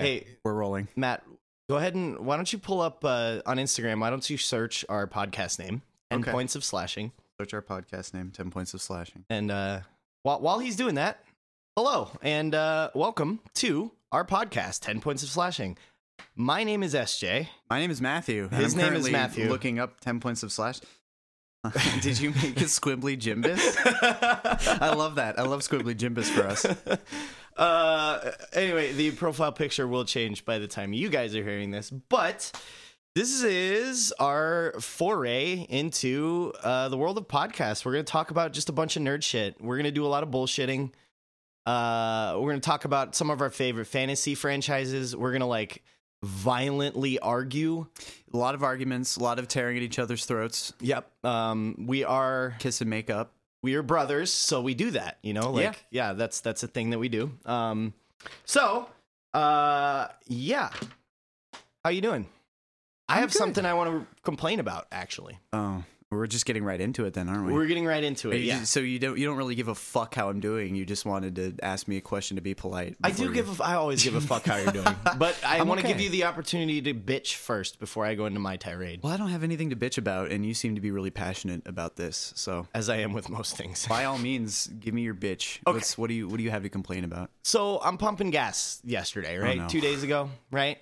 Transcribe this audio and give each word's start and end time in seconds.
Hey, 0.00 0.26
We're 0.44 0.54
rolling. 0.54 0.88
Matt, 0.96 1.22
go 1.68 1.76
ahead 1.76 1.94
and 1.94 2.18
why 2.20 2.36
don't 2.36 2.52
you 2.52 2.58
pull 2.58 2.80
up 2.80 3.04
uh, 3.04 3.40
on 3.46 3.56
Instagram? 3.58 4.00
Why 4.00 4.10
don't 4.10 4.28
you 4.28 4.36
search 4.36 4.84
our 4.88 5.06
podcast 5.06 5.58
name, 5.58 5.82
Ten 6.10 6.20
Okay. 6.20 6.30
Points 6.32 6.56
of 6.56 6.64
Slashing, 6.64 7.12
Search 7.40 7.54
our 7.54 7.62
podcast 7.62 8.12
name, 8.14 8.30
10 8.30 8.50
Points 8.50 8.74
of 8.74 8.82
Slashing. 8.82 9.24
and 9.30 9.50
uh, 9.50 9.80
while 10.22 10.40
while 10.40 10.58
he's 10.58 10.76
doing 10.76 10.96
that, 10.96 11.24
hello 11.76 12.10
and 12.22 12.54
uh, 12.54 12.90
welcome 12.94 13.40
to 13.54 13.92
our 14.12 14.24
podcast, 14.24 14.80
Ten 14.80 15.00
Points 15.00 15.22
of 15.22 15.28
Slashing. 15.28 15.76
My 16.36 16.64
name 16.64 16.82
is 16.82 16.94
SJ. 16.94 17.48
My 17.70 17.80
name 17.80 17.90
is 17.90 18.00
Matthew. 18.00 18.48
His 18.48 18.74
name 18.76 18.92
is 18.94 19.10
Matthew. 19.10 19.48
Looking 19.48 19.78
up 19.78 20.00
10 20.00 20.20
Points 20.20 20.42
of 20.42 20.52
Slash. 20.52 20.80
Did 22.00 22.18
you 22.18 22.30
make 22.30 22.58
a 22.60 22.64
squibbly 22.64 23.18
Jimbus? 23.18 23.76
I 24.80 24.94
love 24.94 25.16
that. 25.16 25.38
I 25.38 25.42
love 25.42 25.60
squibbly 25.60 25.94
Jimbus 25.94 26.24
for 26.24 26.46
us. 26.46 26.64
uh, 27.56 28.30
anyway, 28.54 28.92
the 28.92 29.10
profile 29.10 29.52
picture 29.52 29.86
will 29.86 30.06
change 30.06 30.46
by 30.46 30.58
the 30.58 30.66
time 30.66 30.94
you 30.94 31.10
guys 31.10 31.36
are 31.36 31.42
hearing 31.42 31.70
this, 31.70 31.90
but 31.90 32.50
this 33.14 33.42
is 33.42 34.10
our 34.18 34.72
foray 34.80 35.66
into 35.68 36.54
uh, 36.62 36.88
the 36.88 36.96
world 36.96 37.18
of 37.18 37.28
podcasts. 37.28 37.84
We're 37.84 37.92
going 37.92 38.06
to 38.06 38.10
talk 38.10 38.30
about 38.30 38.54
just 38.54 38.70
a 38.70 38.72
bunch 38.72 38.96
of 38.96 39.02
nerd 39.02 39.22
shit. 39.22 39.60
We're 39.60 39.76
going 39.76 39.84
to 39.84 39.90
do 39.90 40.06
a 40.06 40.08
lot 40.08 40.22
of 40.22 40.30
bullshitting. 40.30 40.92
Uh, 41.66 42.36
we're 42.36 42.50
going 42.50 42.60
to 42.60 42.66
talk 42.66 42.86
about 42.86 43.14
some 43.14 43.28
of 43.28 43.42
our 43.42 43.50
favorite 43.50 43.84
fantasy 43.84 44.34
franchises. 44.34 45.14
We're 45.14 45.32
going 45.32 45.40
to 45.40 45.46
like 45.46 45.82
violently 46.22 47.18
argue. 47.18 47.86
A 48.32 48.36
lot 48.36 48.54
of 48.54 48.62
arguments, 48.62 49.16
a 49.16 49.22
lot 49.22 49.38
of 49.38 49.48
tearing 49.48 49.76
at 49.76 49.82
each 49.82 49.98
other's 49.98 50.24
throats, 50.26 50.72
Yep. 50.80 51.10
Um, 51.24 51.84
we 51.86 52.04
are 52.04 52.54
kiss 52.58 52.80
and 52.80 52.90
make 52.90 53.10
up. 53.10 53.32
we 53.62 53.74
are 53.74 53.82
brothers, 53.82 54.32
so 54.32 54.60
we 54.62 54.74
do 54.74 54.90
that, 54.92 55.18
you 55.22 55.32
know? 55.32 55.50
Like 55.50 55.84
yeah, 55.90 56.12
that's 56.12 56.40
that's 56.40 56.62
a 56.62 56.68
thing 56.68 56.90
that 56.90 56.98
we 56.98 57.08
do. 57.08 57.30
Um 57.46 57.94
so 58.44 58.88
uh 59.34 60.08
yeah. 60.26 60.70
How 61.84 61.90
you 61.90 62.00
doing? 62.02 62.26
I 63.08 63.14
I'm 63.14 63.20
have 63.20 63.32
good. 63.32 63.38
something 63.38 63.64
I 63.64 63.74
want 63.74 63.90
to 63.90 64.06
complain 64.22 64.60
about 64.60 64.86
actually. 64.92 65.38
Oh, 65.52 65.82
we're 66.12 66.26
just 66.26 66.44
getting 66.44 66.64
right 66.64 66.80
into 66.80 67.04
it 67.04 67.14
then, 67.14 67.28
aren't 67.28 67.46
we? 67.46 67.52
We're 67.52 67.66
getting 67.66 67.86
right 67.86 68.02
into 68.02 68.32
it. 68.32 68.38
You 68.38 68.46
Yeah. 68.46 68.64
So 68.64 68.80
you 68.80 68.98
don't 68.98 69.16
you 69.16 69.26
don't 69.26 69.36
really 69.36 69.54
give 69.54 69.68
a 69.68 69.76
fuck 69.76 70.12
how 70.16 70.28
I'm 70.28 70.40
doing. 70.40 70.74
You 70.74 70.84
just 70.84 71.06
wanted 71.06 71.36
to 71.36 71.54
ask 71.62 71.86
me 71.86 71.98
a 71.98 72.00
question 72.00 72.34
to 72.34 72.40
be 72.40 72.52
polite. 72.52 72.96
I 73.04 73.12
do 73.12 73.24
you- 73.24 73.32
give 73.32 73.60
a, 73.60 73.64
I 73.64 73.74
always 73.74 74.02
give 74.02 74.16
a 74.16 74.20
fuck 74.20 74.44
how 74.44 74.56
you're 74.56 74.72
doing. 74.72 74.86
But 75.18 75.38
I 75.44 75.62
want 75.62 75.80
to 75.80 75.86
give 75.86 76.00
you 76.00 76.10
the 76.10 76.24
opportunity 76.24 76.80
to 76.82 76.94
bitch 76.94 77.34
first 77.34 77.78
before 77.78 78.06
I 78.06 78.14
go 78.16 78.26
into 78.26 78.40
my 78.40 78.56
tirade. 78.56 79.00
Well, 79.02 79.12
I 79.12 79.16
don't 79.18 79.28
have 79.28 79.44
anything 79.44 79.70
to 79.70 79.76
bitch 79.76 79.98
about, 79.98 80.30
and 80.30 80.44
you 80.44 80.54
seem 80.54 80.74
to 80.74 80.80
be 80.80 80.90
really 80.90 81.10
passionate 81.10 81.62
about 81.66 81.96
this. 81.96 82.32
So 82.36 82.66
As 82.74 82.88
I 82.88 82.96
am 82.96 83.12
with 83.12 83.28
most 83.28 83.56
things. 83.56 83.86
by 83.86 84.04
all 84.04 84.18
means, 84.18 84.66
give 84.66 84.94
me 84.94 85.02
your 85.02 85.14
bitch. 85.14 85.58
Okay. 85.66 85.76
What's, 85.76 85.96
what 85.96 86.08
do 86.08 86.14
you 86.14 86.26
what 86.26 86.38
do 86.38 86.42
you 86.42 86.50
have 86.50 86.62
to 86.64 86.68
complain 86.68 87.04
about? 87.04 87.30
So 87.44 87.80
I'm 87.82 87.98
pumping 87.98 88.30
gas 88.30 88.80
yesterday, 88.84 89.38
oh, 89.38 89.42
right? 89.42 89.58
Oh, 89.58 89.62
no. 89.62 89.68
Two 89.68 89.80
days 89.80 90.02
ago, 90.02 90.30
right? 90.50 90.78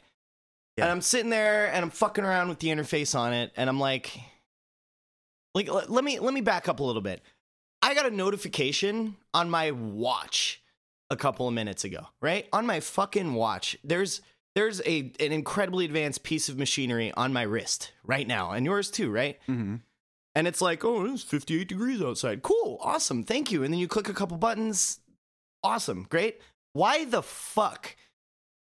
Yeah. 0.78 0.84
And 0.84 0.92
I'm 0.92 1.00
sitting 1.02 1.28
there 1.30 1.66
and 1.66 1.84
I'm 1.84 1.90
fucking 1.90 2.24
around 2.24 2.48
with 2.48 2.60
the 2.60 2.68
interface 2.68 3.18
on 3.18 3.34
it, 3.34 3.52
and 3.56 3.68
I'm 3.68 3.80
like, 3.80 4.18
like 5.58 5.72
let, 5.72 5.90
let 5.90 6.04
me 6.04 6.20
let 6.20 6.32
me 6.32 6.40
back 6.40 6.68
up 6.68 6.80
a 6.80 6.84
little 6.84 7.02
bit. 7.02 7.20
I 7.82 7.94
got 7.94 8.06
a 8.06 8.10
notification 8.10 9.16
on 9.34 9.50
my 9.50 9.72
watch 9.72 10.62
a 11.10 11.16
couple 11.16 11.48
of 11.48 11.54
minutes 11.54 11.84
ago, 11.84 12.06
right? 12.20 12.46
On 12.52 12.64
my 12.64 12.80
fucking 12.80 13.34
watch. 13.34 13.76
There's 13.82 14.20
there's 14.54 14.80
a 14.86 15.12
an 15.20 15.32
incredibly 15.32 15.84
advanced 15.84 16.22
piece 16.22 16.48
of 16.48 16.58
machinery 16.58 17.12
on 17.16 17.32
my 17.32 17.42
wrist 17.42 17.92
right 18.04 18.26
now, 18.26 18.52
and 18.52 18.64
yours 18.64 18.90
too, 18.90 19.10
right? 19.10 19.38
Mm-hmm. 19.48 19.76
And 20.34 20.46
it's 20.46 20.60
like, 20.60 20.84
oh, 20.84 21.06
it's 21.06 21.24
58 21.24 21.68
degrees 21.68 22.00
outside. 22.00 22.42
Cool, 22.42 22.78
awesome, 22.80 23.24
thank 23.24 23.50
you. 23.50 23.64
And 23.64 23.72
then 23.72 23.80
you 23.80 23.88
click 23.88 24.08
a 24.08 24.14
couple 24.14 24.36
buttons. 24.36 25.00
Awesome, 25.64 26.06
great. 26.08 26.40
Why 26.72 27.04
the 27.04 27.22
fuck 27.22 27.96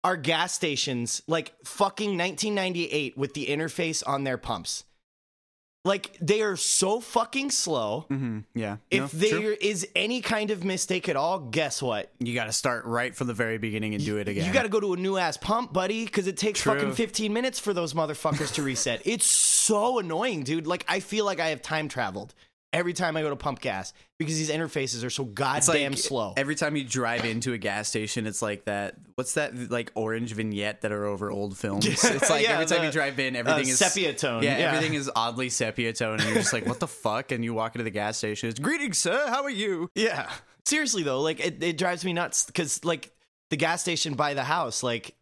are 0.05 0.16
gas 0.16 0.53
stations 0.53 1.22
like 1.27 1.53
fucking 1.66 2.17
1998 2.17 3.17
with 3.17 3.33
the 3.33 3.47
interface 3.47 4.02
on 4.07 4.23
their 4.23 4.38
pumps? 4.38 4.85
Like 5.85 6.17
they 6.19 6.41
are 6.41 6.58
so 6.58 6.99
fucking 6.99 7.52
slow. 7.52 8.06
Mm-hmm. 8.09 8.40
Yeah. 8.53 8.78
If 8.91 9.13
No, 9.13 9.19
there 9.19 9.40
true. 9.40 9.57
is 9.62 9.88
any 9.95 10.19
kind 10.22 10.51
of 10.51 10.66
mistake 10.66 11.07
at 11.07 11.16
all, 11.16 11.40
guess 11.40 11.81
what? 11.81 12.12
you 12.19 12.34
got 12.35 12.45
to 12.45 12.51
start 12.51 12.84
right 12.85 13.16
from 13.16 13.28
the 13.28 13.34
very 13.34 13.57
beginning 13.57 13.95
and 13.95 14.03
do 14.03 14.18
it 14.18 14.28
again. 14.28 14.45
You 14.45 14.51
got 14.53 14.63
to 14.63 14.69
go 14.69 14.81
to 14.81 14.94
a 14.94 14.97
new 14.97 15.16
ass 15.18 15.38
pump, 15.38 15.72
buddy, 15.72 16.03
because 16.06 16.28
it 16.28 16.35
takes 16.35 16.62
True. 16.62 16.73
fucking 16.75 16.94
15 16.94 17.31
minutes 17.31 17.59
for 17.59 17.73
those 17.73 17.94
motherfuckers 17.94 18.53
to 18.56 18.62
reset. 18.63 19.01
It's 19.06 19.25
so 19.25 20.00
annoying, 20.00 20.44
dude. 20.44 20.68
Like, 20.68 20.84
I 20.89 21.00
feel 21.00 21.23
like 21.23 21.39
I 21.39 21.47
have 21.50 21.62
time 21.62 21.88
traveled 21.88 22.34
every 22.72 22.94
time 22.94 23.18
I 23.18 23.22
go 23.22 23.30
to 23.30 23.35
pump 23.35 23.62
gas 23.62 23.94
because 24.19 24.38
these 24.38 24.50
interfaces 24.52 25.03
are 25.03 25.09
so 25.09 25.24
goddamn 25.24 25.91
like 25.94 25.97
slow. 26.00 26.34
Every 26.38 26.56
time 26.56 26.75
you 26.75 26.84
drive 26.84 27.25
into 27.25 27.53
a 27.53 27.57
gas 27.57 27.88
station, 27.88 28.28
it's 28.28 28.41
like 28.41 28.66
that. 28.66 28.96
What's 29.16 29.34
that 29.34 29.72
like 29.72 29.91
orange 29.96 30.34
vignette 30.34 30.81
that 30.81 30.91
are 30.91 31.06
over 31.06 31.31
old 31.31 31.57
films? 31.57 31.85
It's 32.03 32.30
like 32.30 32.44
Yeah, 32.44 32.53
every 32.53 32.66
time 32.66 32.80
the, 32.80 32.85
you 32.88 32.91
drive 32.91 33.19
in, 33.19 33.35
Uh, 33.35 33.40
everything 33.40 33.68
is 33.69 33.80
sepia 33.80 34.13
tone. 34.13 34.44
Yeah, 34.44 34.52
everything 34.52 34.94
is 34.94 35.09
oddly 35.16 35.50
sepia 35.50 35.94
tone, 35.94 36.19
and 36.19 36.24
you're 36.30 36.35
just 36.35 36.53
like, 36.53 36.66
"What 36.66 36.80
the 36.80 36.88
fuck?" 36.88 37.31
And 37.31 37.44
you 37.44 37.53
walk 37.53 37.75
into 37.75 37.84
the 37.84 37.90
gas 37.91 38.18
station. 38.18 38.50
It's 38.50 38.59
greetings, 38.59 38.97
sir. 38.97 39.25
How 39.28 39.44
are 39.44 39.50
you? 39.50 39.90
Yeah. 39.96 40.30
Seriously, 40.66 41.01
though, 41.03 41.22
like, 41.22 41.40
it, 41.40 41.63
it 41.63 41.78
drives 41.78 42.06
me 42.06 42.13
nuts 42.13 42.46
because, 42.46 42.86
like, 42.86 43.12
the 43.50 43.56
gas 43.57 43.81
station 43.81 44.13
by 44.13 44.36
the 44.36 44.44
house, 44.44 44.84
like, 44.84 45.16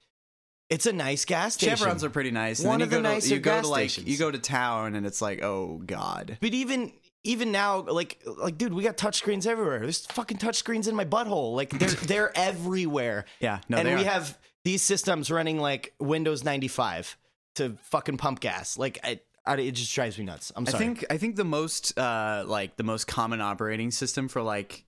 it's 0.69 0.85
a 0.85 0.91
nice 0.91 1.24
gas 1.24 1.53
station. 1.53 1.78
Chevrons 1.78 2.03
are 2.03 2.09
pretty 2.09 2.31
nice. 2.31 2.59
And 2.59 2.68
One 2.68 2.79
then 2.79 2.88
of 2.88 2.91
you 2.91 2.97
the 2.97 3.03
go 3.03 3.09
to, 3.09 3.16
nicer 3.16 3.34
you 3.35 3.40
go 3.40 3.52
gas 3.52 3.64
to 3.64 3.69
like 3.69 3.90
stations. 3.90 4.08
you 4.09 4.18
go 4.18 4.29
to 4.31 4.40
town, 4.40 4.96
and 4.96 5.06
it's 5.06 5.22
like, 5.22 5.41
oh 5.41 5.81
god. 5.85 6.38
But 6.41 6.53
even 6.53 6.91
even 7.28 7.52
now, 7.52 7.82
like 7.82 8.22
like 8.26 8.58
dude, 8.58 8.74
we 8.74 8.84
got 8.84 8.98
touchscreens 8.98 9.46
everywhere. 9.46 9.80
There's 9.80 10.06
fucking 10.08 10.38
touchscreens 10.38 10.88
in 10.88 10.96
my 10.96 11.06
butthole. 11.06 11.56
Like 11.56 11.78
they're 11.78 11.90
they're 12.08 12.38
everywhere. 12.38 13.26
Yeah, 13.40 13.60
no, 13.70 13.78
and 13.78 13.88
we 13.88 13.96
are. 13.96 13.98
have 14.10 14.38
these 14.64 14.82
systems 14.82 15.30
running 15.30 15.60
like 15.60 15.94
Windows 16.00 16.44
95 16.44 17.18
to 17.56 17.78
fucking 17.84 18.18
pump 18.18 18.40
gas. 18.40 18.78
Like 18.78 19.00
I, 19.04 19.20
I, 19.46 19.56
it 19.58 19.72
just 19.74 19.94
drives 19.94 20.18
me 20.18 20.26
nuts. 20.26 20.52
I'm 20.56 20.66
sorry. 20.66 20.76
I 20.76 20.88
think 20.88 21.06
I 21.10 21.18
think 21.18 21.36
the 21.36 21.46
most 21.46 21.98
uh 21.98 22.44
like 22.48 22.78
the 22.78 22.84
most 22.84 23.08
common 23.08 23.42
operating 23.42 23.92
system 23.92 24.28
for 24.28 24.42
like 24.42 24.86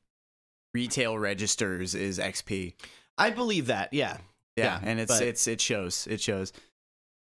retail 0.73 1.17
registers 1.17 1.95
is 1.95 2.19
XP. 2.19 2.73
I 3.17 3.31
believe 3.31 3.67
that. 3.67 3.93
Yeah. 3.93 4.17
Yeah, 4.55 4.79
Yeah, 4.81 4.89
and 4.89 4.99
it's 4.99 5.11
but- 5.19 5.27
it's 5.27 5.47
it 5.47 5.61
shows. 5.61 6.07
It 6.09 6.21
shows. 6.21 6.53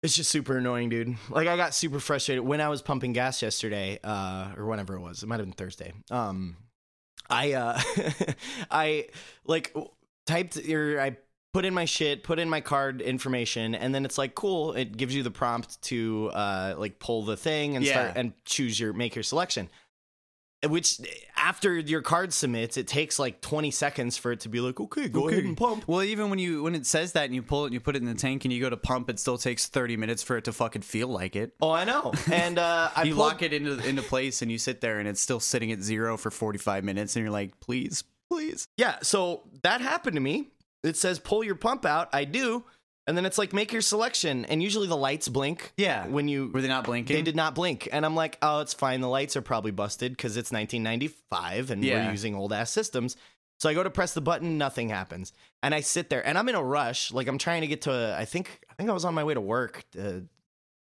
It's 0.03 0.15
just 0.15 0.31
super 0.31 0.57
annoying, 0.57 0.89
dude. 0.89 1.15
Like 1.29 1.47
I 1.47 1.55
got 1.55 1.75
super 1.75 1.99
frustrated 1.99 2.43
when 2.43 2.59
I 2.59 2.69
was 2.69 2.81
pumping 2.81 3.13
gas 3.13 3.41
yesterday, 3.41 3.99
uh, 4.03 4.51
or 4.57 4.65
whenever 4.65 4.95
it 4.95 5.01
was. 5.01 5.21
It 5.21 5.27
might 5.27 5.39
have 5.39 5.45
been 5.45 5.53
Thursday. 5.53 5.93
Um, 6.09 6.57
I 7.29 7.53
uh, 7.53 7.79
I 8.71 9.07
like 9.45 9.75
typed 10.25 10.57
or 10.69 10.99
I 10.99 11.17
put 11.53 11.65
in 11.65 11.73
my 11.73 11.85
shit, 11.85 12.23
put 12.23 12.39
in 12.39 12.49
my 12.49 12.61
card 12.61 13.01
information, 13.01 13.75
and 13.75 13.93
then 13.93 14.05
it's 14.05 14.17
like 14.17 14.33
cool. 14.33 14.73
It 14.73 14.97
gives 14.97 15.13
you 15.13 15.21
the 15.21 15.31
prompt 15.31 15.81
to 15.83 16.31
uh, 16.33 16.75
like 16.77 16.97
pull 16.97 17.23
the 17.23 17.37
thing 17.37 17.75
and 17.75 17.85
start 17.91 18.13
and 18.15 18.33
choose 18.45 18.79
your 18.79 18.93
make 18.93 19.15
your 19.15 19.23
selection. 19.23 19.69
Which 20.67 20.99
after 21.35 21.79
your 21.79 22.01
card 22.03 22.33
submits, 22.33 22.77
it 22.77 22.87
takes 22.87 23.17
like 23.17 23.41
twenty 23.41 23.71
seconds 23.71 24.15
for 24.17 24.31
it 24.31 24.41
to 24.41 24.49
be 24.49 24.59
like, 24.59 24.79
okay, 24.79 25.09
go 25.09 25.27
ahead 25.27 25.43
and 25.43 25.57
pump. 25.57 25.85
Well, 25.87 26.03
even 26.03 26.29
when 26.29 26.37
you 26.37 26.61
when 26.61 26.75
it 26.75 26.85
says 26.85 27.13
that 27.13 27.25
and 27.25 27.33
you 27.33 27.41
pull 27.41 27.63
it 27.63 27.67
and 27.67 27.73
you 27.73 27.79
put 27.79 27.95
it 27.95 28.01
in 28.03 28.07
the 28.07 28.13
tank 28.13 28.45
and 28.45 28.53
you 28.53 28.61
go 28.61 28.69
to 28.69 28.77
pump, 28.77 29.09
it 29.09 29.17
still 29.19 29.39
takes 29.39 29.67
thirty 29.67 29.97
minutes 29.97 30.21
for 30.21 30.37
it 30.37 30.43
to 30.45 30.53
fucking 30.53 30.83
feel 30.83 31.07
like 31.07 31.35
it. 31.35 31.53
Oh, 31.61 31.71
I 31.71 31.83
know. 31.83 32.13
And 32.31 32.59
uh, 32.59 32.91
I 32.95 33.03
you 33.03 33.15
pulled- 33.15 33.27
lock 33.27 33.41
it 33.41 33.53
into 33.53 33.83
into 33.87 34.03
place 34.03 34.43
and 34.43 34.51
you 34.51 34.59
sit 34.59 34.81
there 34.81 34.99
and 34.99 35.07
it's 35.07 35.19
still 35.19 35.39
sitting 35.39 35.71
at 35.71 35.81
zero 35.81 36.15
for 36.15 36.29
forty 36.29 36.59
five 36.59 36.83
minutes 36.83 37.15
and 37.15 37.23
you're 37.23 37.31
like, 37.31 37.59
please, 37.59 38.03
please. 38.29 38.67
Yeah, 38.77 38.97
so 39.01 39.41
that 39.63 39.81
happened 39.81 40.15
to 40.15 40.21
me. 40.21 40.49
It 40.83 40.95
says 40.95 41.17
pull 41.17 41.43
your 41.43 41.55
pump 41.55 41.85
out. 41.85 42.09
I 42.13 42.25
do. 42.25 42.65
And 43.07 43.17
then 43.17 43.25
it's 43.25 43.37
like 43.37 43.51
make 43.51 43.71
your 43.73 43.81
selection. 43.81 44.45
And 44.45 44.61
usually 44.61 44.87
the 44.87 44.95
lights 44.97 45.27
blink. 45.27 45.73
Yeah. 45.77 46.07
When 46.07 46.27
you 46.27 46.51
Were 46.53 46.61
they 46.61 46.67
not 46.67 46.83
blinking? 46.83 47.15
they 47.15 47.21
did 47.23 47.35
not 47.35 47.55
blink. 47.55 47.89
And 47.91 48.05
I'm 48.05 48.15
like, 48.15 48.37
oh, 48.41 48.59
it's 48.59 48.73
fine. 48.73 49.01
The 49.01 49.07
lights 49.09 49.35
are 49.35 49.41
probably 49.41 49.71
busted 49.71 50.11
because 50.11 50.37
it's 50.37 50.51
1995 50.51 51.71
and 51.71 51.83
Yeah. 51.83 52.05
we're 52.05 52.11
using 52.11 52.35
old 52.35 52.53
ass 52.53 52.69
systems. 52.71 53.15
So 53.59 53.69
I 53.69 53.73
go 53.73 53.83
to 53.83 53.89
press 53.89 54.13
the 54.13 54.21
button, 54.21 54.57
nothing 54.57 54.89
happens. 54.89 55.33
And 55.61 55.73
I 55.75 55.81
sit 55.81 56.09
there 56.09 56.25
and 56.25 56.37
I'm 56.37 56.49
in 56.49 56.55
a 56.55 56.63
rush. 56.63 57.11
Like 57.11 57.27
I'm 57.27 57.37
trying 57.37 57.61
to 57.61 57.67
get 57.67 57.81
to 57.83 58.15
I 58.17 58.25
think 58.25 58.59
I 58.69 58.73
think 58.75 58.89
I 58.89 58.93
was 58.93 59.05
on 59.05 59.13
my 59.13 59.23
way 59.23 59.33
to 59.33 59.41
work 59.41 59.83
to 59.93 60.25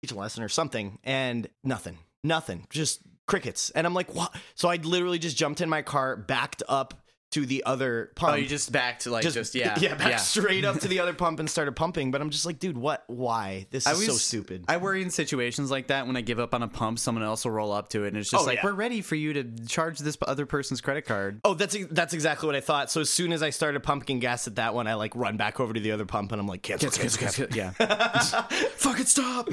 teach 0.01 0.11
a 0.11 0.15
lesson 0.15 0.43
or 0.43 0.49
something. 0.49 0.99
And 1.03 1.47
nothing. 1.63 1.97
Nothing. 2.23 2.67
Just 2.69 3.01
crickets. 3.27 3.69
And 3.71 3.85
I'm 3.87 3.93
like, 3.93 4.13
what? 4.13 4.33
So 4.55 4.69
I 4.69 4.75
literally 4.77 5.19
just 5.19 5.37
jumped 5.37 5.61
in 5.61 5.69
my 5.69 5.81
car, 5.81 6.15
backed 6.15 6.63
up 6.69 6.93
to 7.33 7.45
the 7.45 7.63
other 7.65 8.09
oh, 8.09 8.13
pump 8.15 8.33
Oh, 8.33 8.35
you 8.35 8.47
just 8.47 8.71
backed 8.71 9.05
like 9.05 9.23
just, 9.23 9.55
yeah 9.55 9.77
yeah, 9.79 9.95
back 9.95 10.19
straight 10.19 10.65
up 10.65 10.79
to 10.79 10.87
the 10.87 10.99
other 11.01 11.13
pump 11.13 11.39
and 11.39 11.49
started 11.49 11.75
pumping. 11.75 12.11
But 12.11 12.21
I'm 12.21 12.29
just 12.29 12.45
like, 12.45 12.59
dude, 12.59 12.77
what? 12.77 13.03
Why? 13.07 13.67
This 13.71 13.85
is 13.87 14.05
so 14.05 14.13
stupid. 14.13 14.65
I 14.67 14.77
worry 14.77 15.01
in 15.01 15.09
situations 15.09 15.69
like 15.69 15.87
that 15.87 16.07
when 16.07 16.15
I 16.15 16.21
give 16.21 16.39
up 16.39 16.53
on 16.53 16.63
a 16.63 16.67
pump, 16.67 16.99
someone 16.99 17.23
else 17.23 17.45
will 17.45 17.51
roll 17.51 17.71
up 17.71 17.89
to 17.89 18.03
it, 18.05 18.09
and 18.09 18.17
it's 18.17 18.29
just 18.29 18.43
Oh, 18.43 18.45
like 18.45 18.57
yeah. 18.57 18.65
we're 18.65 18.73
ready 18.73 19.01
for 19.01 19.15
you 19.15 19.33
to 19.33 19.43
charge 19.67 19.99
this 19.99 20.17
other 20.27 20.45
person's 20.45 20.81
credit 20.81 21.05
card. 21.05 21.41
oh, 21.43 21.53
that's 21.53 21.75
that's 21.91 22.13
exactly 22.13 22.47
what 22.47 22.55
I 22.55 22.61
thought. 22.61 22.91
So 22.91 23.01
as 23.01 23.09
soon 23.09 23.33
as 23.33 23.43
I 23.43 23.49
started 23.49 23.81
pumping 23.83 24.19
gas 24.19 24.47
at 24.47 24.55
that 24.55 24.73
one, 24.73 24.87
I 24.87 24.93
like 24.93 25.15
run 25.15 25.37
back 25.37 25.59
over 25.59 25.73
to 25.73 25.79
the 25.79 25.91
other 25.91 26.05
pump 26.05 26.31
and 26.31 26.39
I'm 26.39 26.47
like, 26.47 26.61
cancel, 26.61 26.89
cancel, 26.91 27.19
cancel. 27.19 27.47
yeah. 27.55 27.71
Fucking 28.77 29.05
stop. 29.05 29.49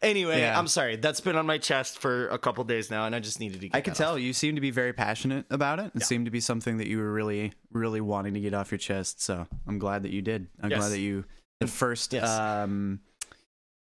Anyway, 0.00 0.38
Yeah. 0.40 0.56
I'm 0.58 0.68
sorry. 0.68 0.94
That's 0.96 1.20
been 1.20 1.34
on 1.36 1.44
my 1.46 1.58
chest 1.58 1.98
for 1.98 2.28
a 2.28 2.38
couple 2.38 2.62
days 2.64 2.88
now, 2.90 3.04
and 3.06 3.14
I 3.14 3.18
just 3.20 3.40
needed 3.40 3.60
to. 3.62 3.68
Get 3.68 3.76
I 3.76 3.80
can 3.80 3.94
that 3.94 4.00
off. 4.00 4.06
tell 4.10 4.18
you 4.18 4.32
seem 4.32 4.54
to 4.54 4.60
be 4.60 4.70
very 4.70 4.92
passionate 4.92 5.44
about 5.50 5.80
it. 5.80 5.90
It 5.94 6.04
seemed 6.04 6.26
to 6.26 6.30
be 6.30 6.38
something 6.40 6.76
that 6.78 6.86
you 6.86 6.98
were 6.98 7.12
really, 7.12 7.52
really 7.72 8.00
wanting 8.00 8.34
to 8.34 8.40
get 8.40 8.54
off 8.54 8.70
your 8.70 8.78
chest. 8.78 9.20
So 9.20 9.46
I'm 9.66 9.78
glad 9.80 10.04
that 10.04 10.12
you 10.12 10.22
did. 10.22 10.46
I'm 10.62 10.70
Yes. 10.70 10.78
glad 10.80 10.88
that 10.90 11.00
you 11.00 11.24
The 11.60 11.66
first, 11.66 12.12
Yes. 12.12 12.28
um, 12.30 13.00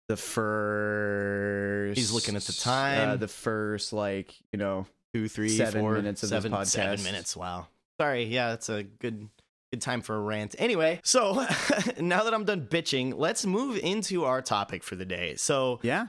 the 0.09 0.17
first. 0.17 1.97
He's 1.97 2.11
looking 2.11 2.35
at 2.35 2.41
the 2.43 2.53
time. 2.53 3.09
Uh, 3.11 3.15
the 3.15 3.27
first, 3.29 3.93
like 3.93 4.33
you 4.51 4.59
know, 4.59 4.85
two, 5.13 5.27
three, 5.29 5.49
Seven 5.49 5.81
four, 5.81 5.93
minutes 5.93 6.23
of 6.23 6.29
this 6.29 6.43
seven- 6.43 6.65
seven 6.65 7.03
minutes. 7.03 7.35
Wow. 7.37 7.67
Sorry. 8.01 8.25
Yeah, 8.25 8.49
that's 8.49 8.67
a 8.69 8.83
good 8.83 9.29
good 9.73 9.81
time 9.81 10.01
for 10.01 10.15
a 10.15 10.19
rant. 10.19 10.55
Anyway, 10.59 10.99
so 11.03 11.33
now 11.99 12.23
that 12.23 12.33
I'm 12.33 12.45
done 12.45 12.67
bitching, 12.67 13.13
let's 13.17 13.43
move 13.43 13.79
into 13.81 14.23
our 14.23 14.39
topic 14.41 14.83
for 14.83 14.95
the 14.95 15.05
day. 15.05 15.35
So 15.35 15.79
yeah, 15.81 16.07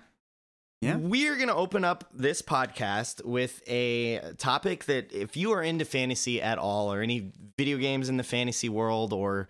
Yeah. 0.82 0.96
we're 0.96 1.36
gonna 1.38 1.54
open 1.56 1.82
up 1.82 2.04
this 2.12 2.42
podcast 2.42 3.24
with 3.24 3.62
a 3.66 4.20
topic 4.36 4.84
that 4.84 5.12
if 5.12 5.34
you 5.34 5.52
are 5.52 5.62
into 5.62 5.86
fantasy 5.86 6.42
at 6.42 6.58
all, 6.58 6.92
or 6.92 7.00
any 7.00 7.32
video 7.56 7.78
games 7.78 8.10
in 8.10 8.18
the 8.18 8.22
fantasy 8.22 8.68
world, 8.68 9.14
or 9.14 9.48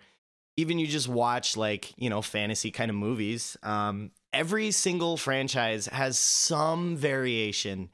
even 0.55 0.79
you 0.79 0.87
just 0.87 1.09
watch 1.09 1.57
like 1.57 1.93
you 1.97 2.09
know 2.09 2.21
fantasy 2.21 2.71
kind 2.71 2.89
of 2.89 2.95
movies 2.95 3.57
um 3.63 4.11
every 4.31 4.71
single 4.71 5.17
franchise 5.17 5.87
has 5.87 6.17
some 6.17 6.95
variation 6.95 7.89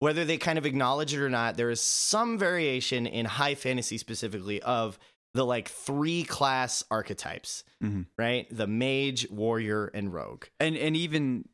whether 0.00 0.24
they 0.24 0.36
kind 0.38 0.58
of 0.58 0.66
acknowledge 0.66 1.14
it 1.14 1.20
or 1.20 1.28
not 1.30 1.56
there 1.56 1.70
is 1.70 1.80
some 1.80 2.36
variation 2.36 3.06
in 3.06 3.26
high 3.26 3.54
fantasy 3.54 3.96
specifically 3.96 4.60
of 4.62 4.98
the 5.34 5.44
like 5.46 5.68
three 5.68 6.24
class 6.24 6.82
archetypes 6.90 7.64
Mhm. 7.82 8.06
right 8.18 8.46
the 8.50 8.66
mage 8.66 9.28
warrior 9.30 9.86
and 9.94 10.12
rogue 10.12 10.44
and 10.58 10.76
and 10.76 10.96
even 10.96 11.48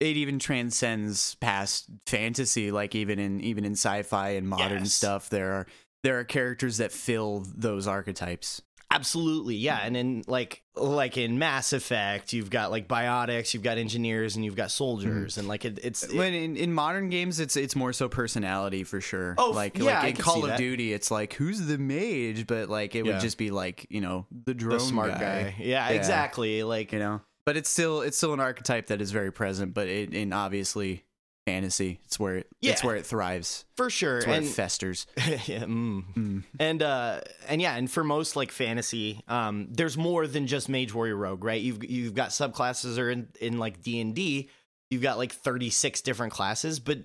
it 0.00 0.16
even 0.16 0.38
transcends 0.38 1.34
past 1.36 1.90
fantasy. 2.06 2.70
Like 2.70 2.94
even 2.94 3.18
in 3.18 3.40
even 3.42 3.66
in 3.66 3.72
sci-fi 3.72 4.30
and 4.30 4.48
modern 4.48 4.78
Yes. 4.84 4.94
stuff, 4.94 5.28
there 5.28 5.52
are 5.52 5.66
there 6.02 6.18
are 6.18 6.24
characters 6.24 6.78
that 6.78 6.90
fill 6.90 7.44
those 7.54 7.86
archetypes. 7.86 8.62
Absolutely, 9.00 9.56
yeah. 9.56 9.80
And 9.82 9.96
in 9.96 10.24
like 10.28 10.62
like 10.76 11.16
in 11.16 11.38
Mass 11.38 11.72
Effect, 11.72 12.32
you've 12.34 12.50
got 12.50 12.70
like 12.70 12.86
biotics, 12.86 13.54
you've 13.54 13.62
got 13.62 13.78
engineers, 13.78 14.36
and 14.36 14.44
you've 14.44 14.56
got 14.56 14.70
soldiers, 14.70 15.38
and 15.38 15.48
like 15.48 15.64
it, 15.64 15.78
it's 15.82 16.02
it- 16.02 16.14
when 16.14 16.34
in, 16.34 16.56
in 16.56 16.72
modern 16.72 17.08
games 17.08 17.40
it's 17.40 17.56
it's 17.56 17.74
more 17.74 17.92
so 17.94 18.08
personality 18.08 18.84
for 18.84 19.00
sure 19.00 19.34
Oh, 19.38 19.50
like 19.50 19.78
yeah, 19.78 20.00
I 20.00 20.02
like 20.02 20.10
in 20.10 20.14
can 20.16 20.24
call 20.24 20.42
of 20.44 20.50
that. 20.50 20.58
duty 20.58 20.92
it's 20.92 21.10
like 21.10 21.32
who's 21.32 21.66
the 21.66 21.78
mage 21.78 22.46
but 22.46 22.68
like 22.68 22.94
it 22.94 23.06
Yeah. 23.06 23.12
would 23.14 23.20
just 23.22 23.38
be 23.38 23.50
like 23.50 23.86
you 23.88 24.00
know 24.02 24.26
the 24.44 24.52
drone 24.54 24.78
the 24.78 24.84
smart 24.84 25.12
guy. 25.18 25.54
Yeah, 25.58 25.88
Yeah. 25.90 25.96
exactly. 25.96 26.62
Like 26.62 26.92
you 26.92 26.98
know 26.98 27.22
but 27.46 27.56
it's 27.56 27.70
still 27.70 28.02
it's 28.02 28.16
still 28.18 28.34
an 28.34 28.40
archetype 28.40 28.88
that 28.88 29.00
is 29.00 29.10
very 29.12 29.32
present 29.32 29.72
but 29.74 29.88
it, 29.88 30.12
in 30.12 30.32
obviously 30.34 31.04
fantasy 31.50 32.00
it's 32.04 32.18
where 32.18 32.36
it, 32.36 32.46
yeah, 32.60 32.72
it's 32.72 32.84
where 32.84 32.96
it 32.96 33.04
thrives 33.06 33.64
for 33.76 33.90
sure. 33.90 34.18
it's 34.18 34.26
where 34.26 34.36
and 34.36 34.46
it 34.46 34.50
festers 34.50 35.06
yeah, 35.16 35.64
mm. 35.64 36.04
Mm. 36.14 36.42
and 36.58 36.82
uh 36.82 37.20
and 37.48 37.60
yeah, 37.60 37.74
and 37.76 37.90
for 37.90 38.04
most 38.04 38.36
like 38.36 38.52
fantasy, 38.52 39.22
um, 39.28 39.68
there's 39.70 39.96
more 39.96 40.26
than 40.26 40.46
just 40.46 40.68
mage 40.68 40.94
warrior 40.94 41.16
rogue, 41.16 41.44
right? 41.44 41.60
You've 41.60 41.82
you've 41.84 42.14
got 42.14 42.30
subclasses 42.30 42.98
or 42.98 43.10
in 43.10 43.28
in 43.40 43.58
like 43.58 43.82
D 43.82 44.00
and 44.00 44.14
D, 44.14 44.48
you've 44.90 45.02
got 45.02 45.18
like 45.18 45.32
36 45.32 46.00
different 46.02 46.32
classes, 46.32 46.78
but 46.80 46.98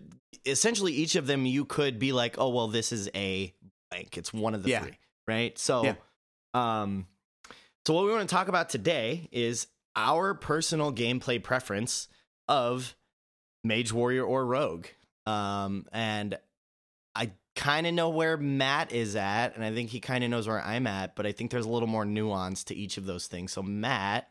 essentially 0.46 0.94
each 0.94 1.16
of 1.16 1.26
them 1.28 1.46
you 1.46 1.66
could 1.66 1.98
be 2.00 2.12
like, 2.12 2.36
oh 2.38 2.50
well, 2.50 2.68
this 2.68 2.92
is 2.92 3.10
a 3.16 3.54
blank. 3.92 4.18
It's 4.18 4.32
one 4.34 4.54
of 4.54 4.64
the 4.64 4.70
Yeah. 4.70 4.82
three, 4.84 4.98
right? 5.28 5.58
So, 5.58 5.84
Yeah. 5.84 5.96
um, 6.54 7.08
so 7.88 7.94
what 7.94 8.06
we 8.06 8.12
want 8.12 8.28
to 8.30 8.34
talk 8.36 8.48
about 8.48 8.70
today 8.70 9.28
is 9.32 9.68
our 9.96 10.34
personal 10.34 10.92
gameplay 10.94 11.42
preference 11.42 12.08
of 12.48 12.96
mage 13.66 13.92
warrior 13.92 14.24
or 14.24 14.46
rogue 14.46 14.86
um 15.26 15.86
and 15.92 16.38
i 17.16 17.32
kind 17.56 17.88
of 17.88 17.94
know 17.94 18.10
where 18.10 18.38
matt 18.38 18.92
is 18.92 19.16
at 19.16 19.56
and 19.56 19.64
i 19.66 19.74
think 19.74 19.90
he 19.90 20.00
kind 20.00 20.24
of 20.24 20.30
knows 20.30 20.48
where 20.48 20.62
i'm 20.62 20.86
at 20.88 21.16
but 21.16 21.26
i 21.26 21.32
think 21.32 21.50
there's 21.52 21.66
a 21.66 21.70
little 21.70 21.88
more 21.88 22.06
nuance 22.06 22.64
to 22.66 22.76
each 22.76 22.98
of 22.98 23.06
those 23.06 23.28
things 23.28 23.52
so 23.52 23.64
matt 23.64 24.30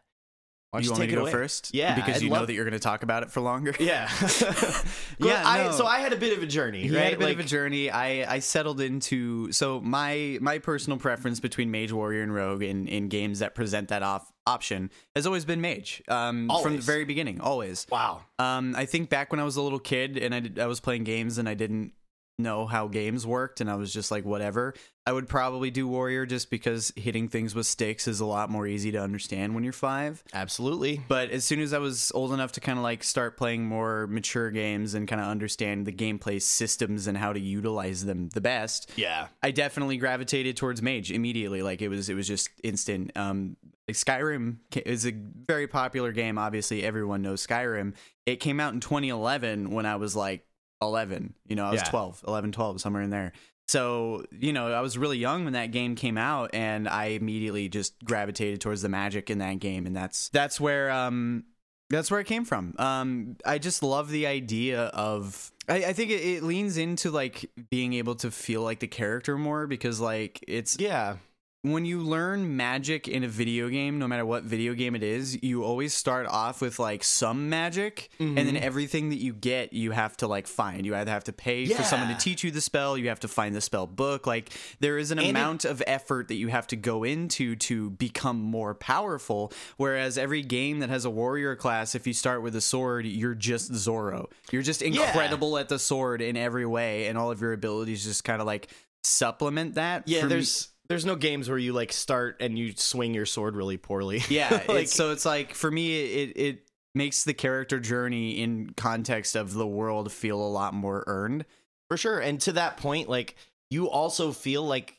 why 0.70 0.80
don't 0.80 0.84
you 0.84 0.88
you, 0.88 0.92
want 0.92 1.00
me 1.02 1.06
to 1.06 1.14
go 1.14 1.20
away? 1.22 1.30
first 1.30 1.72
Yeah, 1.72 1.94
because 1.94 2.16
I'd 2.16 2.22
you 2.22 2.30
know 2.30 2.44
that 2.46 2.52
you're 2.52 2.64
going 2.64 2.72
to 2.72 2.80
talk 2.80 3.04
about 3.04 3.22
it 3.22 3.30
for 3.30 3.40
longer 3.40 3.74
yeah 3.80 4.08
Yeah, 4.20 4.74
yeah 5.20 5.42
I, 5.44 5.62
no. 5.66 5.70
so 5.70 5.86
i 5.86 6.00
had 6.00 6.12
a 6.12 6.16
bit 6.16 6.36
of 6.36 6.42
a 6.42 6.46
journey 6.48 6.82
He 6.82 6.90
right 6.90 7.04
had 7.04 7.12
a 7.14 7.18
bit 7.18 7.24
Like- 7.26 7.34
of 7.38 7.44
a 7.44 7.48
journey. 7.48 7.90
I, 7.90 8.34
I 8.34 8.38
settled 8.40 8.80
into 8.80 9.52
so 9.52 9.80
my 9.80 10.36
my 10.40 10.58
personal 10.58 10.98
preference 10.98 11.38
between 11.38 11.70
mage 11.70 11.92
warrior 11.92 12.22
and 12.24 12.34
rogue 12.34 12.62
in, 12.64 12.88
in 12.88 13.08
games 13.08 13.38
that 13.38 13.54
present 13.54 13.88
that 13.90 14.02
off 14.02 14.32
option 14.46 14.90
has 15.14 15.26
always 15.26 15.44
been 15.44 15.60
mage. 15.60 16.02
Um, 16.08 16.50
from 16.62 16.76
the 16.76 16.82
very 16.82 17.04
beginning, 17.04 17.40
always. 17.40 17.86
wow 17.90 18.22
Um, 18.38 18.74
I 18.76 18.84
think 18.86 19.10
back 19.10 19.30
when 19.30 19.40
I 19.40 19.44
was 19.44 19.56
a 19.56 19.62
little 19.62 19.78
kid 19.78 20.16
and 20.16 20.34
I 20.34 20.40
did, 20.40 20.58
I 20.58 20.66
was 20.66 20.80
playing 20.80 21.04
games 21.04 21.38
and 21.38 21.48
I 21.48 21.54
didn't 21.54 21.92
know 22.38 22.66
how 22.66 22.88
games 22.88 23.26
worked 23.26 23.60
and 23.60 23.70
I 23.70 23.76
was 23.76 23.92
just 23.92 24.10
like 24.10 24.24
whatever. 24.24 24.74
I 25.06 25.12
would 25.12 25.28
probably 25.28 25.70
do 25.70 25.86
warrior 25.86 26.26
just 26.26 26.50
because 26.50 26.92
hitting 26.96 27.28
things 27.28 27.54
with 27.54 27.66
sticks 27.66 28.08
is 28.08 28.20
a 28.20 28.26
lot 28.26 28.50
more 28.50 28.66
easy 28.66 28.90
to 28.92 28.98
understand 28.98 29.54
when 29.54 29.62
you're 29.62 29.72
five. 29.72 30.24
absolutely 30.32 31.00
But 31.06 31.30
as 31.30 31.44
soon 31.44 31.60
as 31.60 31.72
I 31.72 31.78
was 31.78 32.10
old 32.14 32.32
enough 32.32 32.52
to 32.52 32.60
kind 32.60 32.78
of 32.78 32.82
like 32.82 33.04
start 33.04 33.36
playing 33.36 33.66
more 33.66 34.06
mature 34.08 34.50
games 34.50 34.94
and 34.94 35.06
kind 35.06 35.20
of 35.20 35.28
understand 35.28 35.86
the 35.86 35.92
gameplay 35.92 36.42
systems 36.42 37.06
and 37.06 37.16
how 37.16 37.32
to 37.32 37.40
utilize 37.40 38.04
them 38.04 38.30
the 38.30 38.40
best, 38.40 38.90
yeah 38.96 39.28
I 39.42 39.50
definitely 39.52 39.98
gravitated 39.98 40.56
towards 40.56 40.82
Mage 40.82 41.12
immediately. 41.12 41.62
Like 41.62 41.82
it 41.82 41.88
was, 41.88 42.08
it 42.08 42.14
was 42.14 42.26
just 42.26 42.48
instant. 42.64 43.12
Um, 43.14 43.56
like 43.88 43.96
Skyrim 43.96 44.56
is 44.86 45.06
a 45.06 45.12
very 45.12 45.66
popular 45.66 46.12
game. 46.12 46.38
Obviously, 46.38 46.82
everyone 46.82 47.22
knows 47.22 47.46
Skyrim. 47.46 47.94
It 48.26 48.36
came 48.36 48.60
out 48.60 48.72
in 48.74 48.80
2011 48.80 49.70
when 49.70 49.86
I 49.86 49.96
was 49.96 50.16
like 50.16 50.46
11. 50.80 51.34
You 51.46 51.56
know, 51.56 51.66
I 51.66 51.72
was 51.72 51.82
Yeah. 51.82 51.90
12, 51.90 52.24
11, 52.26 52.52
12, 52.52 52.80
somewhere 52.80 53.02
in 53.02 53.10
there. 53.10 53.32
So, 53.66 54.24
you 54.30 54.52
know, 54.52 54.70
I 54.72 54.80
was 54.82 54.98
really 54.98 55.16
young 55.18 55.44
when 55.44 55.54
that 55.54 55.70
game 55.70 55.94
came 55.94 56.18
out 56.18 56.50
and 56.52 56.86
I 56.88 57.06
immediately 57.06 57.68
just 57.68 58.02
gravitated 58.04 58.60
towards 58.60 58.82
the 58.82 58.90
magic 58.90 59.30
in 59.30 59.38
that 59.38 59.58
game 59.58 59.86
and 59.86 59.96
that's 59.96 60.28
that's 60.30 60.60
where 60.60 60.90
um 60.90 61.44
that's 61.88 62.10
where 62.10 62.20
it 62.20 62.26
came 62.26 62.44
from. 62.44 62.74
Um 62.78 63.36
I 63.46 63.56
just 63.58 63.82
love 63.82 64.10
the 64.10 64.26
idea 64.26 64.82
of 64.88 65.50
I, 65.66 65.76
I 65.76 65.92
think 65.94 66.10
it, 66.10 66.22
it 66.22 66.42
leans 66.42 66.76
into 66.76 67.10
like 67.10 67.50
being 67.70 67.94
able 67.94 68.16
to 68.16 68.30
feel 68.30 68.60
like 68.60 68.80
the 68.80 68.86
character 68.86 69.38
more 69.38 69.66
because 69.66 69.98
like 69.98 70.44
it's 70.46 70.76
yeah 70.78 71.16
when 71.64 71.86
you 71.86 72.00
learn 72.00 72.56
magic 72.58 73.08
in 73.08 73.24
a 73.24 73.28
video 73.28 73.70
game, 73.70 73.98
no 73.98 74.06
matter 74.06 74.26
what 74.26 74.42
video 74.44 74.74
game 74.74 74.94
it 74.94 75.02
is, 75.02 75.42
you 75.42 75.64
always 75.64 75.94
start 75.94 76.26
off 76.26 76.60
with 76.60 76.78
like 76.78 77.02
some 77.02 77.48
magic, 77.48 78.10
and 78.18 78.36
then 78.36 78.54
Mhm. 78.54 78.60
everything 78.60 79.08
that 79.08 79.16
you 79.18 79.32
get, 79.32 79.72
you 79.72 79.92
have 79.92 80.14
to 80.18 80.26
like 80.26 80.46
find. 80.46 80.84
You 80.84 80.94
either 80.94 81.10
have 81.10 81.24
to 81.24 81.32
pay 81.32 81.64
for 81.64 81.82
someone 81.82 82.10
to 82.14 82.20
teach 82.20 82.44
you 82.44 82.50
the 82.50 82.60
spell, 82.60 82.98
you 82.98 83.08
have 83.08 83.20
to 83.20 83.28
find 83.28 83.54
the 83.54 83.62
spell 83.62 83.86
book. 83.86 84.26
Like 84.26 84.50
there 84.80 84.98
is 84.98 85.10
an 85.10 85.18
And 85.18 85.26
it- 85.26 85.30
amount 85.30 85.64
of 85.64 85.82
effort 85.86 86.28
that 86.28 86.34
you 86.34 86.48
have 86.48 86.66
to 86.66 86.76
go 86.76 87.02
into 87.02 87.56
to 87.56 87.88
become 87.90 88.40
more 88.42 88.74
powerful. 88.74 89.50
Whereas 89.78 90.18
every 90.18 90.42
game 90.42 90.80
that 90.80 90.90
has 90.90 91.06
a 91.06 91.10
warrior 91.10 91.56
class, 91.56 91.94
if 91.94 92.06
you 92.06 92.12
start 92.12 92.42
with 92.42 92.54
a 92.54 92.60
sword, 92.60 93.06
you're 93.06 93.34
just 93.34 93.74
Zoro. 93.74 94.28
You're 94.52 94.60
just 94.62 94.82
incredible 94.82 95.56
at 95.56 95.70
the 95.70 95.78
sword 95.78 96.20
in 96.20 96.36
every 96.36 96.66
way, 96.66 97.06
and 97.06 97.16
all 97.16 97.30
of 97.30 97.40
your 97.40 97.54
abilities 97.54 98.04
just 98.04 98.22
kind 98.22 98.42
of 98.42 98.46
like 98.46 98.68
supplement 99.02 99.74
that. 99.76 100.02
yeah 100.06 100.26
there's. 100.26 100.68
me- 100.68 100.70
there's 100.88 101.06
no 101.06 101.16
games 101.16 101.48
where 101.48 101.58
you 101.58 101.72
like 101.72 101.92
start 101.92 102.36
and 102.40 102.58
you 102.58 102.72
swing 102.76 103.14
your 103.14 103.26
sword 103.26 103.56
really 103.56 103.76
poorly 103.76 104.22
Yeah, 104.28 104.50
like 104.68 104.84
it's, 104.84 104.94
so 104.94 105.12
it's 105.12 105.24
like 105.24 105.54
for 105.54 105.70
me, 105.70 106.02
it 106.02 106.32
it 106.36 106.68
makes 106.94 107.24
the 107.24 107.34
character 107.34 107.80
journey 107.80 108.40
in 108.40 108.70
context 108.76 109.34
of 109.34 109.52
the 109.54 109.66
world 109.66 110.12
feel 110.12 110.40
a 110.40 110.48
lot 110.48 110.74
more 110.74 111.04
earned. 111.06 111.44
For 111.88 111.96
sure. 111.96 112.20
And 112.20 112.40
to 112.42 112.52
that 112.52 112.76
point, 112.76 113.08
like 113.08 113.36
you 113.70 113.90
also 113.90 114.32
feel 114.32 114.62
like 114.62 114.98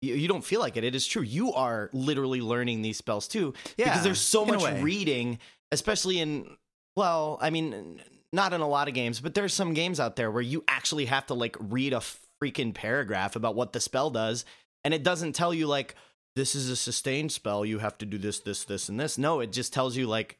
you, 0.00 0.14
you 0.14 0.28
don't 0.28 0.44
feel 0.44 0.60
like 0.60 0.76
it. 0.76 0.84
It 0.84 0.94
is 0.94 1.06
true. 1.06 1.22
You 1.22 1.52
are 1.52 1.90
literally 1.92 2.40
learning 2.40 2.82
these 2.82 2.96
spells 2.96 3.28
too. 3.28 3.54
Yeah, 3.76 3.86
because 3.86 4.04
there's 4.04 4.20
so 4.20 4.44
much 4.44 4.82
reading, 4.82 5.38
especially 5.72 6.20
in 6.20 6.56
well, 6.96 7.38
I 7.42 7.50
mean, 7.50 8.00
not 8.32 8.52
in 8.54 8.60
a 8.60 8.68
lot 8.68 8.88
of 8.88 8.94
games, 8.94 9.20
but 9.20 9.34
there's 9.34 9.52
some 9.52 9.74
games 9.74 10.00
out 10.00 10.16
there 10.16 10.30
where 10.30 10.42
you 10.42 10.64
actually 10.66 11.06
have 11.06 11.26
to 11.26 11.34
like 11.34 11.56
read 11.60 11.92
a 11.92 12.00
freaking 12.42 12.74
paragraph 12.74 13.36
about 13.36 13.54
what 13.54 13.72
the 13.72 13.80
spell 13.80 14.10
does, 14.10 14.44
and 14.86 14.94
it 14.94 15.02
doesn't 15.02 15.32
tell 15.32 15.52
you 15.52 15.66
like 15.66 15.96
this 16.36 16.54
is 16.54 16.70
a 16.70 16.76
sustained 16.76 17.32
spell. 17.32 17.64
You 17.64 17.80
have 17.80 17.98
to 17.98 18.06
do 18.06 18.18
this, 18.18 18.38
this, 18.38 18.62
this, 18.62 18.88
and 18.88 19.00
this. 19.00 19.18
No, 19.18 19.40
it 19.40 19.50
just 19.50 19.72
tells 19.72 19.96
you 19.96 20.06
like 20.06 20.38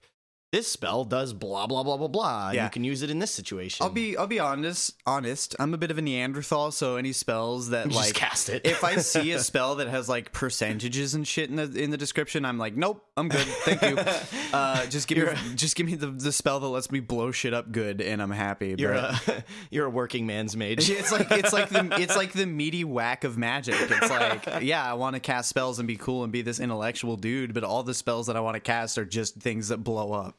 this 0.52 0.68
spell 0.68 1.04
does 1.04 1.32
blah 1.32 1.66
blah 1.66 1.82
blah 1.82 1.96
blah 1.96 2.08
blah. 2.08 2.50
Yeah. 2.52 2.64
You 2.64 2.70
can 2.70 2.84
use 2.84 3.02
it 3.02 3.10
in 3.10 3.18
this 3.18 3.30
situation. 3.30 3.82
I'll 3.84 3.90
be 3.90 4.16
I'll 4.16 4.26
be 4.26 4.38
honest. 4.38 4.94
Honest, 5.04 5.56
I'm 5.58 5.74
a 5.74 5.78
bit 5.78 5.90
of 5.90 5.98
a 5.98 6.02
Neanderthal, 6.02 6.70
so 6.70 6.96
any 6.96 7.12
spells 7.12 7.70
that 7.70 7.86
just 7.90 7.96
like 7.96 8.14
cast 8.14 8.48
it. 8.48 8.64
if 8.64 8.84
I 8.84 8.96
see 8.96 9.32
a 9.32 9.38
spell 9.40 9.76
that 9.76 9.88
has 9.88 10.08
like 10.08 10.32
percentages 10.32 11.14
and 11.14 11.26
shit 11.26 11.50
in 11.50 11.56
the 11.56 11.64
in 11.82 11.90
the 11.90 11.96
description, 11.96 12.44
I'm 12.44 12.58
like, 12.58 12.76
nope, 12.76 13.04
I'm 13.16 13.28
good, 13.28 13.46
thank 13.46 13.82
you. 13.82 13.98
Uh, 14.52 14.86
just 14.86 15.08
give 15.08 15.18
You're 15.18 15.32
me 15.32 15.38
just 15.56 15.74
give 15.76 15.86
me 15.86 15.96
the, 15.96 16.06
the 16.06 16.32
spell 16.32 16.60
that 16.60 16.68
lets 16.68 16.90
me 16.90 17.00
blow 17.00 17.32
shit 17.32 17.52
up 17.52 17.72
good, 17.72 18.00
and 18.00 18.22
I'm 18.22 18.30
happy. 18.30 18.74
You're 18.78 18.94
but- 18.94 19.28
a 19.28 19.44
you're 19.70 19.86
a 19.86 19.90
working 19.90 20.26
man's 20.26 20.56
mage. 20.56 20.88
It's 20.88 21.10
like 21.10 21.30
it's 21.32 21.52
like 21.52 21.68
the 21.68 21.88
it's 22.00 22.16
like 22.16 22.32
the 22.32 22.46
meaty 22.46 22.84
whack 22.84 23.24
of 23.24 23.36
magic. 23.36 23.74
It's 23.78 24.08
like 24.08 24.62
yeah, 24.62 24.88
I 24.88 24.94
want 24.94 25.14
to 25.14 25.20
cast 25.20 25.48
spells 25.48 25.78
and 25.78 25.88
be 25.88 25.96
cool 25.96 26.22
and 26.22 26.32
be 26.32 26.42
this 26.42 26.60
intellectual 26.60 27.16
dude, 27.16 27.52
but 27.52 27.64
all 27.64 27.82
the 27.82 27.92
spells 27.92 28.28
that 28.28 28.36
I 28.36 28.40
want 28.40 28.54
to 28.54 28.60
cast 28.60 28.96
are 28.98 29.04
just 29.04 29.34
things 29.36 29.68
that 29.68 29.78
blow 29.78 30.12
up. 30.12 30.36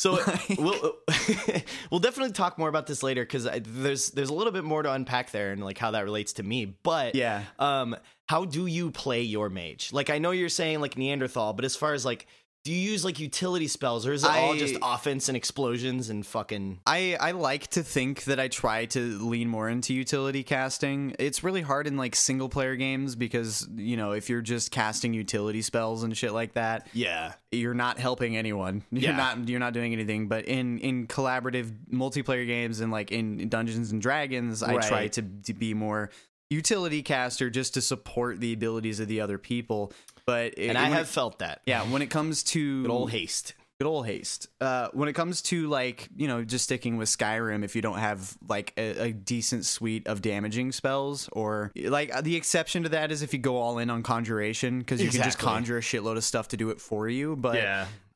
So 0.00 0.18
we'll 0.58 0.96
we'll 1.90 2.00
definitely 2.00 2.32
talk 2.32 2.56
more 2.56 2.70
about 2.70 2.86
this 2.86 3.02
later 3.02 3.22
because 3.22 3.46
there's 3.66 4.08
there's 4.12 4.30
a 4.30 4.34
little 4.34 4.50
bit 4.52 4.64
more 4.64 4.82
to 4.82 4.90
unpack 4.90 5.30
there 5.30 5.52
and 5.52 5.62
like 5.62 5.76
how 5.76 5.90
that 5.90 6.04
relates 6.04 6.32
to 6.34 6.42
me. 6.42 6.64
But 6.82 7.14
Yeah. 7.14 7.42
um, 7.58 7.94
how 8.26 8.46
do 8.46 8.64
you 8.64 8.92
play 8.92 9.20
your 9.20 9.50
mage? 9.50 9.92
Like 9.92 10.08
I 10.08 10.16
know 10.16 10.30
you're 10.30 10.48
saying 10.48 10.80
like 10.80 10.96
Neanderthal, 10.96 11.52
but 11.52 11.66
as 11.66 11.76
far 11.76 11.92
as 11.92 12.06
like 12.06 12.26
do 12.64 12.72
you 12.72 12.90
use 12.90 13.04
like 13.06 13.18
utility 13.18 13.66
spells 13.66 14.06
or 14.06 14.12
is 14.12 14.22
it 14.22 14.30
all 14.30 14.54
just 14.54 14.76
offense 14.82 15.28
and 15.28 15.36
explosions 15.36 16.10
and 16.10 16.26
fucking 16.26 16.78
I, 16.86 17.16
I 17.18 17.30
like 17.30 17.68
to 17.68 17.82
think 17.82 18.24
that 18.24 18.38
I 18.38 18.48
try 18.48 18.84
to 18.86 19.18
lean 19.18 19.48
more 19.48 19.68
into 19.68 19.94
utility 19.94 20.42
casting. 20.42 21.16
It's 21.18 21.42
really 21.42 21.62
hard 21.62 21.86
in 21.86 21.96
like 21.96 22.14
single 22.14 22.48
player 22.50 22.76
games 22.76 23.16
because, 23.16 23.66
you 23.76 23.96
know, 23.96 24.12
if 24.12 24.28
you're 24.28 24.42
just 24.42 24.70
casting 24.70 25.14
utility 25.14 25.62
spells 25.62 26.02
and 26.02 26.14
shit 26.16 26.32
like 26.32 26.52
that, 26.54 26.86
yeah 26.92 27.32
you're 27.52 27.74
not 27.74 27.98
helping 27.98 28.36
anyone. 28.36 28.84
You're 28.92 29.10
Yeah. 29.10 29.16
not 29.16 29.48
you're 29.48 29.58
not 29.58 29.72
doing 29.72 29.92
anything. 29.92 30.28
But 30.28 30.44
in 30.44 30.78
in 30.78 31.06
collaborative 31.06 31.72
multiplayer 31.92 32.46
games 32.46 32.80
and 32.80 32.92
like 32.92 33.10
in 33.10 33.48
Dungeons 33.48 33.90
and 33.90 34.00
Dragons, 34.00 34.62
I 34.62 34.76
try 34.86 35.08
to, 35.08 35.22
to 35.22 35.54
be 35.54 35.74
more 35.74 36.10
utility 36.50 37.02
caster 37.02 37.48
just 37.48 37.74
to 37.74 37.80
support 37.80 38.40
the 38.40 38.52
abilities 38.52 39.00
of 39.00 39.08
the 39.08 39.20
other 39.20 39.38
people. 39.38 39.92
But 40.30 40.54
it- 40.58 40.68
and 40.68 40.78
I 40.78 40.88
have 40.90 41.06
it- 41.06 41.08
felt 41.08 41.40
that 41.40 41.62
yeah, 41.66 41.82
when 41.90 42.02
it 42.02 42.10
comes 42.10 42.42
to 42.54 42.82
good 42.82 42.90
old 42.90 43.10
haste 43.10 43.54
good 43.80 43.86
old 43.88 44.04
haste. 44.04 44.46
Uh, 44.60 44.88
when 44.92 45.08
it 45.08 45.14
comes 45.14 45.40
to 45.40 45.66
like 45.66 46.06
you 46.14 46.28
know 46.28 46.44
just 46.44 46.64
sticking 46.64 46.98
with 46.98 47.08
Skyrim, 47.08 47.64
if 47.64 47.74
you 47.74 47.80
don't 47.80 47.98
have 47.98 48.36
like 48.46 48.74
a, 48.76 49.06
a 49.08 49.12
decent 49.12 49.64
suite 49.64 50.06
of 50.06 50.20
damaging 50.20 50.70
spells, 50.72 51.30
or 51.32 51.72
like 51.74 52.12
the 52.22 52.36
exception 52.36 52.82
to 52.82 52.90
that 52.90 53.10
is 53.10 53.22
if 53.22 53.32
you 53.32 53.38
go 53.38 53.56
all 53.56 53.78
in 53.78 53.88
on 53.88 54.02
conjuration 54.02 54.80
because 54.80 55.00
you 55.02 55.08
can 55.08 55.22
just 55.22 55.38
conjure 55.38 55.78
a 55.78 55.80
shitload 55.80 56.18
of 56.18 56.24
stuff 56.24 56.48
to 56.48 56.58
do 56.58 56.68
it 56.68 56.78
for 56.80 57.08
you. 57.08 57.36
But 57.36 57.56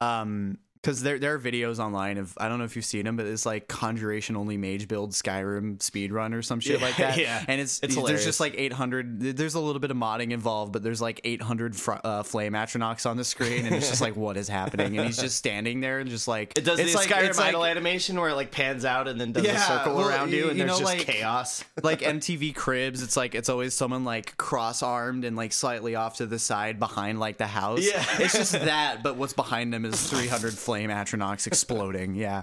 um. 0.02 0.58
Because 0.84 1.02
there, 1.02 1.18
there 1.18 1.34
are 1.34 1.38
videos 1.38 1.78
online 1.78 2.18
of 2.18 2.36
I 2.38 2.48
don't 2.48 2.58
know 2.58 2.64
if 2.64 2.76
you've 2.76 2.84
seen 2.84 3.04
them, 3.06 3.16
but 3.16 3.26
it's 3.26 3.46
like 3.46 3.68
conjuration 3.68 4.36
only 4.36 4.56
mage 4.58 4.86
build 4.86 5.12
Skyrim 5.12 5.78
speedrun 5.78 6.34
or 6.34 6.42
some 6.42 6.60
shit 6.60 6.78
Yeah, 6.80 6.86
like 6.86 6.96
that. 6.98 7.16
yeah. 7.18 7.42
and 7.48 7.60
it's, 7.60 7.80
It's 7.82 7.94
there's 7.96 8.24
just 8.24 8.38
like 8.40 8.54
800. 8.58 9.36
There's 9.36 9.54
a 9.54 9.60
little 9.60 9.80
bit 9.80 9.90
of 9.90 9.96
modding 9.96 10.32
involved, 10.32 10.72
but 10.72 10.82
there's 10.82 11.00
like 11.00 11.20
800 11.24 11.74
fr- 11.74 11.92
uh, 12.04 12.22
flame 12.22 12.52
atronachs 12.52 13.08
on 13.08 13.16
the 13.16 13.24
screen, 13.24 13.64
and 13.66 13.74
it's 13.74 13.88
just 13.88 14.00
like 14.02 14.14
what 14.16 14.36
is 14.36 14.48
happening, 14.48 14.96
and 14.98 15.06
he's 15.06 15.18
just 15.18 15.36
standing 15.36 15.80
there 15.80 16.00
and 16.00 16.10
just 16.10 16.28
like 16.28 16.56
it 16.58 16.64
does 16.64 16.78
it's 16.78 16.92
the 16.92 16.98
like, 16.98 17.08
Skyrim 17.08 17.28
it's 17.28 17.38
like, 17.38 17.48
idle 17.48 17.64
animation 17.64 18.20
where 18.20 18.28
it 18.30 18.34
like 18.34 18.50
pans 18.50 18.84
out 18.84 19.08
and 19.08 19.20
then 19.20 19.32
does 19.32 19.46
a 19.46 19.58
circle 19.58 19.96
well, 19.96 20.08
around 20.08 20.30
you, 20.30 20.36
you- 20.36 20.48
and 20.50 20.58
you 20.58 20.66
there's 20.66 20.80
know, 20.80 20.84
just 20.86 20.98
like- 20.98 21.06
chaos. 21.06 21.64
like 21.82 22.00
MTV 22.00 22.54
Cribs. 22.54 23.02
It's 23.02 23.16
like 23.16 23.34
it's 23.34 23.48
always 23.48 23.72
someone 23.74 24.04
like 24.04 24.36
cross 24.36 24.82
armed 24.82 25.24
and 25.24 25.36
like 25.36 25.52
slightly 25.52 25.94
off 25.94 26.16
to 26.16 26.26
the 26.26 26.38
side 26.38 26.78
behind 26.78 27.18
like 27.20 27.38
the 27.38 27.46
house. 27.46 27.80
Yeah. 27.84 28.04
it's 28.18 28.34
just 28.34 28.52
that, 28.52 29.02
but 29.02 29.16
what's 29.16 29.32
behind 29.32 29.72
them 29.72 29.84
is 29.84 30.10
300 30.10 30.52
flame 30.74 30.90
atronachs 30.90 31.46
exploding. 31.46 32.14
Yeah, 32.24 32.42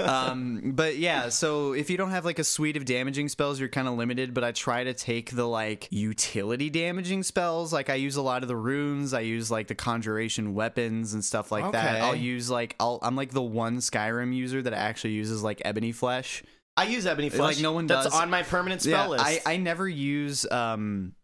um, 0.00 0.72
but 0.74 0.96
yeah. 0.98 1.28
So 1.28 1.72
if 1.72 1.88
you 1.88 1.96
don't 1.96 2.10
have 2.10 2.24
like 2.24 2.38
a 2.38 2.44
suite 2.44 2.76
of 2.76 2.84
damaging 2.84 3.28
spells, 3.28 3.58
you're 3.58 3.68
kind 3.68 3.88
of 3.88 3.94
limited. 3.94 4.34
But 4.34 4.44
I 4.44 4.52
try 4.52 4.84
to 4.84 4.92
take 4.92 5.30
the 5.30 5.46
like 5.46 5.88
utility 5.90 6.68
damaging 6.68 7.22
spells. 7.22 7.72
Like 7.72 7.90
I 7.90 7.94
use 7.94 8.16
a 8.16 8.22
lot 8.22 8.42
of 8.42 8.48
the 8.48 8.56
runes. 8.56 9.14
I 9.14 9.20
use 9.20 9.50
like 9.50 9.68
the 9.68 9.74
conjuration 9.74 10.54
weapons 10.54 11.14
and 11.14 11.24
stuff 11.24 11.50
like 11.50 11.72
that. 11.72 12.02
I'll 12.02 12.14
use 12.14 12.50
like 12.50 12.76
I'll, 12.78 12.98
I'm 13.02 13.16
like 13.16 13.30
the 13.30 13.42
one 13.42 13.78
Skyrim 13.78 14.34
user 14.34 14.62
that 14.62 14.72
actually 14.72 15.12
uses 15.14 15.42
like 15.42 15.62
ebony 15.64 15.92
flesh. 15.92 16.42
I 16.76 16.84
use 16.84 17.06
ebony 17.06 17.30
flesh. 17.30 17.56
Like, 17.56 17.62
no 17.62 17.72
one 17.72 17.86
does. 17.86 18.04
That's 18.04 18.16
on 18.16 18.30
my 18.30 18.42
permanent 18.42 18.82
spell 18.82 19.10
list. 19.10 19.24
I, 19.24 19.40
I 19.46 19.56
never 19.56 19.88
use 19.88 20.44
um 20.50 21.14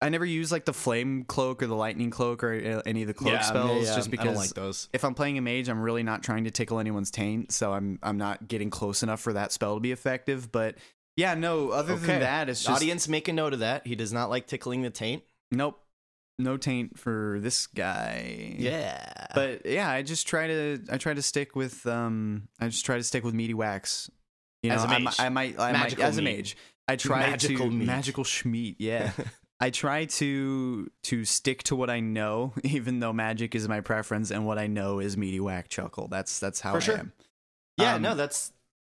I 0.00 0.10
never 0.10 0.24
use 0.24 0.52
like 0.52 0.64
the 0.64 0.72
flame 0.72 1.24
cloak 1.24 1.60
or 1.62 1.66
the 1.66 1.74
lightning 1.74 2.10
cloak 2.10 2.44
or 2.44 2.52
uh, 2.54 2.82
any 2.86 3.02
of 3.02 3.08
the 3.08 3.14
cloak 3.14 3.32
Yeah, 3.32 3.40
spells 3.40 3.86
yeah, 3.88 3.96
just 3.96 4.08
I 4.08 4.10
because 4.12 4.36
like 4.36 4.54
those. 4.54 4.88
if 4.92 5.04
I'm 5.04 5.14
playing 5.14 5.38
a 5.38 5.42
mage, 5.42 5.68
I'm 5.68 5.80
really 5.80 6.04
not 6.04 6.22
trying 6.22 6.44
to 6.44 6.50
tickle 6.52 6.78
anyone's 6.78 7.10
taint, 7.10 7.50
so 7.52 7.72
I'm 7.72 7.98
I'm 8.02 8.16
not 8.16 8.46
getting 8.46 8.70
close 8.70 9.02
enough 9.02 9.20
for 9.20 9.32
that 9.32 9.50
spell 9.52 9.74
to 9.74 9.80
be 9.80 9.90
effective. 9.90 10.52
But 10.52 10.76
yeah, 11.16 11.34
no. 11.34 11.70
Other 11.70 11.94
Okay. 11.94 12.06
than 12.06 12.20
that, 12.20 12.48
it's 12.48 12.62
just 12.62 12.76
Audience, 12.76 13.08
make 13.08 13.26
a 13.26 13.32
note 13.32 13.52
of 13.54 13.58
that. 13.58 13.86
He 13.86 13.96
does 13.96 14.12
not 14.12 14.30
like 14.30 14.46
tickling 14.46 14.82
the 14.82 14.90
taint. 14.90 15.24
nope, 15.50 15.80
no 16.38 16.56
taint 16.56 16.96
for 16.96 17.38
this 17.40 17.66
guy. 17.66 18.54
Yeah, 18.56 19.04
but 19.34 19.66
yeah, 19.66 19.90
I 19.90 20.02
just 20.02 20.28
try 20.28 20.46
to 20.46 20.78
I 20.92 20.98
try 20.98 21.14
to 21.14 21.22
stick 21.22 21.56
with 21.56 21.84
um 21.86 22.46
I 22.60 22.68
just 22.68 22.86
try 22.86 22.98
to 22.98 23.02
stick 23.02 23.24
with 23.24 23.34
meaty 23.34 23.54
wax. 23.54 24.08
You 24.62 24.70
know, 24.70 24.76
As 24.76 24.84
a 24.84 24.88
I, 24.88 24.98
mage. 25.00 25.18
mi- 25.18 25.24
I 25.24 25.28
might 25.28 25.58
I 25.58 25.72
might 25.72 25.78
Magical 25.80 26.04
as 26.04 26.18
a 26.18 26.22
mage. 26.22 26.56
I 26.86 26.94
try 26.96 27.18
Magical 27.30 27.66
to 27.66 27.70
meat. 27.72 27.86
magical 27.86 28.24
schmeat. 28.24 28.76
Yeah. 28.78 29.10
I 29.60 29.70
try 29.70 30.04
to 30.04 30.88
to 31.04 31.24
stick 31.24 31.62
to 31.64 31.76
what 31.76 31.90
I 31.90 32.00
know, 32.00 32.52
even 32.62 33.00
though 33.00 33.12
magic 33.12 33.54
is 33.54 33.66
my 33.68 33.80
preference, 33.80 34.30
and 34.30 34.46
what 34.46 34.58
I 34.58 34.66
know 34.66 35.00
is 35.00 35.16
meaty 35.16 35.40
whack 35.40 35.68
chuckle. 35.68 36.08
That's 36.08 36.38
that's 36.38 36.60
how 36.60 36.72
For 36.72 36.76
I 36.76 36.80
sure. 36.80 36.96
am. 36.98 37.12
yeah, 37.76 37.94
um, 37.94 38.02
no, 38.02 38.14
that's 38.14 38.52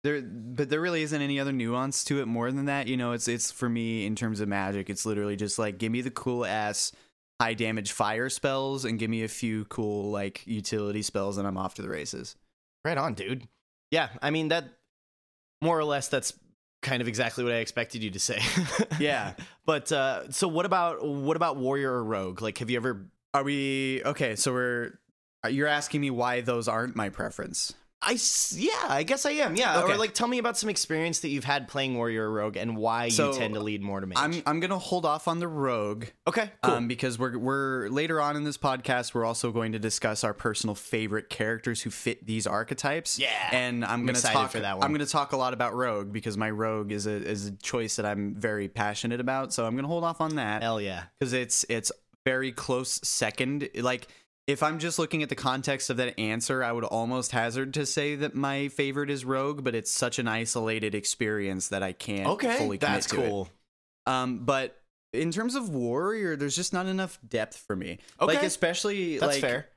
There, 0.05 0.21
but 0.23 0.69
there 0.69 0.81
really 0.81 1.03
isn't 1.03 1.23
any 1.23 1.39
other 1.41 1.53
nuance 1.53 2.03
to 2.05 2.21
it 2.21 2.27
more 2.27 2.51
than 2.51 2.65
that. 2.67 2.87
You 2.89 2.97
know, 2.97 3.13
it's 3.13 3.29
it's 3.29 3.51
for 3.53 3.69
me 3.69 4.05
in 4.07 4.17
terms 4.17 4.41
of 4.41 4.49
magic. 4.49 4.91
It's 4.91 5.07
literally 5.07 5.37
just 5.37 5.59
like 5.59 5.79
give 5.79 5.93
me 5.93 6.01
the 6.01 6.11
cool 6.11 6.45
ass 6.45 6.93
high 7.41 7.55
damage 7.55 7.93
fire 7.93 8.29
spells 8.29 8.85
and 8.85 8.99
give 8.99 9.09
me 9.11 9.23
a 9.23 9.29
few 9.29 9.65
cool 9.67 10.11
like 10.11 10.45
utility 10.47 11.03
spells, 11.03 11.39
and 11.39 11.47
I'm 11.47 11.57
off 11.57 11.75
to 11.75 11.83
the 11.83 11.89
races. 11.89 12.35
right 12.85 12.99
on, 12.99 13.15
dude. 13.15 13.47
Yeah, 13.93 14.09
I 14.21 14.31
mean 14.31 14.49
that 14.49 14.65
more 15.63 15.79
or 15.79 15.85
less 15.85 16.09
that's 16.09 16.33
kind 16.81 17.03
of 17.03 17.09
exactly 17.09 17.45
what 17.45 17.53
I 17.53 17.57
expected 17.57 18.03
you 18.03 18.11
to 18.11 18.19
say. 18.19 18.41
Yeah. 19.01 19.35
but 19.67 19.91
uh 19.93 20.31
so 20.31 20.49
what 20.49 20.67
about 20.67 21.05
what 21.07 21.37
about 21.37 21.57
warrior 21.57 21.93
or 21.93 22.05
rogue? 22.05 22.41
Like 22.43 22.59
have 22.59 22.71
you 22.71 22.77
ever 22.77 23.07
Are 23.35 23.43
we 23.45 24.03
okay? 24.05 24.37
So 24.37 24.53
we're 24.53 24.99
you're 25.49 25.69
asking 25.69 26.01
me 26.01 26.11
why 26.11 26.41
those 26.41 26.69
aren't 26.69 26.97
my 26.97 27.09
preference. 27.09 27.75
I 28.09 28.17
yeah, 28.55 28.71
I 28.89 29.03
guess 29.03 29.27
I 29.27 29.33
am. 29.33 29.55
Yeah, 29.55 29.81
Okay. 29.83 29.93
or 29.93 29.97
like 29.99 30.15
tell 30.15 30.29
me 30.29 30.39
about 30.39 30.57
some 30.57 30.71
experience 30.71 31.21
that 31.21 31.29
you've 31.29 31.45
had 31.45 31.69
playing 31.69 31.95
warrior 31.97 32.31
or 32.31 32.33
rogue 32.33 32.57
and 32.57 32.77
why 32.77 33.09
So, 33.11 33.33
you 33.33 33.39
tend 33.39 33.55
to 33.55 33.61
lead 33.61 33.83
more 33.83 34.01
to 34.01 34.07
mage. 34.07 34.17
I'm 34.19 34.43
I'm 34.47 34.61
gonna 34.61 34.79
hold 34.79 35.05
off 35.05 35.29
on 35.29 35.39
the 35.41 35.49
rogue. 35.49 36.07
okay, 36.27 36.51
cool. 36.63 36.75
Um, 36.75 36.89
because 36.89 37.19
we're 37.19 37.37
we're 37.37 37.89
later 37.89 38.21
on 38.21 38.35
in 38.37 38.45
this 38.45 38.57
podcast, 38.57 39.13
we're 39.15 39.25
also 39.27 39.53
going 39.53 39.73
to 39.73 39.79
discuss 39.79 40.25
our 40.25 40.33
personal 40.33 40.75
favorite 40.75 41.29
characters 41.29 41.83
who 41.83 41.91
fit 41.91 42.27
these 42.27 42.47
archetypes. 42.47 43.19
Yeah. 43.19 43.29
and 43.53 43.85
I'm, 43.85 43.91
I'm 43.93 44.01
gonna 44.07 44.13
excited 44.13 44.35
talk 44.39 44.51
for 44.53 44.61
that 44.61 44.79
one. 44.79 44.85
I'm 44.87 44.93
gonna 44.93 45.05
talk 45.07 45.33
a 45.33 45.37
lot 45.37 45.53
about 45.53 45.75
Rogue 45.75 46.13
because 46.13 46.37
my 46.39 46.51
Rogue 46.51 46.93
is 46.93 47.07
a 47.07 47.11
is 47.13 47.47
a 47.49 47.53
choice 47.57 47.97
that 47.97 48.07
I'm 48.07 48.35
very 48.35 48.69
passionate 48.69 49.21
about. 49.21 49.53
So 49.53 49.67
I'm 49.67 49.77
gonna 49.77 49.89
hold 49.89 50.05
off 50.05 50.21
on 50.21 50.37
that 50.37 50.63
Hell 50.63 50.81
yeah. 50.81 51.05
because 51.19 51.33
it's 51.35 51.67
it's 51.69 51.93
very 52.25 52.53
close 52.53 53.01
second. 53.03 53.69
Like 53.75 54.09
if 54.49 54.63
I'm 54.63 54.79
just 54.81 54.99
looking 54.99 55.23
at 55.23 55.29
the 55.29 55.35
context 55.37 55.91
of 55.91 55.99
that 55.99 56.19
answer, 56.19 56.65
I 56.65 56.73
would 56.73 56.83
almost 56.85 57.31
hazard 57.33 57.75
to 57.75 57.87
say 57.87 58.17
that 58.17 58.35
my 58.35 58.69
favorite 58.69 59.11
is 59.11 59.25
Rogue, 59.25 59.63
but 59.63 59.75
it's 59.75 59.93
such 59.93 60.19
an 60.19 60.27
isolated 60.27 60.95
experience 60.95 61.69
that 61.69 61.83
I 61.83 61.93
can't 61.93 62.27
Okay, 62.27 62.57
fully 62.57 62.79
commit 62.79 62.81
that's 62.81 63.07
to 63.09 63.23
it. 63.23 63.29
cool. 63.29 63.49
Um, 64.07 64.39
but 64.47 64.81
in 65.13 65.31
terms 65.31 65.55
of 65.55 65.69
warrior, 65.69 66.35
there's 66.35 66.57
just 66.57 66.73
not 66.73 66.87
enough 66.87 67.19
depth 67.29 67.59
for 67.59 67.77
me. 67.77 67.99
Okay, 68.21 68.35
Like 68.35 68.43
especially 68.43 69.19
That's 69.19 69.35
like 69.35 69.41
fair. 69.43 69.69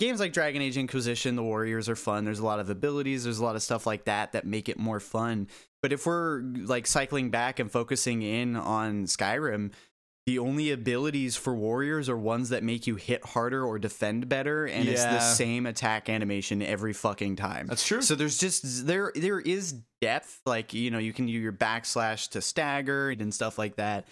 games 0.00 0.20
like 0.20 0.32
Dragon 0.32 0.62
Age 0.62 0.78
Inquisition, 0.78 1.36
the 1.36 1.42
warriors 1.42 1.88
are 1.90 1.96
fun. 1.96 2.24
There's 2.24 2.38
a 2.38 2.44
lot 2.46 2.60
of 2.60 2.70
abilities. 2.70 3.24
There's 3.24 3.38
a 3.40 3.44
lot 3.44 3.56
of 3.56 3.62
stuff 3.62 3.86
like 3.86 4.06
that 4.06 4.32
that 4.32 4.46
make 4.46 4.70
it 4.70 4.78
more 4.78 5.00
fun. 5.00 5.48
But 5.82 5.92
if 5.92 6.06
we're 6.06 6.40
like 6.40 6.86
cycling 6.86 7.28
back 7.28 7.58
and 7.58 7.70
focusing 7.70 8.22
in 8.22 8.56
on 8.56 9.04
Skyrim, 9.04 9.72
the 10.26 10.38
only 10.38 10.70
abilities 10.70 11.36
for 11.36 11.54
warriors 11.54 12.08
are 12.08 12.16
ones 12.16 12.48
that 12.48 12.62
make 12.62 12.86
you 12.86 12.94
hit 12.96 13.24
harder 13.26 13.62
or 13.64 13.78
defend 13.78 14.28
better, 14.28 14.64
and 14.66 14.88
it's 14.88 15.04
the 15.04 15.20
same 15.20 15.66
attack 15.66 16.08
animation 16.08 16.62
every 16.62 16.94
fucking 16.94 17.36
time. 17.36 17.66
That's 17.66 17.86
true. 17.86 18.00
So 18.00 18.14
there's 18.14 18.38
just 18.38 18.86
there 18.86 19.12
there 19.14 19.38
is 19.40 19.72
depth, 20.00 20.40
like 20.46 20.72
you 20.72 20.90
know 20.90 20.98
you 20.98 21.12
can 21.12 21.28
use 21.28 21.42
your 21.42 21.52
backslash 21.52 22.30
to 22.30 22.40
stagger 22.40 23.10
and 23.10 23.34
stuff 23.34 23.58
like 23.58 23.76
that, 23.76 24.06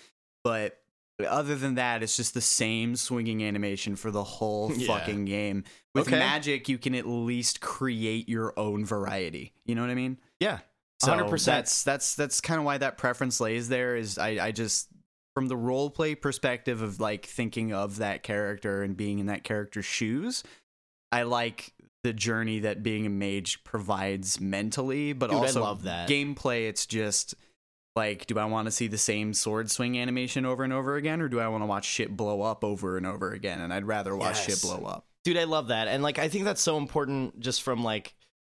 but 0.45 0.79
other 1.27 1.55
than 1.55 1.77
that, 1.77 2.03
it's 2.03 2.17
just 2.17 2.35
the 2.35 2.41
same 2.41 2.97
swinging 2.97 3.45
animation 3.45 3.97
for 3.97 4.11
the 4.11 4.25
whole 4.25 4.73
Yeah. 4.77 4.87
fucking 4.99 5.25
game. 5.27 5.65
With 5.95 6.09
Okay. 6.09 6.19
magic, 6.19 6.69
you 6.69 6.79
can 6.79 6.95
at 6.95 7.07
least 7.07 7.61
create 7.61 8.29
your 8.29 8.59
own 8.59 8.85
variety. 8.85 9.53
You 9.65 9.75
know 9.77 9.83
what 9.83 9.91
I 9.91 9.95
mean? 9.95 10.19
yeah. 10.41 10.59
So 11.01 11.11
100%. 11.13 11.45
That's 11.47 11.83
that's 11.83 12.15
that's 12.15 12.41
kind 12.41 12.59
of 12.61 12.65
why 12.65 12.79
that 12.79 12.97
preference 12.97 13.41
lays 13.41 13.69
there. 13.69 13.97
Is 13.97 14.19
I 14.19 14.47
I 14.47 14.53
just 14.53 14.87
from 15.35 15.49
the 15.49 15.57
role 15.57 15.91
play 15.91 16.15
perspective 16.15 16.83
of 16.83 17.01
like 17.01 17.27
thinking 17.27 17.73
of 17.73 17.97
that 17.99 18.23
character 18.23 18.83
and 18.83 18.97
being 18.97 19.19
in 19.19 19.27
that 19.27 19.45
character's 19.45 19.85
shoes, 19.85 20.43
I 21.11 21.23
like 21.23 21.73
the 22.05 22.13
journey 22.13 22.61
that 22.61 22.83
being 22.83 23.07
a 23.07 23.11
mage 23.11 23.63
provides 23.65 24.41
mentally, 24.41 25.13
but 25.13 25.31
Dude, 25.31 25.39
also 25.39 25.77
gameplay. 26.07 26.69
It's 26.69 26.87
just 26.87 27.35
like, 27.95 28.27
do 28.27 28.39
I 28.39 28.47
want 28.47 28.67
to 28.67 28.71
see 28.73 28.89
the 28.89 28.99
same 28.99 29.35
sword 29.35 29.71
swing 29.71 29.99
animation 29.99 30.47
over 30.47 30.65
and 30.65 30.73
over 30.73 30.97
again, 30.97 31.21
or 31.21 31.29
do 31.29 31.39
I 31.41 31.49
want 31.49 31.63
to 31.63 31.67
watch 31.67 31.85
shit 31.85 32.17
blow 32.17 32.43
up 32.43 32.65
over 32.65 32.97
and 32.97 33.07
over 33.07 33.33
again? 33.33 33.61
And 33.61 33.73
I'd 33.73 33.85
rather 33.85 34.17
watch 34.17 34.37
Yes. 34.37 34.47
shit 34.47 34.63
blow 34.63 34.87
up. 34.87 35.07
Dude, 35.25 35.37
I 35.37 35.45
love 35.45 35.69
that. 35.69 35.89
And 35.89 36.03
like 36.03 36.19
I 36.19 36.29
think 36.29 36.45
that's 36.45 36.63
so 36.63 36.77
important 36.79 37.39
just 37.41 37.63
from 37.63 37.85
like 37.85 38.15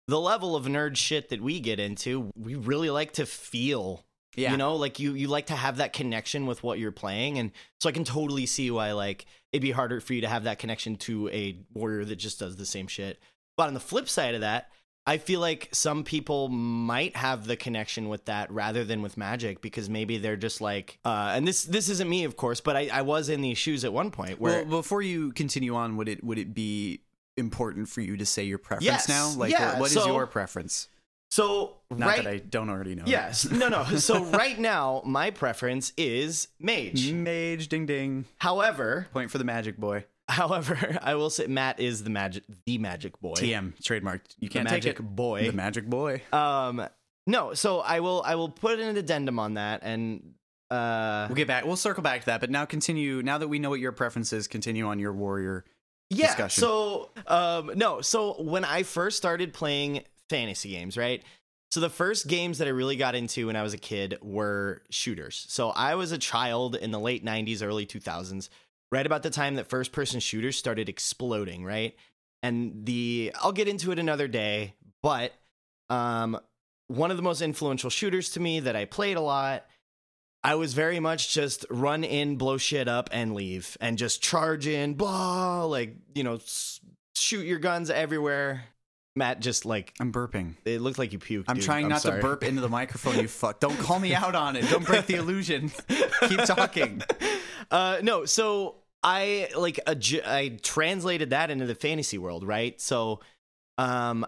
the 0.08 0.18
level 0.20 0.56
of 0.56 0.64
nerd 0.64 0.96
shit 0.96 1.28
that 1.28 1.40
we 1.42 1.60
get 1.60 1.78
into. 1.78 2.30
We 2.34 2.54
really 2.54 2.90
like 2.90 3.12
to 3.14 3.26
feel 3.26 4.05
Yeah. 4.36 4.52
You 4.52 4.56
know, 4.58 4.76
like 4.76 5.00
you 5.00 5.14
you 5.14 5.28
like 5.28 5.46
to 5.46 5.56
have 5.56 5.78
that 5.78 5.92
connection 5.92 6.46
with 6.46 6.62
what 6.62 6.78
you're 6.78 6.92
playing. 6.92 7.38
And 7.38 7.50
so 7.80 7.88
I 7.88 7.92
can 7.92 8.04
totally 8.04 8.46
see 8.46 8.70
why 8.70 8.92
like 8.92 9.26
it'd 9.52 9.62
be 9.62 9.70
harder 9.70 10.00
for 10.00 10.12
you 10.14 10.20
to 10.20 10.28
have 10.28 10.44
that 10.44 10.58
connection 10.58 10.96
to 10.96 11.28
a 11.30 11.58
warrior 11.72 12.04
that 12.04 12.16
just 12.16 12.38
does 12.38 12.56
the 12.56 12.66
same 12.66 12.86
shit. 12.86 13.18
But 13.56 13.68
on 13.68 13.74
the 13.74 13.80
flip 13.80 14.08
side 14.08 14.34
of 14.34 14.42
that, 14.42 14.70
I 15.06 15.18
feel 15.18 15.40
like 15.40 15.68
some 15.72 16.04
people 16.04 16.48
might 16.48 17.16
have 17.16 17.46
the 17.46 17.56
connection 17.56 18.08
with 18.08 18.26
that 18.26 18.50
rather 18.50 18.84
than 18.84 19.02
with 19.02 19.16
magic 19.16 19.62
because 19.62 19.88
maybe 19.88 20.18
they're 20.18 20.36
just 20.36 20.60
like 20.60 20.98
uh 21.04 21.32
and 21.34 21.46
this 21.48 21.62
this 21.64 21.88
isn't 21.88 22.08
me 22.10 22.24
of 22.24 22.36
course, 22.36 22.60
but 22.60 22.76
I, 22.76 22.88
I 22.92 23.02
was 23.02 23.28
in 23.28 23.40
these 23.40 23.56
shoes 23.56 23.84
at 23.84 23.92
one 23.92 24.10
point 24.10 24.40
where 24.40 24.64
well, 24.64 24.80
before 24.82 25.00
you 25.02 25.32
continue 25.32 25.74
on, 25.76 25.96
would 25.96 26.08
it 26.08 26.22
would 26.22 26.38
it 26.38 26.52
be 26.52 27.00
important 27.38 27.88
for 27.88 28.00
you 28.00 28.16
to 28.16 28.26
say 28.26 28.44
your 28.44 28.58
preference 28.58 28.84
Yes, 28.84 29.08
now? 29.08 29.30
Like, 29.36 29.52
yeah, 29.52 29.72
what- 29.72 29.80
what 29.80 29.86
is 29.86 29.94
so- 29.94 30.06
your 30.06 30.26
preference? 30.26 30.88
So 31.30 31.76
Not 31.90 32.06
right, 32.06 32.24
that 32.24 32.30
I 32.32 32.38
don't 32.38 32.70
already 32.70 32.94
know. 32.94 33.04
yes, 33.06 33.50
no, 33.50 33.68
no. 33.68 33.84
So 33.84 34.24
right 34.42 34.58
now, 34.58 35.02
my 35.04 35.30
preference 35.30 35.92
is 35.96 36.48
mage. 36.60 37.12
Mage, 37.12 37.68
ding 37.68 37.84
ding. 37.86 38.24
However, 38.38 39.08
Point 39.12 39.30
for 39.30 39.38
the 39.38 39.44
magic 39.44 39.76
boy. 39.76 40.04
however, 40.28 40.98
I 41.02 41.14
will 41.16 41.30
say 41.30 41.46
Matt 41.46 41.80
is 41.80 42.04
the 42.04 42.10
magic, 42.10 42.44
the 42.64 42.78
magic 42.78 43.20
boy, 43.20 43.34
TM 43.34 43.74
trademarked. 43.82 44.36
You 44.38 44.48
the 44.48 44.52
can't 44.52 44.64
magic 44.64 44.96
take 44.96 45.00
it. 45.00 45.02
boy. 45.16 45.46
The 45.46 45.52
magic 45.52 45.86
boy. 45.86 46.22
um, 46.32 46.86
no. 47.26 47.54
So 47.54 47.80
I 47.80 48.00
will, 48.00 48.22
I 48.24 48.36
will 48.36 48.48
put 48.48 48.78
an 48.78 48.96
addendum 48.96 49.38
on 49.40 49.54
that, 49.54 49.80
and 49.82 50.34
uh, 50.70 51.26
We'll 51.28 51.36
get 51.36 51.48
back. 51.48 51.64
We'll 51.64 51.76
circle 51.76 52.02
back 52.02 52.20
to 52.20 52.26
that. 52.26 52.40
But 52.40 52.50
now 52.50 52.64
continue. 52.64 53.20
Now 53.22 53.38
that 53.38 53.48
we 53.48 53.58
know 53.58 53.70
what 53.70 53.80
your 53.80 53.92
preference 53.92 54.32
is, 54.32 54.46
continue 54.48 54.86
on 54.86 54.98
your 55.00 55.12
warrior. 55.12 55.64
yeah. 56.10 56.26
discussion. 56.28 56.60
So 56.62 57.10
um, 57.26 57.72
no. 57.74 58.00
So 58.00 58.40
when 58.42 58.64
I 58.64 58.84
first 58.84 59.16
started 59.16 59.52
playing 59.52 60.02
fantasy 60.28 60.70
games, 60.70 60.96
right? 60.96 61.22
So 61.70 61.80
the 61.80 61.90
first 61.90 62.28
games 62.28 62.58
that 62.58 62.68
I 62.68 62.70
really 62.70 62.96
got 62.96 63.14
into 63.14 63.48
when 63.48 63.56
I 63.56 63.62
was 63.62 63.74
a 63.74 63.78
kid 63.78 64.18
were 64.22 64.82
shooters. 64.90 65.46
So 65.48 65.70
I 65.70 65.96
was 65.96 66.12
a 66.12 66.18
child 66.18 66.76
in 66.76 66.90
the 66.90 67.00
late 67.00 67.24
90s, 67.24 67.62
early 67.62 67.86
2000s, 67.86 68.48
right 68.92 69.04
about 69.04 69.22
the 69.22 69.30
time 69.30 69.56
that 69.56 69.68
first 69.68 69.92
person 69.92 70.20
shooters 70.20 70.56
started 70.56 70.88
exploding, 70.88 71.64
right? 71.64 71.96
And 72.42 72.86
the 72.86 73.32
I'll 73.42 73.52
get 73.52 73.68
into 73.68 73.90
it 73.92 73.98
another 73.98 74.28
day, 74.28 74.74
but 75.02 75.32
um 75.90 76.38
one 76.88 77.10
of 77.10 77.16
the 77.16 77.22
most 77.22 77.42
influential 77.42 77.90
shooters 77.90 78.30
to 78.30 78.40
me 78.40 78.60
that 78.60 78.76
I 78.76 78.84
played 78.84 79.16
a 79.16 79.20
lot 79.20 79.66
I 80.46 80.54
was 80.54 80.74
very 80.74 81.00
much 81.00 81.34
just 81.34 81.66
run 81.70 82.04
in, 82.04 82.36
blow 82.36 82.56
shit 82.56 82.86
up, 82.86 83.10
and 83.10 83.34
leave, 83.34 83.76
and 83.80 83.98
just 83.98 84.22
charge 84.22 84.68
in, 84.68 84.94
blah, 84.94 85.64
like 85.64 85.96
you 86.14 86.22
know, 86.22 86.38
shoot 87.16 87.44
your 87.44 87.58
guns 87.58 87.90
everywhere. 87.90 88.64
Matt 89.16 89.40
just 89.40 89.64
like 89.64 89.94
I'm 89.98 90.12
burping. 90.12 90.54
it 90.64 90.80
looked 90.80 90.98
like 90.98 91.12
you 91.12 91.18
puked. 91.18 91.46
I'm 91.48 91.56
dude. 91.56 91.64
trying 91.64 91.88
not 91.88 92.02
sorry. 92.02 92.20
to 92.20 92.26
burp 92.26 92.44
into 92.44 92.60
the 92.60 92.68
microphone. 92.68 93.18
You 93.18 93.28
fuck. 93.28 93.60
Don't 93.60 93.78
call 93.78 93.98
me 93.98 94.14
out 94.14 94.34
on 94.34 94.56
it. 94.56 94.68
Don't 94.68 94.84
break 94.84 95.06
the 95.06 95.14
illusion. 95.14 95.70
Keep 96.28 96.44
talking. 96.44 97.02
Uh, 97.70 97.98
no, 98.02 98.24
so 98.26 98.76
I 99.02 99.48
like 99.56 99.80
adju- 99.86 100.26
I 100.26 100.58
translated 100.62 101.30
that 101.30 101.50
into 101.50 101.66
the 101.66 101.74
fantasy 101.74 102.18
world, 102.18 102.46
right? 102.46 102.80
So, 102.80 103.20
um, 103.78 104.26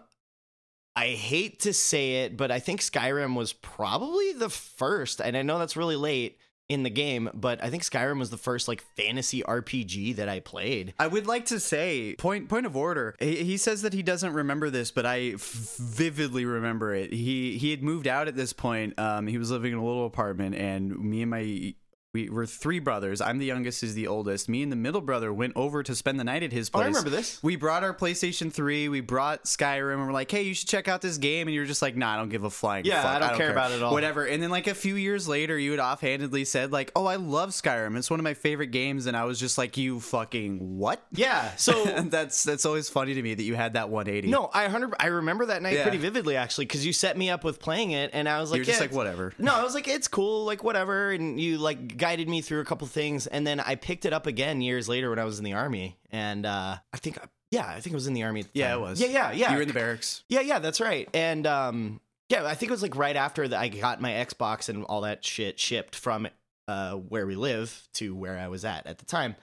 I 0.96 1.08
hate 1.08 1.60
to 1.60 1.72
say 1.72 2.24
it, 2.24 2.36
but 2.36 2.50
I 2.50 2.58
think 2.58 2.80
Skyrim 2.80 3.36
was 3.36 3.52
probably 3.52 4.32
the 4.32 4.48
first, 4.50 5.20
and 5.20 5.36
I 5.36 5.42
know 5.42 5.58
that's 5.58 5.76
really 5.76 5.96
late 5.96 6.38
in 6.68 6.82
the 6.82 6.90
game, 6.90 7.30
but 7.32 7.62
I 7.64 7.70
think 7.70 7.82
Skyrim 7.82 8.18
was 8.18 8.30
the 8.30 8.36
first 8.36 8.68
like 8.68 8.82
fantasy 8.96 9.42
RPG 9.42 10.16
that 10.16 10.28
I 10.28 10.40
played. 10.40 10.92
I 10.98 11.06
would 11.06 11.26
like 11.26 11.46
to 11.46 11.60
say 11.60 12.14
point 12.18 12.48
point 12.48 12.66
of 12.66 12.76
order. 12.76 13.16
He, 13.18 13.56
says 13.56 13.82
that 13.82 13.92
he 13.92 14.02
doesn't 14.02 14.34
remember 14.34 14.70
this, 14.70 14.90
but 14.90 15.04
I 15.06 15.32
f- 15.34 15.40
vividly 15.40 16.44
remember 16.44 16.94
it. 16.94 17.12
He 17.12 17.58
he 17.58 17.70
had 17.70 17.82
moved 17.82 18.06
out 18.06 18.28
at 18.28 18.36
this 18.36 18.52
point. 18.52 18.98
Um, 18.98 19.26
he 19.26 19.38
was 19.38 19.50
living 19.50 19.72
in 19.72 19.78
a 19.78 19.84
little 19.84 20.06
apartment, 20.06 20.54
and 20.54 20.96
me 20.96 21.22
and 21.22 21.30
my 21.30 21.74
we 22.14 22.30
were 22.30 22.46
three 22.46 22.78
brothers. 22.78 23.20
I'm 23.20 23.36
the 23.38 23.44
youngest, 23.44 23.82
is 23.82 23.94
the 23.94 24.06
oldest. 24.06 24.48
Me 24.48 24.62
and 24.62 24.72
the 24.72 24.76
middle 24.76 25.02
brother 25.02 25.30
went 25.32 25.52
over 25.56 25.82
to 25.82 25.94
spend 25.94 26.18
the 26.18 26.24
night 26.24 26.42
at 26.42 26.52
his 26.52 26.70
place. 26.70 26.80
Oh. 26.80 26.84
I 26.84 26.86
remember 26.88 27.10
this. 27.10 27.42
We 27.42 27.56
brought 27.56 27.84
our 27.84 27.92
PlayStation 27.92 28.50
3, 28.50 28.88
we 28.88 29.00
brought 29.02 29.44
Skyrim, 29.44 29.94
and 29.94 30.06
we're 30.06 30.12
like, 30.12 30.30
hey, 30.30 30.42
you 30.42 30.54
should 30.54 30.68
check 30.68 30.88
out 30.88 31.02
this 31.02 31.18
game. 31.18 31.48
And 31.48 31.54
you're 31.54 31.66
just 31.66 31.82
like, 31.82 31.96
nah, 31.96 32.14
I 32.14 32.16
don't 32.16 32.30
give 32.30 32.44
a 32.44 32.50
flying 32.50 32.86
Yeah, 32.86 33.02
fuck. 33.02 33.22
I 33.22 33.28
don't 33.28 33.36
care 33.36 33.50
about 33.50 33.72
it 33.72 33.76
at 33.76 33.82
all. 33.82 33.92
Whatever. 33.92 34.24
And 34.24 34.42
then, 34.42 34.48
like, 34.50 34.66
a 34.68 34.74
few 34.74 34.94
years 34.94 35.28
later, 35.28 35.58
you 35.58 35.72
had 35.72 35.80
offhandedly 35.80 36.46
said, 36.46 36.72
like, 36.72 36.92
oh, 36.96 37.04
I 37.04 37.16
love 37.16 37.50
Skyrim. 37.50 37.96
It's 37.98 38.08
one 38.10 38.18
of 38.20 38.24
my 38.24 38.34
favorite 38.34 38.68
games. 38.68 39.04
And 39.04 39.14
I 39.16 39.24
was 39.24 39.38
just 39.38 39.58
like, 39.58 39.76
you 39.76 40.00
fucking 40.00 40.78
what? 40.78 41.02
Yeah, 41.12 41.54
so 41.56 41.84
that's 42.04 42.42
that's 42.42 42.64
always 42.64 42.88
funny 42.88 43.12
to 43.14 43.22
me 43.22 43.34
that 43.34 43.42
you 43.42 43.54
had 43.54 43.74
that 43.74 43.90
180. 43.90 44.30
no, 44.30 44.48
I 44.54 44.68
hundred 44.68 44.94
I 44.98 45.06
remember 45.08 45.46
that 45.46 45.60
night 45.62 45.74
Yeah. 45.74 45.82
pretty 45.82 45.98
vividly 45.98 46.36
actually 46.36 46.64
because 46.66 46.86
you 46.86 46.92
set 46.92 47.18
me 47.18 47.28
up 47.28 47.44
with 47.44 47.60
playing 47.60 47.90
it, 47.90 48.10
and 48.14 48.28
I 48.28 48.40
was 48.40 48.50
like, 48.50 48.58
you're 48.58 48.64
just 48.64 48.80
yeah, 48.80 48.86
like, 48.86 48.94
whatever. 48.94 49.34
No, 49.38 49.54
I 49.54 49.62
was 49.62 49.74
like, 49.74 49.88
it's 49.88 50.08
cool, 50.08 50.46
like 50.46 50.64
whatever. 50.64 51.10
And 51.10 51.38
you 51.40 51.58
like 51.58 51.97
guided 51.98 52.28
me 52.28 52.40
through 52.40 52.60
a 52.60 52.64
couple 52.64 52.86
things, 52.86 53.26
and 53.26 53.46
then 53.46 53.60
I 53.60 53.74
picked 53.74 54.04
it 54.06 54.12
up 54.12 54.26
again 54.26 54.60
years 54.60 54.88
later 54.88 55.10
when 55.10 55.18
I 55.18 55.24
was 55.24 55.38
in 55.38 55.44
the 55.44 55.52
army, 55.52 55.98
and 56.10 56.46
uh, 56.46 56.76
I 56.92 56.96
think, 56.96 57.18
yeah, 57.50 57.66
I 57.66 57.80
think 57.80 57.92
it 57.92 57.96
was 57.96 58.06
in 58.06 58.14
the 58.14 58.22
army. 58.22 58.40
At 58.40 58.52
the 58.52 58.58
Yeah, 58.60 58.74
it 58.74 58.80
was. 58.80 59.00
Yeah, 59.00 59.08
yeah, 59.08 59.32
yeah. 59.32 59.50
You 59.50 59.56
were 59.56 59.62
in 59.62 59.68
the 59.68 59.74
barracks. 59.74 60.22
yeah, 60.28 60.40
yeah, 60.40 60.58
that's 60.58 60.80
right. 60.80 61.08
And 61.12 61.46
um, 61.46 62.00
yeah, 62.28 62.44
I 62.46 62.54
think 62.54 62.70
it 62.70 62.72
was 62.72 62.82
like 62.82 62.96
right 62.96 63.16
after 63.16 63.46
that 63.48 63.58
I 63.58 63.68
got 63.68 64.00
my 64.00 64.12
Xbox 64.12 64.68
and 64.68 64.84
all 64.84 65.02
that 65.02 65.24
shit 65.24 65.58
shipped 65.58 65.94
from 65.94 66.28
uh 66.66 66.92
where 66.92 67.26
we 67.26 67.34
live 67.34 67.88
to 67.94 68.14
where 68.14 68.38
I 68.38 68.48
was 68.48 68.64
at 68.64 68.86
at 68.86 68.98
the 68.98 69.06
time. 69.06 69.36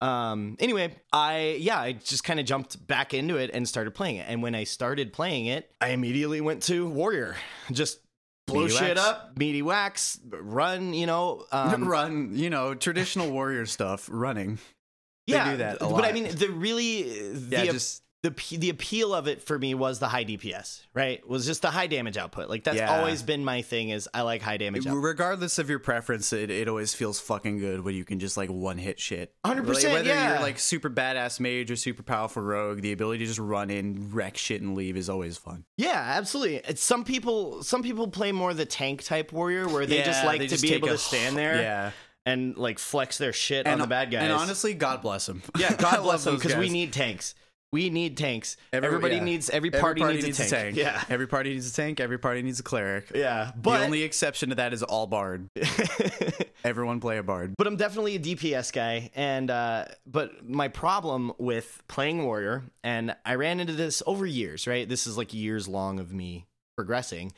Um, 0.00 0.56
anyway, 0.58 0.96
I 1.12 1.58
yeah, 1.60 1.78
I 1.78 1.92
just 1.92 2.24
kind 2.24 2.40
of 2.40 2.46
jumped 2.46 2.84
back 2.86 3.14
into 3.14 3.36
it 3.36 3.50
and 3.54 3.68
started 3.68 3.94
playing 3.94 4.16
it. 4.16 4.26
And 4.28 4.42
when 4.42 4.54
I 4.54 4.64
started 4.64 5.12
playing 5.12 5.46
it, 5.46 5.70
I 5.80 5.90
immediately 5.90 6.40
went 6.40 6.64
to 6.64 6.88
Warrior. 6.88 7.36
Just 7.70 8.00
blow 8.52 8.62
Meaty 8.62 8.74
shit 8.74 8.96
wax. 8.96 9.00
up, 9.00 9.38
meaty 9.38 9.62
wax, 9.62 10.20
run, 10.28 10.94
you 10.94 11.06
know. 11.06 11.44
Um, 11.50 11.84
Run, 11.88 12.30
you 12.36 12.50
know, 12.50 12.74
traditional 12.74 13.30
warrior 13.30 13.66
stuff, 13.66 14.08
running. 14.12 14.58
They 15.26 15.34
yeah, 15.34 15.50
do 15.52 15.56
that 15.58 15.78
but. 15.80 16.04
I 16.04 16.12
mean, 16.12 16.24
the 16.34 16.48
really 16.48 17.02
Yeah, 17.48 17.64
the 17.64 17.72
just 17.72 18.02
the 18.22 18.30
the 18.56 18.70
appeal 18.70 19.12
of 19.12 19.26
it 19.26 19.42
for 19.42 19.58
me 19.58 19.74
was 19.74 19.98
the 19.98 20.06
high 20.06 20.24
DPS, 20.24 20.82
right? 20.94 21.26
Was 21.28 21.44
just 21.44 21.62
the 21.62 21.70
high 21.72 21.88
damage 21.88 22.16
output. 22.16 22.48
Like 22.48 22.62
that's 22.62 22.76
Yeah. 22.78 22.96
always 22.98 23.20
been 23.22 23.44
my 23.44 23.62
thing. 23.62 23.88
Is 23.88 24.08
I 24.14 24.22
like 24.22 24.42
high 24.42 24.58
damage 24.58 24.86
output. 24.86 25.02
regardless 25.02 25.58
of 25.58 25.68
your 25.68 25.80
preference, 25.80 26.32
it, 26.32 26.48
it 26.48 26.68
always 26.68 26.94
feels 26.94 27.18
fucking 27.18 27.58
good 27.58 27.80
when 27.84 27.96
you 27.96 28.04
can 28.04 28.20
just 28.20 28.36
like 28.36 28.48
one 28.48 28.78
hit 28.78 29.00
shit. 29.00 29.34
100%, 29.44 29.66
Like, 29.66 29.82
Whether 29.92 30.08
yeah. 30.08 30.34
you're 30.34 30.40
like 30.42 30.60
super 30.60 30.88
badass 30.88 31.40
mage 31.40 31.70
or 31.72 31.76
super 31.76 32.04
powerful 32.04 32.42
rogue, 32.44 32.80
the 32.80 32.92
ability 32.92 33.18
to 33.20 33.26
just 33.26 33.40
run 33.40 33.70
in, 33.70 34.10
wreck 34.12 34.36
shit, 34.36 34.62
and 34.62 34.76
leave 34.76 34.96
is 34.96 35.08
always 35.10 35.36
fun. 35.36 35.64
Yeah, 35.76 35.90
absolutely. 36.16 36.56
It's 36.58 36.82
some 36.82 37.02
people 37.04 37.64
some 37.64 37.82
people 37.82 38.06
play 38.06 38.30
more 38.30 38.54
the 38.54 38.64
tank 38.66 39.02
type 39.02 39.32
warrior 39.32 39.66
where 39.68 39.84
they 39.84 40.02
just 40.04 40.24
like 40.24 40.38
they 40.38 40.46
to 40.46 40.50
just 40.50 40.62
be 40.62 40.74
able 40.74 40.88
a- 40.90 40.92
to 40.92 40.98
stand 40.98 41.36
there 41.36 41.60
Yeah, 41.60 41.90
and 42.24 42.56
like 42.56 42.78
flex 42.78 43.18
their 43.18 43.32
shit 43.32 43.66
on 43.66 43.80
the 43.80 43.86
bad 43.88 44.12
guys. 44.12 44.22
And 44.22 44.32
honestly, 44.32 44.74
God 44.74 45.02
bless 45.02 45.26
them. 45.26 45.42
yeah, 45.58 45.74
God 45.76 46.04
bless 46.04 46.22
them 46.22 46.36
because 46.36 46.54
we 46.54 46.68
need 46.70 46.92
tanks. 46.92 47.34
We 47.72 47.88
need 47.88 48.18
tanks. 48.18 48.58
Every- 48.72 48.86
Everybody 48.86 49.16
yeah. 49.16 49.24
needs 49.24 49.48
every 49.48 49.70
Every 49.70 49.80
party, 49.80 50.02
needs, 50.04 50.38
a 50.38 50.48
tank. 50.48 50.76
Yeah. 50.76 51.02
every 51.08 51.26
party 51.26 51.54
needs 51.54 51.70
a 51.70 51.74
tank. 51.74 52.00
Every 52.00 52.18
party 52.18 52.42
needs 52.42 52.60
a 52.60 52.62
cleric. 52.62 53.10
Yeah. 53.14 53.52
But 53.56 53.78
the 53.78 53.84
only 53.86 54.02
exception 54.02 54.50
to 54.50 54.56
that 54.56 54.74
is 54.74 54.82
all 54.82 55.06
bard. 55.06 55.48
Everyone 56.64 57.00
play 57.00 57.16
a 57.18 57.22
bard. 57.22 57.54
but 57.56 57.66
I'm 57.66 57.76
definitely 57.76 58.16
a 58.16 58.18
DPS 58.20 58.72
guy, 58.72 59.10
and 59.16 59.50
uh, 59.50 59.86
but 60.06 60.48
my 60.48 60.68
problem 60.68 61.32
with 61.38 61.82
playing 61.88 62.22
warrior, 62.24 62.62
and 62.84 63.16
I 63.24 63.34
ran 63.34 63.58
into 63.58 63.72
this 63.72 64.02
over 64.06 64.26
years. 64.26 64.66
Right, 64.66 64.88
this 64.88 65.06
is 65.06 65.16
like 65.18 65.34
years 65.34 65.66
long 65.66 65.98
of 65.98 66.12
me 66.12 66.46
progressing. 66.76 67.32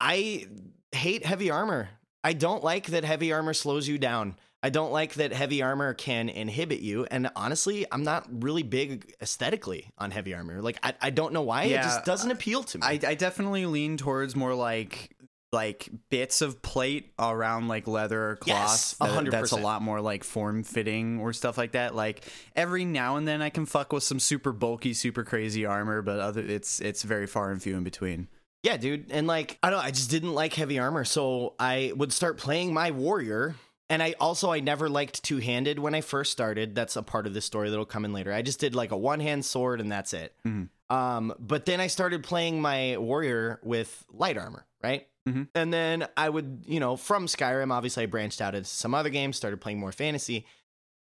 I 0.00 0.48
hate 0.90 1.24
heavy 1.24 1.50
armor. 1.50 1.88
I 2.24 2.34
don't 2.34 2.62
like 2.62 2.86
that 2.88 3.04
heavy 3.04 3.32
armor 3.32 3.54
slows 3.54 3.88
you 3.88 3.96
down. 3.96 4.36
I 4.62 4.70
don't 4.70 4.92
like 4.92 5.14
that 5.14 5.32
heavy 5.32 5.60
armor 5.62 5.92
can 5.92 6.28
inhibit 6.28 6.80
you. 6.80 7.04
And 7.10 7.30
honestly, 7.34 7.84
I'm 7.90 8.04
not 8.04 8.26
really 8.30 8.62
big 8.62 9.14
aesthetically 9.20 9.90
on 9.98 10.10
heavy 10.12 10.34
armor. 10.34 10.62
Like 10.62 10.78
I, 10.82 10.94
I 11.00 11.10
don't 11.10 11.32
know 11.32 11.42
why. 11.42 11.64
it 11.64 11.82
just 11.82 12.04
doesn't 12.04 12.30
appeal 12.30 12.62
to 12.64 12.78
me. 12.78 12.86
I, 12.86 13.00
I 13.06 13.14
definitely 13.14 13.66
lean 13.66 13.96
towards 13.96 14.36
more 14.36 14.54
like 14.54 15.16
like 15.52 15.90
bits 16.08 16.40
of 16.40 16.62
plate 16.62 17.12
around 17.18 17.68
like 17.68 17.86
leather 17.86 18.30
or 18.30 18.36
cloth. 18.36 18.96
hundred 19.00 19.32
That's 19.32 19.52
a 19.52 19.56
lot 19.56 19.82
more 19.82 20.00
like 20.00 20.24
form 20.24 20.62
fitting 20.62 21.20
or 21.20 21.32
stuff 21.32 21.58
like 21.58 21.72
that. 21.72 21.94
Like 21.94 22.24
every 22.56 22.84
now 22.84 23.16
and 23.16 23.28
then 23.28 23.42
I 23.42 23.50
can 23.50 23.66
fuck 23.66 23.92
with 23.92 24.02
some 24.02 24.18
super 24.18 24.52
bulky, 24.52 24.94
super 24.94 25.24
crazy 25.24 25.66
armor, 25.66 26.02
but 26.02 26.20
other 26.20 26.40
it's 26.40 26.80
it's 26.80 27.02
very 27.02 27.26
far 27.26 27.50
and 27.50 27.62
few 27.62 27.76
in 27.76 27.84
between. 27.84 28.28
Yeah, 28.62 28.76
dude. 28.76 29.10
And 29.10 29.26
like, 29.26 29.58
I 29.62 29.70
don't 29.70 29.84
I 29.84 29.90
just 29.90 30.10
didn't 30.10 30.34
like 30.34 30.54
heavy 30.54 30.78
armor. 30.78 31.04
So 31.04 31.54
I 31.58 31.92
would 31.96 32.12
start 32.12 32.38
playing 32.38 32.72
my 32.72 32.90
warrior. 32.90 33.54
And 33.92 34.02
I 34.02 34.14
also, 34.18 34.50
I 34.50 34.60
never 34.60 34.88
liked 34.88 35.22
two 35.22 35.36
handed 35.38 35.78
when 35.78 35.94
I 35.94 36.00
first 36.00 36.32
started. 36.32 36.74
That's 36.74 36.96
a 36.96 37.02
part 37.02 37.26
of 37.26 37.34
the 37.34 37.40
story 37.42 37.68
that'll 37.68 37.84
come 37.84 38.04
in 38.06 38.12
later. 38.14 38.32
I 38.32 38.40
just 38.42 38.58
did 38.58 38.74
like 38.74 38.90
a 38.90 38.96
one 38.96 39.20
hand 39.20 39.44
sword 39.44 39.80
and 39.80 39.92
that's 39.92 40.12
it. 40.14 40.34
Mhm. 40.46 40.68
Um, 40.88 41.34
but 41.38 41.66
then 41.66 41.78
I 41.80 41.86
started 41.88 42.22
playing 42.24 42.60
my 42.60 42.96
warrior 42.96 43.60
with 43.62 44.04
light 44.10 44.38
armor, 44.38 44.64
right? 44.82 45.06
Mhm. 45.28 45.48
And 45.54 45.72
then 45.72 46.06
I 46.16 46.28
would, 46.28 46.64
you 46.66 46.80
know, 46.80 46.96
from 46.96 47.26
Skyrim, 47.26 47.70
obviously 47.70 48.04
I 48.04 48.06
branched 48.06 48.40
out 48.40 48.54
into 48.54 48.68
some 48.68 48.94
other 48.94 49.10
games, 49.10 49.36
started 49.36 49.60
playing 49.60 49.78
more 49.78 49.92
fantasy. 49.92 50.46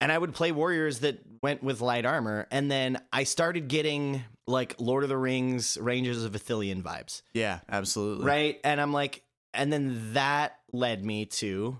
And 0.01 0.11
I 0.11 0.17
would 0.17 0.33
play 0.33 0.51
warriors 0.51 0.99
that 1.01 1.19
went 1.43 1.61
with 1.61 1.79
light 1.81 2.05
armor. 2.05 2.47
And 2.49 2.71
then 2.71 2.99
I 3.13 3.23
started 3.23 3.67
getting 3.67 4.23
like 4.47 4.75
Lord 4.79 5.03
of 5.03 5.09
the 5.09 5.17
Rings, 5.17 5.77
Rangers 5.79 6.23
of 6.25 6.33
Ithilien 6.33 6.81
vibes 6.81 7.21
Yeah, 7.33 7.59
absolutely. 7.69 8.25
right 8.25 8.59
and 8.63 8.81
i'm 8.81 8.91
like 8.91 9.23
and 9.53 9.71
then 9.71 10.13
that 10.13 10.57
led 10.73 11.05
me 11.05 11.25
to 11.25 11.77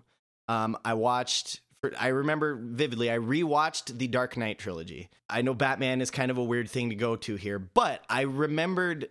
um 0.51 0.77
i 0.83 0.93
watched 0.93 1.61
i 1.97 2.07
remember 2.07 2.59
vividly 2.61 3.11
i 3.11 3.17
rewatched 3.17 3.97
the 3.97 4.07
dark 4.07 4.37
knight 4.37 4.59
trilogy. 4.59 5.09
I 5.29 5.41
know 5.41 5.53
batman 5.53 6.01
is 6.01 6.11
kind 6.11 6.29
of 6.29 6.37
a 6.37 6.43
weird 6.43 6.69
thing 6.69 6.89
to 6.89 6.95
go 6.95 7.15
to 7.15 7.35
here 7.35 7.59
but 7.59 8.03
i 8.09 8.21
remembered 8.21 9.09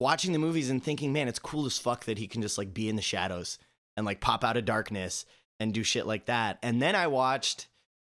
watching 0.00 0.32
the 0.32 0.38
movies 0.38 0.70
and 0.70 0.82
thinking 0.82 1.12
man 1.12 1.28
it's 1.28 1.38
cool 1.38 1.66
as 1.66 1.78
fuck 1.78 2.04
that 2.06 2.18
he 2.18 2.26
can 2.26 2.42
just 2.42 2.58
like 2.58 2.72
be 2.74 2.88
in 2.88 2.96
the 2.96 3.02
shadows 3.02 3.58
and 3.96 4.06
like 4.06 4.20
pop 4.20 4.44
out 4.44 4.56
of 4.56 4.64
darkness 4.64 5.24
and 5.60 5.74
do 5.74 5.82
shit 5.82 6.06
like 6.06 6.26
that. 6.26 6.58
And 6.62 6.80
then 6.80 6.94
i 6.94 7.06
watched 7.06 7.66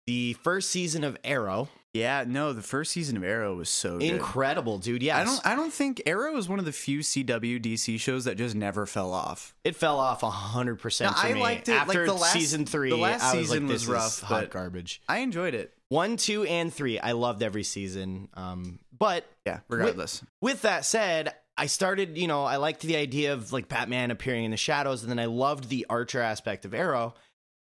the 0.05 0.34
first 0.34 0.69
season 0.69 1.03
of 1.03 1.17
arrow 1.23 1.69
Yeah, 1.93 2.23
no, 2.28 2.54
the 2.54 2.62
first 2.62 2.91
season 2.91 3.17
of 3.17 3.23
Arrow 3.23 3.56
was 3.56 3.67
so 3.67 3.97
good. 3.97 4.08
Incredible, 4.10 4.78
dude. 4.78 5.02
Yeah, 5.02 5.17
I 5.17 5.23
don't 5.23 5.41
I 5.43 5.56
don't 5.56 5.73
think 5.73 6.04
Arrow 6.06 6.38
is 6.38 6.47
one 6.47 6.60
of 6.60 6.65
the 6.65 6.71
few 6.71 6.99
CW 6.99 7.60
DC 7.60 7.99
shows 7.99 8.25
that 8.25 8.38
just 8.38 8.54
never 8.54 8.86
fell 8.86 9.12
off. 9.12 9.56
It 9.63 9.75
fell 9.75 9.99
off 9.99 10.21
hundred 10.21 10.75
percent. 10.80 11.12
No, 11.15 11.17
I 11.21 11.34
me. 11.34 11.41
liked 11.41 11.67
it, 11.67 11.71
like, 11.71 11.82
after 11.88 12.06
the 12.06 12.13
last- 12.13 12.34
season 12.34 12.67
three. 12.67 12.91
the 12.91 12.95
last 12.97 13.23
I 13.23 13.38
was 13.38 13.47
season 13.49 13.63
like, 13.63 13.73
was 13.73 13.82
this 13.82 13.89
rough, 13.89 14.08
is 14.08 14.19
hot 14.19 14.41
but- 14.41 14.52
garbage. 14.52 15.02
I 15.10 15.19
enjoyed 15.19 15.56
it. 15.56 15.73
One, 15.88 16.17
two, 16.17 16.43
and 16.43 16.71
three. 16.71 16.99
I 16.99 17.13
loved 17.13 17.41
every 17.41 17.63
season. 17.63 18.30
Um, 18.36 18.78
but 18.95 19.25
Yeah, 19.47 19.62
regardless. 19.67 20.23
with 20.41 20.62
that 20.62 20.86
said, 20.86 21.34
I 21.58 21.65
started, 21.65 22.15
you 22.19 22.28
know, 22.28 22.43
I 22.45 22.58
liked 22.58 22.82
the 22.82 22.97
idea 22.97 23.34
of 23.34 23.52
like 23.52 23.67
Batman 23.67 24.12
appearing 24.12 24.43
in 24.45 24.52
the 24.52 24.58
shadows, 24.58 25.02
and 25.02 25.10
then 25.10 25.17
I 25.17 25.25
loved 25.25 25.69
the 25.69 25.88
Archer 25.89 26.21
aspect 26.21 26.65
of 26.65 26.75
Arrow. 26.75 27.15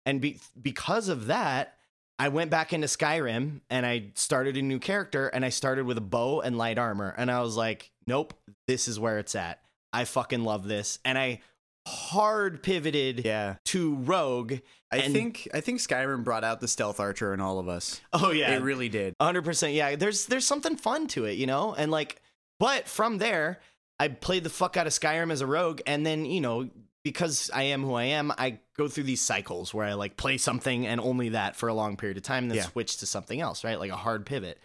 And 0.04 0.20
be- 0.20 0.40
because 0.60 1.08
of 1.08 1.26
that, 1.28 1.74
I 2.18 2.28
went 2.28 2.50
back 2.50 2.72
into 2.72 2.86
Skyrim 2.88 3.60
and 3.70 3.86
I 3.86 4.10
started 4.14 4.56
a 4.56 4.62
new 4.62 4.78
character, 4.78 5.28
and 5.28 5.44
I 5.44 5.50
started 5.50 5.84
with 5.86 5.98
a 5.98 6.02
bow 6.02 6.40
and 6.40 6.58
light 6.58 6.78
armor. 6.78 7.14
And 7.16 7.30
I 7.30 7.40
was 7.42 7.56
like, 7.56 7.90
nope, 8.06 8.34
this 8.66 8.88
is 8.88 8.98
where 8.98 9.18
it's 9.18 9.34
at. 9.34 9.60
I 9.92 10.04
fucking 10.04 10.42
love 10.44 10.66
this. 10.66 10.98
And 11.04 11.16
I 11.16 11.40
hard 11.86 12.62
pivoted 12.62 13.24
yeah. 13.24 13.56
to 13.66 13.94
Rogue. 13.96 14.54
I 14.92 14.98
And- 14.98 15.12
think 15.14 15.48
I 15.54 15.60
think 15.60 15.80
Skyrim 15.80 16.24
brought 16.24 16.44
out 16.44 16.60
the 16.60 16.68
stealth 16.68 16.98
archer 17.00 17.32
in 17.34 17.40
all 17.40 17.58
of 17.58 17.68
us. 17.68 18.00
Oh, 18.12 18.30
yeah. 18.32 18.52
It 18.54 18.62
really 18.62 18.88
did. 18.88 19.14
hundred 19.20 19.44
percent. 19.44 19.74
Yeah, 19.74 19.96
there's 19.96 20.26
there's 20.26 20.46
something 20.46 20.76
fun 20.76 21.06
to 21.08 21.24
it, 21.24 21.38
you 21.38 21.46
know, 21.46 21.74
and 21.74 21.90
like, 21.90 22.20
but 22.58 22.88
from 22.88 23.18
there, 23.18 23.60
I 24.00 24.08
played 24.08 24.44
the 24.44 24.50
fuck 24.50 24.76
out 24.76 24.86
of 24.86 24.92
Skyrim 24.92 25.30
as 25.32 25.40
a 25.40 25.46
rogue, 25.46 25.80
and 25.86 26.04
then 26.04 26.24
you 26.24 26.40
know 26.40 26.68
because 27.08 27.50
I 27.54 27.64
am 27.64 27.82
who 27.82 27.94
I 27.94 28.04
am, 28.04 28.32
I 28.36 28.60
go 28.76 28.88
through 28.88 29.04
these 29.04 29.20
cycles 29.20 29.72
where 29.72 29.86
I 29.86 29.94
like 29.94 30.16
play 30.16 30.36
something 30.38 30.86
and 30.86 31.00
only 31.00 31.30
that 31.30 31.56
for 31.56 31.68
a 31.68 31.74
long 31.74 31.96
period 31.96 32.16
of 32.16 32.22
time, 32.22 32.44
and 32.44 32.50
then 32.50 32.58
Yeah. 32.58 32.64
switch 32.68 32.98
to 32.98 33.06
something 33.06 33.40
else, 33.40 33.64
right? 33.64 33.78
Like 33.78 33.90
a 33.90 33.96
hard 33.96 34.26
pivot. 34.26 34.58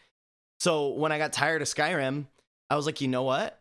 So 0.59 0.89
when 0.89 1.11
I 1.11 1.17
got 1.17 1.33
tired 1.33 1.61
of 1.61 1.67
Skyrim, 1.67 2.25
I 2.69 2.75
was 2.75 2.85
like, 2.85 3.01
you 3.01 3.07
know 3.07 3.23
what? 3.23 3.59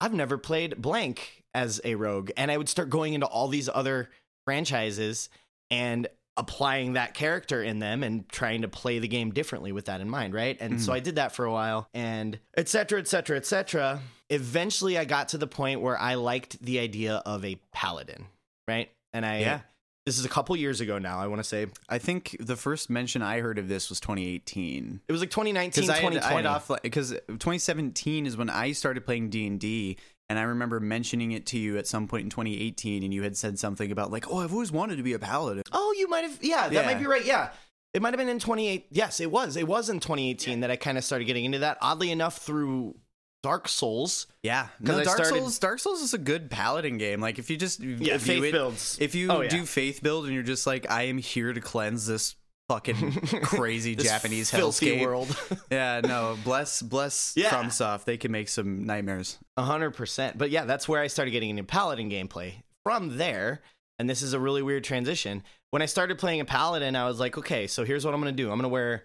I've 0.00 0.12
never 0.14 0.36
played 0.38 0.80
blank 0.82 1.44
as 1.54 1.80
a 1.84 1.94
rogue, 1.94 2.30
and 2.36 2.50
I 2.50 2.56
would 2.56 2.68
start 2.68 2.90
going 2.90 3.14
into 3.14 3.26
all 3.26 3.48
these 3.48 3.68
other 3.72 4.10
franchises 4.44 5.28
and 5.70 6.06
applying 6.36 6.94
that 6.94 7.14
character 7.14 7.62
in 7.62 7.78
them 7.78 8.02
and 8.02 8.28
trying 8.28 8.62
to 8.62 8.68
play 8.68 8.98
the 8.98 9.06
game 9.08 9.30
differently 9.30 9.70
with 9.70 9.84
that 9.86 10.00
in 10.00 10.08
mind, 10.10 10.34
right? 10.34 10.56
And 10.60 10.80
so 10.80 10.90
Mhm. 10.90 10.96
I 10.96 11.00
did 11.00 11.14
that 11.16 11.32
for 11.32 11.44
a 11.44 11.52
while 11.52 11.88
and 11.94 12.38
et 12.56 12.68
cetera, 12.68 12.98
et 12.98 13.06
cetera, 13.06 13.36
et 13.36 13.46
cetera. 13.46 14.00
Eventually 14.34 14.98
I 14.98 15.04
got 15.04 15.28
to 15.30 15.38
the 15.38 15.46
point 15.46 15.80
where 15.80 15.98
I 15.98 16.14
liked 16.14 16.60
the 16.62 16.78
idea 16.80 17.22
of 17.24 17.44
a 17.44 17.56
paladin, 17.72 18.26
right? 18.68 18.90
And 19.12 19.24
I, 19.24 19.40
Yeah. 19.40 19.60
this 20.06 20.18
is 20.18 20.24
a 20.24 20.28
couple 20.28 20.56
years 20.56 20.80
ago 20.80 20.98
now, 20.98 21.18
I 21.18 21.26
want 21.28 21.38
to 21.40 21.44
say. 21.44 21.66
I 21.88 21.98
think 21.98 22.36
the 22.40 22.56
first 22.56 22.90
mention 22.90 23.22
I 23.22 23.40
heard 23.40 23.58
of 23.58 23.68
this 23.68 23.88
was 23.88 24.00
2018. 24.00 25.00
It 25.08 25.12
was 25.12 25.20
like 25.20 25.30
2019, 25.30 25.82
Because 25.82 25.88
I, 25.90 25.94
had- 25.94 26.12
2020. 26.12 26.34
I 26.34 26.36
had 26.36 26.46
off 26.46 26.70
because 26.82 27.10
2017 27.10 28.26
is 28.26 28.36
when 28.36 28.50
I 28.50 28.72
started 28.72 29.04
playing 29.06 29.30
D 29.30 29.46
and 29.46 29.60
D, 29.60 29.96
and 30.28 30.38
I 30.38 30.42
remember 30.42 30.80
mentioning 30.80 31.32
it 31.32 31.46
to 31.46 31.58
you 31.58 31.76
at 31.78 31.86
some 31.86 32.08
point 32.08 32.24
in 32.24 32.30
2018, 32.30 33.02
and 33.02 33.12
you 33.14 33.22
had 33.22 33.36
said 33.36 33.58
something 33.58 33.92
about 33.92 34.10
like, 34.10 34.26
"Oh, 34.30 34.38
I've 34.38 34.52
always 34.52 34.72
wanted 34.72 34.96
to 34.96 35.02
be 35.02 35.12
a 35.12 35.18
paladin." 35.18 35.62
Oh, 35.72 35.94
you 35.98 36.08
might 36.08 36.22
have. 36.24 36.38
Yeah, 36.42 36.68
that 36.70 36.86
might 36.86 36.98
be 36.98 37.06
right. 37.06 37.24
Yeah. 37.24 37.50
It 37.92 38.02
might 38.02 38.12
have 38.12 38.18
been 38.18 38.28
in 38.28 38.40
28. 38.40 38.86
Yes, 38.90 39.20
it 39.20 39.30
was. 39.30 39.56
It 39.56 39.68
was 39.68 39.88
in 39.88 40.00
2018 40.00 40.60
that 40.60 40.70
I 40.70 40.74
kind 40.76 40.98
of 40.98 41.04
started 41.04 41.26
getting 41.26 41.44
into 41.44 41.60
that. 41.60 41.78
Oddly 41.80 42.10
enough, 42.10 42.38
through 42.38 42.96
Dark 43.44 43.68
Souls. 43.68 44.26
Yeah, 44.42 44.68
no, 44.80 45.04
Dark 45.04 45.18
started- 45.18 45.38
Souls. 45.38 45.58
Dark 45.58 45.78
Souls 45.78 46.00
is 46.00 46.14
a 46.14 46.18
good 46.18 46.50
paladin 46.50 46.96
game. 46.96 47.20
Like 47.20 47.38
if 47.38 47.50
you 47.50 47.58
just 47.58 47.78
Yeah, 47.80 48.16
view 48.16 48.18
faith 48.18 48.44
it- 48.44 48.52
builds. 48.52 48.96
If 49.00 49.14
you 49.14 49.30
Oh, 49.30 49.42
yeah. 49.42 49.50
do 49.50 49.66
faith 49.66 50.02
build 50.02 50.24
and 50.24 50.32
you're 50.32 50.42
just 50.42 50.66
like, 50.66 50.90
I 50.90 51.02
am 51.04 51.18
here 51.18 51.52
to 51.52 51.60
cleanse 51.60 52.06
this 52.06 52.36
fucking 52.70 53.12
crazy 53.42 53.94
This 53.94 54.06
Japanese 54.06 54.50
filthy 54.50 54.96
hellscape 54.96 55.02
world. 55.04 55.36
Yeah, 55.70 56.00
no, 56.02 56.38
bless 56.42 56.80
bless 56.80 57.34
Yeah. 57.36 57.50
FromSoft. 57.50 58.04
They 58.04 58.16
can 58.16 58.32
make 58.32 58.48
some 58.48 58.84
nightmares. 58.86 59.36
A 59.58 59.62
hundred 59.62 59.90
percent. 59.90 60.38
But 60.38 60.50
yeah, 60.50 60.64
that's 60.64 60.88
where 60.88 61.02
I 61.02 61.06
started 61.08 61.32
getting 61.32 61.50
into 61.50 61.64
paladin 61.64 62.08
gameplay. 62.10 62.54
From 62.82 63.18
there, 63.18 63.60
and 63.98 64.08
this 64.08 64.22
is 64.22 64.32
a 64.32 64.40
really 64.40 64.62
weird 64.62 64.84
transition. 64.84 65.42
When 65.70 65.82
I 65.82 65.86
started 65.86 66.18
playing 66.18 66.40
a 66.40 66.44
paladin, 66.46 66.96
I 66.96 67.06
was 67.06 67.20
like, 67.20 67.36
okay, 67.36 67.66
so 67.66 67.84
here's 67.84 68.04
what 68.06 68.14
I'm 68.14 68.20
gonna 68.20 68.32
do. 68.32 68.50
I'm 68.50 68.56
gonna 68.58 68.68
wear, 68.68 69.04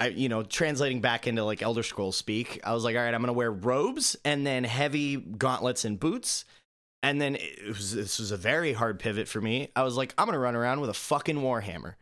I 0.00 0.08
you 0.08 0.28
know, 0.28 0.42
translating 0.42 1.00
back 1.00 1.26
into 1.26 1.44
like 1.44 1.62
Elder 1.62 1.82
Scrolls 1.82 2.16
speak. 2.16 2.60
I 2.64 2.72
was 2.72 2.82
like, 2.82 2.96
all 2.96 3.02
right, 3.02 3.14
I'm 3.14 3.20
gonna 3.20 3.34
wear 3.34 3.52
robes 3.52 4.16
and 4.24 4.46
then 4.46 4.64
heavy 4.64 5.16
gauntlets 5.16 5.84
and 5.84 6.00
boots. 6.00 6.44
And 7.02 7.20
then 7.20 7.36
it 7.36 7.68
was, 7.68 7.94
this 7.94 8.18
was 8.18 8.30
a 8.30 8.36
very 8.36 8.72
hard 8.72 8.98
pivot 8.98 9.28
for 9.28 9.40
me. 9.40 9.70
I 9.76 9.84
was 9.84 9.96
like, 9.96 10.14
I'm 10.18 10.26
gonna 10.26 10.38
run 10.38 10.56
around 10.56 10.80
with 10.80 10.90
a 10.90 10.94
fucking 10.94 11.36
warhammer. 11.36 11.94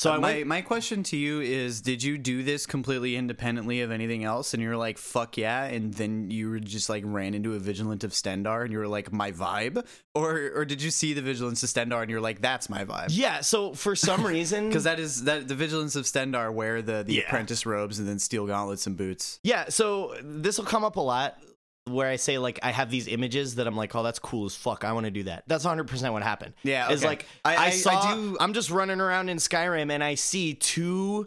So 0.00 0.10
uh, 0.10 0.14
I 0.14 0.18
my 0.18 0.32
went. 0.36 0.46
my 0.46 0.62
question 0.62 1.02
to 1.02 1.16
you 1.18 1.42
is: 1.42 1.82
Did 1.82 2.02
you 2.02 2.16
do 2.16 2.42
this 2.42 2.64
completely 2.64 3.16
independently 3.16 3.82
of 3.82 3.90
anything 3.90 4.24
else? 4.24 4.54
And 4.54 4.62
you're 4.62 4.78
like, 4.78 4.96
"Fuck 4.96 5.36
yeah!" 5.36 5.64
And 5.64 5.92
then 5.92 6.30
you 6.30 6.48
were 6.48 6.58
just 6.58 6.88
like 6.88 7.02
ran 7.06 7.34
into 7.34 7.52
a 7.52 7.58
Vigilant 7.58 8.02
of 8.02 8.12
Stendarr, 8.12 8.62
and 8.62 8.72
you 8.72 8.78
were 8.78 8.88
like, 8.88 9.12
"My 9.12 9.30
vibe," 9.30 9.84
or 10.14 10.52
or 10.54 10.64
did 10.64 10.80
you 10.80 10.90
see 10.90 11.12
the 11.12 11.20
Vigilance 11.20 11.62
of 11.62 11.68
Stendarr, 11.68 12.00
and 12.00 12.10
you're 12.10 12.22
like, 12.22 12.40
"That's 12.40 12.70
my 12.70 12.86
vibe"? 12.86 13.08
Yeah. 13.10 13.42
So 13.42 13.74
for 13.74 13.94
some 13.94 14.24
reason, 14.34 14.68
Because 14.68 14.84
that 14.84 14.98
is 14.98 15.24
that 15.24 15.48
the 15.48 15.54
Vigilance 15.54 15.96
of 15.96 16.06
Stendarr 16.06 16.50
wear 16.50 16.80
the 16.80 17.02
the 17.02 17.16
Yeah. 17.16 17.22
apprentice 17.26 17.66
robes 17.66 17.98
and 17.98 18.08
then 18.08 18.18
steel 18.18 18.46
gauntlets 18.46 18.86
and 18.86 18.96
boots. 18.96 19.38
Yeah, 19.42 19.68
so 19.68 20.14
this 20.22 20.56
will 20.56 20.64
come 20.64 20.82
up 20.82 20.96
a 20.96 21.00
lot 21.02 21.38
where 21.92 22.08
I 22.08 22.16
say 22.16 22.38
like 22.38 22.58
I 22.62 22.70
have 22.70 22.90
these 22.90 23.08
images 23.08 23.56
that 23.56 23.66
I'm 23.66 23.76
like, 23.76 23.94
oh, 23.94 24.02
that's 24.02 24.18
cool 24.18 24.46
as 24.46 24.54
fuck. 24.54 24.84
I 24.84 24.92
want 24.92 25.04
to 25.06 25.10
do 25.10 25.24
that. 25.24 25.44
That's 25.46 25.64
100 25.64 25.86
percent 25.88 26.12
what 26.12 26.22
happened. 26.22 26.54
Yeah, 26.62 26.90
It's 26.92 27.04
like 27.04 27.26
I- 27.44 27.54
I, 27.54 27.56
I- 27.56 27.66
I 27.66 27.70
saw. 27.70 28.14
do- 28.14 28.36
I'm 28.40 28.52
just 28.54 28.70
running 28.70 29.00
around 29.00 29.28
in 29.28 29.38
Skyrim 29.38 29.90
and 29.90 30.02
I 30.04 30.14
see 30.14 30.54
two 30.54 31.26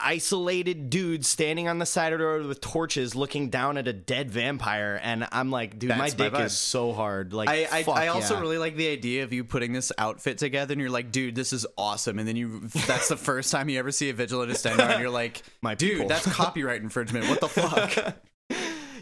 isolated 0.00 0.90
dudes 0.90 1.26
standing 1.26 1.66
on 1.66 1.80
the 1.80 1.86
side 1.86 2.12
of 2.12 2.20
the 2.20 2.24
road 2.24 2.46
with 2.46 2.60
torches, 2.60 3.16
looking 3.16 3.50
down 3.50 3.76
at 3.76 3.88
a 3.88 3.92
dead 3.92 4.30
vampire, 4.30 5.00
and 5.02 5.26
I'm 5.32 5.50
like, 5.50 5.76
dude, 5.76 5.90
my 5.90 5.96
That's 6.08 6.16
my 6.16 6.24
dick 6.26 6.34
vibe. 6.34 6.44
is 6.46 6.56
so 6.56 6.92
hard. 6.92 7.32
Like, 7.32 7.48
I 7.48 7.66
I, 7.70 7.82
fuck 7.82 7.96
I 7.96 8.06
also 8.06 8.34
yeah. 8.34 8.40
really 8.40 8.58
like 8.58 8.76
the 8.76 8.88
idea 8.90 9.24
of 9.24 9.32
you 9.32 9.42
putting 9.42 9.72
this 9.72 9.90
outfit 9.98 10.38
together 10.38 10.72
and 10.72 10.80
you're 10.80 10.88
like, 10.90 11.10
dude, 11.10 11.34
this 11.34 11.52
is 11.52 11.66
awesome. 11.76 12.20
And 12.20 12.28
then 12.28 12.36
you 12.36 12.60
that's 12.86 13.08
the 13.08 13.16
first 13.16 13.50
time 13.50 13.68
you 13.68 13.78
ever 13.80 13.90
see 13.90 14.08
a 14.08 14.12
Vigilant 14.14 14.52
of 14.52 14.56
Stendarr 14.56 14.88
and 14.90 15.00
you're 15.00 15.10
like, 15.10 15.42
My 15.62 15.74
dude, 15.74 15.94
people. 15.94 16.08
that's 16.08 16.32
copyright 16.32 16.80
infringement. 16.80 17.28
What 17.28 17.40
the 17.40 17.48
fuck? 17.48 18.16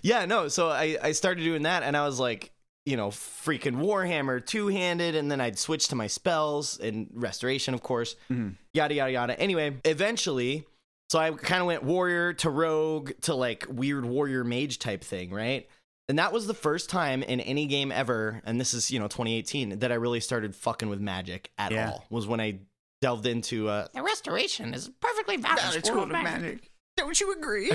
yeah, 0.06 0.24
no. 0.24 0.48
So 0.48 0.68
I, 0.70 0.96
I 1.02 1.12
started 1.12 1.42
doing 1.42 1.62
that, 1.62 1.82
and 1.82 1.96
I 1.96 2.06
was 2.06 2.20
like, 2.20 2.52
you 2.84 2.96
know, 2.96 3.08
freaking 3.08 3.76
Warhammer 3.76 4.44
two 4.44 4.68
handed, 4.68 5.16
and 5.16 5.30
then 5.30 5.40
I'd 5.40 5.58
switch 5.58 5.88
to 5.88 5.96
my 5.96 6.06
spells 6.06 6.78
and 6.78 7.08
restoration, 7.12 7.74
of 7.74 7.82
course, 7.82 8.14
Mhm. 8.30 8.54
yada 8.72 8.94
yada 8.94 9.10
yada. 9.12 9.40
Anyway, 9.40 9.76
eventually, 9.84 10.64
so 11.10 11.18
I 11.18 11.30
kind 11.32 11.60
of 11.60 11.66
went 11.66 11.82
warrior 11.82 12.32
to 12.34 12.50
rogue 12.50 13.10
to 13.22 13.34
like 13.34 13.66
weird 13.68 14.04
warrior 14.04 14.44
mage 14.44 14.78
type 14.78 15.02
thing, 15.02 15.30
right? 15.30 15.68
And 16.08 16.20
that 16.20 16.32
was 16.32 16.46
the 16.46 16.54
first 16.54 16.88
time 16.88 17.24
in 17.24 17.40
any 17.40 17.66
game 17.66 17.90
ever, 17.90 18.40
and 18.44 18.60
this 18.60 18.72
is 18.72 18.90
you 18.92 19.00
know 19.00 19.08
2018 19.08 19.80
that 19.80 19.90
I 19.90 19.96
really 19.96 20.20
started 20.20 20.54
fucking 20.54 20.88
with 20.88 21.00
magic 21.00 21.50
at 21.58 21.72
Yeah. 21.72 21.90
all. 21.90 22.04
Was 22.10 22.28
when 22.28 22.40
I 22.40 22.60
delved 23.02 23.26
into 23.26 23.68
uh, 23.68 23.88
the 23.92 24.02
restoration 24.02 24.72
is 24.74 24.88
perfectly 25.00 25.36
valid. 25.38 25.84
school 25.84 26.04
of 26.04 26.08
magic. 26.10 26.70
Don't 26.96 27.20
you 27.20 27.32
agree? 27.32 27.70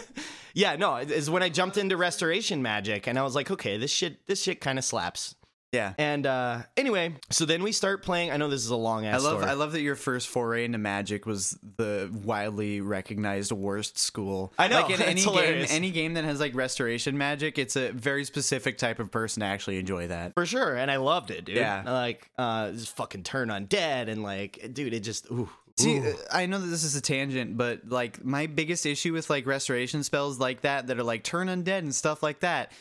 yeah, 0.54 0.76
no, 0.76 0.96
it- 0.96 1.10
is 1.10 1.28
when 1.30 1.42
I 1.42 1.48
jumped 1.48 1.76
into 1.76 1.96
restoration 1.96 2.62
magic 2.62 3.06
and 3.06 3.18
I 3.18 3.22
was 3.22 3.34
like, 3.34 3.50
okay, 3.50 3.76
this 3.76 3.90
shit 3.90 4.26
this 4.26 4.42
shit 4.42 4.60
kind 4.60 4.78
of 4.78 4.84
slaps. 4.84 5.34
Yeah. 5.72 5.92
And 5.98 6.26
uh 6.26 6.62
anyway, 6.76 7.14
so 7.30 7.44
then 7.44 7.62
we 7.62 7.70
start 7.70 8.02
playing. 8.02 8.32
I 8.32 8.36
know 8.38 8.48
this 8.48 8.64
is 8.64 8.70
a 8.70 8.76
long 8.76 9.06
I 9.06 9.10
ass 9.10 9.22
love 9.22 9.38
story. 9.38 9.50
I 9.50 9.54
love 9.54 9.70
that 9.72 9.82
your 9.82 9.94
first 9.94 10.26
foray 10.28 10.64
into 10.64 10.78
magic 10.78 11.26
was 11.26 11.56
the 11.76 12.10
widely 12.24 12.80
recognized 12.80 13.52
worst 13.52 13.96
school. 13.96 14.52
I 14.58 14.66
know, 14.66 14.80
Like 14.80 14.86
in 14.90 15.00
it's 15.00 15.26
any 15.26 15.36
game 15.36 15.66
any 15.70 15.90
game 15.92 16.14
that 16.14 16.24
has 16.24 16.40
like 16.40 16.56
restoration 16.56 17.16
magic, 17.16 17.56
it's 17.56 17.76
a 17.76 17.92
very 17.92 18.24
specific 18.24 18.78
type 18.78 18.98
of 18.98 19.12
person 19.12 19.42
to 19.42 19.46
actually 19.46 19.78
enjoy 19.78 20.08
that. 20.08 20.34
for 20.34 20.44
sure, 20.44 20.74
and 20.76 20.90
I 20.90 20.96
loved 20.96 21.30
it, 21.30 21.44
dude. 21.44 21.56
Yeah. 21.56 21.84
like 21.86 22.28
uh, 22.36 22.72
just 22.72 22.96
fucking 22.96 23.22
turn 23.22 23.48
undead 23.48 24.08
and 24.08 24.24
like, 24.24 24.70
dude, 24.72 24.92
it 24.92 25.00
just 25.00 25.30
ooh. 25.30 25.48
See, 25.80 25.98
ooh. 25.98 26.10
uh, 26.10 26.12
I 26.30 26.46
know 26.46 26.58
that 26.58 26.66
this 26.66 26.84
is 26.84 26.94
a 26.96 27.00
tangent, 27.00 27.56
but 27.56 27.88
like 27.88 28.24
my 28.24 28.46
biggest 28.46 28.86
issue 28.86 29.12
with 29.12 29.30
like 29.30 29.46
restoration 29.46 30.02
spells 30.04 30.38
like 30.38 30.60
that 30.62 30.86
that 30.88 30.98
are 30.98 31.02
like 31.04 31.24
turn 31.24 31.48
undead 31.48 31.78
and 31.78 31.94
stuff 31.94 32.22
like 32.22 32.40
that, 32.40 32.72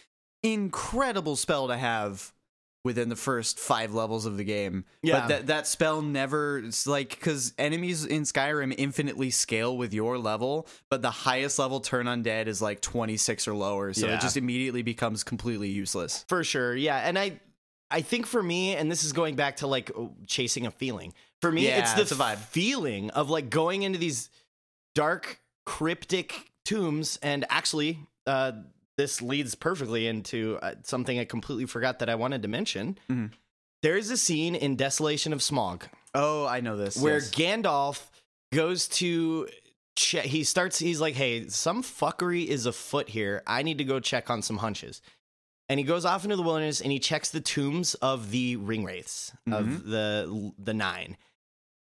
incredible 0.44 1.36
spell 1.36 1.68
to 1.68 1.78
have 1.78 2.34
within 2.86 3.10
the 3.10 3.16
first 3.16 3.60
five 3.60 3.94
levels 3.94 4.26
of 4.26 4.38
the 4.38 4.44
game. 4.44 4.86
Yeah. 5.04 5.20
But 5.20 5.28
that 5.28 5.48
that 5.48 5.68
spell 5.68 6.02
never 6.02 6.60
it's 6.60 6.88
like 6.88 7.10
because 7.10 7.54
enemies 7.58 8.06
in 8.06 8.24
Skyrim 8.24 8.74
infinitely 8.78 9.32
scale 9.32 9.78
with 9.78 9.94
your 9.94 10.18
level, 10.18 10.66
but 10.90 11.02
the 11.02 11.12
highest 11.12 11.60
level 11.60 11.82
turn 11.82 12.06
undead 12.06 12.48
is 12.48 12.62
like 12.62 12.80
twenty 12.82 13.18
six 13.18 13.48
or 13.48 13.54
lower, 13.54 13.94
so 13.94 14.08
Yeah. 14.08 14.16
it 14.16 14.22
just 14.22 14.38
immediately 14.38 14.82
becomes 14.82 15.24
completely 15.24 15.70
useless. 15.70 16.24
for 16.30 16.44
sure, 16.44 16.74
yeah. 16.76 16.98
And 17.00 17.20
I, 17.20 17.40
I 17.92 18.02
think 18.02 18.26
for 18.28 18.42
me, 18.44 18.76
and 18.76 18.92
this 18.92 19.04
is 19.04 19.14
going 19.14 19.36
back 19.36 19.58
to 19.58 19.68
like 19.68 19.92
chasing 20.28 20.66
a 20.68 20.72
feeling. 20.72 21.14
For 21.42 21.52
me, 21.52 21.68
Yeah, 21.68 21.80
it's 21.80 21.94
the 21.94 22.02
it's 22.02 22.14
vibe. 22.14 22.38
feeling 22.38 23.10
of 23.12 23.30
like 23.30 23.50
going 23.50 23.84
into 23.84 23.98
these 23.98 24.30
dark, 24.96 25.40
cryptic 25.66 26.52
tombs, 26.66 27.18
and 27.22 27.46
actually, 27.50 28.00
uh, 28.28 28.52
this 28.98 29.22
leads 29.22 29.56
perfectly 29.56 30.08
into 30.08 30.60
uh, 30.62 30.76
something 30.84 31.18
I 31.18 31.26
completely 31.26 31.66
forgot 31.66 32.00
that 32.00 32.10
I 32.10 32.16
wanted 32.16 32.42
to 32.42 32.48
mention. 32.48 32.98
Mhm. 33.10 33.32
There 33.82 33.96
is 33.98 34.12
a 34.12 34.18
scene 34.18 34.56
in 34.56 34.76
Desolation 34.76 35.32
of 35.32 35.40
Smaug 35.40 35.84
Oh, 36.14 36.46
I 36.46 36.60
know 36.60 36.76
this. 36.76 36.98
where 36.98 37.16
yes. 37.20 37.32
Gandalf 37.32 38.08
goes 38.54 38.88
to 38.90 39.48
che- 39.96 40.28
he 40.28 40.44
starts 40.44 40.80
he's 40.80 41.00
like, 41.00 41.16
"Hey, 41.16 41.48
some 41.48 41.82
fuckery 41.82 42.46
is 42.46 42.66
afoot 42.66 43.10
here. 43.10 43.42
I 43.48 43.64
need 43.64 43.78
to 43.78 43.86
go 43.86 44.00
check 44.02 44.30
on 44.30 44.42
some 44.42 44.58
hunches." 44.58 45.02
And 45.70 45.80
he 45.80 45.86
goes 45.86 46.04
off 46.04 46.24
into 46.24 46.36
the 46.36 46.42
wilderness 46.42 46.82
and 46.82 46.92
he 46.92 47.00
checks 47.00 47.30
the 47.30 47.42
tombs 47.42 47.94
of 47.96 48.32
the 48.32 48.56
ring 48.56 48.84
wraiths 48.84 49.32
of 49.52 49.66
mm-hmm. 49.66 49.92
the 49.92 50.52
the 50.58 50.74
9. 50.74 51.16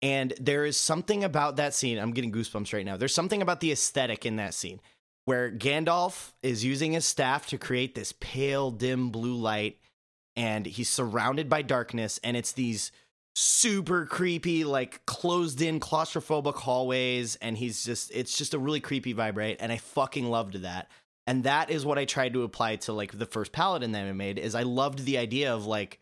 And 0.01 0.33
there 0.39 0.65
is 0.65 0.77
something 0.77 1.23
about 1.23 1.55
that 1.55 1.73
scene. 1.73 1.97
I'm 1.97 2.11
getting 2.11 2.31
goosebumps 2.31 2.73
right 2.73 2.85
now. 2.85 2.97
There's 2.97 3.15
something 3.15 3.41
about 3.41 3.59
the 3.59 3.71
aesthetic 3.71 4.25
in 4.25 4.35
that 4.35 4.53
scene 4.53 4.81
where 5.25 5.51
Gandalf 5.51 6.33
is 6.43 6.63
using 6.63 6.93
his 6.93 7.05
staff 7.05 7.47
to 7.47 7.57
create 7.57 7.95
this 7.95 8.13
pale, 8.19 8.71
dim 8.71 9.09
blue 9.09 9.35
light, 9.35 9.79
and 10.35 10.65
he's 10.65 10.89
surrounded 10.89 11.49
by 11.49 11.61
darkness, 11.61 12.19
and 12.23 12.37
it's 12.37 12.51
these 12.51 12.91
super 13.35 14.05
creepy, 14.05 14.63
like 14.63 15.05
closed 15.05 15.61
in 15.61 15.79
claustrophobic 15.79 16.55
hallways, 16.55 17.35
and 17.37 17.57
he's 17.57 17.83
just 17.83 18.11
it's 18.13 18.37
just 18.37 18.53
a 18.53 18.59
really 18.59 18.79
creepy 18.79 19.13
vibe, 19.13 19.37
right? 19.37 19.57
And 19.59 19.71
I 19.71 19.77
fucking 19.77 20.29
loved 20.29 20.61
that. 20.61 20.89
And 21.27 21.43
that 21.45 21.71
is 21.71 21.85
what 21.85 21.97
I 21.97 22.05
tried 22.05 22.33
to 22.33 22.43
apply 22.43 22.75
to 22.77 22.93
like 22.93 23.17
the 23.17 23.25
first 23.25 23.51
paladin 23.51 23.91
that 23.93 24.05
I 24.05 24.11
made 24.11 24.37
is 24.37 24.55
I 24.55 24.63
loved 24.63 25.05
the 25.05 25.17
idea 25.17 25.53
of 25.53 25.65
like 25.65 25.99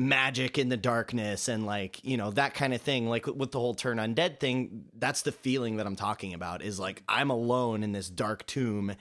magic 0.00 0.58
in 0.58 0.68
the 0.68 0.76
darkness 0.76 1.48
and 1.48 1.66
like 1.66 2.04
you 2.04 2.16
know 2.16 2.30
that 2.30 2.54
kind 2.54 2.72
of 2.72 2.80
thing 2.80 3.08
like 3.08 3.26
with 3.26 3.50
the 3.50 3.58
whole 3.58 3.74
turn 3.74 3.98
undead 3.98 4.38
thing 4.38 4.84
that's 4.96 5.22
the 5.22 5.32
feeling 5.32 5.78
that 5.78 5.88
i'm 5.88 5.96
talking 5.96 6.34
about 6.34 6.62
is 6.62 6.78
like 6.78 7.02
i'm 7.08 7.30
alone 7.30 7.82
in 7.82 7.90
this 7.90 8.08
dark 8.08 8.46
tomb 8.46 8.94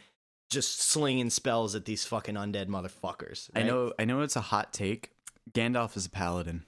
just 0.50 0.82
slinging 0.82 1.30
spells 1.30 1.76
at 1.76 1.86
these 1.86 2.06
fucking 2.06 2.36
undead 2.36 2.68
motherfuckers 2.68 3.50
I 3.54 3.64
know 3.64 3.94
I 4.00 4.06
know 4.06 4.22
it's 4.22 4.36
a 4.36 4.42
hot 4.42 4.74
take. 4.74 5.12
Gandalf 5.52 5.96
is 5.98 6.06
a 6.06 6.10
paladin. 6.10 6.64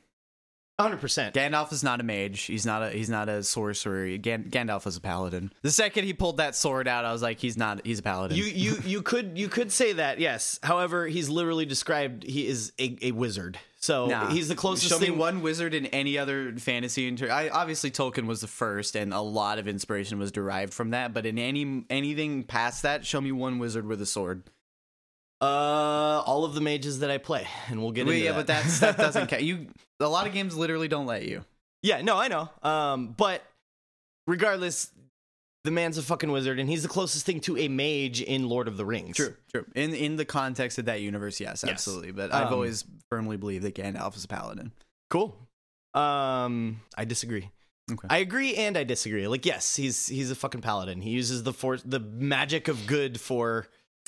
100% 0.79 1.33
Gandalf 1.33 1.73
is 1.73 1.83
not 1.83 1.99
a 1.99 2.03
mage. 2.03 2.41
He's 2.43 2.65
not 2.65 2.81
a 2.83 2.89
he's 2.89 3.09
not 3.09 3.27
a 3.29 3.43
sorcerer. 3.43 4.17
Gan- 4.17 4.45
Gandalf 4.49 4.87
is 4.87 4.95
a 4.97 5.01
paladin. 5.01 5.51
The 5.61 5.71
second 5.71 6.05
he 6.05 6.13
pulled 6.13 6.37
that 6.37 6.55
sword 6.55 6.87
out, 6.87 7.03
I 7.05 7.11
was 7.11 7.21
like, 7.21 7.39
he's 7.39 7.57
not. 7.57 7.85
He's 7.85 7.99
a 7.99 8.03
paladin. 8.03 8.37
you 8.37 8.45
you 8.45 8.77
you 8.85 9.01
could 9.01 9.37
you 9.37 9.49
could 9.49 9.71
say 9.71 9.93
that 9.93 10.19
yes 10.19 10.59
however 10.63 11.05
he's 11.07 11.27
literally 11.29 11.65
described 11.65 12.23
he 12.23 12.47
is 12.47 12.71
a, 12.79 12.97
a 13.01 13.11
wizard 13.11 13.59
so 13.81 14.07
Nah. 14.07 14.29
he's 14.29 14.47
the 14.49 14.55
closest 14.55 14.89
Show 14.91 14.97
thing 14.99 15.11
me 15.11 15.17
one 15.17 15.41
wizard 15.41 15.73
in 15.73 15.85
any 15.87 16.17
other 16.17 16.53
fantasy. 16.57 17.07
Inter- 17.07 17.29
I 17.31 17.47
obviously 17.49 17.91
Tolkien 17.91 18.25
was 18.25 18.41
the 18.41 18.47
first, 18.47 18.95
and 18.95 19.13
a 19.13 19.21
lot 19.21 19.57
of 19.57 19.67
inspiration 19.69 20.19
was 20.19 20.31
derived 20.33 20.73
from 20.73 20.89
that. 20.91 21.13
But 21.13 21.25
in 21.25 21.37
any 21.39 21.85
anything 21.89 22.43
past 22.43 22.83
that, 22.83 23.05
show 23.05 23.21
me 23.21 23.31
one 23.31 23.57
wizard 23.59 23.85
with 23.85 24.01
a 24.01 24.05
sword. 24.05 24.43
uh 25.41 25.45
all 26.25 26.43
of 26.43 26.53
the 26.53 26.59
mages 26.61 26.99
that 26.99 27.09
i 27.09 27.17
play 27.17 27.47
and 27.69 27.81
we'll 27.81 27.91
get 27.91 28.05
Well, 28.05 28.13
into 28.13 28.25
yeah, 28.25 28.31
that. 28.33 28.37
but 28.39 28.47
that's 28.47 28.79
that 28.79 28.97
doesn't 28.97 29.27
count. 29.31 29.41
You 29.43 29.67
a 29.99 30.07
lot 30.07 30.27
of 30.27 30.33
games 30.33 30.55
literally 30.55 30.87
don't 30.87 31.05
let 31.05 31.23
you. 31.27 31.43
Yeah, 31.81 32.01
no, 32.01 32.17
I 32.17 32.27
know. 32.27 32.49
Um, 32.63 33.13
but 33.17 33.41
regardless, 34.27 34.91
the 35.63 35.71
man's 35.71 35.97
a 35.97 36.01
fucking 36.01 36.31
wizard, 36.31 36.59
and 36.59 36.69
he's 36.69 36.83
the 36.83 36.89
closest 36.89 37.25
thing 37.25 37.39
to 37.41 37.57
a 37.57 37.67
mage 37.67 38.21
in 38.21 38.47
Lord 38.47 38.67
of 38.67 38.77
the 38.77 38.85
Rings. 38.85 39.15
true. 39.17 39.35
true. 39.51 39.65
In 39.75 39.93
in 39.93 40.15
the 40.15 40.25
context 40.25 40.77
of 40.77 40.85
that 40.85 41.01
universe, 41.01 41.39
yes, 41.39 41.63
Yes. 41.65 41.73
absolutely. 41.73 42.11
But 42.11 42.33
I've 42.33 42.47
Um, 42.47 42.53
always 42.53 42.85
firmly 43.09 43.37
believed 43.37 43.63
that 43.65 43.75
Gandalf 43.75 44.15
is 44.15 44.23
a 44.23 44.27
paladin. 44.27 44.71
Cool. 45.09 45.35
Um, 45.93 46.81
I 46.97 47.05
disagree. 47.05 47.49
Okay. 47.91 48.07
I 48.09 48.17
agree 48.19 48.55
and 48.55 48.77
I 48.77 48.83
disagree. 48.83 49.27
Like, 49.27 49.45
yes, 49.45 49.75
he's 49.75 50.07
he's 50.07 50.29
a 50.31 50.35
fucking 50.35 50.61
paladin. 50.61 51.01
He 51.01 51.09
uses 51.09 51.43
the 51.43 51.53
force, 51.53 51.81
the 51.83 51.99
magic 51.99 52.67
of 52.67 52.85
good 52.87 53.19
for. 53.19 53.67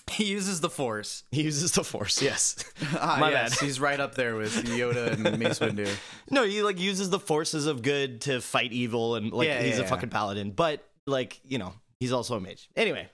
He 0.10 0.26
uses 0.26 0.60
the 0.60 0.70
Force. 0.70 1.24
He 1.32 1.44
uses 1.44 1.72
the 1.72 1.84
force. 1.86 2.22
Yes. 2.22 2.56
Ah, 3.00 3.18
My 3.20 3.32
yes, 3.32 3.58
bad. 3.60 3.66
he's 3.66 3.80
right 3.80 4.00
up 4.00 4.16
there 4.16 4.36
with 4.36 4.54
Yoda 4.66 5.14
and 5.14 5.24
Mace 5.40 5.60
Windu. 5.60 5.88
no, 6.30 6.44
he 6.44 6.62
like 6.64 6.80
uses 6.80 7.10
the 7.10 7.20
forces 7.20 7.66
of 7.66 7.82
good 7.82 8.22
to 8.22 8.42
fight 8.42 8.74
evil, 8.74 9.16
and 9.16 9.32
like 9.32 9.48
Yeah, 9.48 9.62
he's 9.62 9.76
yeah, 9.76 9.80
a 9.80 9.84
yeah. 9.84 9.90
fucking 9.90 10.10
paladin. 10.10 10.52
But 10.52 10.84
like 11.08 11.40
you 11.46 11.58
know, 11.60 11.74
he's 12.00 12.12
also 12.12 12.36
a 12.36 12.42
mage. 12.42 12.70
Anyway, 12.76 13.08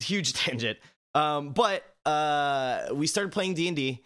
huge 0.00 0.32
tangent. 0.44 0.78
Um, 1.14 1.50
but 1.50 1.84
uh, 2.06 2.86
we 2.94 3.06
started 3.06 3.32
playing 3.32 3.54
D 3.54 3.68
and 3.68 3.76
D. 3.76 4.02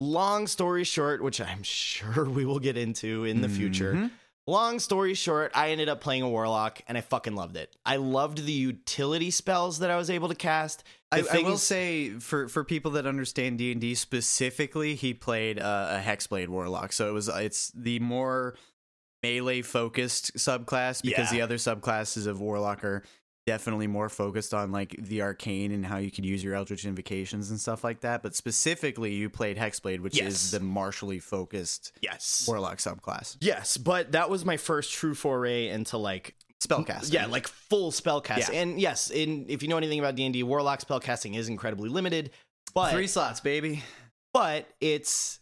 Long 0.00 0.46
story 0.46 0.84
short, 0.84 1.22
which 1.22 1.40
I'm 1.40 1.62
sure 1.62 2.24
we 2.28 2.44
will 2.44 2.58
get 2.58 2.76
into 2.76 3.24
in 3.24 3.40
the 3.40 3.48
future. 3.48 4.10
Long 4.46 4.78
story 4.78 5.14
short, 5.14 5.52
I 5.54 5.70
ended 5.70 5.88
up 5.88 6.02
playing 6.02 6.20
a 6.22 6.28
warlock, 6.28 6.82
and 6.86 6.98
I 6.98 7.00
fucking 7.00 7.34
loved 7.34 7.56
it. 7.56 7.74
I 7.86 7.96
loved 7.96 8.44
the 8.44 8.52
utility 8.52 9.30
spells 9.30 9.78
that 9.78 9.90
I 9.90 9.96
was 9.96 10.10
able 10.10 10.28
to 10.28 10.34
cast. 10.34 10.84
I, 11.10 11.22
I 11.32 11.38
will 11.42 11.56
say 11.56 12.10
for 12.10 12.48
for 12.48 12.62
people 12.62 12.90
that 12.92 13.06
understand 13.06 13.56
D 13.58 13.72
and 13.72 13.80
D 13.80 13.94
specifically, 13.94 14.96
he 14.96 15.14
played 15.14 15.58
uh, 15.58 15.88
a 15.92 15.98
hexblade 16.00 16.48
warlock, 16.48 16.92
so 16.92 17.08
it 17.08 17.12
was 17.12 17.28
it's 17.28 17.70
the 17.74 18.00
more 18.00 18.54
melee 19.22 19.62
focused 19.62 20.34
subclass 20.36 21.00
because 21.02 21.32
Yeah. 21.32 21.38
the 21.38 21.40
other 21.42 21.56
subclasses 21.56 22.26
of 22.26 22.40
warlock 22.42 22.84
are 22.84 23.02
definitely 23.46 23.86
more 23.86 24.08
focused 24.08 24.54
on 24.54 24.72
like 24.72 24.96
the 24.98 25.20
arcane 25.22 25.70
and 25.72 25.84
how 25.84 25.98
you 25.98 26.10
could 26.10 26.24
use 26.24 26.42
your 26.42 26.54
eldritch 26.54 26.84
invocations 26.84 27.50
and 27.50 27.60
stuff 27.60 27.84
like 27.84 28.00
that. 28.00 28.22
But 28.22 28.34
specifically, 28.34 29.14
you 29.14 29.28
played 29.28 29.56
hexblade, 29.58 30.00
which 30.00 30.16
Yes. 30.16 30.32
is 30.44 30.50
the 30.52 30.60
martially 30.60 31.18
focused 31.18 31.92
yes, 32.00 32.44
warlock 32.48 32.78
subclass. 32.78 33.36
yes, 33.40 33.76
but 33.76 34.12
that 34.12 34.30
was 34.30 34.44
my 34.44 34.56
first 34.56 34.92
true 34.92 35.14
foray 35.14 35.68
into 35.68 35.98
like 35.98 36.34
Spellcasting, 36.62 37.12
Yeah, 37.12 37.26
like 37.26 37.46
full 37.46 37.90
spellcast. 37.92 38.38
Yeah. 38.50 38.52
And 38.52 38.80
yes, 38.80 39.10
in 39.10 39.44
if 39.50 39.62
you 39.62 39.68
know 39.68 39.76
anything 39.76 39.98
about 39.98 40.14
D 40.14 40.24
and 40.24 40.32
D, 40.32 40.42
warlock 40.42 40.80
spellcasting 40.80 41.36
is 41.36 41.48
incredibly 41.48 41.90
limited. 41.90 42.30
But 42.74 42.92
three 42.92 43.06
slots, 43.06 43.40
baby. 43.40 43.82
but 44.32 44.66
it's 44.80 45.40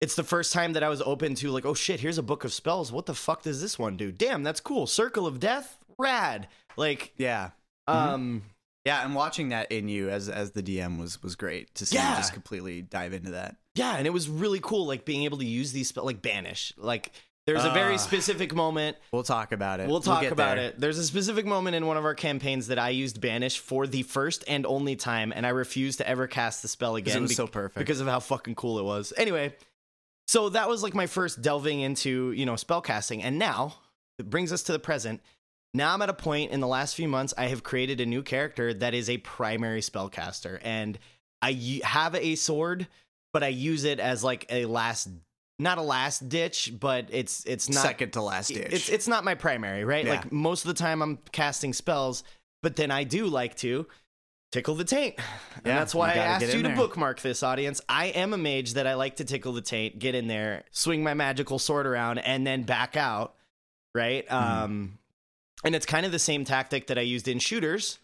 it's 0.00 0.16
the 0.16 0.24
first 0.24 0.52
time 0.52 0.72
that 0.72 0.82
I 0.82 0.88
was 0.88 1.02
open 1.02 1.36
to 1.36 1.50
like, 1.52 1.64
oh 1.64 1.74
shit, 1.74 2.00
here's 2.00 2.18
a 2.18 2.22
book 2.22 2.42
of 2.42 2.52
spells. 2.52 2.90
What 2.90 3.06
the 3.06 3.14
fuck 3.14 3.42
does 3.42 3.60
this 3.62 3.78
one 3.78 3.96
do? 3.96 4.10
Damn, 4.10 4.42
that's 4.42 4.58
cool. 4.60 4.88
Circle 4.88 5.26
of 5.26 5.38
Death, 5.38 5.78
rad. 5.98 6.48
Like, 6.76 7.12
Yeah. 7.16 7.50
um, 7.86 8.42
Yeah, 8.86 9.04
and 9.04 9.14
watching 9.14 9.50
that 9.50 9.70
in 9.70 9.88
you 9.88 10.08
as 10.08 10.28
as 10.30 10.52
the 10.52 10.62
DM 10.62 10.98
was 10.98 11.22
was 11.22 11.36
great 11.36 11.74
to 11.74 11.84
see 11.86 11.96
Yeah. 11.96 12.10
you 12.12 12.16
just 12.16 12.32
completely 12.32 12.80
dive 12.82 13.12
into 13.12 13.32
that. 13.32 13.56
yeah, 13.74 13.96
and 13.96 14.06
it 14.06 14.10
was 14.10 14.28
really 14.28 14.60
cool, 14.60 14.86
like 14.86 15.04
being 15.04 15.24
able 15.24 15.38
to 15.38 15.44
use 15.46 15.72
these 15.72 15.88
spells, 15.88 16.06
like 16.06 16.22
banish. 16.22 16.72
Like, 16.78 17.12
there's 17.46 17.64
a 17.64 17.70
very 17.70 17.98
specific 17.98 18.54
moment 18.54 18.96
We'll 19.12 19.22
talk 19.24 19.50
about 19.52 19.80
it. 19.80 19.88
We'll 19.88 20.00
talk 20.00 20.22
get 20.22 20.30
about 20.32 20.56
there. 20.56 20.66
it. 20.68 20.80
There's 20.80 20.98
a 20.98 21.04
specific 21.04 21.44
moment 21.46 21.74
in 21.74 21.84
one 21.86 21.96
of 21.96 22.04
our 22.04 22.14
campaigns 22.14 22.68
that 22.68 22.78
I 22.78 22.90
used 22.90 23.20
Banish 23.20 23.58
for 23.58 23.86
the 23.88 24.02
first 24.04 24.44
and 24.46 24.64
only 24.66 24.94
time, 24.94 25.32
and 25.34 25.44
I 25.44 25.48
refused 25.50 25.98
to 25.98 26.08
ever 26.08 26.26
cast 26.28 26.62
the 26.62 26.68
spell 26.68 26.94
again. 26.96 27.16
it 27.16 27.20
was 27.20 27.30
bec- 27.32 27.36
so 27.36 27.46
perfect. 27.48 27.78
because 27.78 28.00
of 28.00 28.06
how 28.06 28.20
fucking 28.20 28.54
cool 28.54 28.78
it 28.78 28.84
was. 28.84 29.12
Anyway, 29.16 29.54
so 30.28 30.48
that 30.50 30.68
was 30.68 30.82
like 30.82 30.94
my 30.94 31.06
first 31.06 31.42
delving 31.42 31.80
into 31.80 32.30
you 32.32 32.46
know 32.46 32.56
spell 32.56 32.80
casting, 32.80 33.22
and 33.22 33.38
now 33.38 33.74
it 34.18 34.30
brings 34.30 34.52
us 34.52 34.62
to 34.64 34.72
the 34.72 34.78
present. 34.78 35.20
Now 35.72 35.94
I'm 35.94 36.02
at 36.02 36.08
a 36.08 36.14
point 36.14 36.50
in 36.50 36.60
the 36.60 36.66
last 36.66 36.94
few 36.94 37.08
months 37.08 37.32
I 37.38 37.46
have 37.46 37.62
created 37.62 38.00
a 38.00 38.06
new 38.06 38.22
character 38.22 38.74
that 38.74 38.94
is 38.94 39.08
a 39.08 39.18
primary 39.18 39.80
spellcaster, 39.80 40.58
and 40.62 40.98
I 41.42 41.80
have 41.84 42.14
a 42.14 42.34
sword, 42.34 42.88
but 43.32 43.42
I 43.42 43.48
use 43.48 43.84
it 43.84 44.00
as 44.00 44.24
like 44.24 44.46
a 44.50 44.64
last. 44.66 45.08
Not 45.58 45.76
a 45.76 45.82
last 45.82 46.28
ditch, 46.30 46.72
but 46.80 47.08
it's 47.10 47.44
it's 47.44 47.68
not 47.68 47.82
second 47.82 48.14
to 48.14 48.22
last 48.22 48.48
ditch. 48.48 48.72
it's 48.72 48.88
it's 48.88 49.06
not 49.06 49.24
my 49.24 49.34
primary, 49.34 49.84
right? 49.84 50.06
Yeah. 50.06 50.12
Like 50.12 50.32
most 50.32 50.64
of 50.64 50.68
the 50.68 50.82
time 50.82 51.02
I'm 51.02 51.18
casting 51.32 51.74
spells, 51.74 52.24
but 52.62 52.76
then 52.76 52.90
I 52.90 53.04
do 53.04 53.26
like 53.26 53.56
to 53.56 53.86
tickle 54.52 54.74
the 54.74 54.84
taint. 54.84 55.16
And 55.56 55.66
Yeah, 55.66 55.78
that's 55.78 55.94
why 55.94 56.12
I 56.12 56.14
asked 56.14 56.46
you 56.46 56.62
to 56.62 56.68
there. 56.68 56.76
bookmark 56.76 57.20
this 57.20 57.42
audience. 57.42 57.82
I 57.90 58.06
am 58.06 58.32
a 58.32 58.38
mage 58.38 58.72
that 58.74 58.86
I 58.86 58.94
like 58.94 59.16
to 59.16 59.24
tickle 59.24 59.52
the 59.52 59.60
taint, 59.60 59.98
get 59.98 60.14
in 60.14 60.28
there, 60.28 60.64
swing 60.70 61.02
my 61.04 61.12
magical 61.12 61.58
sword 61.58 61.86
around 61.86 62.18
and 62.18 62.46
then 62.46 62.62
back 62.62 62.96
out, 62.96 63.34
right? 63.94 64.26
Mm-hmm. 64.26 64.62
Um 64.64 64.98
and 65.64 65.74
it's 65.74 65.86
kind 65.86 66.06
of 66.06 66.12
the 66.12 66.18
same 66.18 66.44
tactic 66.44 66.86
that 66.88 66.98
I 66.98 67.02
used 67.02 67.28
in 67.28 67.38
shooters 67.38 67.98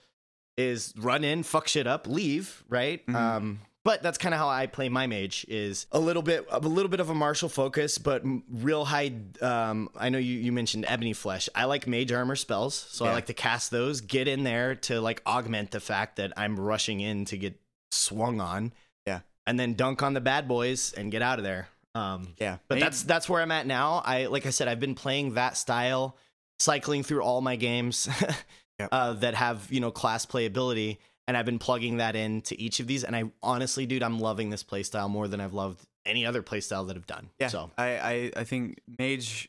is 0.57 0.95
run 0.97 1.25
in, 1.25 1.42
fuck 1.42 1.69
shit 1.69 1.87
up, 1.87 2.07
leave, 2.07 2.64
right? 2.69 3.07
Mhm. 3.07 3.14
Um 3.14 3.61
but 3.85 4.03
that's 4.03 4.19
kind 4.19 4.35
of 4.35 4.40
how 4.40 4.49
I 4.49 4.66
play 4.66 4.88
my 4.88 5.07
mage 5.07 5.47
is 5.49 5.87
a 5.92 6.01
little 6.01 6.23
bit 6.23 6.45
a 6.51 6.59
little 6.59 6.88
bit 6.88 6.99
of 6.99 7.09
a 7.09 7.14
martial 7.14 7.49
focus, 7.49 7.99
but 7.99 8.21
real 8.51 8.85
high. 8.85 9.12
Um, 9.40 9.90
I 9.97 10.09
know 10.09 10.19
you, 10.19 10.38
you 10.40 10.51
mentioned 10.51 10.87
ebony 10.88 11.12
flesh. 11.12 11.49
I 11.55 11.66
like 11.66 11.87
mage 11.87 12.11
armor 12.11 12.35
spells, 12.35 12.75
so 12.75 13.05
I 13.07 13.12
like 13.12 13.27
to 13.27 13.33
cast 13.35 13.71
those. 13.71 14.01
Get 14.01 14.27
in 14.27 14.42
there 14.42 14.75
to 14.75 15.01
like 15.01 15.23
augment 15.25 15.71
the 15.71 15.79
fact 15.79 16.16
that 16.16 16.33
I'm 16.37 16.59
rushing 16.59 16.99
in 16.99 17.27
to 17.27 17.38
get 17.38 17.61
swung 17.92 18.40
on. 18.40 18.73
Yeah. 19.07 19.21
and 19.47 19.61
then 19.61 19.75
dunk 19.75 20.03
on 20.03 20.14
the 20.14 20.21
bad 20.21 20.49
boys 20.49 20.92
and 20.92 21.12
get 21.12 21.23
out 21.23 21.38
of 21.38 21.45
there. 21.45 21.69
Um, 21.95 22.35
yeah, 22.38 22.57
but 22.66 22.75
Maybe- 22.75 22.85
that's 22.87 23.05
that's 23.05 23.29
where 23.29 23.40
I'm 23.40 23.53
at 23.53 23.69
now. 23.69 24.03
I 24.05 24.27
like 24.27 24.47
I 24.47 24.51
said, 24.51 24.66
I've 24.66 24.81
been 24.81 24.97
playing 24.97 25.35
that 25.35 25.57
style, 25.57 26.16
cycling 26.59 27.03
through 27.03 27.23
all 27.23 27.40
my 27.40 27.57
games 27.57 28.09
Yep. 28.79 28.88
uh, 28.92 29.12
that 29.14 29.35
have 29.35 29.66
you 29.71 29.81
know 29.81 29.90
class 29.90 30.27
playability, 30.27 30.99
and 31.27 31.35
I've 31.37 31.47
been 31.47 31.59
plugging 31.59 31.97
that 31.97 32.14
into 32.14 32.55
each 32.59 32.79
of 32.79 32.87
these. 32.87 33.05
And 33.05 33.16
I 33.16 33.25
honestly, 33.42 33.87
dude, 33.87 34.03
I'm 34.03 34.21
loving 34.21 34.51
this 34.51 34.62
playstyle 34.62 35.09
more 35.09 35.29
than 35.29 35.40
I've 35.40 35.55
loved 35.55 35.83
any 36.05 36.27
other 36.27 36.42
playstyle 36.42 36.87
that 36.88 36.97
I've 36.97 37.07
done. 37.07 37.31
yeah. 37.38 37.49
So 37.49 37.71
I, 37.79 37.87
I 37.97 38.33
I 38.37 38.45
think 38.45 38.81
mage 38.99 39.49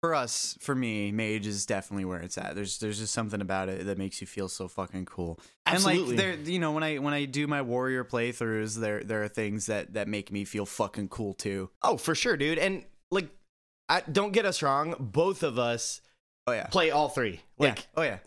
for 0.00 0.14
us 0.14 0.56
for 0.60 0.74
me 0.74 1.12
mage 1.12 1.46
is 1.46 1.66
definitely 1.66 2.04
where 2.04 2.20
it's 2.20 2.38
at. 2.38 2.54
There's 2.54 2.78
there's 2.78 3.00
just 3.00 3.12
something 3.12 3.40
about 3.40 3.68
it 3.68 3.86
that 3.86 3.98
makes 3.98 4.20
you 4.20 4.26
feel 4.28 4.48
so 4.48 4.68
fucking 4.68 5.04
cool. 5.06 5.38
Absolutely. 5.66 6.00
And 6.00 6.08
like 6.10 6.44
there 6.44 6.52
you 6.52 6.58
know 6.60 6.70
when 6.72 6.82
I 6.84 6.98
when 6.98 7.12
I 7.12 7.24
do 7.24 7.46
my 7.48 7.60
warrior 7.62 8.04
playthroughs 8.04 8.76
there 8.78 9.02
there 9.02 9.22
are 9.24 9.28
things 9.28 9.66
that 9.66 9.94
that 9.94 10.06
make 10.08 10.30
me 10.30 10.44
feel 10.44 10.64
fucking 10.64 11.08
cool 11.08 11.34
too. 11.34 11.70
oh, 11.82 11.96
for 11.96 12.14
sure, 12.14 12.36
dude. 12.36 12.56
And 12.58 12.84
like, 13.10 13.28
I, 13.88 14.02
don't 14.10 14.32
get 14.32 14.46
us 14.46 14.62
wrong, 14.62 14.94
both 15.00 15.42
of 15.42 15.58
us 15.58 16.00
Oh 16.50 16.54
yeah. 16.54 16.66
play 16.66 16.90
all 16.90 17.08
three. 17.08 17.40
Yeah. 17.58 17.74
Oh 17.96 18.02
yeah. 18.02 18.18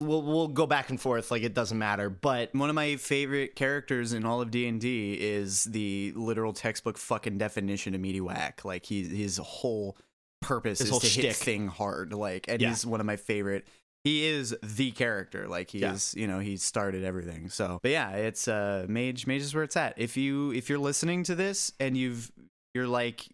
we'll 0.00 0.22
we'll 0.22 0.48
go 0.48 0.66
back 0.66 0.90
and 0.90 1.00
forth 1.00 1.30
like 1.30 1.42
it 1.42 1.54
doesn't 1.54 1.78
matter. 1.78 2.10
But 2.10 2.54
One 2.54 2.68
of 2.68 2.74
my 2.74 2.96
favorite 2.96 3.54
characters 3.56 4.12
in 4.12 4.24
all 4.24 4.40
of 4.40 4.50
D 4.50 4.66
and 4.66 4.80
D 4.80 5.12
is 5.14 5.64
the 5.64 6.12
literal 6.16 6.52
textbook 6.52 6.98
fucking 6.98 7.38
definition 7.38 7.94
of 7.94 8.00
meaty 8.00 8.20
whack. 8.20 8.64
Like 8.64 8.86
he 8.86 9.04
his 9.04 9.36
whole 9.38 9.96
purpose 10.40 10.78
His 10.80 10.86
is 10.88 10.90
whole 10.90 11.00
to 11.00 11.06
hit 11.06 11.36
thing 11.36 11.68
hard. 11.68 12.12
Like, 12.12 12.46
and 12.48 12.60
Yeah. 12.60 12.70
he's 12.70 12.84
one 12.84 12.98
of 13.00 13.06
my 13.06 13.16
favorite. 13.16 13.66
He 14.02 14.26
is 14.26 14.56
the 14.64 14.90
character. 14.90 15.46
Like 15.46 15.70
he 15.70 15.78
Yeah. 15.78 15.92
is, 15.92 16.12
you 16.16 16.26
know, 16.26 16.40
he 16.40 16.56
started 16.56 17.04
everything. 17.04 17.48
So, 17.48 17.78
but 17.82 17.92
yeah, 17.92 18.10
it's 18.10 18.48
uh, 18.48 18.86
mage. 18.88 19.28
Mage 19.28 19.42
is 19.42 19.54
where 19.54 19.62
it's 19.62 19.76
at. 19.76 19.94
If 19.96 20.16
you 20.16 20.52
if 20.52 20.68
you're 20.68 20.80
listening 20.80 21.22
to 21.24 21.36
this 21.36 21.72
and 21.78 21.96
you've 21.96 22.32
you're 22.74 22.88
like, 22.88 23.28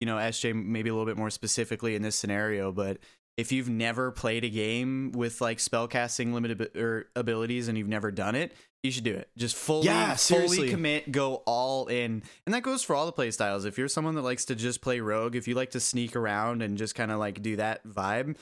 you 0.00 0.06
know, 0.06 0.16
SJ 0.18 0.54
maybe 0.54 0.90
a 0.90 0.92
little 0.92 1.06
bit 1.06 1.16
more 1.16 1.30
specifically 1.30 1.96
in 1.96 2.02
this 2.02 2.14
scenario, 2.14 2.70
but 2.70 2.98
if 3.36 3.50
you've 3.52 3.68
never 3.68 4.10
played 4.10 4.44
a 4.44 4.50
game 4.50 5.12
with 5.12 5.40
like 5.40 5.58
spellcasting 5.58 6.32
limited 6.32 6.76
or 6.76 7.06
abilities 7.16 7.68
and 7.68 7.78
you've 7.78 7.88
never 7.88 8.10
done 8.10 8.34
it, 8.34 8.52
you 8.82 8.90
should 8.90 9.04
do 9.04 9.14
it. 9.14 9.28
Just 9.38 9.56
fully, 9.56 9.86
Yeah, 9.86 10.16
seriously. 10.16 10.56
fully 10.58 10.70
commit, 10.70 11.10
go 11.12 11.36
all 11.46 11.86
in, 11.86 12.22
and 12.46 12.54
that 12.54 12.62
goes 12.62 12.82
for 12.82 12.94
all 12.96 13.06
the 13.06 13.12
play 13.12 13.30
styles. 13.30 13.64
If 13.64 13.78
you're 13.78 13.88
someone 13.88 14.14
that 14.16 14.22
likes 14.22 14.44
to 14.46 14.54
just 14.54 14.80
play 14.82 15.00
rogue, 15.00 15.36
if 15.36 15.46
you 15.48 15.54
like 15.54 15.70
to 15.70 15.80
sneak 15.80 16.14
around 16.16 16.62
and 16.62 16.76
just 16.76 16.94
kind 16.94 17.10
of 17.10 17.18
like 17.18 17.40
do 17.42 17.56
that 17.56 17.86
vibe, 17.86 18.36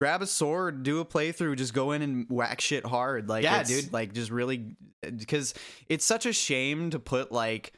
grab 0.00 0.22
a 0.22 0.26
sword, 0.26 0.82
do 0.84 1.00
a 1.00 1.04
playthrough, 1.04 1.56
just 1.56 1.74
go 1.74 1.90
in 1.92 2.02
and 2.02 2.26
whack 2.30 2.60
shit 2.60 2.86
hard. 2.86 3.28
Like, 3.28 3.42
Yeah, 3.44 3.62
dude. 3.64 3.92
like 3.92 4.12
just 4.12 4.30
really 4.30 4.76
because 5.02 5.54
it's 5.88 6.04
such 6.04 6.26
a 6.26 6.32
shame 6.32 6.90
to 6.90 6.98
put 6.98 7.32
like. 7.32 7.72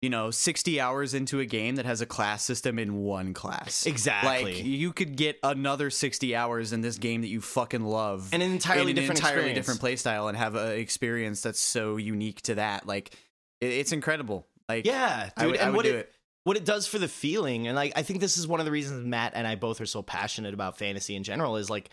You 0.00 0.10
know, 0.10 0.30
60 0.30 0.80
hours 0.80 1.12
into 1.12 1.40
a 1.40 1.44
game 1.44 1.74
that 1.74 1.84
has 1.84 2.00
a 2.00 2.06
class 2.06 2.44
system 2.44 2.78
in 2.78 2.98
one 2.98 3.34
class. 3.34 3.84
Exactly. 3.84 4.44
Like, 4.54 4.64
you 4.64 4.92
could 4.92 5.16
get 5.16 5.38
another 5.42 5.90
60 5.90 6.36
hours 6.36 6.72
in 6.72 6.82
this 6.82 6.98
game 6.98 7.22
that 7.22 7.28
you 7.28 7.40
fucking 7.40 7.84
love 7.84 8.28
an 8.32 8.40
entirely 8.40 8.90
an 8.90 8.94
different 8.96 9.18
entirely 9.18 9.38
experience. 9.38 9.56
different 9.58 9.80
play 9.80 9.96
style 9.96 10.28
and 10.28 10.38
have 10.38 10.54
an 10.54 10.78
experience 10.78 11.40
that's 11.40 11.58
so 11.58 11.96
unique 11.96 12.40
to 12.42 12.54
that. 12.54 12.86
Like, 12.86 13.12
it, 13.60 13.72
it's 13.72 13.90
incredible. 13.90 14.46
Like, 14.68 14.86
Yeah, 14.86 15.24
dude. 15.24 15.32
I 15.36 15.46
would, 15.46 15.56
and 15.56 15.64
I 15.64 15.70
would 15.70 15.76
what 15.76 15.84
do 15.84 15.90
it, 15.94 15.96
it. 15.96 16.12
what 16.44 16.56
it 16.56 16.64
does 16.64 16.86
for 16.86 17.00
the 17.00 17.08
feeling, 17.08 17.66
and 17.66 17.74
like 17.74 17.92
I 17.96 18.02
think 18.02 18.20
this 18.20 18.38
is 18.38 18.46
one 18.46 18.60
of 18.60 18.66
the 18.66 18.72
reasons 18.72 19.04
Matt 19.04 19.32
and 19.34 19.48
I 19.48 19.56
both 19.56 19.80
are 19.80 19.86
so 19.86 20.02
passionate 20.02 20.54
about 20.54 20.78
fantasy 20.78 21.16
in 21.16 21.24
general 21.24 21.56
is 21.56 21.68
like 21.68 21.90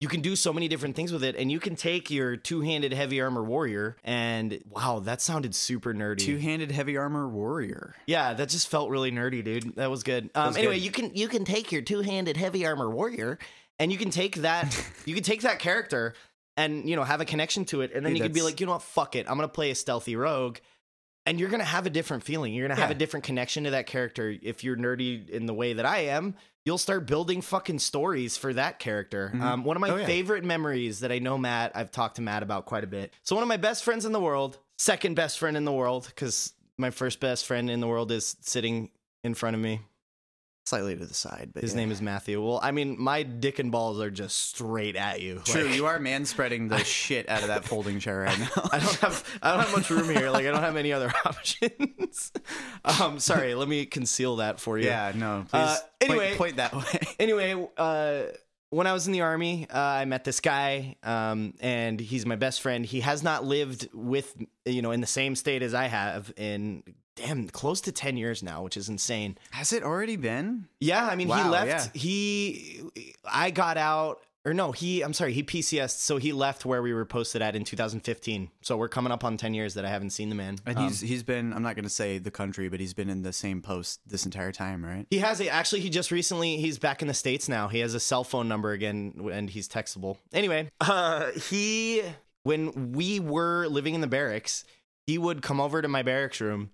you 0.00 0.08
can 0.08 0.20
do 0.20 0.36
so 0.36 0.52
many 0.52 0.68
different 0.68 0.94
things 0.94 1.10
with 1.10 1.24
it, 1.24 1.36
and 1.36 1.50
you 1.50 1.58
can 1.58 1.74
take 1.74 2.10
your 2.10 2.36
two-handed 2.36 2.92
heavy 2.92 3.20
armor 3.20 3.42
warrior, 3.42 3.96
and 4.04 4.60
wow, 4.68 5.00
that 5.00 5.22
sounded 5.22 5.54
super 5.54 5.94
nerdy. 5.94 6.18
Two-handed 6.18 6.70
heavy 6.70 6.96
armor 6.96 7.28
warrior. 7.28 7.94
yeah, 8.06 8.34
that 8.34 8.50
just 8.50 8.68
felt 8.68 8.90
really 8.90 9.10
nerdy, 9.10 9.42
dude. 9.42 9.76
That 9.76 9.90
was 9.90 10.02
good. 10.02 10.30
Um, 10.34 10.48
was 10.48 10.56
anyway, 10.56 10.74
good. 10.74 10.84
you 10.84 10.90
can 10.90 11.14
you 11.14 11.28
can 11.28 11.44
take 11.44 11.72
your 11.72 11.82
two-handed 11.82 12.36
heavy 12.36 12.66
armor 12.66 12.90
warrior, 12.90 13.38
and 13.78 13.90
you 13.90 13.96
can 13.98 14.10
take 14.10 14.36
that 14.36 14.78
you 15.06 15.14
can 15.14 15.24
take 15.24 15.42
that 15.42 15.58
character 15.60 16.14
and 16.58 16.88
you 16.88 16.96
know 16.96 17.04
have 17.04 17.20
a 17.22 17.24
connection 17.24 17.64
to 17.66 17.80
it, 17.80 17.92
and 17.94 18.04
then 18.04 18.12
Dude, 18.12 18.18
you 18.18 18.24
can 18.24 18.32
be 18.32 18.42
like, 18.42 18.60
you 18.60 18.66
know 18.66 18.72
what, 18.72 18.82
fuck 18.82 19.16
it, 19.16 19.26
I'm 19.28 19.36
gonna 19.36 19.48
play 19.48 19.70
a 19.70 19.74
stealthy 19.74 20.14
rogue. 20.16 20.58
And 21.26 21.40
you're 21.40 21.48
gonna 21.50 21.64
have 21.64 21.86
a 21.86 21.90
different 21.90 22.22
feeling. 22.22 22.54
You're 22.54 22.68
gonna 22.68 22.80
have 22.80 22.90
a 22.92 22.94
different 22.94 23.24
connection 23.24 23.64
to 23.64 23.70
that 23.70 23.86
character. 23.86 24.34
If 24.42 24.62
you're 24.62 24.76
nerdy 24.76 25.28
in 25.28 25.46
the 25.46 25.54
way 25.54 25.72
that 25.72 25.84
I 25.84 25.98
am, 26.06 26.36
you'll 26.64 26.78
start 26.78 27.06
building 27.06 27.42
fucking 27.42 27.80
stories 27.80 28.36
for 28.36 28.52
that 28.54 28.78
character. 28.78 29.32
Mhm. 29.34 29.40
Um, 29.40 29.64
one 29.64 29.76
of 29.76 29.80
my 29.80 29.90
Oh, 29.90 29.96
yeah. 29.96 30.06
favorite 30.06 30.44
memories 30.44 31.00
that 31.00 31.10
I 31.12 31.18
know 31.18 31.36
Matt, 31.36 31.72
I've 31.74 31.90
talked 31.90 32.16
to 32.16 32.22
Matt 32.22 32.42
about 32.44 32.64
quite 32.66 32.84
a 32.84 32.86
bit. 32.88 33.12
So 33.22 33.34
one 33.36 33.42
of 33.42 33.48
my 33.48 33.56
best 33.56 33.82
friends 33.84 34.04
in 34.04 34.12
the 34.12 34.20
world, 34.20 34.58
second 34.78 35.14
best 35.14 35.38
friend 35.38 35.56
in 35.56 35.64
the 35.64 35.72
world, 35.72 36.06
because 36.06 36.52
my 36.78 36.90
first 36.90 37.18
best 37.20 37.44
friend 37.46 37.68
in 37.70 37.80
the 37.80 37.86
world 37.88 38.12
is 38.12 38.36
sitting 38.40 38.90
in 39.24 39.34
front 39.34 39.54
of 39.56 39.60
me. 39.62 39.80
Slightly 40.66 40.96
to 40.96 41.06
the 41.06 41.14
side, 41.14 41.50
but 41.54 41.62
His 41.62 41.74
yeah. 41.74 41.76
name 41.80 41.92
is 41.92 42.02
Matthew. 42.02 42.44
Well, 42.44 42.58
I 42.60 42.72
mean, 42.72 42.96
my 43.00 43.22
dick 43.22 43.60
and 43.60 43.70
balls 43.70 44.00
are 44.00 44.10
just 44.10 44.36
straight 44.48 44.96
at 44.96 45.22
you. 45.22 45.40
True, 45.44 45.62
Like, 45.62 45.76
you 45.76 45.86
are 45.86 46.00
man 46.00 46.24
spreading 46.24 46.66
the 46.66 46.78
shit 46.82 47.28
out 47.28 47.42
of 47.42 47.46
that 47.48 47.64
folding 47.64 48.00
chair 48.00 48.22
right 48.22 48.36
now. 48.36 48.48
I 48.72 48.80
don't 48.80 48.96
have 48.96 49.38
I 49.40 49.50
don't 49.52 49.60
have 49.60 49.72
much 49.76 49.90
room 49.90 50.10
here. 50.10 50.28
Like 50.28 50.44
I 50.44 50.50
don't 50.50 50.62
have 50.64 50.74
any 50.74 50.92
other 50.92 51.12
options. 51.24 52.32
um, 52.84 53.20
sorry, 53.20 53.54
let 53.54 53.68
me 53.68 53.86
conceal 53.86 54.36
that 54.36 54.58
for 54.58 54.76
you. 54.76 54.86
yeah, 54.86 55.12
no. 55.14 55.44
Please 55.48 55.54
Uh, 55.60 55.76
point- 56.00 56.10
anyway- 56.10 56.36
point, 56.36 56.56
that 56.56 56.74
way. 56.74 57.00
Anyway, 57.20 57.68
uh, 57.76 58.22
when 58.70 58.88
I 58.88 58.92
was 58.92 59.06
in 59.06 59.12
the 59.12 59.20
army, 59.20 59.68
uh, 59.72 59.78
I 59.78 60.04
met 60.06 60.24
this 60.24 60.40
guy, 60.40 60.96
um, 61.04 61.54
and 61.60 62.00
he's 62.00 62.26
my 62.26 62.34
best 62.34 62.60
friend. 62.60 62.84
He 62.84 63.00
has 63.02 63.22
not 63.22 63.44
lived 63.44 63.88
with 63.94 64.36
you 64.64 64.82
know 64.82 64.90
in 64.90 65.00
the 65.00 65.06
same 65.06 65.36
state 65.36 65.62
as 65.62 65.74
I 65.74 65.84
have 65.86 66.32
in 66.36 66.82
damn 67.16 67.48
close 67.48 67.80
to 67.82 67.92
ten 67.92 68.16
years 68.16 68.42
now, 68.42 68.62
which 68.62 68.76
is 68.76 68.88
insane. 68.88 69.36
Has 69.50 69.72
it 69.72 69.82
already 69.82 70.16
been? 70.16 70.68
Yeah, 70.80 71.04
I 71.06 71.16
mean, 71.16 71.26
he 71.26 71.32
Wow, 71.32 71.50
left. 71.50 71.96
He, 71.96 72.82
I 73.24 73.50
got 73.50 73.76
out, 73.76 74.20
or 74.44 74.54
no, 74.54 74.70
he. 74.70 75.02
I'm 75.02 75.12
sorry, 75.12 75.32
he 75.32 75.42
PCS. 75.42 75.90
So 75.98 76.18
he 76.18 76.32
left 76.32 76.64
where 76.64 76.80
we 76.82 76.92
were 76.92 77.04
posted 77.04 77.42
at 77.42 77.56
in 77.56 77.64
2015. 77.64 78.50
So 78.62 78.76
we're 78.76 78.88
coming 78.88 79.10
up 79.12 79.24
on 79.24 79.36
10 79.36 79.54
years 79.54 79.74
that 79.74 79.84
I 79.84 79.88
haven't 79.88 80.10
seen 80.10 80.28
the 80.28 80.34
man. 80.36 80.58
And 80.66 80.78
Um, 80.78 80.84
he's 80.84 81.00
he's 81.00 81.22
been 81.24 81.52
I'm 81.52 81.62
not 81.62 81.74
going 81.74 81.84
to 81.84 81.90
say 81.90 82.18
the 82.18 82.30
country, 82.30 82.68
but 82.68 82.78
he's 82.78 82.94
been 82.94 83.10
in 83.10 83.22
the 83.22 83.32
same 83.32 83.60
post 83.60 84.00
this 84.06 84.24
entire 84.24 84.52
time, 84.52 84.84
right? 84.84 85.06
he 85.10 85.18
has 85.18 85.40
a 85.40 85.48
actually. 85.48 85.80
He 85.80 85.90
just 85.90 86.10
recently. 86.12 86.58
He's 86.58 86.78
back 86.78 87.02
in 87.02 87.08
the 87.08 87.14
states 87.14 87.48
now. 87.48 87.66
He 87.68 87.80
has 87.80 87.94
a 87.94 88.00
cell 88.00 88.22
phone 88.24 88.46
number 88.46 88.70
again, 88.72 89.28
and 89.32 89.50
he's 89.50 89.68
textable. 89.68 90.18
Anyway, 90.32 90.70
uh, 90.80 91.30
he 91.50 92.02
when 92.44 92.92
we 92.92 93.18
were 93.18 93.66
living 93.66 93.94
in 93.94 94.00
the 94.00 94.06
barracks, 94.06 94.62
he 95.08 95.18
would 95.18 95.42
come 95.42 95.60
over 95.60 95.82
to 95.82 95.88
my 95.88 96.02
barracks 96.04 96.40
room, 96.40 96.70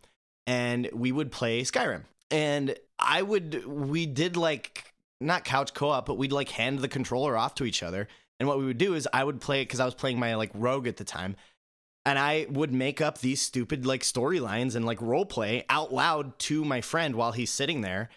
and 0.46 0.88
we 0.92 1.12
would 1.12 1.30
play 1.30 1.62
Skyrim. 1.62 2.02
And 2.30 2.74
I 2.98 3.22
would. 3.22 3.66
We 3.66 4.06
did 4.06 4.36
like 4.36 4.92
not 5.20 5.44
couch 5.44 5.74
co-op, 5.74 6.06
but 6.06 6.18
we'd 6.18 6.32
like 6.32 6.50
hand 6.50 6.80
the 6.80 6.88
controller 6.88 7.36
off 7.36 7.54
to 7.56 7.64
each 7.64 7.82
other. 7.82 8.08
And 8.40 8.48
what 8.48 8.58
we 8.58 8.64
would 8.64 8.78
do 8.78 8.94
is 8.94 9.08
I 9.12 9.22
would 9.22 9.40
play 9.40 9.60
it 9.60 9.66
because 9.66 9.80
I 9.80 9.84
was 9.84 9.94
playing 9.94 10.18
my 10.18 10.34
like 10.34 10.50
rogue 10.54 10.88
at 10.88 10.96
the 10.96 11.04
time. 11.04 11.36
And 12.04 12.18
I 12.18 12.46
would 12.50 12.72
make 12.72 13.00
up 13.00 13.18
these 13.18 13.40
stupid 13.40 13.86
like 13.86 14.02
storylines 14.02 14.74
and 14.74 14.84
like 14.84 15.00
role 15.00 15.24
play 15.24 15.64
out 15.68 15.92
loud 15.92 16.36
to 16.40 16.64
my 16.64 16.80
friend 16.80 17.14
while 17.14 17.30
he's 17.30 17.50
sitting 17.50 17.82
there. 17.82 18.08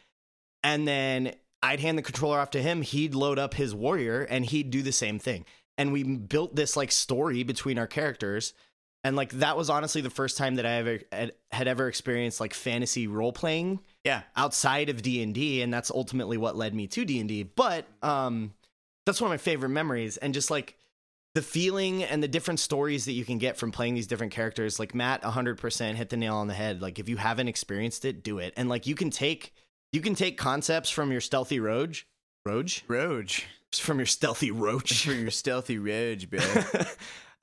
And 0.63 0.87
then 0.87 1.33
I'd 1.61 1.79
hand 1.79 1.97
the 1.97 2.01
controller 2.01 2.39
off 2.39 2.49
to 2.51 2.61
him. 2.61 2.81
He'd 2.81 3.13
load 3.13 3.37
up 3.37 3.53
his 3.53 3.75
warrior 3.75 4.23
and 4.23 4.45
he'd 4.45 4.71
do 4.71 4.81
the 4.81 4.91
same 4.91 5.19
thing. 5.19 5.45
And 5.77 5.91
we 5.91 6.03
built 6.03 6.55
this 6.55 6.75
like 6.75 6.91
story 6.91 7.43
between 7.43 7.77
our 7.77 7.85
characters. 7.85 8.53
And 9.05 9.15
like 9.15 9.31
that 9.33 9.55
was 9.55 9.69
honestly 9.69 10.01
the 10.01 10.09
first 10.09 10.35
time 10.37 10.55
that 10.55 10.65
I 10.65 10.71
ever 10.73 10.99
had, 11.51 11.67
ever 11.67 11.87
experienced 11.87 12.39
like 12.41 12.53
fantasy 12.53 13.05
role 13.07 13.31
playing 13.31 13.79
Yeah. 14.03 14.23
outside 14.35 14.89
of 14.89 15.01
D&D 15.03 15.61
and 15.61 15.71
that's 15.73 15.91
ultimately 15.91 16.37
what 16.37 16.57
led 16.57 16.73
me 16.73 16.87
to 16.87 17.05
D&D 17.05 17.43
but 17.55 17.85
um 18.01 18.53
that's 19.05 19.21
one 19.21 19.27
of 19.27 19.31
my 19.33 19.37
favorite 19.37 19.69
memories 19.69 20.17
and 20.17 20.33
just 20.33 20.49
like 20.51 20.75
the 21.35 21.41
feeling 21.43 22.03
and 22.03 22.23
the 22.23 22.27
different 22.27 22.59
stories 22.59 23.05
that 23.05 23.11
you 23.11 23.23
can 23.25 23.37
get 23.37 23.57
from 23.57 23.71
playing 23.71 23.93
these 23.93 24.07
different 24.07 24.33
characters 24.33 24.79
like 24.79 24.95
Matt 24.95 25.21
100% 25.21 25.93
hit 25.95 26.09
the 26.09 26.17
nail 26.17 26.35
on 26.37 26.47
the 26.47 26.53
head 26.55 26.81
like 26.81 26.97
if 26.97 27.07
you 27.07 27.17
haven't 27.17 27.47
experienced 27.47 28.05
it 28.05 28.23
do 28.23 28.39
it 28.39 28.53
and 28.57 28.67
like 28.69 28.87
you 28.87 28.95
can 28.95 29.11
take 29.11 29.53
you 29.93 30.01
can 30.01 30.15
take 30.15 30.37
concepts 30.37 30.89
from 30.89 31.11
your 31.11 31.21
stealthy 31.21 31.59
rogue 31.59 31.95
rogue 32.45 32.69
Roge. 32.87 33.43
from 33.71 33.99
your 33.99 34.05
stealthy 34.07 34.49
roach 34.51 35.05
from 35.05 35.19
your 35.21 35.31
stealthy 35.31 35.77
Roge, 35.77 36.27
bro. 36.29 36.39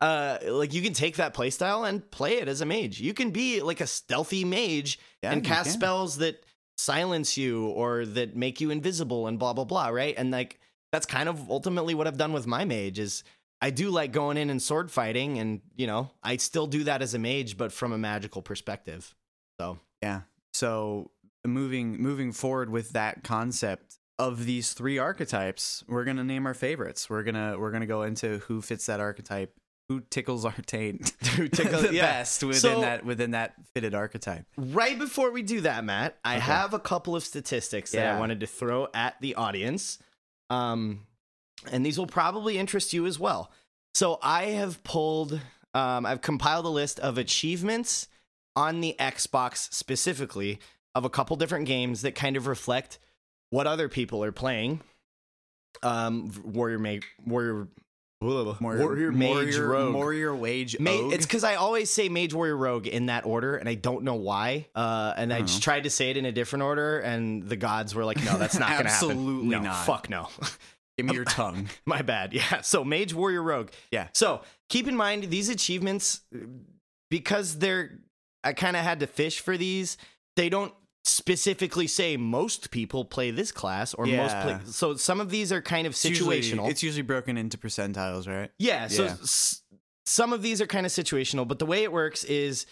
uh 0.03 0.39
like 0.49 0.75
you 0.75 0.83
can 0.83 0.93
take 0.93 1.17
that 1.17 1.33
playstyle 1.33 1.89
and 1.89 2.09
play 2.11 2.39
it 2.39 2.49
as 2.49 2.61
a 2.61 2.67
mage. 2.67 3.01
You 3.01 3.15
can 3.15 3.31
be 3.31 3.63
like 3.63 3.81
a 3.81 3.87
stealthy 3.87 4.45
mage 4.45 4.99
Yeah, 5.23 5.33
and 5.33 5.45
cast 5.45 5.71
spells 5.73 6.19
that 6.19 6.45
silence 6.77 7.37
you 7.37 7.69
or 7.69 8.05
that 8.05 8.35
make 8.37 8.61
you 8.61 8.71
invisible 8.71 9.27
and 9.29 9.39
blah 9.39 9.53
blah 9.53 9.65
blah 9.65 9.89
right? 9.89 10.15
And 10.17 10.31
like 10.31 10.59
that's 10.91 11.07
kind 11.07 11.29
of 11.29 11.49
ultimately 11.51 11.95
what 11.95 12.07
i've 12.07 12.19
done 12.19 12.33
with 12.35 12.47
my 12.47 12.65
mage 12.67 12.99
is 12.99 13.25
i 13.63 13.71
do 13.71 13.89
like 13.89 14.13
going 14.13 14.37
in 14.37 14.51
and 14.51 14.61
sword 14.61 14.91
fighting 14.91 15.39
and 15.39 15.63
you 15.75 15.87
know 15.87 16.11
i 16.23 16.37
still 16.37 16.67
do 16.67 16.85
that 16.85 17.01
as 17.01 17.15
a 17.15 17.19
mage 17.19 17.57
but 17.57 17.73
from 17.73 17.93
a 17.93 17.99
magical 17.99 18.43
perspective. 18.43 19.15
So. 19.61 19.79
Yeah. 20.03 20.23
So 20.53 21.11
moving 21.47 22.01
moving 22.01 22.33
forward 22.33 22.71
with 22.71 22.91
that 22.91 23.23
concept 23.25 23.99
of 24.19 24.45
these 24.45 24.73
three 24.73 24.99
archetypes, 24.99 25.83
we're 25.89 26.05
gonna 26.05 26.25
name 26.25 26.47
our 26.47 26.55
favorites. 26.55 27.09
We're 27.09 27.23
gonna 27.23 27.57
we're 27.59 27.71
gonna 27.71 27.87
go 27.87 28.03
into 28.03 28.39
who 28.39 28.61
fits 28.61 28.87
that 28.87 29.01
archetype, 29.01 29.55
who 29.89 30.01
tickles 30.11 30.45
our 30.45 30.55
taint 30.67 31.13
Who 31.37 31.49
tickles- 31.49 31.83
the 31.89 31.95
yeah. 31.95 32.03
best 32.03 32.43
within 32.43 32.61
So- 32.61 32.81
that 32.83 33.05
within 33.05 33.33
that 33.33 33.55
fitted 33.75 33.95
archetype. 33.95 34.47
right 34.57 34.99
before 34.99 35.31
we 35.31 35.43
do 35.43 35.61
that 35.63 35.85
matt 35.85 36.17
i 36.25 36.37
Okay. 36.37 36.45
have 36.47 36.73
a 36.75 36.79
couple 36.79 37.15
of 37.17 37.23
statistics 37.23 37.93
that 37.93 38.07
i 38.15 38.19
wanted 38.19 38.41
to 38.41 38.47
throw 38.47 38.89
at 38.95 39.21
the 39.21 39.35
audience 39.35 39.99
um 40.51 41.07
and 41.71 41.85
these 41.85 41.99
will 41.99 42.07
probably 42.07 42.59
interest 42.59 42.93
you 42.93 43.07
as 43.07 43.19
well 43.19 43.51
so 43.95 44.19
i 44.23 44.45
have 44.47 44.83
pulled 44.85 45.41
um 45.75 46.07
i've 46.07 46.21
compiled 46.23 46.65
a 46.65 46.69
list 46.71 46.99
of 47.01 47.19
achievements 47.19 48.09
on 48.57 48.81
the 48.81 48.95
xbox 48.99 49.73
specifically 49.73 50.59
of 50.95 51.05
a 51.05 51.11
couple 51.11 51.37
different 51.37 51.67
games 51.67 52.03
that 52.03 52.15
kind 52.15 52.37
of 52.37 52.47
reflect 52.47 52.99
what 53.51 53.67
other 53.67 53.89
people 53.89 54.23
are 54.25 54.33
playing 54.33 54.81
um 55.83 56.31
warrior 56.45 56.79
mage 56.79 57.03
warrior 57.27 57.67
warrior, 58.23 59.13
mage 59.13 59.29
warrior, 59.31 59.67
rogue 59.67 59.95
warrior 59.95 60.35
wage. 60.37 60.79
Ma- 60.79 60.91
it's 61.13 61.27
because 61.27 61.45
I 61.45 61.57
always 61.57 61.91
say 61.91 62.09
Mage 62.09 62.33
Warrior 62.35 62.57
Rogue 62.57 62.87
in 62.87 63.07
that 63.07 63.27
order, 63.27 63.57
and 63.57 63.69
I 63.69 63.75
don't 63.75 64.05
know 64.05 64.15
why. 64.15 64.67
Uh, 64.75 65.13
and 65.17 65.33
I 65.33 65.37
Uh-huh. 65.39 65.47
just 65.47 65.63
tried 65.63 65.85
to 65.85 65.91
say 65.91 66.11
it 66.11 66.17
in 66.17 66.25
a 66.25 66.33
different 66.33 66.63
order, 66.63 67.01
and 67.01 67.43
the 67.43 67.57
gods 67.57 67.95
were 67.95 68.05
like, 68.05 68.23
"No, 68.25 68.39
that's 68.39 68.59
not 68.59 68.71
going 68.71 68.85
to 68.85 68.91
happen. 68.91 69.11
Absolutely 69.11 69.49
No, 69.51 69.61
not. 69.61 69.85
Fuck 69.87 70.09
no." 70.11 70.29
Give 70.99 71.07
me 71.07 71.15
your 71.15 71.25
tongue. 71.25 71.69
My 71.87 72.03
bad. 72.03 72.33
Yeah. 72.35 72.61
So 72.61 72.85
mage, 72.85 73.15
warrior, 73.15 73.43
rogue. 73.43 73.71
Yeah. 73.91 74.09
So 74.13 74.43
keep 74.69 74.87
in 74.87 74.95
mind 74.97 75.25
these 75.25 75.49
achievements, 75.49 76.21
because 77.11 77.59
they're, 77.59 77.99
I 78.45 78.53
kind 78.53 78.77
of 78.77 78.83
had 78.83 79.01
to 79.01 79.07
fish 79.07 79.41
for 79.41 79.57
these. 79.57 79.97
They 80.37 80.49
don't 80.49 80.73
specifically 81.05 81.87
say 81.87 82.17
most 82.17 82.71
people 82.71 83.05
play 83.05 83.31
this 83.31 83.51
class 83.53 83.93
or 83.95 84.07
most 84.07 84.37
play. 84.41 84.59
So 84.67 84.95
some 84.97 85.21
of 85.21 85.31
these 85.31 85.53
are 85.53 85.61
kind 85.61 85.87
of 85.87 85.93
It's 85.93 86.05
usually- 86.05 86.41
situational. 86.41 86.71
It's 86.71 86.83
usually 86.83 87.03
broken 87.03 87.37
into 87.37 87.59
percentiles, 87.59 88.27
right? 88.29 88.51
Yeah, 88.59 88.87
so 88.89 89.05
Yeah. 89.05 89.17
s- 89.23 89.63
some 90.07 90.33
of 90.33 90.43
these 90.43 90.61
are 90.61 90.67
kind 90.67 90.87
of 90.87 90.93
situational, 90.93 91.47
but 91.47 91.59
the 91.59 91.67
way 91.67 91.83
it 91.83 91.93
works 91.93 92.25
is 92.25 92.67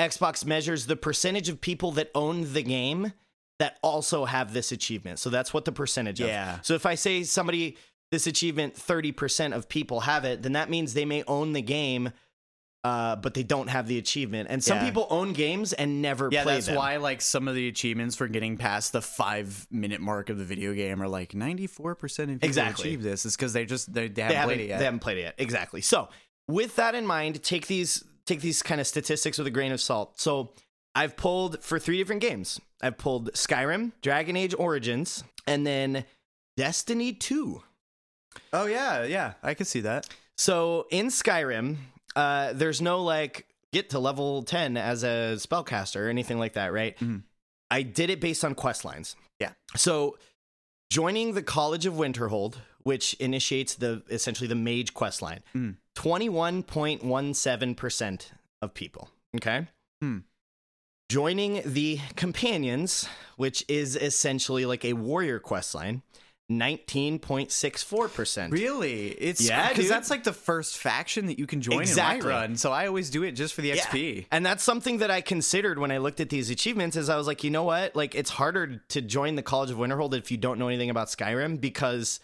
Xbox 0.00 0.44
measures 0.44 0.86
the 0.86 0.96
percentage 0.96 1.48
of 1.48 1.60
people 1.60 1.92
that 1.92 2.10
own 2.14 2.52
the 2.52 2.62
game 2.62 3.12
that 3.58 3.78
also 3.82 4.24
have 4.26 4.52
this 4.52 4.70
achievement. 4.72 5.18
So 5.18 5.30
that's 5.30 5.54
what 5.54 5.64
the 5.64 5.72
percentage 5.72 6.20
of. 6.20 6.28
Yeah. 6.28 6.60
So 6.62 6.74
if 6.74 6.84
I 6.84 6.94
say 6.96 7.22
somebody 7.24 7.78
this 8.12 8.26
achievement 8.26 8.74
30% 8.76 9.52
of 9.54 9.68
people 9.68 10.00
have 10.00 10.24
it, 10.24 10.42
then 10.42 10.52
that 10.52 10.70
means 10.70 10.92
they 10.94 11.04
may 11.06 11.22
own 11.24 11.54
the 11.54 11.62
game 11.62 12.12
uh, 12.86 13.16
but 13.16 13.34
they 13.34 13.42
don't 13.42 13.68
have 13.68 13.88
the 13.88 13.98
achievement. 13.98 14.46
And 14.50 14.62
some 14.62 14.78
Yeah. 14.78 14.84
people 14.84 15.06
own 15.10 15.32
games 15.32 15.72
and 15.72 16.00
never 16.02 16.28
Yeah, 16.30 16.44
play 16.44 16.54
that's 16.54 16.66
them. 16.66 16.76
why 16.76 16.98
like 16.98 17.20
some 17.20 17.48
of 17.48 17.54
the 17.56 17.66
achievements 17.68 18.14
for 18.14 18.28
getting 18.28 18.56
past 18.56 18.92
the 18.92 19.02
five 19.02 19.66
minute 19.70 20.00
mark 20.00 20.28
of 20.30 20.38
the 20.38 20.44
video 20.44 20.72
game 20.72 21.02
are 21.02 21.08
like 21.08 21.34
ninety 21.34 21.66
four 21.66 21.94
percent 21.96 22.30
of 22.30 22.36
people 22.36 22.46
Exactly. 22.48 22.88
achieve 22.90 23.02
this. 23.02 23.26
It's 23.26 23.34
because 23.34 23.52
they 23.52 23.64
just 23.66 23.92
they, 23.92 24.06
they 24.08 24.22
haven't 24.22 24.28
they 24.28 24.34
haven't, 24.34 24.48
played 24.48 24.60
it 24.60 24.68
yet. 24.68 24.78
They 24.78 24.84
haven't 24.84 25.00
played 25.00 25.18
it 25.18 25.22
yet. 25.22 25.34
Exactly. 25.38 25.80
So 25.80 26.08
with 26.46 26.76
that 26.76 26.94
in 26.94 27.06
mind, 27.06 27.42
take 27.42 27.66
these 27.66 28.04
take 28.24 28.40
these 28.40 28.62
kind 28.62 28.80
of 28.80 28.86
statistics 28.86 29.38
with 29.38 29.46
a 29.46 29.50
grain 29.50 29.72
of 29.72 29.80
salt. 29.80 30.20
So 30.20 30.52
I've 30.94 31.16
pulled 31.16 31.62
for 31.64 31.78
three 31.78 31.96
different 31.98 32.22
games. 32.22 32.60
I've 32.80 32.98
pulled 32.98 33.32
Skyrim, 33.32 33.92
Dragon 34.02 34.36
Age 34.36 34.54
Origins, 34.58 35.24
and 35.46 35.66
then 35.66 36.04
Destiny 36.56 37.12
2. 37.12 37.62
oh 38.52 38.66
yeah, 38.66 39.02
yeah, 39.04 39.32
I 39.42 39.54
could 39.54 39.66
see 39.66 39.80
that. 39.80 40.08
So 40.36 40.86
in 40.90 41.06
Skyrim, 41.06 41.76
uh, 42.16 42.52
there's 42.54 42.80
no 42.82 43.02
like 43.04 43.46
get 43.72 43.90
to 43.90 43.98
level 43.98 44.42
10 44.42 44.76
as 44.76 45.04
a 45.04 45.34
spellcaster 45.36 46.06
or 46.06 46.08
anything 46.08 46.38
like 46.38 46.54
that, 46.54 46.72
right? 46.72 46.96
Mhm. 46.98 47.22
I 47.70 47.82
did 47.82 48.10
it 48.10 48.20
based 48.20 48.44
on 48.44 48.54
quest 48.54 48.84
lines. 48.84 49.16
Yeah. 49.38 49.52
So 49.76 50.18
joining 50.90 51.34
the 51.34 51.42
College 51.42 51.84
of 51.86 51.94
Winterhold, 51.94 52.56
which 52.84 53.14
initiates 53.14 53.74
the 53.74 54.02
essentially 54.08 54.46
the 54.48 54.54
mage 54.54 54.94
quest 54.94 55.20
line, 55.20 55.42
Mhm. 55.54 55.76
21.17% 55.96 58.32
of 58.62 58.74
people. 58.74 59.10
Okay. 59.34 59.66
Hmm. 60.00 60.18
Joining 61.08 61.62
the 61.64 62.00
companions, 62.16 63.08
which 63.36 63.64
is 63.68 63.94
essentially 63.96 64.66
like 64.66 64.84
a 64.84 64.92
warrior 64.94 65.38
quest 65.38 65.74
line, 65.74 66.02
19.64%. 66.50 68.50
Really, 68.50 69.08
it's 69.08 69.40
Yeah, 69.40 69.68
because 69.68 69.88
that's 69.88 70.10
like 70.10 70.24
the 70.24 70.32
first 70.32 70.78
faction 70.78 71.26
that 71.26 71.38
you 71.38 71.46
can 71.46 71.60
join 71.60 71.80
Exactly. 71.80 72.30
in 72.30 72.36
Whiterun. 72.36 72.58
So 72.58 72.72
I 72.72 72.86
always 72.86 73.10
do 73.10 73.22
it 73.22 73.32
just 73.32 73.54
for 73.54 73.62
the 73.62 73.68
Yeah. 73.68 73.76
XP. 73.84 74.26
And 74.30 74.44
that's 74.44 74.62
something 74.62 74.98
that 74.98 75.10
I 75.10 75.20
considered 75.20 75.78
when 75.78 75.90
I 75.90 75.98
looked 75.98 76.20
at 76.20 76.30
these 76.30 76.50
achievements 76.50 76.96
is 76.96 77.08
I 77.08 77.16
was 77.16 77.26
like, 77.26 77.44
you 77.44 77.50
know 77.50 77.64
what? 77.64 77.96
Like 77.96 78.14
it's 78.14 78.30
harder 78.30 78.82
to 78.88 79.00
join 79.00 79.34
the 79.36 79.42
College 79.42 79.70
of 79.70 79.78
Winterhold 79.78 80.14
if 80.14 80.30
you 80.30 80.36
don't 80.36 80.58
know 80.58 80.68
anything 80.68 80.90
about 80.90 81.08
Skyrim 81.08 81.60
because 81.60 82.20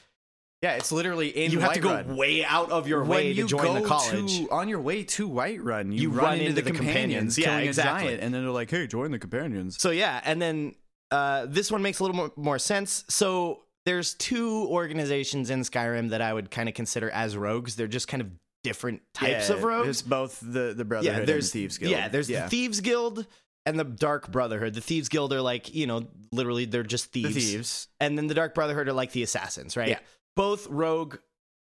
Yeah, 0.62 0.74
it's 0.74 0.92
literally 0.92 1.28
in 1.28 1.50
you 1.50 1.58
have 1.58 1.72
to 1.72 1.80
go 1.80 2.02
way 2.14 2.44
out 2.44 2.70
of 2.70 2.86
your 2.86 3.00
when 3.00 3.08
way 3.10 3.32
you 3.32 3.42
to 3.42 3.48
join 3.48 3.82
the 3.82 3.88
college. 3.88 4.38
to, 4.38 4.50
on 4.50 4.68
your 4.68 4.80
way 4.80 5.02
to 5.02 5.28
Whiterun, 5.28 5.92
you, 5.92 6.02
You 6.02 6.10
run, 6.10 6.24
run 6.24 6.32
into, 6.34 6.46
into 6.50 6.62
the, 6.62 6.70
the 6.70 6.76
companions, 6.76 7.34
companions. 7.34 7.38
Yeah, 7.38 7.44
killing 7.46 7.66
exactly. 7.66 8.06
a 8.06 8.10
giant, 8.10 8.22
and 8.22 8.32
then 8.34 8.42
they're 8.44 8.52
like, 8.52 8.70
"Hey, 8.70 8.86
join 8.86 9.10
the 9.10 9.18
companions." 9.18 9.76
So 9.80 9.90
yeah, 9.90 10.20
and 10.24 10.40
then 10.40 10.76
uh, 11.10 11.46
this 11.48 11.72
one 11.72 11.82
makes 11.82 11.98
a 11.98 12.04
little 12.04 12.16
more, 12.16 12.30
more 12.36 12.58
sense. 12.60 13.04
So 13.08 13.64
there's 13.84 14.14
two 14.14 14.66
organizations 14.68 15.50
in 15.50 15.60
Skyrim 15.60 16.10
that 16.10 16.20
I 16.20 16.32
would 16.32 16.50
kind 16.50 16.68
of 16.68 16.74
consider 16.74 17.10
as 17.10 17.36
rogues. 17.36 17.76
They're 17.76 17.88
just 17.88 18.08
kind 18.08 18.20
of 18.20 18.30
different 18.62 19.02
types 19.14 19.48
Yeah, 19.48 19.56
of 19.56 19.64
rogues. 19.64 19.88
It's 19.88 20.02
both 20.02 20.38
the 20.40 20.74
the 20.76 20.84
Brotherhood 20.84 21.20
and 21.20 21.28
the 21.28 21.32
there's 21.32 21.50
Thieves 21.50 21.78
Guild. 21.78 21.90
Yeah, 21.92 22.08
there's 22.08 22.28
the 22.28 22.42
Thieves 22.48 22.80
Guild 22.80 23.26
and 23.66 23.78
the 23.78 23.84
Dark 23.84 24.30
Brotherhood. 24.30 24.74
The 24.74 24.80
Thieves 24.80 25.08
Guild 25.08 25.32
are 25.32 25.40
like, 25.40 25.74
you 25.74 25.86
know, 25.86 26.06
literally 26.30 26.64
they're 26.64 26.82
just 26.82 27.12
the 27.12 27.24
thieves. 27.24 27.36
thieves. 27.36 27.88
And 28.00 28.16
then 28.16 28.26
the 28.26 28.34
Dark 28.34 28.54
Brotherhood 28.54 28.88
are 28.88 28.92
like 28.92 29.12
the 29.12 29.22
assassins, 29.22 29.76
right? 29.76 29.88
Yeah. 29.88 29.98
Both 30.36 30.68
rogue 30.68 31.16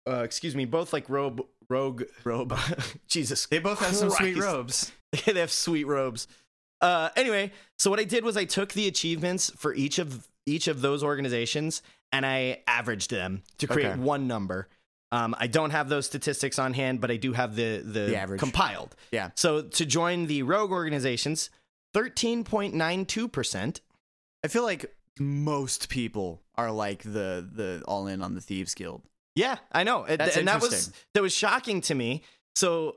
uh, 0.08 0.22
excuse 0.22 0.56
me, 0.56 0.64
both 0.64 0.92
like 0.92 1.08
rogue 1.08 1.40
rogue 1.68 2.02
Robe. 2.24 2.58
Jesus. 3.08 3.46
They 3.46 3.58
both 3.58 3.78
have 3.80 3.94
some 3.94 4.10
sweet 4.10 4.36
robes. 4.36 4.92
they 5.26 5.38
have 5.40 5.52
sweet 5.52 5.84
robes. 5.84 6.26
Uh, 6.80 7.10
anyway, 7.16 7.52
so 7.78 7.90
what 7.90 8.00
I 8.00 8.04
did 8.04 8.24
was 8.24 8.36
I 8.36 8.44
took 8.44 8.72
the 8.72 8.88
achievements 8.88 9.50
for 9.56 9.74
each 9.74 9.98
of 9.98 10.26
each 10.46 10.66
of 10.68 10.80
those 10.80 11.04
organizations 11.04 11.82
and 12.12 12.24
I 12.26 12.62
averaged 12.66 13.10
them 13.10 13.42
to 13.58 13.66
create 13.66 13.90
Okay. 13.92 14.00
one 14.00 14.26
number. 14.26 14.68
Um, 15.12 15.34
I 15.38 15.46
don't 15.48 15.70
have 15.70 15.88
those 15.88 16.06
statistics 16.06 16.58
on 16.58 16.72
hand, 16.72 17.00
but 17.00 17.10
I 17.10 17.16
do 17.16 17.32
have 17.32 17.56
the 17.56 17.78
the, 17.78 18.00
The 18.00 18.16
average. 18.16 18.38
compiled. 18.40 18.94
Yeah. 19.10 19.30
So 19.36 19.62
to 19.62 19.84
join 19.86 20.26
the 20.26 20.42
rogue 20.44 20.70
organizations, 20.70 21.50
thirteen 21.94 22.44
point 22.44 22.74
nine 22.74 23.04
two 23.06 23.26
percent. 23.28 23.80
I 24.44 24.48
feel 24.48 24.62
like 24.62 24.94
most 25.18 25.88
people 25.88 26.42
are 26.54 26.70
like 26.70 27.02
the 27.02 27.46
the 27.52 27.82
all 27.86 28.06
in 28.06 28.22
on 28.22 28.34
the 28.34 28.40
Thieves 28.40 28.74
Guild. 28.74 29.02
Yeah, 29.36 29.56
I 29.72 29.84
know, 29.84 30.04
That's 30.08 30.36
and 30.36 30.48
that 30.48 30.60
was 30.60 30.92
that 31.14 31.22
was 31.22 31.34
shocking 31.34 31.80
to 31.82 31.94
me. 31.94 32.22
So 32.54 32.96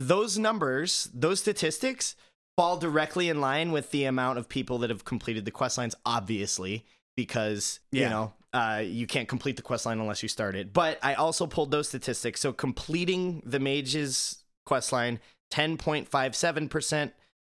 those 0.00 0.38
numbers, 0.38 1.08
those 1.14 1.40
statistics, 1.40 2.16
fall 2.56 2.76
directly 2.76 3.28
in 3.28 3.40
line 3.40 3.72
with 3.72 3.90
the 3.90 4.04
amount 4.04 4.38
of 4.38 4.48
people 4.48 4.78
that 4.78 4.90
have 4.90 5.04
completed 5.04 5.44
the 5.44 5.50
quest 5.50 5.78
lines. 5.78 5.94
Obviously, 6.04 6.84
because 7.16 7.80
you 7.90 8.08
know 8.08 8.32
uh, 8.52 8.82
you 8.84 9.06
can't 9.06 9.28
complete 9.28 9.56
the 9.56 9.62
quest 9.62 9.86
line 9.86 9.98
unless 9.98 10.22
you 10.22 10.28
start 10.28 10.54
it. 10.54 10.72
But 10.72 10.98
I 11.02 11.14
also 11.14 11.46
pulled 11.46 11.70
those 11.70 11.88
statistics. 11.88 12.40
So 12.40 12.52
completing 12.52 13.42
the 13.44 13.60
mage's 13.60 14.44
quest 14.64 14.92
line, 14.92 15.20
ten 15.50 15.76
point 15.76 16.08
five 16.08 16.36
seven 16.36 16.68
percent. 16.68 17.12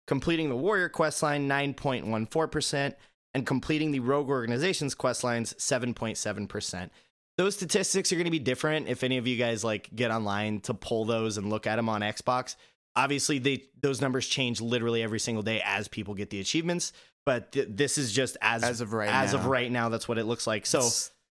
Completing 0.07 0.49
the 0.49 0.57
warrior 0.57 0.89
quest 0.89 1.23
line, 1.23 1.49
nine 1.49 1.75
point 1.75 2.07
one 2.07 2.27
four 2.27 2.49
percent. 2.49 2.97
And 3.35 3.45
completing 3.45 3.91
the 3.91 4.01
rogue 4.01 4.31
organization's 4.31 4.95
quest 4.95 5.23
lines, 5.23 5.53
7.7% 5.59 6.89
those 7.37 7.55
statistics 7.55 8.13
are 8.13 8.17
going 8.17 8.25
to 8.27 8.31
be 8.31 8.39
different 8.39 8.89
if 8.89 9.05
any 9.05 9.19
of 9.19 9.27
you 9.27 9.37
guys 9.37 9.63
like 9.63 9.91
get 9.95 10.11
online 10.11 10.61
to 10.61 10.75
pull 10.75 11.05
those 11.05 11.37
and 11.37 11.51
look 11.51 11.67
at 11.67 11.77
them 11.77 11.89
on 11.89 12.01
Xbox. 12.01 12.57
Obviously, 12.95 13.39
they 13.39 13.65
those 13.83 14.01
numbers 14.01 14.27
change 14.27 14.61
literally 14.61 15.03
every 15.03 15.21
single 15.21 15.43
day 15.43 15.61
as 15.65 15.87
people 15.87 16.15
get 16.15 16.31
the 16.31 16.41
achievements. 16.41 16.93
But 17.27 17.53
th- 17.53 17.69
this 17.71 17.99
is 17.99 18.13
just 18.13 18.39
as 18.41 18.63
As 18.63 18.81
of 18.81 18.93
right 18.95 19.09
as 19.11 19.35
of 19.35 19.43
now. 19.43 19.49
right 19.51 19.71
now. 19.71 19.89
That's 19.91 20.09
what 20.09 20.17
it 20.17 20.25
looks 20.25 20.47
like. 20.47 20.65
So 20.65 20.89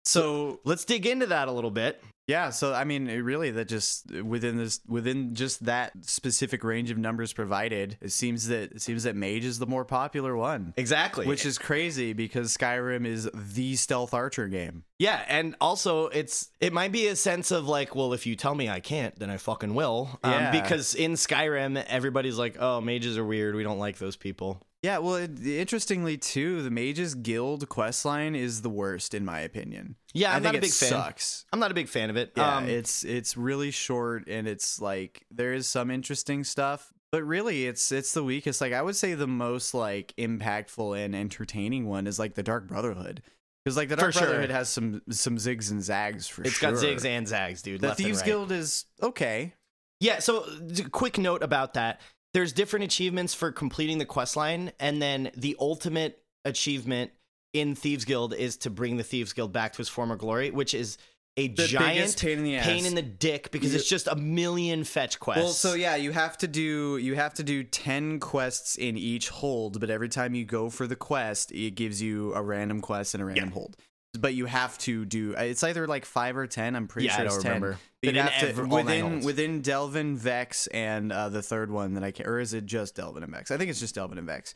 so 0.06 0.60
let's 0.64 0.86
dig 0.86 1.06
into 1.06 1.26
that 1.28 1.48
a 1.48 1.52
little 1.52 1.72
bit. 1.72 2.02
Yeah, 2.28 2.52
so 2.52 2.76
I 2.76 2.84
mean, 2.84 3.10
it 3.10 3.18
really, 3.18 3.50
that 3.50 3.68
just 3.68 4.12
within 4.12 4.56
this, 4.56 4.82
within 4.88 5.34
just 5.34 5.66
that 5.66 5.94
specific 6.06 6.64
range 6.64 6.92
of 6.92 6.98
numbers 7.00 7.34
provided, 7.34 7.98
it 8.02 8.12
seems 8.12 8.48
that 8.50 8.72
it 8.74 8.82
seems 8.84 9.02
that 9.04 9.16
Mage 9.16 9.44
is 9.44 9.58
the 9.58 9.66
more 9.66 9.84
popular 9.84 10.38
one, 10.38 10.76
Exactly. 10.78 11.26
which 11.26 11.44
is 11.44 11.58
crazy 11.58 12.14
because 12.14 12.56
Skyrim 12.56 13.08
is 13.08 13.28
the 13.34 13.76
stealth 13.76 14.14
archer 14.14 14.48
game. 14.48 14.84
yeah, 15.00 15.24
and 15.28 15.56
also 15.60 16.06
it's 16.10 16.52
it 16.60 16.72
might 16.72 16.92
be 16.92 17.08
a 17.08 17.16
sense 17.16 17.50
of 17.50 17.68
like, 17.68 17.96
well, 17.96 18.14
if 18.14 18.28
you 18.28 18.36
tell 18.36 18.54
me 18.54 18.70
I 18.70 18.80
can't, 18.80 19.18
then 19.18 19.32
I 19.32 19.38
fucking 19.38 19.74
will. 19.74 20.10
Um, 20.24 20.32
Yeah. 20.32 20.52
Because 20.52 20.94
in 20.94 21.14
Skyrim, 21.14 21.84
everybody's 21.88 22.38
like, 22.38 22.58
oh, 22.60 22.80
mages 22.80 23.18
are 23.18 23.26
weird. 23.26 23.56
We 23.56 23.64
don't 23.64 23.80
like 23.80 23.98
those 23.98 24.16
people. 24.16 24.62
Yeah, 24.82 25.00
well, 25.00 25.16
it, 25.16 25.46
interestingly 25.46 26.18
too, 26.18 26.62
the 26.62 26.70
Mages 26.72 27.14
Guild 27.14 27.68
questline 27.68 28.36
is 28.36 28.62
the 28.62 28.70
worst 28.70 29.14
in 29.14 29.26
my 29.26 29.42
opinion. 29.42 29.96
Yeah, 30.14 30.32
I 30.32 30.36
I'm 30.38 30.42
think 30.44 30.54
not 30.54 30.60
a 30.60 30.62
big 30.62 30.72
fan. 30.72 30.90
Sucks. 30.90 31.46
I'm 31.52 31.60
not 31.60 31.72
a 31.72 31.74
big 31.74 31.90
fan 31.90 32.10
of 32.10 32.16
it. 32.16 32.32
Yeah, 32.38 32.58
Um, 32.58 32.70
it's 32.70 33.04
it's 33.04 33.36
really 33.36 33.72
short 33.72 34.28
and 34.28 34.48
it's 34.48 34.80
like 34.80 35.26
there 35.30 35.54
is 35.54 35.68
some 35.68 35.92
interesting 35.92 36.46
stuff, 36.46 36.94
but 37.12 37.24
really 37.24 37.68
it's 37.68 37.92
it's 37.92 38.14
the 38.14 38.24
weakest. 38.24 38.62
Like 38.62 38.72
I 38.72 38.82
would 38.82 38.96
say 38.96 39.16
the 39.16 39.28
most 39.28 39.74
like 39.74 40.14
impactful 40.18 40.98
and 40.98 41.14
entertaining 41.14 41.86
one 41.88 42.08
is 42.08 42.18
like 42.18 42.36
the 42.36 42.44
Dark 42.44 42.68
Brotherhood. 42.68 43.22
Because 43.66 43.76
like 43.76 43.90
the 43.90 43.98
For 43.98 44.02
Dark 44.04 44.14
sure. 44.14 44.22
Brotherhood 44.28 44.52
has 44.52 44.70
some 44.70 45.02
some 45.10 45.36
zigs 45.36 45.72
and 45.72 45.84
zags 45.84 46.26
for 46.28 46.44
It's 46.44 46.54
sure. 46.54 46.70
It's 46.70 46.82
got 46.82 46.90
zigs 46.90 47.04
and 47.04 47.28
zags, 47.28 47.62
dude. 47.62 47.82
the 47.82 47.94
Thieves 47.96 48.20
right. 48.20 48.26
Guild 48.28 48.52
is 48.54 48.86
okay. 49.04 49.54
Yeah, 50.00 50.20
so 50.20 50.46
quick 50.92 51.18
note 51.18 51.44
about 51.44 51.74
that. 51.74 52.00
There's 52.34 52.54
different 52.54 52.86
achievements 52.86 53.34
for 53.34 53.52
completing 53.52 53.98
the 53.98 54.06
quest 54.06 54.36
line, 54.36 54.72
and 54.80 55.02
then 55.02 55.32
the 55.36 55.56
ultimate 55.60 56.22
achievement 56.46 57.12
in 57.54 57.74
Thieves 57.76 58.06
Guild 58.06 58.34
is 58.34 58.58
to 58.58 58.70
bring 58.70 58.98
the 58.98 59.04
Thieves 59.04 59.34
Guild 59.34 59.52
back 59.52 59.74
to 59.74 59.82
its 59.82 59.90
former 59.90 60.16
glory, 60.16 60.52
which 60.52 60.74
is 60.76 60.98
a 61.38 61.48
The 61.48 61.66
giant 61.68 62.18
pain 62.20 62.38
in 62.40 62.44
the 62.44 62.56
ass. 62.58 62.66
pain 62.66 62.86
in 62.86 62.96
the 62.96 63.02
dick 63.02 63.50
because 63.52 63.74
it's 63.74 63.88
just 63.88 64.08
a 64.08 64.16
million 64.16 64.84
fetch 64.84 65.20
quests. 65.20 65.42
Well, 65.44 65.52
so 65.54 65.74
yeah, 65.74 65.96
you 65.96 66.12
have 66.12 66.38
to 66.40 66.48
do 66.48 66.98
you 66.98 67.16
have 67.16 67.34
to 67.36 67.44
do 67.44 67.64
ten 67.64 68.20
quests 68.20 68.76
in 68.76 68.98
each 68.98 69.30
hold, 69.30 69.80
but 69.80 69.90
every 69.90 70.10
time 70.10 70.36
you 70.36 70.44
go 70.46 70.70
for 70.70 70.86
the 70.86 70.96
quest, 70.98 71.52
it 71.52 71.72
gives 71.76 72.02
you 72.02 72.34
a 72.36 72.42
random 72.42 72.82
quest 72.82 73.14
and 73.14 73.24
a 73.24 73.26
random 73.26 73.48
Yeah. 73.50 73.54
hold. 73.54 73.78
But 74.18 74.34
you 74.34 74.46
have 74.48 74.76
to 74.80 75.06
do 75.06 75.34
it's 75.38 75.64
either 75.64 75.86
like 75.86 76.04
five 76.04 76.36
or 76.36 76.48
ten. 76.48 76.76
I'm 76.76 76.88
pretty 76.88 77.08
Yeah, 77.08 77.16
I 77.16 77.18
don't 77.26 77.28
it's 77.28 77.44
ten. 77.44 77.52
remember. 77.62 77.78
But 78.02 78.14
you 78.16 78.22
have 78.22 78.40
to 78.40 78.50
every- 78.50 78.64
all 78.70 78.84
nine 78.84 79.04
within 79.04 79.20
within 79.26 79.62
Delvin, 79.62 80.18
Vex, 80.18 80.66
and 80.68 81.12
uh, 81.12 81.30
the 81.30 81.44
third 81.44 81.70
one 81.70 81.94
that 81.94 82.04
I 82.04 82.12
can, 82.12 82.26
or 82.26 82.40
is 82.40 82.54
it 82.54 82.66
just 82.66 82.96
Delvin 82.96 83.22
and 83.24 83.32
Vex? 83.32 83.52
I 83.52 83.58
think 83.58 83.70
it's 83.70 83.80
just 83.80 83.94
Delvin 83.96 84.18
and 84.18 84.26
Vex. 84.26 84.54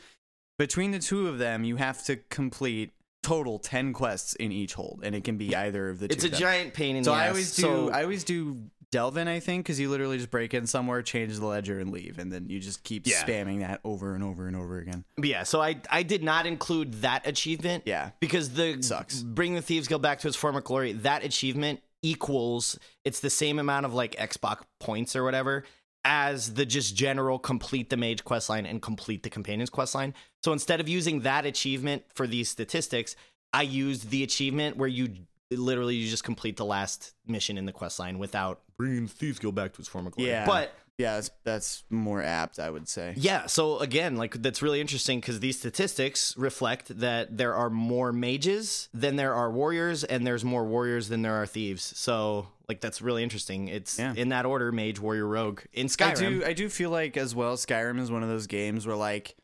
Between 0.58 0.92
the 0.92 1.00
two 1.00 1.28
of 1.28 1.38
them, 1.38 1.64
you 1.64 1.76
have 1.76 2.04
to 2.06 2.16
complete 2.30 2.94
total 3.22 3.58
10 3.60 3.94
quests 3.94 4.34
in 4.36 4.52
each 4.52 4.74
hold 4.74 5.00
and 5.02 5.16
it 5.16 5.24
can 5.24 5.38
be 5.38 5.56
either 5.56 5.90
of 5.90 6.00
the 6.00 6.10
two 6.10 6.14
It's 6.14 6.24
a 6.26 6.30
giant 6.30 6.74
pain 6.74 6.98
in 6.98 7.06
so 7.06 7.12
the 7.12 7.16
i 7.18 7.24
ass. 7.24 7.30
always 7.30 7.56
do 7.56 7.62
So- 7.62 7.90
i 7.92 8.04
always 8.04 8.24
do 8.26 8.58
delvin 8.94 9.28
i 9.28 9.40
think 9.40 9.66
because 9.66 9.80
you 9.80 9.90
literally 9.90 10.18
just 10.18 10.30
break 10.32 10.54
in 10.54 10.68
somewhere 10.68 11.02
change 11.02 11.38
the 11.40 11.46
ledger 11.46 11.80
and 11.80 11.92
leave 11.92 12.20
and 12.20 12.32
then 12.32 12.48
you 12.48 12.60
just 12.60 12.84
keep 12.84 13.06
Yeah. 13.08 13.24
spamming 13.26 13.60
that 13.62 13.80
over 13.84 14.14
and 14.16 14.24
over 14.24 14.48
and 14.48 14.56
over 14.56 14.78
again 14.78 15.04
But 15.18 15.26
yeah, 15.26 15.44
so 15.44 15.62
I 15.62 15.82
I 15.90 16.04
did 16.04 16.24
not 16.24 16.46
include 16.46 16.94
that 17.02 17.26
achievement. 17.28 17.84
Yeah. 17.86 18.12
because 18.20 18.52
the 18.52 18.82
Sucks. 18.82 19.22
Bring 19.24 19.56
the 19.56 19.62
Thieves 19.62 19.88
Guild 19.88 20.02
back 20.02 20.20
to 20.20 20.28
its 20.28 20.38
former 20.38 20.62
glory. 20.62 20.94
That 20.94 21.24
achievement 21.26 21.82
equals 22.04 22.78
it's 23.04 23.20
the 23.22 23.30
same 23.30 23.58
amount 23.60 23.86
of 23.86 23.94
like 23.94 24.16
Xbox 24.16 24.62
points 24.80 25.16
or 25.16 25.24
whatever 25.24 25.64
as 26.06 26.54
the 26.54 26.66
just 26.66 26.96
general 26.96 27.40
complete 27.40 27.90
the 27.90 27.98
mage 27.98 28.24
quest 28.24 28.50
line 28.50 28.66
and 28.66 28.82
complete 28.82 29.24
the 29.24 29.30
companions 29.30 29.70
quest 29.70 29.96
line. 29.96 30.14
So 30.44 30.52
instead 30.54 30.80
of 30.82 30.88
using 30.90 31.22
that 31.22 31.46
achievement 31.46 32.04
for 32.14 32.28
these 32.28 32.50
statistics, 32.50 33.16
I 33.54 33.62
used 33.62 34.10
the 34.10 34.22
achievement 34.24 34.76
where 34.78 34.90
you 34.90 35.10
literally 35.56 35.96
you 35.96 36.10
just 36.10 36.24
complete 36.24 36.58
the 36.58 36.66
last 36.66 37.14
mission 37.28 37.58
in 37.58 37.66
the 37.66 37.72
quest 37.72 38.00
line 38.00 38.20
without 38.20 38.62
bringing 38.78 39.08
Thieves 39.08 39.40
Guild 39.40 39.56
back 39.56 39.74
to 39.74 39.80
its 39.80 39.88
former 39.88 40.10
glory. 40.10 40.30
Yeah. 40.32 40.46
but 40.46 40.74
yeah 41.00 41.16
that's, 41.16 41.32
that's 41.44 41.84
more 41.90 42.22
apt 42.22 42.60
i 42.60 42.70
would 42.70 42.88
say 42.88 43.16
yeah, 43.18 43.48
so 43.48 43.80
again, 43.80 44.16
like 44.16 44.40
that's 44.44 44.62
really 44.62 44.80
interesting 44.80 45.20
because 45.20 45.40
these 45.40 45.58
statistics 45.58 46.38
reflect 46.38 47.00
that 47.00 47.36
there 47.36 47.56
are 47.56 47.72
more 47.72 48.14
mages 48.14 48.90
than 48.94 49.16
there 49.16 49.34
are 49.34 49.52
warriors, 49.52 50.04
and 50.04 50.26
there's 50.26 50.46
more 50.46 50.66
warriors 50.66 51.10
than 51.10 51.24
there 51.24 51.34
are 51.34 51.48
thieves. 51.48 51.84
So, 51.98 52.48
like, 52.70 52.80
that's 52.80 53.02
really 53.02 53.24
interesting. 53.24 53.70
It's 53.70 53.98
Yeah. 53.98 54.14
in 54.16 54.30
that 54.30 54.46
order: 54.46 54.72
mage, 54.72 55.00
warrior, 55.00 55.26
rogue. 55.26 55.62
In 55.74 55.88
Skyrim, 55.88 56.10
I 56.10 56.14
Skyrim, 56.14 56.40
do 56.42 56.46
I 56.46 56.54
do 56.54 56.70
feel 56.70 56.90
like 56.92 57.18
as 57.18 57.34
well 57.34 57.56
Skyrim 57.58 58.00
is 58.00 58.12
one 58.12 58.22
of 58.24 58.30
those 58.30 58.46
games 58.48 58.86
where 58.86 58.96
like 58.96 59.36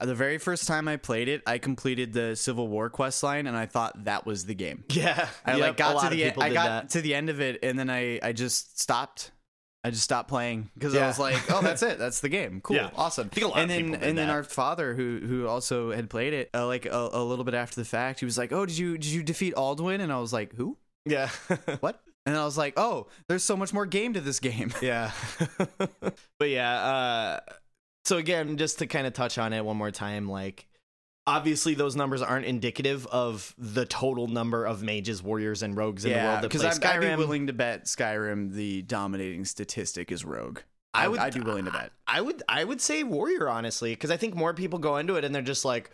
the 0.00 0.14
very 0.14 0.38
first 0.38 0.66
time 0.66 0.88
I 0.88 0.96
played 0.96 1.28
it, 1.28 1.42
I 1.46 1.58
completed 1.58 2.12
the 2.12 2.36
Civil 2.36 2.68
War 2.68 2.90
quest 2.90 3.22
line 3.22 3.46
and 3.46 3.56
I 3.56 3.66
thought 3.66 4.04
that 4.04 4.26
was 4.26 4.44
the 4.44 4.54
game. 4.54 4.84
yeah, 4.90 5.28
I 5.44 5.52
Yep, 5.52 5.60
like 5.60 5.76
got 5.76 6.02
to 6.02 6.10
the 6.16 6.22
people 6.24 6.42
I 6.42 6.52
got 6.52 6.64
that. 6.66 6.90
to 6.90 7.00
the 7.00 7.14
end 7.14 7.30
of 7.30 7.40
it 7.40 7.60
and 7.62 7.78
then 7.78 7.88
I 7.90 8.18
I 8.22 8.32
just 8.32 8.78
stopped. 8.80 9.32
I 9.84 9.90
just 9.90 10.02
stopped 10.02 10.28
playing 10.28 10.68
because 10.74 10.96
I 10.96 11.06
was 11.06 11.18
like, 11.20 11.40
"Oh, 11.48 11.62
that's 11.62 11.80
it. 11.90 11.96
That's 11.96 12.18
the 12.18 12.28
game. 12.28 12.60
Cool, 12.60 12.74
Yeah. 12.76 12.90
awesome." 12.96 13.28
I 13.30 13.34
think 13.34 13.46
a 13.46 13.48
lot 13.50 13.58
and 13.60 13.70
then 13.70 13.94
and 13.94 14.18
then 14.18 14.28
our 14.30 14.42
father, 14.42 14.94
who 14.94 15.20
who 15.24 15.46
also 15.46 15.92
had 15.92 16.10
played 16.10 16.32
it, 16.32 16.50
uh, 16.52 16.66
like 16.66 16.86
a, 16.86 17.08
a 17.12 17.22
little 17.22 17.44
bit 17.44 17.54
after 17.54 17.76
the 17.80 17.84
fact, 17.84 18.18
he 18.18 18.24
was 18.26 18.36
like, 18.36 18.50
"Oh, 18.52 18.66
did 18.66 18.76
you 18.76 18.98
did 18.98 19.10
you 19.12 19.22
defeat 19.22 19.54
Alduin?" 19.54 20.00
And 20.00 20.12
I 20.12 20.18
was 20.18 20.32
like, 20.32 20.52
"Who? 20.54 20.76
yeah, 21.04 21.28
What?" 21.80 22.00
And 22.26 22.36
I 22.36 22.44
was 22.44 22.58
like, 22.58 22.74
"Oh, 22.76 23.06
there's 23.28 23.44
so 23.44 23.56
much 23.56 23.72
more 23.72 23.86
game 23.86 24.12
to 24.14 24.20
this 24.20 24.40
game." 24.40 24.72
yeah. 24.82 25.12
but 26.40 26.48
yeah, 26.48 26.74
uh, 26.84 27.40
so 28.06 28.18
again, 28.18 28.56
just 28.56 28.78
to 28.78 28.86
kind 28.86 29.06
of 29.06 29.12
touch 29.12 29.38
on 29.38 29.52
it 29.52 29.64
one 29.64 29.76
more 29.76 29.90
time, 29.90 30.28
like. 30.28 30.66
Obviously, 31.28 31.74
those 31.74 31.96
numbers 31.96 32.22
aren't 32.22 32.46
indicative 32.46 33.04
of 33.08 33.52
the 33.58 33.84
total 33.84 34.28
number 34.28 34.64
of 34.64 34.84
mages, 34.84 35.24
warriors, 35.24 35.60
and 35.64 35.76
rogues 35.76 36.04
in 36.04 36.12
the 36.12 36.18
world 36.18 36.42
because 36.42 36.64
I'd, 36.64 36.84
I'd 36.84 37.00
be 37.00 37.16
willing 37.16 37.48
to 37.48 37.52
bet 37.52 37.86
Skyrim 37.86 38.52
the 38.52 38.82
dominating 38.82 39.44
statistic 39.44 40.12
is 40.12 40.24
Rogue. 40.24 40.60
I 40.94 41.06
I 41.06 41.08
would-. 41.08 41.18
I'd 41.18 41.34
be 41.34 41.40
willing 41.40 41.64
to 41.64 41.72
bet. 41.72 41.90
I 42.06 42.20
would 42.20 42.44
I 42.48 42.62
would 42.62 42.80
say 42.80 43.02
warrior 43.02 43.48
honestly 43.48 43.90
because 43.90 44.12
I 44.12 44.16
think 44.16 44.36
more 44.36 44.54
people 44.54 44.78
go 44.78 44.98
into 44.98 45.16
it 45.16 45.24
and 45.24 45.34
they're 45.34 45.42
just 45.42 45.64
like 45.64 45.90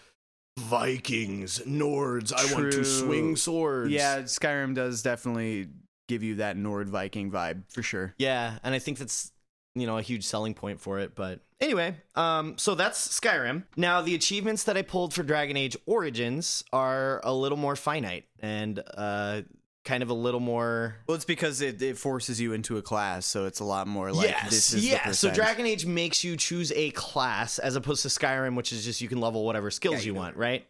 Vikings, 0.58 1.60
Nords. 1.60 2.32
I 2.34 2.52
want 2.52 2.70
to 2.72 2.84
swing 2.84 3.34
swords. 3.36 3.90
Yeah, 3.90 4.18
Skyrim 4.18 4.74
does 4.74 5.00
definitely 5.02 5.68
give 6.08 6.22
you 6.22 6.34
that 6.36 6.58
Nord 6.58 6.90
Viking 6.90 7.30
vibe 7.30 7.62
for 7.72 7.82
sure. 7.82 8.14
yeah, 8.18 8.58
and 8.62 8.74
I 8.74 8.78
think 8.78 8.98
that's 8.98 9.32
you 9.74 9.86
know 9.86 9.98
a 9.98 10.02
huge 10.02 10.24
selling 10.24 10.54
point 10.54 10.80
for 10.80 10.98
it. 10.98 11.14
But 11.14 11.40
anyway, 11.60 11.94
um, 12.14 12.58
so 12.58 12.74
that's 12.74 13.08
Skyrim. 13.20 13.64
Now 13.76 14.02
the 14.02 14.14
achievements 14.14 14.64
that 14.64 14.76
I 14.76 14.82
pulled 14.82 15.14
for 15.14 15.22
Dragon 15.22 15.56
Age 15.56 15.76
Origins 15.86 16.64
are 16.72 17.20
a 17.24 17.32
little 17.32 17.58
more 17.58 17.76
finite 17.76 18.24
and 18.40 18.82
uh, 18.96 19.42
kind 19.84 20.02
of 20.02 20.10
a 20.10 20.14
little 20.14 20.40
more 20.40 20.96
Well, 21.06 21.14
it's 21.16 21.24
because 21.24 21.60
it, 21.60 21.80
it 21.82 21.98
forces 21.98 22.40
you 22.40 22.52
into 22.52 22.76
a 22.76 22.82
class, 22.82 23.26
so 23.26 23.46
it's 23.46 23.60
a 23.60 23.64
lot 23.64 23.86
more 23.88 24.12
like 24.12 24.28
yes, 24.28 24.50
this 24.50 24.74
is 24.74 24.86
yeah. 24.88 25.10
So. 25.12 25.30
Dragon 25.30 25.66
Age 25.66 25.86
makes 25.86 26.22
you 26.22 26.36
choose 26.36 26.70
a 26.72 26.90
class 26.90 27.58
as 27.58 27.74
opposed 27.76 28.02
to 28.02 28.08
Skyrim, 28.08 28.54
which 28.56 28.72
is 28.72 28.84
just 28.84 29.00
you 29.00 29.08
can 29.08 29.20
level 29.20 29.44
whatever 29.44 29.70
skills 29.70 29.94
Yeah, 29.96 30.00
you 30.00 30.06
you 30.06 30.12
can. 30.12 30.22
want, 30.22 30.36
right? 30.36 30.66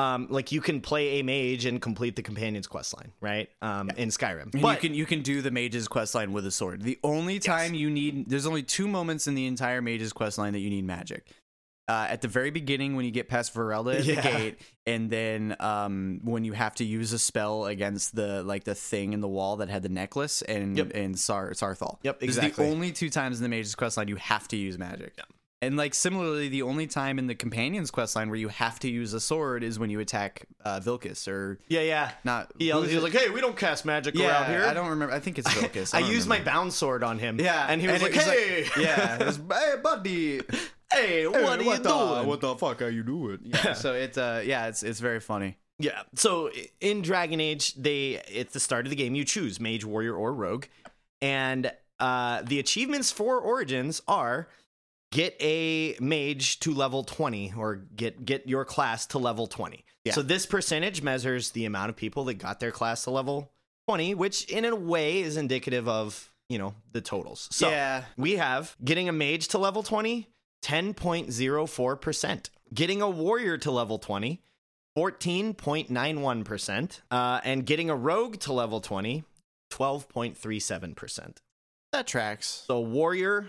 Um, 0.00 0.26
like 0.30 0.50
you 0.52 0.60
can 0.60 0.80
play 0.80 1.20
a 1.20 1.22
mage 1.22 1.66
and 1.66 1.80
complete 1.82 2.16
the 2.16 2.22
companion's 2.22 2.66
quest 2.66 2.96
line, 2.96 3.12
right? 3.20 3.48
Um, 3.60 3.90
in 3.96 4.08
Skyrim, 4.08 4.52
And 4.54 4.62
but 4.62 4.82
you 4.82 4.88
can 4.88 4.94
you 4.94 5.06
can 5.06 5.22
do 5.22 5.42
the 5.42 5.50
mage's 5.50 5.88
quest 5.88 6.14
line 6.14 6.32
with 6.32 6.46
a 6.46 6.50
sword. 6.50 6.82
The 6.82 6.98
only 7.04 7.38
time 7.38 7.74
you 7.74 7.90
need 7.90 8.28
there's 8.30 8.46
only 8.46 8.62
two 8.62 8.88
moments 8.88 9.26
in 9.26 9.34
the 9.34 9.46
entire 9.46 9.82
mage's 9.82 10.12
quest 10.12 10.38
line 10.38 10.52
that 10.54 10.60
you 10.60 10.70
need 10.70 10.84
magic. 10.84 11.26
Uh, 11.88 12.06
at 12.08 12.20
the 12.22 12.28
very 12.28 12.52
beginning 12.52 12.94
when 12.94 13.04
you 13.04 13.10
get 13.10 13.28
past 13.28 13.52
Faralda 13.52 13.98
at 13.98 14.04
Yeah. 14.04 14.14
the 14.14 14.22
gate, 14.22 14.60
and 14.86 15.10
then 15.10 15.56
um, 15.58 16.20
when 16.22 16.44
you 16.44 16.52
have 16.52 16.76
to 16.76 16.84
use 16.84 17.12
a 17.12 17.18
spell 17.18 17.66
against 17.66 18.14
the 18.14 18.44
like 18.44 18.62
the 18.62 18.76
thing 18.76 19.12
in 19.12 19.20
the 19.20 19.26
wall 19.28 19.56
that 19.56 19.68
had 19.68 19.82
the 19.82 19.88
necklace 19.88 20.40
and 20.42 20.76
Yep. 20.78 20.92
and 20.94 21.18
Sar 21.18 21.50
Saarthal. 21.50 21.98
Yep, 22.04 22.22
exactly. 22.22 22.64
are 22.64 22.68
the 22.68 22.72
only 22.74 22.92
two 22.92 23.10
times 23.10 23.38
in 23.38 23.42
the 23.42 23.48
mage's 23.48 23.74
quest 23.74 23.96
line 23.96 24.06
you 24.06 24.16
have 24.16 24.46
to 24.48 24.56
use 24.56 24.78
magic. 24.78 25.18
And 25.62 25.76
like 25.76 25.94
similarly, 25.94 26.48
the 26.48 26.62
only 26.62 26.86
time 26.86 27.18
in 27.18 27.26
the 27.26 27.34
companion's 27.34 27.90
quest 27.90 28.16
line 28.16 28.30
where 28.30 28.38
you 28.38 28.48
have 28.48 28.78
to 28.80 28.88
use 28.88 29.12
a 29.12 29.20
sword 29.20 29.62
is 29.62 29.78
when 29.78 29.90
you 29.90 30.00
attack 30.00 30.46
uh, 30.64 30.80
Vilkas 30.80 31.28
or 31.28 31.58
yeah, 31.68 31.82
yeah. 31.82 32.12
not. 32.24 32.50
He, 32.58 32.70
who 32.70 32.78
was, 32.78 32.86
is 32.86 32.90
he 32.92 32.96
was 32.96 33.04
it? 33.04 33.14
like, 33.14 33.22
"Hey, 33.24 33.30
we 33.30 33.42
don't 33.42 33.56
cast 33.56 33.84
magic 33.84 34.14
yeah, 34.14 34.28
around 34.28 34.50
here." 34.50 34.64
I 34.64 34.72
don't 34.72 34.88
remember. 34.88 35.14
I 35.14 35.20
think 35.20 35.38
it's 35.38 35.48
Vilkas. 35.52 35.94
I 35.94 36.00
don't 36.00 36.10
used 36.10 36.28
my 36.28 36.40
bound 36.40 36.72
sword 36.72 37.04
on 37.04 37.18
him. 37.18 37.38
Yeah, 37.38 37.66
and 37.68 37.78
he 37.78 37.88
was 37.88 38.00
like, 38.00 38.16
it 38.16 38.22
"Hey, 38.22 38.66
yeah, 38.82 39.18
it 39.20 39.26
was, 39.26 39.36
hey, 39.52 39.74
buddy, 39.82 40.40
hey, 40.90 41.26
what 41.26 41.60
are 41.60 41.62
you 41.62 41.76
doing?" 41.76 42.26
What 42.26 42.40
the 42.40 42.56
fuck 42.56 42.80
are 42.80 42.88
you 42.88 43.02
doing? 43.02 43.40
Yeah, 43.42 43.74
so 43.74 43.92
it's 43.92 44.16
uh, 44.16 44.42
yeah, 44.42 44.68
it's 44.68 44.82
it's 44.82 45.00
very 45.00 45.20
funny. 45.20 45.58
Yeah. 45.78 46.02
So 46.14 46.50
in 46.80 47.02
Dragon 47.02 47.38
Age, 47.38 47.74
they 47.74 48.16
at 48.16 48.52
the 48.52 48.60
start 48.60 48.86
of 48.86 48.90
the 48.90 48.96
game 48.96 49.14
you 49.14 49.26
choose 49.26 49.60
mage, 49.60 49.84
warrior, 49.84 50.14
or 50.14 50.32
rogue, 50.32 50.64
and 51.20 51.70
uh, 52.00 52.40
the 52.42 52.58
achievements 52.58 53.12
for 53.12 53.38
Origins 53.38 54.00
are 54.08 54.48
get 55.12 55.36
a 55.40 55.96
mage 56.00 56.60
to 56.60 56.72
level 56.72 57.04
20 57.04 57.54
or 57.56 57.76
get 57.96 58.24
get 58.24 58.48
your 58.48 58.64
class 58.64 59.06
to 59.06 59.18
level 59.18 59.46
20. 59.46 59.84
Yeah. 60.04 60.12
So 60.12 60.22
this 60.22 60.46
percentage 60.46 61.02
measures 61.02 61.50
the 61.50 61.66
amount 61.66 61.90
of 61.90 61.96
people 61.96 62.24
that 62.24 62.34
got 62.34 62.60
their 62.60 62.70
class 62.70 63.04
to 63.04 63.10
level 63.10 63.52
20, 63.88 64.14
which 64.14 64.44
in 64.46 64.64
a 64.64 64.74
way 64.74 65.20
is 65.20 65.36
indicative 65.36 65.88
of, 65.88 66.32
you 66.48 66.58
know, 66.58 66.74
the 66.92 67.00
totals. 67.00 67.48
So 67.50 67.68
yeah, 67.68 68.04
we 68.16 68.36
have 68.36 68.76
getting 68.82 69.08
a 69.08 69.12
mage 69.12 69.48
to 69.48 69.58
level 69.58 69.82
20, 69.82 70.28
10.04%. 70.62 72.50
Getting 72.72 73.02
a 73.02 73.10
warrior 73.10 73.58
to 73.58 73.70
level 73.72 73.98
20, 73.98 74.40
14.91%. 74.96 77.00
Uh, 77.10 77.40
and 77.44 77.66
getting 77.66 77.90
a 77.90 77.96
rogue 77.96 78.38
to 78.40 78.52
level 78.52 78.80
20, 78.80 79.24
12.37%. 79.72 81.36
that 81.92 82.06
tracks. 82.06 82.64
So 82.66 82.80
warrior, 82.80 83.48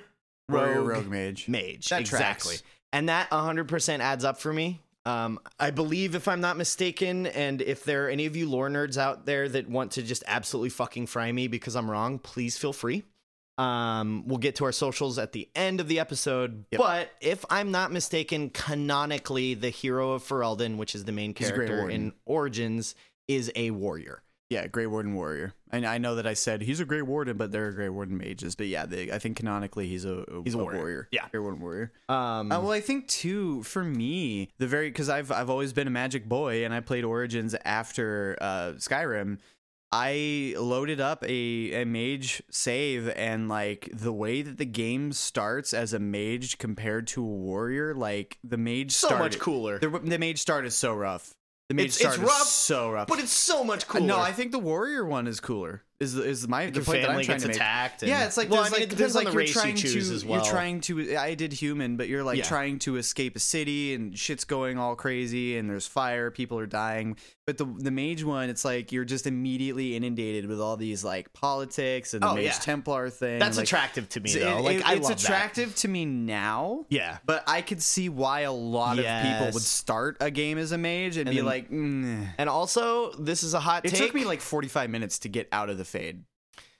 rogue, 0.51 0.75
Warrior, 0.75 0.83
rogue 0.83 1.07
mage. 1.07 1.47
mage. 1.47 1.89
That 1.89 2.01
exactly. 2.01 2.55
tracks. 2.55 2.63
And 2.93 3.09
that 3.09 3.29
100% 3.29 3.99
adds 3.99 4.25
up 4.25 4.39
for 4.39 4.51
me. 4.51 4.81
Um, 5.05 5.39
I 5.59 5.71
believe, 5.71 6.13
if 6.13 6.27
I'm 6.27 6.41
not 6.41 6.57
mistaken, 6.57 7.25
and 7.25 7.61
if 7.61 7.83
there 7.83 8.05
are 8.05 8.09
any 8.09 8.27
of 8.27 8.35
you 8.35 8.47
lore 8.47 8.69
nerds 8.69 8.97
out 8.97 9.25
there 9.25 9.49
that 9.49 9.67
want 9.67 9.91
to 9.93 10.03
just 10.03 10.23
absolutely 10.27 10.69
fucking 10.69 11.07
fry 11.07 11.31
me 11.31 11.47
because 11.47 11.75
I'm 11.75 11.89
wrong, 11.89 12.19
please 12.19 12.57
feel 12.57 12.73
free. 12.73 13.03
Um, 13.57 14.23
we'll 14.27 14.37
get 14.37 14.55
to 14.55 14.65
our 14.65 14.71
socials 14.71 15.17
at 15.17 15.33
the 15.33 15.49
end 15.55 15.79
of 15.79 15.87
the 15.87 15.99
episode. 15.99 16.65
Yep. 16.71 16.79
But 16.79 17.11
if 17.19 17.45
I'm 17.49 17.71
not 17.71 17.91
mistaken, 17.91 18.49
canonically, 18.49 19.55
the 19.55 19.69
hero 19.69 20.11
of 20.11 20.23
Ferelden, 20.23 20.77
which 20.77 20.95
is 20.95 21.05
the 21.05 21.11
main 21.11 21.33
He's 21.35 21.49
a 21.49 21.53
Grey 21.53 21.67
character 21.67 21.89
in 21.89 22.13
Origins, 22.25 22.95
is 23.27 23.51
a 23.55 23.71
warrior. 23.71 24.23
Yeah, 24.49 24.67
Grey 24.67 24.85
Warden 24.85 25.13
warrior. 25.13 25.53
And 25.71 25.85
I 25.85 25.97
know 25.97 26.15
that 26.15 26.27
I 26.27 26.33
said 26.33 26.61
he's 26.61 26.79
a 26.79 26.85
Grey 26.85 27.01
Warden, 27.01 27.37
but 27.37 27.51
they're 27.51 27.69
a 27.69 27.73
Grey 27.73 27.89
Warden 27.89 28.17
mages. 28.17 28.55
But 28.55 28.67
yeah, 28.67 28.85
they, 28.85 29.11
I 29.11 29.19
think 29.19 29.37
canonically 29.37 29.87
he's 29.87 30.05
a, 30.05 30.25
a 30.27 30.43
He's 30.43 30.53
a 30.53 30.57
warrior. 30.57 31.07
Yeah. 31.11 31.27
Grey 31.31 31.39
Warden 31.39 31.61
warrior. 31.61 31.91
Um, 32.09 32.51
Uh, 32.51 32.59
well, 32.59 32.71
I 32.71 32.81
think 32.81 33.07
too 33.07 33.63
for 33.63 33.83
me 33.83 34.49
the 34.57 34.67
very 34.67 34.89
because 34.89 35.09
I've 35.09 35.31
I've 35.31 35.49
always 35.49 35.73
been 35.73 35.87
a 35.87 35.91
Magic 35.91 36.27
boy 36.27 36.65
and 36.65 36.73
I 36.73 36.79
played 36.81 37.03
Origins 37.03 37.55
after 37.65 38.37
uh, 38.41 38.73
Skyrim. 38.77 39.39
I 39.93 40.55
loaded 40.57 41.01
up 41.01 41.21
a, 41.25 41.81
a 41.81 41.85
mage 41.85 42.41
save 42.49 43.09
and 43.09 43.49
like 43.49 43.89
the 43.93 44.13
way 44.13 44.41
that 44.41 44.57
the 44.57 44.65
game 44.65 45.11
starts 45.11 45.73
as 45.73 45.91
a 45.91 45.99
mage 45.99 46.57
compared 46.57 47.07
to 47.07 47.21
a 47.21 47.27
warrior, 47.27 47.93
like 47.93 48.37
the 48.41 48.55
mage 48.57 48.91
so 48.93 49.07
start 49.07 49.21
much 49.21 49.39
cooler. 49.39 49.79
The, 49.79 49.89
the 49.89 50.17
mage 50.17 50.39
start 50.39 50.65
is 50.65 50.75
so 50.75 50.93
rough. 50.93 51.35
The 51.69 51.75
mage 51.75 51.95
It's- 51.97 52.15
it's 52.15 52.17
rough, 52.17 52.41
is 52.41 52.47
so 52.49 52.91
rough. 52.91 53.07
But 53.07 53.19
it's 53.19 53.31
so 53.33 53.63
much 53.63 53.83
Uh, 53.85 53.93
cooler. 53.93 54.05
No, 54.05 54.19
I 54.19 54.31
think 54.33 54.51
the 54.51 54.59
warrior 54.59 55.05
one 55.05 55.27
is 55.27 55.39
cooler. 55.39 55.83
Is 56.01 56.15
is 56.15 56.47
my 56.47 56.65
the 56.69 56.81
point 56.81 57.03
that 57.03 57.11
I'm 57.11 57.21
trying 57.23 57.39
to 57.41 57.47
make. 57.47 57.55
attacked. 57.55 58.01
and- 58.01 58.09
Yeah, 58.09 58.25
it's 58.25 58.35
like 58.35 58.49
well, 58.49 58.59
I 58.59 58.63
there's 58.63 58.71
mean, 58.71 58.79
like 58.81 58.81
it 58.81 58.89
depends 58.89 59.13
there's 59.13 59.15
like 59.15 59.25
the 59.27 59.31
you're 59.33 59.39
race 59.39 59.53
trying 59.53 59.75
you 59.77 59.81
choose 59.83 60.09
to 60.09 60.15
as 60.15 60.25
well. 60.25 60.41
you're 60.43 60.51
trying 60.51 60.81
to 60.81 61.15
I 61.15 61.35
did 61.35 61.53
human, 61.53 61.95
but 61.97 62.07
you're 62.09 62.23
like 62.23 62.39
Yeah. 62.39 62.43
trying 62.45 62.79
to 62.79 62.97
escape 62.97 63.35
a 63.35 63.39
city 63.39 63.93
and 63.93 64.17
shit's 64.17 64.43
going 64.43 64.77
all 64.77 64.95
crazy 64.95 65.57
and 65.57 65.69
there's 65.69 65.87
fire, 65.87 66.31
people 66.31 66.57
are 66.59 66.65
dying. 66.65 67.15
But 67.45 67.57
the 67.57 67.65
the 67.65 67.91
mage 67.91 68.23
one, 68.23 68.49
it's 68.49 68.63
like 68.65 68.91
you're 68.91 69.03
just 69.05 69.27
immediately 69.27 69.95
inundated 69.95 70.45
with 70.47 70.59
all 70.61 70.77
these 70.77 71.03
like 71.03 71.33
politics 71.33 72.13
and 72.13 72.23
the 72.23 72.29
Oh, 72.29 72.35
mage 72.35 72.45
yeah. 72.45 72.51
Templar 72.53 73.09
thing. 73.09 73.39
That's 73.39 73.57
like, 73.57 73.65
attractive 73.65 74.07
to 74.09 74.19
me 74.21 74.31
it- 74.31 74.39
though. 74.39 74.61
Like 74.61 74.77
it- 74.77 74.85
I 74.87 74.93
it's 74.93 75.01
love 75.03 75.17
that. 75.17 75.23
attractive 75.23 75.75
to 75.77 75.87
me 75.87 76.05
now. 76.05 76.85
Yeah. 76.89 77.17
But 77.25 77.43
I 77.47 77.61
could 77.61 77.81
see 77.81 78.09
why 78.09 78.41
a 78.41 78.51
lot 78.51 78.99
of 78.99 79.05
people 79.05 79.51
would 79.53 79.61
start 79.63 80.17
a 80.21 80.31
game 80.31 80.57
as 80.57 80.71
a 80.71 80.77
mage 80.77 81.17
and, 81.17 81.29
be 81.29 81.37
then- 81.37 81.45
like, 81.45 81.69
mm. 81.69 82.27
And 82.37 82.49
also, 82.49 83.11
this 83.13 83.43
is 83.43 83.53
a 83.53 83.59
hot 83.59 83.85
it 83.85 83.89
take. 83.89 83.99
took 83.99 84.13
me 84.15 84.23
like 84.23 84.39
45 84.41 84.89
minutes 84.89 85.19
to 85.19 85.29
get 85.29 85.47
out 85.51 85.69
of 85.69 85.77
the 85.77 85.85
fade. 85.91 86.23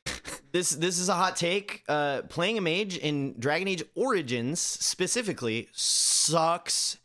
this 0.51 0.71
this 0.71 0.97
is 0.97 1.09
a 1.09 1.13
hot 1.13 1.35
take. 1.35 1.83
Uh, 1.87 2.23
playing 2.23 2.57
a 2.57 2.61
mage 2.61 2.97
in 2.97 3.35
Dragon 3.39 3.67
Age 3.67 3.83
Origins 3.95 4.59
specifically 4.59 5.67
sucks 5.73 6.97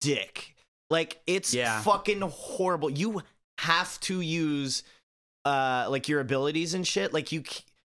dick. 0.00 0.54
Like 0.90 1.20
it's 1.26 1.52
Yeah. 1.52 1.80
fucking 1.82 2.20
horrible. 2.22 2.90
You 2.90 3.22
have 3.58 3.98
to 4.00 4.20
use 4.20 4.82
uh 5.44 5.86
like 5.90 6.08
your 6.08 6.20
abilities 6.20 6.74
and 6.74 6.86
shit. 6.86 7.12
Like 7.12 7.32
you 7.32 7.42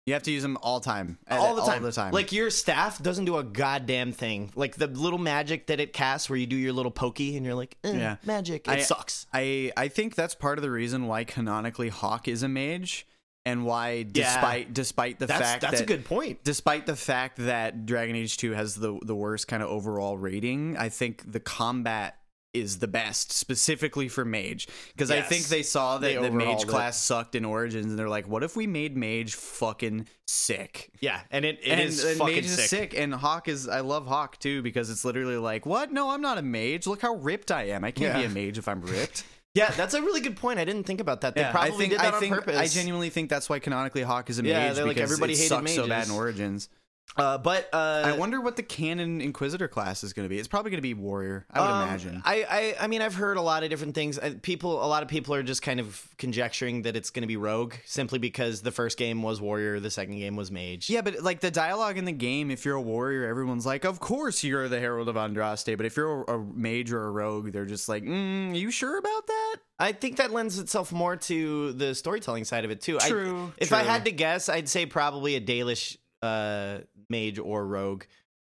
You 0.07 0.15
have 0.15 0.23
to 0.25 0.31
use 0.33 0.43
them 0.43 0.57
all 0.63 0.81
time. 0.81 1.19
all 1.31 1.55
the 1.55 1.63
time. 1.63 1.75
All 1.83 1.87
the 1.87 1.93
time. 1.93 2.13
Like 2.13 2.33
your 2.33 2.51
staff 2.51 3.01
doesn't 3.03 3.27
do 3.27 3.37
a 3.37 3.45
goddamn 3.45 4.13
thing. 4.13 4.51
Like 4.57 4.77
the 4.77 4.87
little 4.87 5.19
magic 5.19 5.67
that 5.69 5.79
it 5.81 5.93
casts, 5.93 6.29
where 6.31 6.39
you 6.39 6.47
do 6.47 6.57
your 6.57 6.73
little 6.73 6.91
pokey 6.91 7.37
and 7.37 7.45
you're 7.47 7.55
like, 7.55 7.77
eh, 7.85 7.93
Yeah. 7.93 8.17
magic. 8.25 8.67
It 8.67 8.71
I- 8.73 8.81
sucks. 8.81 9.27
I 9.33 9.71
I 9.77 9.89
think 9.89 10.15
that's 10.15 10.35
part 10.35 10.59
of 10.59 10.63
the 10.63 10.71
reason 10.71 11.07
why 11.07 11.25
canonically 11.25 11.91
Hawke 11.91 12.27
is 12.27 12.43
a 12.43 12.49
mage, 12.49 13.07
and 13.47 13.65
why 13.65 14.03
despite 14.03 14.75
despite 14.75 15.19
the 15.19 15.27
That's 15.27 15.41
fact 15.41 15.61
that's 15.63 15.75
that 15.79 15.83
a 15.83 15.87
good 15.87 16.05
point. 16.05 16.45
despite 16.45 16.87
the 16.87 16.97
fact 16.97 17.39
that 17.39 17.87
Dragon 17.87 18.17
Age 18.17 18.37
Two 18.37 18.53
has 18.53 18.75
the 18.75 18.99
the 19.03 19.15
worst 19.15 19.49
kind 19.49 19.63
of 19.63 19.69
overall 19.71 20.19
rating, 20.19 20.77
I 20.77 20.89
think 20.89 21.31
the 21.33 21.41
combat 21.41 22.17
is 22.55 22.79
the 22.79 22.89
best 22.89 23.31
specifically 23.31 24.09
for 24.09 24.25
mage 24.25 24.67
because 24.93 25.11
I 25.11 25.21
think 25.21 25.45
they 25.45 25.63
saw 25.63 25.99
They 25.99 26.15
that 26.15 26.23
the 26.23 26.31
mage 26.31 26.41
overhauled 26.47 26.63
it. 26.63 26.69
class 26.69 27.01
sucked 27.01 27.35
in 27.35 27.45
Origins 27.45 27.87
and 27.87 27.99
they're 27.99 28.09
like, 28.09 28.27
what 28.27 28.43
if 28.43 28.57
we 28.57 28.67
made 28.67 28.97
mage 28.97 29.35
fucking 29.35 30.09
sick? 30.27 30.91
Yeah, 31.01 31.21
and 31.31 31.45
it, 31.45 31.59
it 31.63 31.69
and, 31.73 31.81
is 31.83 32.03
and 32.03 32.17
fucking 32.19 32.35
mage 32.37 32.47
sick. 32.47 32.59
is 32.65 32.71
sick 32.71 32.99
and 32.99 33.15
hawke 33.15 33.49
is 33.49 33.69
i 33.69 33.81
love 33.81 34.07
hawke 34.07 34.39
too 34.39 34.63
because 34.63 34.89
it's 34.91 35.05
literally 35.05 35.37
like 35.37 35.67
what 35.67 35.93
no 35.93 36.11
i'm 36.11 36.23
not 36.23 36.39
a 36.39 36.43
mage 36.43 36.87
look 36.87 37.03
how 37.03 37.15
ripped 37.17 37.51
i 37.51 37.65
am 37.65 37.85
i 37.85 37.91
can't 37.91 38.17
be 38.19 38.25
a 38.25 38.29
mage 38.31 38.57
if 38.59 38.67
i'm 38.67 38.81
ripped 38.81 39.25
Yeah, 39.59 39.71
that's 39.73 39.95
a 39.95 40.01
really 40.01 40.21
good 40.21 40.37
point. 40.37 40.59
I 40.59 40.65
didn't 40.65 40.85
think 40.85 41.01
about 41.01 41.21
that. 41.23 41.35
They 41.35 41.41
yeah, 41.43 41.51
probably 41.51 41.73
I 41.75 41.79
think, 41.79 41.91
did 41.93 42.01
that 42.01 42.13
I 42.13 42.17
on 42.17 42.21
think, 42.21 42.35
purpose. 42.35 42.57
I 42.57 42.67
genuinely 42.69 43.11
think 43.11 43.29
that's 43.29 43.49
why 43.51 43.59
canonically 43.59 44.03
Hawke 44.03 44.31
is 44.31 44.39
a 44.39 44.45
Yeah, 44.45 44.53
mage 44.69 44.77
they're 44.77 44.85
like, 44.87 44.95
because 44.97 45.11
everybody 45.11 45.33
it 45.33 45.37
hated 45.39 45.49
sucks 45.49 45.73
so 45.75 45.89
bad 45.89 45.97
mages. 45.99 46.11
in 46.11 46.17
Origins. 46.17 46.69
Uh, 47.17 47.37
but 47.37 47.69
uh, 47.73 48.03
I 48.05 48.13
wonder 48.13 48.41
what 48.41 48.55
the 48.55 48.63
canon 48.63 49.21
Inquisitor 49.21 49.67
class 49.67 50.05
is 50.05 50.13
going 50.13 50.25
to 50.25 50.29
be. 50.29 50.39
It's 50.39 50.47
probably 50.47 50.71
going 50.71 50.79
to 50.79 50.83
be 50.83 50.95
Warrior, 50.95 51.47
I 51.51 51.61
would 51.61 51.67
um, 51.71 51.89
imagine. 51.89 52.23
I, 52.25 52.47
I 52.79 52.85
I 52.85 52.87
mean 52.87 53.03
I've 53.03 53.15
heard 53.15 53.37
a 53.37 53.43
lot 53.43 53.65
of 53.65 53.71
different 53.71 53.95
things. 53.95 54.19
People, 54.43 54.85
a 54.85 54.87
lot 54.87 55.03
of 55.03 55.09
people 55.09 55.35
are 55.35 55.43
just 55.43 55.61
kind 55.63 55.81
of 55.81 56.09
conjecturing 56.17 56.83
that 56.83 56.95
it's 56.95 57.11
going 57.11 57.23
to 57.23 57.27
be 57.27 57.37
Rogue 57.37 57.75
simply 57.85 58.19
because 58.21 58.63
the 58.63 58.71
first 58.71 58.99
game 58.99 59.23
was 59.23 59.41
Warrior, 59.41 59.81
the 59.81 59.91
second 59.91 60.19
game 60.19 60.37
was 60.37 60.53
Mage. 60.53 60.89
yeah, 60.91 61.01
but 61.01 61.21
like 61.23 61.41
the 61.41 61.51
dialogue 61.51 61.99
in 61.99 62.05
the 62.05 62.13
game, 62.13 62.51
if 62.53 62.65
you're 62.65 62.77
a 62.77 62.81
warrior, 62.81 63.27
everyone's 63.27 63.67
like, 63.67 63.85
"Of 63.85 63.99
course 64.01 64.45
you're 64.45 64.69
the 64.69 64.79
Herald 64.79 65.09
of 65.09 65.17
Andraste." 65.17 65.77
But 65.77 65.87
if 65.87 65.97
you're 65.97 66.23
a, 66.23 66.39
a 66.39 66.45
mage 66.45 66.93
or 66.93 67.05
a 67.05 67.11
rogue, 67.11 67.53
they're 67.53 67.67
just 67.67 67.89
like, 67.89 68.05
mm, 68.05 68.57
"You 68.57 68.71
sure 68.71 68.97
about 68.97 69.27
that?" 69.27 69.57
I 69.81 69.93
think 69.93 70.17
that 70.17 70.33
lends 70.33 70.59
itself 70.59 70.93
more 70.93 71.17
to 71.17 71.73
the 71.73 71.95
storytelling 71.95 72.45
side 72.45 72.65
of 72.65 72.71
it 72.71 72.81
too. 72.81 72.99
I- 73.01 73.09
True, 73.09 73.53
if 73.59 73.73
I 73.73 73.83
had 73.83 74.05
to 74.05 74.13
guess, 74.13 74.49
I'd 74.49 74.69
say 74.69 74.87
probably 74.87 75.35
a 75.37 75.41
Dalish 75.41 75.97
uh, 76.23 76.79
Mage 77.11 77.39
or 77.39 77.67
Rogue. 77.67 78.05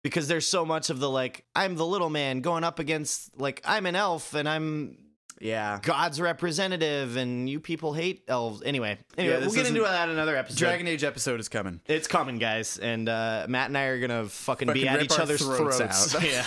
Because 0.04 0.28
there's 0.28 0.48
so 0.48 0.66
much 0.66 0.90
of 0.90 1.00
the 1.00 1.10
like, 1.10 1.46
I'm 1.56 1.76
the 1.76 1.86
little 1.86 2.10
man 2.10 2.42
going 2.42 2.64
up 2.64 2.80
against 2.80 3.40
like 3.40 3.62
I'm 3.64 3.86
an 3.86 3.96
elf 3.96 4.34
and 4.34 4.50
I'm 4.50 4.98
Yeah. 5.40 5.80
God's 5.84 6.20
representative, 6.20 7.18
and 7.18 7.48
you 7.50 7.60
people 7.60 7.94
hate 7.94 8.24
elves. 8.28 8.64
Anyway, 8.64 8.98
anyway, 9.18 9.36
Yeah, 9.36 9.40
we'll 9.42 9.54
get 9.54 9.68
into 9.68 9.82
that 9.82 10.10
in 10.10 10.16
another 10.16 10.36
episode. 10.36 10.58
Dragon 10.58 10.88
Age 10.88 11.04
episode 11.04 11.40
is 11.40 11.50
coming. 11.50 11.82
It's 11.88 12.08
coming, 12.08 12.38
guys, 12.40 12.78
and 12.80 13.08
uh, 13.08 13.46
Matt 13.48 13.68
and 13.68 13.78
I 13.78 13.84
are 13.86 14.00
gonna 14.00 14.26
fucking, 14.28 14.74
be 14.74 14.88
at 14.88 15.02
each 15.04 15.20
other's 15.20 15.42
throats 15.44 15.78
throats. 15.78 16.16
yeah, 16.24 16.46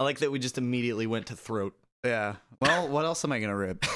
I 0.00 0.04
like 0.04 0.18
that 0.18 0.32
we 0.32 0.38
just 0.40 0.58
immediately 0.58 1.06
went 1.06 1.26
to 1.26 1.36
throat. 1.36 1.74
Yeah. 2.04 2.36
Well, 2.60 2.88
what 2.88 3.04
else 3.04 3.24
am 3.24 3.30
I 3.32 3.38
gonna 3.40 3.56
rip? 3.56 3.84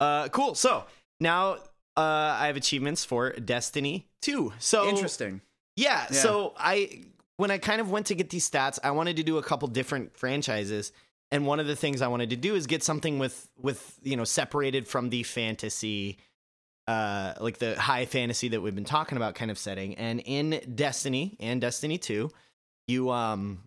Uh, 0.00 0.28
cool. 0.28 0.54
So 0.54 0.84
now 1.20 1.56
uh, 1.96 2.00
I 2.00 2.46
have 2.46 2.56
achievements 2.56 3.04
for 3.04 3.32
Destiny 3.32 4.06
2. 4.22 4.54
So 4.58 4.88
Interesting. 4.88 5.42
Yeah, 5.80 6.06
Yeah. 6.10 6.16
So 6.16 6.54
I 6.56 7.04
when 7.36 7.50
I 7.50 7.58
kind 7.58 7.80
of 7.80 7.90
went 7.90 8.06
to 8.06 8.14
get 8.14 8.28
these 8.28 8.48
stats, 8.48 8.78
I 8.84 8.90
wanted 8.90 9.16
to 9.16 9.22
do 9.22 9.38
a 9.38 9.42
couple 9.42 9.66
different 9.68 10.16
franchises. 10.16 10.92
And 11.32 11.46
one 11.46 11.58
of 11.58 11.66
the 11.66 11.76
things 11.76 12.02
I 12.02 12.08
wanted 12.08 12.30
to 12.30 12.36
do 12.36 12.54
is 12.54 12.66
get 12.66 12.82
something 12.82 13.18
with 13.18 13.48
with, 13.58 13.98
you 14.02 14.16
know, 14.16 14.24
separated 14.24 14.86
from 14.86 15.10
the 15.10 15.22
fantasy 15.22 16.18
uh 16.86 17.34
like 17.40 17.58
the 17.58 17.78
high 17.80 18.04
fantasy 18.04 18.48
that 18.48 18.60
we've 18.60 18.74
been 18.74 18.84
talking 18.84 19.16
about 19.16 19.34
kind 19.34 19.50
of 19.50 19.58
setting. 19.58 19.94
And 19.94 20.20
in 20.24 20.60
Destiny 20.74 21.36
and 21.40 21.60
Destiny 21.60 21.98
2, 21.98 22.30
you 22.88 23.10
um 23.10 23.62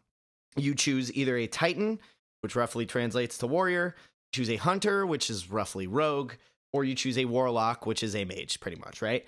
you 0.55 0.75
choose 0.75 1.11
either 1.13 1.35
a 1.35 1.47
Titan, 1.47 1.99
which 2.41 2.55
roughly 2.55 2.85
translates 2.85 3.39
to 3.39 3.47
warrior, 3.47 3.95
choose 4.33 4.49
a 4.49 4.57
hunter, 4.57 5.05
which 5.05 5.29
is 5.31 5.49
roughly 5.49 5.87
rogue, 5.87 6.33
or 6.73 6.83
you 6.83 6.93
choose 6.93 7.17
a 7.17 7.25
warlock, 7.25 7.85
which 7.85 8.03
is 8.03 8.15
a 8.15 8.25
mage, 8.25 8.59
pretty 8.59 8.77
much, 8.77 9.01
right? 9.01 9.25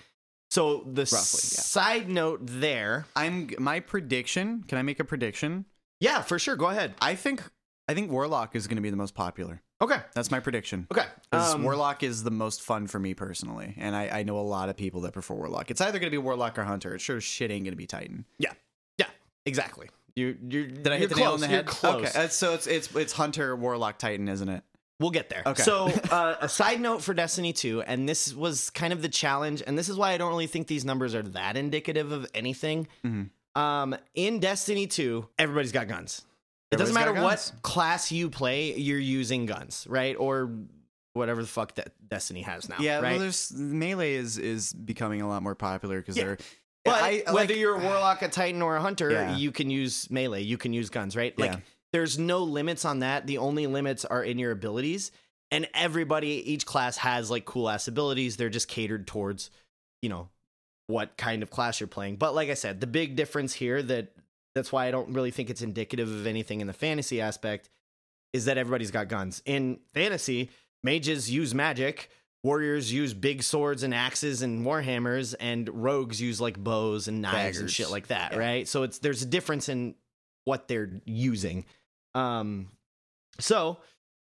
So 0.55 0.83
the 0.85 1.01
Roughly, 1.01 1.11
yeah. 1.13 1.61
side 1.61 2.09
note 2.09 2.39
there, 2.43 3.05
I'm 3.13 3.49
my 3.59 3.81
prediction. 3.81 4.63
Can 4.69 4.77
I 4.77 4.83
make 4.83 5.01
a 5.01 5.03
prediction? 5.03 5.65
yeah, 5.99 6.21
for 6.21 6.39
sure. 6.39 6.55
Go 6.55 6.67
ahead. 6.67 6.93
I 7.01 7.15
think 7.15 7.43
I 7.89 7.93
think 7.93 8.09
Warlock 8.09 8.55
is 8.55 8.65
going 8.67 8.77
to 8.77 8.81
be 8.81 8.89
the 8.89 8.95
most 8.95 9.13
popular. 9.15 9.61
Okay, 9.81 9.97
That's 10.13 10.31
my 10.31 10.39
prediction. 10.39 10.87
okay. 10.89 11.05
'Cause 11.31 11.55
Um, 11.55 11.63
Warlock 11.63 12.01
is 12.03 12.23
the 12.23 12.31
most 12.31 12.61
fun 12.61 12.87
for 12.87 12.97
me 12.99 13.13
personally, 13.13 13.73
and 13.77 13.93
I, 13.93 14.19
I 14.19 14.23
know 14.23 14.39
a 14.39 14.47
lot 14.57 14.69
of 14.69 14.77
people 14.77 15.01
that 15.01 15.11
prefer 15.11 15.33
Warlock. 15.33 15.69
It's 15.69 15.81
either 15.81 15.99
going 15.99 16.09
to 16.09 16.17
be 16.17 16.17
Warlock 16.17 16.57
or 16.57 16.63
Hunter. 16.63 16.95
It 16.95 17.01
sure 17.01 17.17
as 17.17 17.25
shit 17.25 17.51
ain't 17.51 17.65
going 17.65 17.73
to 17.73 17.77
be 17.77 17.85
Titan. 17.85 18.23
yeah, 18.39 18.53
yeah, 18.97 19.07
exactly. 19.45 19.89
You, 20.15 20.37
you 20.49 20.67
Did 20.67 20.87
I 20.87 20.97
hit 20.97 21.09
the 21.09 21.15
nail 21.17 21.33
on 21.33 21.41
the 21.41 21.47
You're 21.47 21.57
head? 21.57 21.65
close. 21.65 22.07
Okay, 22.07 22.17
uh, 22.23 22.27
so 22.29 22.53
it's 22.53 22.65
it's 22.67 22.95
it's 22.95 23.11
Hunter, 23.11 23.53
Warlock, 23.57 23.97
Titan, 23.97 24.29
isn't 24.29 24.47
it? 24.47 24.63
We'll 24.99 25.11
get 25.11 25.29
there. 25.29 25.43
Okay. 25.45 25.61
So, 25.61 25.87
uh, 26.09 26.35
a 26.39 26.47
side 26.47 26.79
note 26.79 27.01
for 27.01 27.13
Destiny 27.13 27.51
2, 27.51 27.81
and 27.81 28.07
this 28.07 28.33
was 28.33 28.69
kind 28.69 28.93
of 28.93 29.01
the 29.01 29.09
challenge, 29.09 29.61
and 29.65 29.77
this 29.77 29.89
is 29.89 29.97
why 29.97 30.11
I 30.13 30.17
don't 30.17 30.29
really 30.29 30.47
think 30.47 30.67
these 30.67 30.85
numbers 30.85 31.13
are 31.13 31.21
that 31.23 31.57
indicative 31.57 32.13
of 32.13 32.25
anything. 32.33 32.87
Mhm. 33.03 33.29
Um, 33.59 33.95
in 34.13 34.39
Destiny 34.39 34.87
2, 34.87 35.27
everybody's 35.37 35.73
got 35.73 35.87
guns. 35.89 36.21
It 36.71 36.77
doesn't 36.77 36.95
matter 36.95 37.13
what 37.13 37.51
class 37.61 38.11
you 38.11 38.29
play, 38.29 38.73
you're 38.75 38.97
using 38.99 39.45
guns, 39.45 39.85
right? 39.89 40.15
Or 40.17 40.49
whatever 41.13 41.41
the 41.41 41.47
fuck 41.47 41.75
that 41.75 41.93
Destiny 42.09 42.41
has 42.41 42.67
now. 42.67 42.75
Yeah, 42.79 42.95
right? 42.99 43.11
well, 43.11 43.19
there's 43.19 43.51
melee 43.53 44.13
is 44.13 44.37
is 44.37 44.73
becoming 44.73 45.21
a 45.21 45.27
lot 45.27 45.41
more 45.43 45.55
popular 45.55 45.99
because 45.99 46.17
Yeah. 46.17 46.23
they're. 46.25 46.37
But 46.83 47.01
I 47.01 47.23
whether 47.31 47.53
like- 47.53 47.57
you're 47.57 47.75
a 47.75 47.79
warlock, 47.83 48.21
a 48.21 48.27
titan, 48.29 48.61
or 48.61 48.75
a 48.75 48.81
hunter, 48.81 49.09
Yeah. 49.11 49.35
you 49.37 49.51
can 49.51 49.69
use 49.69 50.09
melee. 50.11 50.41
You 50.43 50.57
can 50.57 50.71
use 50.73 50.89
guns, 50.89 51.15
right? 51.15 51.37
Like 51.39 51.53
Yeah. 51.53 51.59
There's 51.95 52.19
no 52.19 52.39
limits 52.43 52.83
on 52.83 52.99
that. 52.99 53.25
The 53.25 53.37
only 53.37 53.67
limits 53.67 54.03
are 54.03 54.21
in 54.21 54.37
your 54.37 54.51
abilities. 54.51 55.11
And 55.49 55.65
everybody, 55.73 56.27
each 56.51 56.65
class 56.65 56.97
has 56.97 57.31
like 57.31 57.45
cool 57.45 57.69
ass 57.69 57.87
abilities. 57.87 58.35
They're 58.35 58.49
just 58.49 58.67
catered 58.67 59.07
towards, 59.07 59.49
you 60.01 60.09
know, 60.09 60.27
what 60.87 61.15
kind 61.15 61.41
of 61.41 61.49
class 61.49 61.79
you're 61.79 61.87
playing. 61.87 62.17
But 62.17 62.35
like 62.35 62.49
I 62.49 62.53
said, 62.55 62.81
the 62.81 62.85
big 62.87 63.15
difference 63.15 63.53
here 63.53 63.81
that 63.81 64.11
that's 64.55 64.73
why 64.73 64.87
I 64.87 64.91
don't 64.91 65.13
really 65.13 65.31
think 65.31 65.49
it's 65.49 65.61
indicative 65.61 66.11
of 66.11 66.27
anything 66.27 66.59
in 66.59 66.67
the 66.67 66.73
fantasy 66.73 67.21
aspect 67.21 67.69
is 68.33 68.43
that 68.43 68.57
everybody's 68.57 68.91
got 68.91 69.07
guns. 69.07 69.41
In 69.45 69.79
fantasy, 69.93 70.49
mages 70.83 71.31
use 71.31 71.55
magic, 71.55 72.09
warriors 72.43 72.91
use 72.91 73.13
big 73.13 73.41
swords 73.41 73.83
and 73.83 73.93
axes 73.93 74.41
and 74.41 74.65
warhammers, 74.65 75.33
and 75.39 75.69
rogues 75.69 76.19
use 76.19 76.41
like 76.41 76.61
bows 76.61 77.07
and 77.07 77.21
knives 77.21 77.57
and 77.59 77.71
shit 77.71 77.89
like 77.89 78.07
that, 78.07 78.33
Yeah. 78.33 78.37
right? 78.39 78.67
So 78.67 78.83
it's 78.83 78.99
there's 78.99 79.21
a 79.21 79.25
difference 79.27 79.69
in 79.69 79.95
what 80.43 80.67
they're 80.67 80.91
using. 81.05 81.63
Um 82.15 82.69
so 83.39 83.77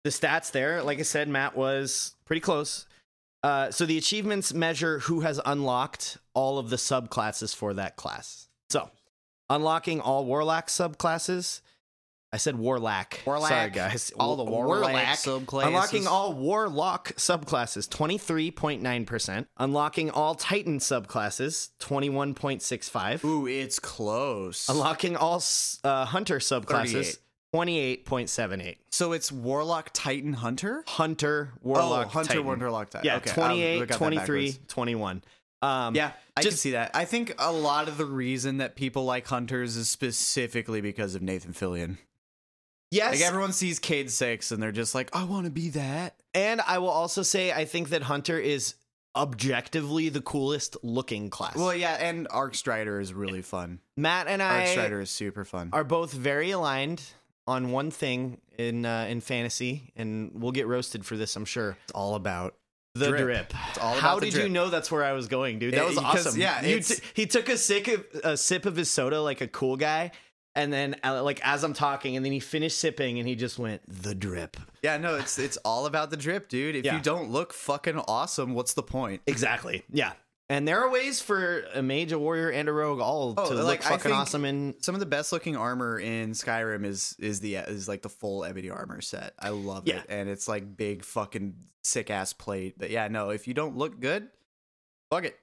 the 0.03 0.09
stats 0.09 0.51
there, 0.51 0.81
like 0.81 0.99
I 0.99 1.03
said, 1.03 1.27
Matt 1.27 1.55
was 1.55 2.15
pretty 2.25 2.39
close. 2.39 2.87
Uh, 3.43 3.71
so 3.71 3.85
the 3.85 3.97
achievements 3.97 4.53
measure 4.53 4.99
who 4.99 5.21
has 5.21 5.39
unlocked 5.45 6.17
all 6.33 6.59
of 6.59 6.69
the 6.69 6.75
subclasses 6.75 7.55
for 7.55 7.73
that 7.73 7.95
class. 7.95 8.47
So 8.69 8.89
unlocking 9.49 9.99
all 9.99 10.25
warlock 10.25 10.67
subclasses. 10.67 11.61
I 12.33 12.37
said 12.37 12.55
warlock. 12.57 13.19
Warlock. 13.25 13.49
Sorry, 13.49 13.69
guys. 13.71 14.13
All 14.17 14.37
the 14.37 14.45
warlock 14.45 14.93
subclasses. 14.93 15.67
Unlocking 15.67 16.07
all 16.07 16.31
warlock 16.31 17.09
subclasses, 17.17 17.89
23.9%. 17.89 19.47
Unlocking 19.57 20.11
all 20.11 20.35
titan 20.35 20.79
subclasses, 20.79 21.71
21.65. 21.81 23.25
Ooh, 23.25 23.47
it's 23.47 23.79
close. 23.79 24.69
Unlocking 24.69 25.17
all 25.17 25.43
uh, 25.83 26.05
hunter 26.05 26.39
subclasses, 26.39 27.17
28.78. 27.53 28.77
So 28.91 29.11
it's 29.11 29.31
Warlock, 29.31 29.89
Titan, 29.93 30.33
Hunter. 30.33 30.83
Hunter, 30.87 31.51
warlock, 31.61 32.07
oh, 32.07 32.09
Hunter, 32.09 32.27
titan. 32.35 32.45
Warlock, 32.45 32.89
Titan. 32.91 33.05
Yeah, 33.05 33.17
okay, 33.17 33.31
28, 33.31 33.87
got 33.89 33.97
23, 33.97 34.53
21. 34.67 35.23
Um, 35.61 35.93
Yeah, 35.95 36.11
I 36.35 36.41
can 36.41 36.49
Just- 36.51 36.61
see 36.63 36.71
that. 36.71 36.91
I 36.93 37.05
think 37.05 37.33
a 37.37 37.51
lot 37.51 37.87
of 37.87 37.97
the 37.97 38.05
reason 38.05 38.57
that 38.57 38.75
people 38.75 39.03
like 39.05 39.27
hunters 39.27 39.75
is 39.75 39.89
specifically 39.89 40.81
because 40.81 41.13
of 41.13 41.21
Nathan 41.21 41.53
Fillion. 41.53 41.97
yes, 42.89 43.15
Like 43.19 43.27
everyone 43.27 43.53
sees 43.53 43.79
Cayde 43.79 44.09
Six 44.09 44.51
and 44.51 44.61
they're 44.63 44.71
just 44.71 44.95
like, 44.95 45.13
I 45.15 45.23
want 45.25 45.45
to 45.45 45.51
be 45.51 45.69
that. 45.71 46.15
and 46.33 46.61
I 46.61 46.77
will 46.77 46.89
also 46.89 47.21
say 47.23 47.51
I 47.51 47.65
think 47.65 47.89
that 47.89 48.03
Hunter 48.03 48.39
is 48.39 48.75
objectively 49.13 50.07
the 50.07 50.21
coolest 50.21 50.77
looking 50.83 51.29
class. 51.29 51.57
Well, 51.57 51.75
yeah, 51.75 51.95
and 51.99 52.27
Arc 52.31 52.55
Strider 52.55 52.99
is 53.01 53.13
really 53.13 53.41
fun. 53.41 53.81
Matt 53.97 54.27
and 54.27 54.41
I 54.41 54.59
Arc 54.61 54.67
Strider 54.69 55.01
is 55.01 55.09
super 55.11 55.43
fun. 55.43 55.69
are 55.73 55.83
both 55.83 56.13
very 56.13 56.51
aligned 56.51 57.03
on 57.47 57.71
one 57.71 57.91
thing 57.91 58.39
in 58.57 58.85
uh, 58.85 59.05
in 59.09 59.21
fantasy, 59.21 59.91
and 59.95 60.31
we'll 60.33 60.51
get 60.51 60.67
roasted 60.67 61.05
for 61.05 61.17
this, 61.17 61.35
I'm 61.35 61.45
sure. 61.45 61.77
It's 61.83 61.91
all 61.93 62.15
about 62.15 62.55
The 62.95 63.07
drip. 63.07 63.21
Drip. 63.21 63.53
It's 63.69 63.77
all 63.79 63.93
How 63.95 64.11
about 64.17 64.21
the 64.21 64.31
did 64.31 64.43
you 64.43 64.49
know 64.49 64.69
that's 64.69 64.91
where 64.91 65.03
I 65.03 65.13
was 65.13 65.27
going, 65.27 65.59
dude? 65.59 65.73
That 65.73 65.85
was 65.85 65.97
awesome. 65.97 66.39
yeah, 66.39 66.63
You 66.65 66.79
t- 66.81 67.01
he 67.13 67.25
took 67.25 67.49
a 67.49 67.57
sip 67.57 67.87
of 67.87 68.05
a 68.23 68.37
sip 68.37 68.65
of 68.65 68.75
his 68.75 68.89
soda 68.91 69.21
like 69.21 69.41
a 69.41 69.47
cool 69.47 69.75
guy, 69.77 70.11
and 70.55 70.71
then 70.71 70.95
uh, 71.03 71.23
like 71.23 71.39
as 71.43 71.63
I'm 71.63 71.73
talking, 71.73 72.15
and 72.15 72.23
then 72.25 72.31
he 72.31 72.39
finished 72.39 72.77
sipping, 72.77 73.17
and 73.19 73.27
he 73.27 73.35
just 73.35 73.57
went 73.57 73.81
the 73.87 74.13
drip. 74.13 74.57
Yeah, 74.83 74.97
no, 74.97 75.15
it's 75.15 75.39
it's 75.39 75.57
all 75.57 75.85
about 75.87 76.09
the 76.11 76.17
drip, 76.17 76.47
dude. 76.49 76.75
If 76.75 76.85
Yeah. 76.85 76.95
you 76.97 77.01
don't 77.01 77.31
look 77.31 77.53
fucking 77.53 77.97
awesome, 78.07 78.53
what's 78.53 78.73
the 78.73 78.83
point? 78.83 79.21
Exactly. 79.27 79.83
Yeah. 79.91 80.13
And 80.51 80.67
there 80.67 80.81
are 80.83 80.89
ways 80.91 81.21
for 81.21 81.63
a 81.73 81.81
mage, 81.81 82.11
a 82.11 82.19
warrior, 82.19 82.49
and 82.49 82.67
a 82.67 82.73
rogue 82.73 82.99
all 82.99 83.33
Oh, 83.37 83.47
to 83.49 83.55
like, 83.55 83.79
look 83.79 83.83
fucking 83.83 84.11
awesome. 84.11 84.43
And 84.43 84.75
Some 84.81 84.95
of 84.95 84.99
the 84.99 85.05
best 85.05 85.31
looking 85.31 85.55
armor 85.55 85.97
in 85.97 86.31
Skyrim 86.31 86.83
is 86.85 87.15
is 87.19 87.39
the 87.39 87.55
is 87.55 87.87
like 87.87 88.01
the 88.01 88.09
full 88.09 88.43
ebony 88.43 88.69
armor 88.69 88.99
set. 88.99 89.33
I 89.39 89.49
love 89.49 89.83
Yeah. 89.87 89.99
it, 89.99 90.07
and 90.09 90.27
it's 90.27 90.49
like 90.49 90.75
big 90.75 91.05
fucking 91.05 91.55
sick 91.83 92.09
ass 92.09 92.33
plate. 92.33 92.75
But 92.77 92.89
yeah, 92.89 93.07
no, 93.07 93.29
if 93.29 93.47
you 93.47 93.53
don't 93.53 93.77
look 93.77 94.01
good, 94.01 94.27
fuck 95.09 95.23
it. 95.23 95.39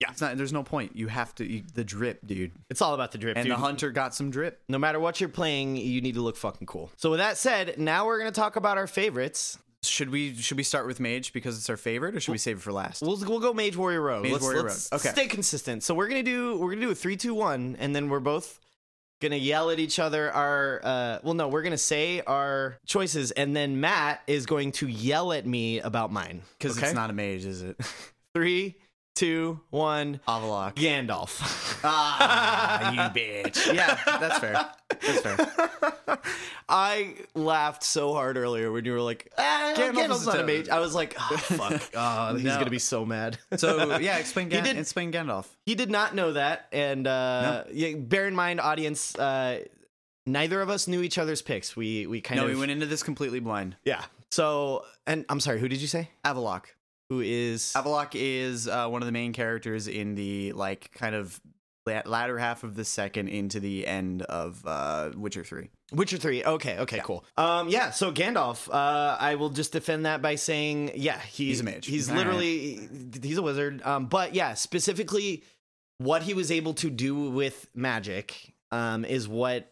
Yeah. 0.00 0.10
it's 0.10 0.20
not. 0.20 0.36
There's 0.36 0.52
no 0.52 0.62
point. 0.62 0.94
You 0.94 1.08
have 1.08 1.34
to 1.36 1.50
you, 1.50 1.62
the 1.72 1.84
drip, 1.84 2.26
dude. 2.26 2.52
it's 2.68 2.82
all 2.82 2.92
about 2.92 3.12
the 3.12 3.18
drip. 3.18 3.38
And 3.38 3.46
dude. 3.46 3.52
the 3.56 3.60
hunter 3.60 3.92
got 3.92 4.14
some 4.14 4.30
drip. 4.30 4.60
no 4.68 4.76
matter 4.78 5.00
what 5.00 5.20
you're 5.20 5.30
playing, 5.30 5.76
you 5.76 6.02
need 6.02 6.16
to 6.16 6.20
look 6.20 6.36
fucking 6.36 6.66
cool. 6.66 6.90
So 6.96 7.08
with 7.10 7.20
that 7.20 7.38
said, 7.38 7.78
now 7.78 8.04
we're 8.04 8.18
gonna 8.18 8.30
talk 8.30 8.56
about 8.56 8.76
our 8.76 8.88
favorites. 8.88 9.58
Should 9.88 10.10
we 10.10 10.34
should 10.36 10.56
we 10.56 10.62
start 10.62 10.86
with 10.86 11.00
mage 11.00 11.32
because 11.32 11.56
it's 11.58 11.70
our 11.70 11.76
favorite, 11.76 12.14
or 12.16 12.20
should 12.20 12.32
we 12.32 12.38
save 12.38 12.56
it 12.58 12.62
for 12.62 12.72
last? 12.72 13.02
We'll 13.02 13.18
we'll 13.18 13.40
go 13.40 13.52
mage 13.52 13.76
warrior 13.76 14.00
rogue. 14.00 14.22
Mage, 14.22 14.32
let's, 14.32 14.42
warrior, 14.42 14.62
let's 14.62 14.88
rogue. 14.92 15.00
Okay. 15.00 15.10
stay 15.10 15.26
consistent. 15.26 15.82
So 15.82 15.94
we're 15.94 16.08
gonna 16.08 16.22
do 16.22 16.56
we're 16.58 16.70
gonna 16.70 16.86
do 16.86 16.90
a 16.90 16.94
three 16.94 17.16
two 17.16 17.34
one, 17.34 17.76
and 17.78 17.94
then 17.94 18.08
we're 18.08 18.20
both 18.20 18.60
gonna 19.20 19.36
yell 19.36 19.70
at 19.70 19.78
each 19.78 19.98
other 19.98 20.30
our 20.32 20.80
uh 20.84 21.18
well 21.22 21.32
no 21.32 21.48
we're 21.48 21.62
gonna 21.62 21.78
say 21.78 22.20
our 22.26 22.76
choices 22.84 23.30
and 23.30 23.56
then 23.56 23.80
matt 23.80 24.20
is 24.26 24.44
going 24.44 24.70
to 24.70 24.86
yell 24.86 25.32
at 25.32 25.46
me 25.46 25.78
about 25.80 26.12
mine 26.12 26.42
Because 26.58 26.76
okay? 26.76 26.88
it's 26.88 26.94
not 26.94 27.08
a 27.08 27.12
mage, 27.14 27.46
is 27.46 27.62
it? 27.62 27.80
three 28.34 28.74
two 29.14 29.60
one 29.70 30.20
Avallac'h. 30.26 30.74
gandalf 30.74 31.80
Ah, 31.84 32.92
you 32.92 33.00
bitch. 33.10 33.72
Yeah, 33.74 33.98
that's 34.18 34.38
fair. 34.38 34.66
That's 34.88 35.20
fair. 35.20 36.18
I 36.68 37.14
laughed 37.34 37.82
so 37.82 38.12
hard 38.14 38.36
earlier 38.36 38.72
when 38.72 38.84
you 38.84 38.92
were 38.92 39.00
like, 39.00 39.30
ah, 39.36 39.74
Gandalf 39.76 39.94
Gandalf's 39.94 40.26
not 40.26 40.40
a 40.40 40.44
mage. 40.44 40.68
I 40.68 40.78
was 40.80 40.94
like, 40.94 41.14
oh, 41.18 41.36
fuck. 41.38 41.82
Oh, 41.94 42.34
he's 42.34 42.44
No. 42.44 42.54
going 42.54 42.64
to 42.64 42.70
be 42.70 42.78
so 42.78 43.04
mad. 43.04 43.38
So 43.56 43.98
yeah, 43.98 44.16
explain 44.16 44.48
Gan- 44.48 44.64
did- 44.64 44.78
explain 44.78 45.12
Gandalf. 45.12 45.46
he 45.66 45.74
did 45.74 45.90
not 45.90 46.14
know 46.14 46.32
that. 46.32 46.66
And 46.72 47.06
uh, 47.06 47.64
yeah, 47.72 47.94
bear 47.96 48.26
in 48.26 48.34
mind, 48.34 48.60
audience, 48.60 49.14
uh, 49.16 49.60
neither 50.26 50.60
of 50.60 50.70
us 50.70 50.88
knew 50.88 51.02
each 51.02 51.18
other's 51.18 51.42
picks. 51.42 51.76
We, 51.76 52.06
we 52.06 52.20
kind 52.20 52.38
No, 52.40 52.46
of. 52.46 52.52
we 52.52 52.58
went 52.58 52.70
into 52.70 52.86
this 52.86 53.02
completely 53.02 53.40
blind. 53.40 53.76
yeah. 53.84 54.02
So, 54.30 54.84
and 55.06 55.24
I'm 55.28 55.38
sorry, 55.38 55.60
who 55.60 55.68
did 55.68 55.80
you 55.80 55.86
say? 55.86 56.10
Avallac'h. 56.24 56.64
Who 57.14 57.20
is. 57.20 57.72
Avallac'h 57.76 58.14
is 58.14 58.68
uh, 58.68 58.88
one 58.88 59.02
of 59.02 59.06
the 59.06 59.12
main 59.12 59.32
characters 59.32 59.88
in 59.88 60.14
the 60.14 60.52
like 60.52 60.92
kind 60.92 61.14
of 61.14 61.40
la- 61.86 62.02
latter 62.06 62.38
half 62.38 62.64
of 62.64 62.74
the 62.74 62.84
second 62.84 63.28
into 63.28 63.60
the 63.60 63.86
end 63.86 64.22
of 64.22 64.62
uh, 64.66 65.10
Witcher 65.16 65.44
Three. 65.44 65.70
Witcher 65.92 66.16
3. 66.16 66.44
Okay, 66.44 66.78
okay, 66.78 67.00
cool. 67.04 67.24
Um, 67.36 67.68
yeah, 67.68 67.90
so 67.90 68.10
Gandalf, 68.10 68.68
uh, 68.68 69.16
I 69.20 69.36
will 69.36 69.50
just 69.50 69.72
defend 69.72 70.06
that 70.06 70.22
by 70.22 70.34
saying, 70.34 70.92
yeah, 70.96 71.20
he, 71.20 71.46
He's 71.46 71.60
a 71.60 71.64
mage. 71.64 71.86
He's 71.86 72.08
All 72.08 72.16
right. 72.16 72.24
literally, 72.26 72.88
he's 73.22 73.38
a 73.38 73.42
wizard. 73.42 73.80
Um, 73.84 74.06
but 74.06 74.34
yeah, 74.34 74.54
specifically 74.54 75.44
what 75.98 76.22
he 76.22 76.34
was 76.34 76.50
able 76.50 76.74
to 76.74 76.90
do 76.90 77.30
with 77.30 77.68
magic 77.74 78.54
um, 78.72 79.04
is 79.04 79.28
what 79.28 79.70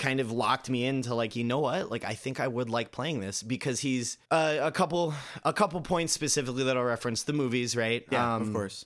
kind 0.00 0.18
of 0.18 0.32
locked 0.32 0.68
me 0.68 0.84
into 0.84 1.14
like 1.14 1.36
you 1.36 1.44
know 1.44 1.60
what 1.60 1.90
like 1.90 2.04
i 2.04 2.14
think 2.14 2.40
i 2.40 2.48
would 2.48 2.68
like 2.70 2.90
playing 2.90 3.20
this 3.20 3.42
because 3.42 3.78
he's 3.80 4.16
uh, 4.30 4.56
a 4.60 4.72
couple 4.72 5.12
a 5.44 5.52
couple 5.52 5.80
points 5.82 6.12
specifically 6.12 6.64
that 6.64 6.76
i'll 6.76 6.82
reference 6.82 7.22
the 7.24 7.32
movies 7.34 7.76
right 7.76 8.04
yeah 8.10 8.34
Um, 8.36 8.42
of 8.42 8.52
course. 8.54 8.84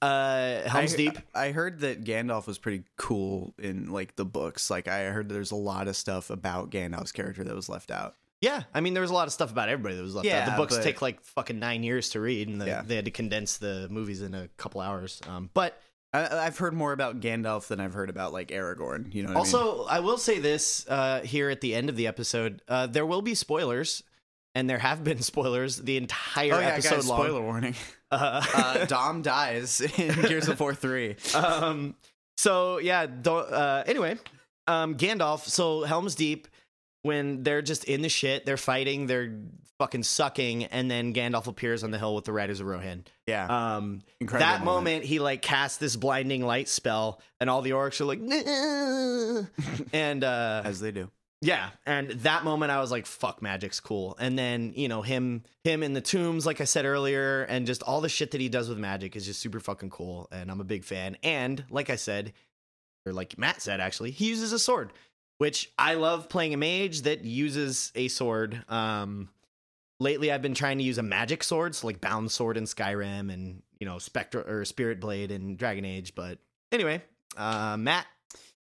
uh 0.00 0.68
helm's 0.68 0.94
I, 0.94 0.96
deep 0.96 1.18
I 1.34 1.50
heard 1.52 1.80
that 1.80 2.02
Gandalf 2.04 2.46
was 2.46 2.58
pretty 2.58 2.84
cool 2.96 3.54
in 3.58 3.92
like 3.92 4.16
the 4.16 4.24
books. 4.24 4.70
Like 4.70 4.88
I 4.88 5.04
heard 5.06 5.28
there's 5.28 5.50
a 5.52 5.56
lot 5.56 5.86
of 5.88 5.96
stuff 5.96 6.30
about 6.30 6.70
Gandalf's 6.70 7.12
character 7.12 7.44
that 7.44 7.54
was 7.54 7.68
left 7.68 7.90
out. 7.90 8.14
Yeah, 8.40 8.62
I 8.72 8.80
mean, 8.80 8.94
there 8.94 9.00
was 9.00 9.10
a 9.10 9.14
lot 9.14 9.26
of 9.26 9.32
stuff 9.32 9.50
about 9.50 9.68
everybody 9.68 9.96
that 9.96 10.02
was 10.02 10.14
left 10.14 10.28
out. 10.28 10.46
The 10.46 10.52
books 10.56 10.76
but- 10.76 10.84
take 10.84 11.02
like 11.02 11.20
fucking 11.22 11.58
nine 11.58 11.82
years 11.82 12.10
to 12.10 12.20
read, 12.20 12.46
and 12.48 12.60
the, 12.60 12.66
Yeah. 12.66 12.82
they 12.86 12.94
had 12.94 13.04
to 13.06 13.10
condense 13.10 13.58
the 13.58 13.88
movies 13.90 14.22
in 14.22 14.32
a 14.34 14.46
couple 14.56 14.80
hours. 14.80 15.20
Um, 15.28 15.50
but 15.54 15.80
I, 16.12 16.46
I've 16.46 16.58
heard 16.58 16.74
more 16.74 16.92
about 16.92 17.20
Gandalf 17.20 17.68
than 17.68 17.80
I've 17.80 17.92
heard 17.94 18.10
about 18.10 18.32
like 18.32 18.48
Aragorn. 18.48 19.14
You 19.14 19.24
know. 19.24 19.28
What 19.28 19.32
I 19.32 19.52
mean? 19.52 19.54
also, 19.54 19.84
I, 19.84 20.00
will 20.00 20.18
say 20.18 20.38
this 20.38 20.86
uh, 20.88 21.20
here 21.20 21.50
at 21.50 21.60
the 21.60 21.74
end 21.74 21.88
of 21.88 21.96
the 21.96 22.06
episode: 22.06 22.62
uh, 22.68 22.86
there 22.86 23.04
will 23.06 23.22
be 23.22 23.34
spoilers, 23.34 24.02
and 24.54 24.68
there 24.68 24.78
have 24.78 25.04
been 25.04 25.20
spoilers 25.22 25.76
the 25.76 25.96
entire 25.96 26.54
oh 26.54 26.60
yeah, 26.60 26.68
episode 26.68 26.94
guys, 26.96 27.08
long. 27.08 27.20
spoiler 27.22 27.42
warning. 27.42 27.74
Uh, 28.10 28.42
Uh, 28.54 28.86
Dom 28.86 29.20
dies 29.20 29.82
in 29.82 30.14
Gears 30.22 30.48
of 30.48 30.58
War 30.58 30.74
Three. 30.74 31.16
um, 31.34 31.94
so 32.38 32.78
yeah, 32.78 33.04
don't, 33.04 33.52
uh, 33.52 33.84
anyway, 33.86 34.16
um, 34.66 34.96
Gandalf. 34.96 35.40
So 35.40 35.82
Helm's 35.82 36.14
Deep, 36.14 36.48
when 37.02 37.42
they're 37.42 37.62
just 37.62 37.84
in 37.84 38.02
the 38.02 38.08
shit, 38.08 38.44
they're 38.46 38.56
fighting, 38.56 39.06
they're 39.06 39.38
fucking 39.78 40.02
sucking, 40.02 40.64
and 40.64 40.90
then 40.90 41.14
Gandalf 41.14 41.46
appears 41.46 41.84
on 41.84 41.90
the 41.92 41.98
hill 41.98 42.14
with 42.14 42.24
the 42.24 42.32
Riders 42.32 42.60
of 42.60 42.66
Rohan. 42.66 43.04
Yeah, 43.26 43.46
Um, 43.76 44.02
incredible. 44.20 44.48
that 44.50 44.64
moment. 44.64 45.04
he 45.04 45.20
like 45.20 45.40
casts 45.40 45.78
this 45.78 45.94
blinding 45.96 46.42
light 46.44 46.68
spell, 46.68 47.20
and 47.40 47.48
all 47.48 47.62
the 47.62 47.70
orcs 47.70 48.00
are 48.00 48.04
like, 48.04 48.20
"Nah." 48.20 49.42
and 49.92 50.24
uh, 50.24 50.62
as 50.64 50.80
they 50.80 50.90
do. 50.90 51.10
yeah, 51.40 51.70
and 51.86 52.10
that 52.10 52.42
moment 52.42 52.72
I 52.72 52.80
was 52.80 52.90
like, 52.90 53.06
"Fuck, 53.06 53.40
magic's 53.42 53.78
cool." 53.78 54.16
And 54.18 54.36
then 54.36 54.72
you 54.74 54.88
know 54.88 55.02
him, 55.02 55.44
him 55.62 55.84
in 55.84 55.92
the 55.92 56.00
tombs, 56.00 56.44
like 56.46 56.60
I 56.60 56.64
said 56.64 56.84
earlier, 56.84 57.42
and 57.44 57.64
just 57.66 57.82
all 57.84 58.00
the 58.00 58.08
shit 58.08 58.32
that 58.32 58.40
he 58.40 58.48
does 58.48 58.68
with 58.68 58.78
magic 58.78 59.14
is 59.14 59.24
just 59.24 59.40
super 59.40 59.60
fucking 59.60 59.90
cool, 59.90 60.26
and 60.32 60.50
I'm 60.50 60.60
a 60.60 60.64
big 60.64 60.82
fan. 60.84 61.16
And 61.22 61.64
like 61.70 61.90
I 61.90 61.96
said, 61.96 62.32
or 63.06 63.12
like 63.12 63.38
Matt 63.38 63.62
said, 63.62 63.78
actually, 63.80 64.10
he 64.10 64.28
uses 64.28 64.52
a 64.52 64.58
sword, 64.58 64.92
which 65.38 65.72
I 65.78 65.94
love 65.94 66.28
playing 66.28 66.54
a 66.54 66.56
mage 66.56 67.02
that 67.02 67.24
uses 67.24 67.90
a 67.94 68.08
sword. 68.08 68.62
Um, 68.68 69.30
lately 70.00 70.30
I've 70.30 70.42
been 70.42 70.54
trying 70.54 70.78
to 70.78 70.84
use 70.84 70.98
a 70.98 71.02
magic 71.02 71.42
sword, 71.42 71.74
so 71.74 71.86
like 71.86 72.00
bound 72.00 72.30
sword 72.30 72.56
in 72.56 72.64
Skyrim, 72.64 73.32
and 73.32 73.62
you 73.80 73.86
know 73.86 73.98
Spectre 73.98 74.42
or 74.42 74.64
Spirit 74.64 75.00
Blade 75.00 75.30
in 75.30 75.56
Dragon 75.56 75.84
Age. 75.84 76.14
But 76.14 76.38
anyway, 76.72 77.02
uh, 77.36 77.76
Matt, 77.78 78.06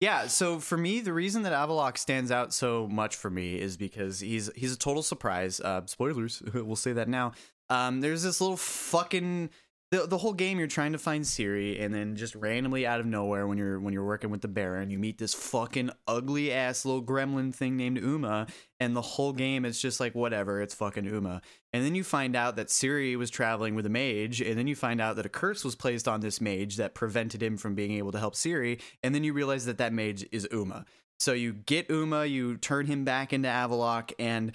Yeah, 0.00 0.28
so 0.28 0.60
for 0.60 0.76
me, 0.78 1.00
the 1.00 1.12
reason 1.12 1.42
that 1.42 1.52
Avallac'h 1.52 1.98
stands 1.98 2.30
out 2.30 2.54
so 2.54 2.86
much 2.86 3.16
for 3.16 3.30
me 3.30 3.58
is 3.60 3.76
because 3.76 4.20
he's 4.20 4.50
he's 4.54 4.72
a 4.72 4.78
total 4.78 5.02
surprise. 5.02 5.60
Uh, 5.60 5.82
spoilers, 5.86 6.42
we'll 6.54 6.76
say 6.76 6.92
that 6.92 7.08
now. 7.08 7.32
Um, 7.70 8.00
there's 8.00 8.22
this 8.22 8.40
little 8.40 8.56
fucking 8.56 9.50
the, 9.90 10.06
the 10.06 10.18
whole 10.18 10.32
game. 10.32 10.58
You're 10.58 10.68
trying 10.68 10.92
to 10.92 10.98
find 10.98 11.24
Ciri, 11.24 11.82
and 11.82 11.94
then 11.94 12.16
just 12.16 12.34
randomly 12.34 12.86
out 12.86 13.00
of 13.00 13.06
nowhere, 13.06 13.46
when 13.46 13.58
you're 13.58 13.80
when 13.80 13.92
you're 13.94 14.04
working 14.04 14.30
with 14.30 14.40
the 14.40 14.48
Baron, 14.48 14.90
you 14.90 14.98
meet 14.98 15.18
this 15.18 15.34
fucking 15.34 15.90
ugly 16.06 16.52
ass 16.52 16.84
little 16.84 17.02
gremlin 17.02 17.54
thing 17.54 17.76
named 17.76 17.98
Uma, 17.98 18.46
and 18.80 18.94
the 18.94 19.02
whole 19.02 19.32
game 19.32 19.64
it's 19.64 19.80
just 19.80 20.00
like 20.00 20.14
whatever, 20.14 20.60
it's 20.60 20.74
fucking 20.74 21.04
Uma. 21.04 21.42
And 21.72 21.84
then 21.84 21.94
you 21.94 22.04
find 22.04 22.34
out 22.36 22.56
that 22.56 22.68
Ciri 22.68 23.16
was 23.16 23.30
traveling 23.30 23.74
with 23.74 23.86
a 23.86 23.90
mage, 23.90 24.40
and 24.40 24.58
then 24.58 24.66
you 24.66 24.76
find 24.76 25.00
out 25.00 25.16
that 25.16 25.26
a 25.26 25.30
curse 25.30 25.64
was 25.64 25.74
placed 25.74 26.08
on 26.08 26.20
this 26.20 26.40
mage 26.40 26.76
that 26.76 26.94
prevented 26.94 27.42
him 27.42 27.56
from 27.56 27.74
being 27.74 27.92
able 27.92 28.12
to 28.12 28.18
help 28.18 28.34
Ciri, 28.34 28.80
and 29.02 29.14
then 29.14 29.24
you 29.24 29.32
realize 29.32 29.66
that 29.66 29.78
that 29.78 29.92
mage 29.92 30.26
is 30.32 30.46
Uma. 30.52 30.84
So 31.20 31.32
you 31.32 31.52
get 31.52 31.90
Uma, 31.90 32.26
you 32.26 32.56
turn 32.58 32.86
him 32.86 33.04
back 33.04 33.32
into 33.32 33.48
Avallac'h, 33.48 34.12
and 34.20 34.52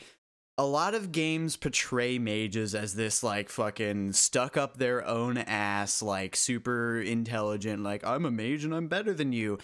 a 0.58 0.66
lot 0.66 0.94
of 0.94 1.12
games 1.12 1.58
portray 1.58 2.20
mages 2.20 2.76
as 2.76 2.96
this 2.96 3.24
like 3.24 3.50
fucking 3.50 4.14
stuck 4.14 4.56
up 4.56 4.78
their 4.78 5.06
own 5.06 5.38
ass, 5.38 6.02
like 6.02 6.36
super 6.36 7.02
intelligent, 7.02 7.82
like 7.82 8.06
I'm 8.06 8.26
a 8.26 8.32
mage 8.32 8.64
and 8.64 8.74
I'm 8.74 8.88
better 8.88 9.14
than 9.14 9.34
you. 9.34 9.58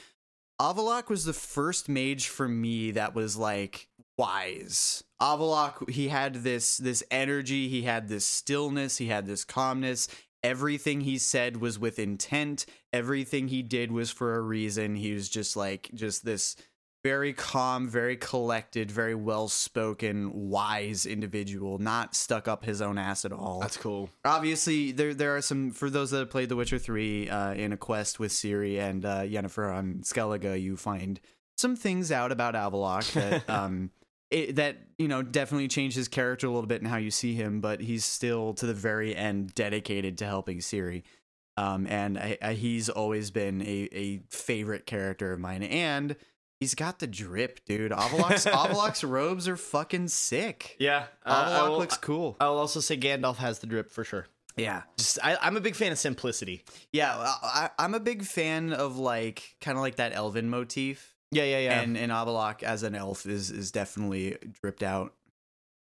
Avallac'h 0.60 1.10
was 1.10 1.26
the 1.26 1.34
first 1.34 1.88
mage 1.88 2.28
for 2.28 2.48
me 2.48 2.92
that 2.92 3.14
was 3.14 3.38
like 3.38 3.88
wise. 4.18 5.04
Avallac'h, 5.22 5.90
he 5.90 6.08
had 6.08 6.36
this 6.36 6.78
this 6.78 7.04
energy, 7.12 7.70
he 7.70 7.84
had 7.84 8.08
this 8.08 8.26
stillness, 8.26 8.98
he 8.98 9.08
had 9.08 9.26
this 9.26 9.46
calmness. 9.46 10.08
Everything 10.42 11.02
he 11.02 11.18
said 11.18 11.58
was 11.58 11.78
with 11.78 12.00
intent. 12.00 12.66
Everything 12.94 13.50
he 13.50 13.62
did 13.62 13.92
was 13.92 14.10
for 14.10 14.36
a 14.36 14.42
reason. 14.42 14.96
He 14.96 15.14
was 15.14 15.28
just 15.30 15.56
like 15.58 15.90
just 15.94 16.24
this 16.24 16.56
very 17.04 17.34
calm, 17.34 17.88
very 17.88 18.18
collected, 18.18 18.92
very 18.92 19.16
well 19.16 19.48
spoken, 19.48 20.50
wise 20.50 21.06
individual, 21.06 21.78
not 21.78 22.16
stuck 22.16 22.48
up 22.48 22.66
his 22.66 22.82
own 22.82 22.98
ass 22.98 23.26
at 23.26 23.32
all. 23.32 23.60
That's 23.62 23.78
cool. 23.78 24.10
Obviously, 24.26 24.92
there 24.92 25.14
there 25.14 25.36
are 25.36 25.42
some 25.42 25.72
for 25.72 25.90
those 25.90 26.12
that 26.12 26.20
have 26.20 26.30
played 26.30 26.50
The 26.50 26.56
Witcher 26.56 26.80
Three 26.80 27.30
uh, 27.30 27.54
in 27.54 27.72
a 27.72 27.78
quest 27.78 28.20
with 28.20 28.32
Ciri 28.32 28.80
and 28.80 29.06
uh, 29.06 29.22
Yennefer 29.22 29.74
on 29.74 30.02
Skellige, 30.04 30.62
you 30.62 30.76
find 30.76 31.20
some 31.58 31.76
things 31.76 32.12
out 32.12 32.32
about 32.32 32.54
Avallac'h 32.56 33.14
that 33.14 33.50
um 33.50 33.92
it, 34.32 34.58
that 34.58 34.78
you 34.98 35.08
know 35.08 35.22
definitely 35.22 35.68
changed 35.68 35.96
his 35.96 36.08
character 36.08 36.48
a 36.48 36.52
little 36.52 36.68
bit 36.68 36.82
and 36.82 36.90
how 36.90 36.98
you 36.98 37.12
see 37.12 37.34
him, 37.34 37.62
but 37.62 37.82
he's 37.82 38.06
still 38.06 38.54
to 38.56 38.66
the 38.66 38.74
very 38.74 39.16
end 39.16 39.54
dedicated 39.56 40.18
to 40.20 40.26
helping 40.26 40.60
Ciri. 40.60 41.04
Um, 41.58 41.88
and 41.88 42.18
I, 42.18 42.38
I, 42.42 42.54
he's 42.54 42.88
always 42.88 43.32
been 43.32 43.62
a, 43.62 43.90
a 43.92 44.22
favorite 44.30 44.86
character 44.86 45.34
of 45.34 45.40
mine, 45.40 45.64
and 45.64 46.16
he's 46.60 46.76
got 46.76 47.00
the 47.00 47.08
drip, 47.08 47.64
dude. 47.66 47.92
Avallac'h's 47.94 48.46
Avallac'h's 48.46 49.04
robes 49.04 49.48
are 49.48 49.58
fucking 49.58 50.08
sick. 50.10 50.76
Yeah, 50.80 51.06
uh, 51.26 51.60
Avallac'h 51.62 51.78
looks 51.78 51.98
cool. 51.98 52.36
I'll 52.40 52.58
also 52.58 52.80
say 52.80 52.98
Gandalf 52.98 53.38
has 53.38 53.60
the 53.60 53.68
drip 53.68 53.92
for 53.92 54.04
sure. 54.04 54.28
Yeah, 54.58 54.82
Just 54.98 55.20
I, 55.24 55.38
I'm 55.42 55.56
a 55.56 55.62
big 55.62 55.76
fan 55.76 55.92
of 55.94 55.98
simplicity. 55.98 56.66
yeah. 56.92 57.16
I, 57.18 57.70
I'm 57.80 57.94
a 57.94 58.00
big 58.00 58.24
fan 58.24 58.74
of 58.74 58.98
like 58.98 59.56
kind 59.62 59.78
of 59.78 59.82
like 59.82 59.96
that 59.98 60.12
elven 60.14 60.50
motif, 60.50 61.16
Yeah, 61.32 61.44
yeah, 61.46 61.60
yeah. 61.60 61.82
and 61.82 61.98
and 61.98 62.12
Avallac'h 62.12 62.64
as 62.64 62.84
an 62.84 62.94
elf 62.94 63.26
is 63.26 63.52
is 63.52 63.72
definitely 63.72 64.36
dripped 64.62 64.84
out. 64.84 65.14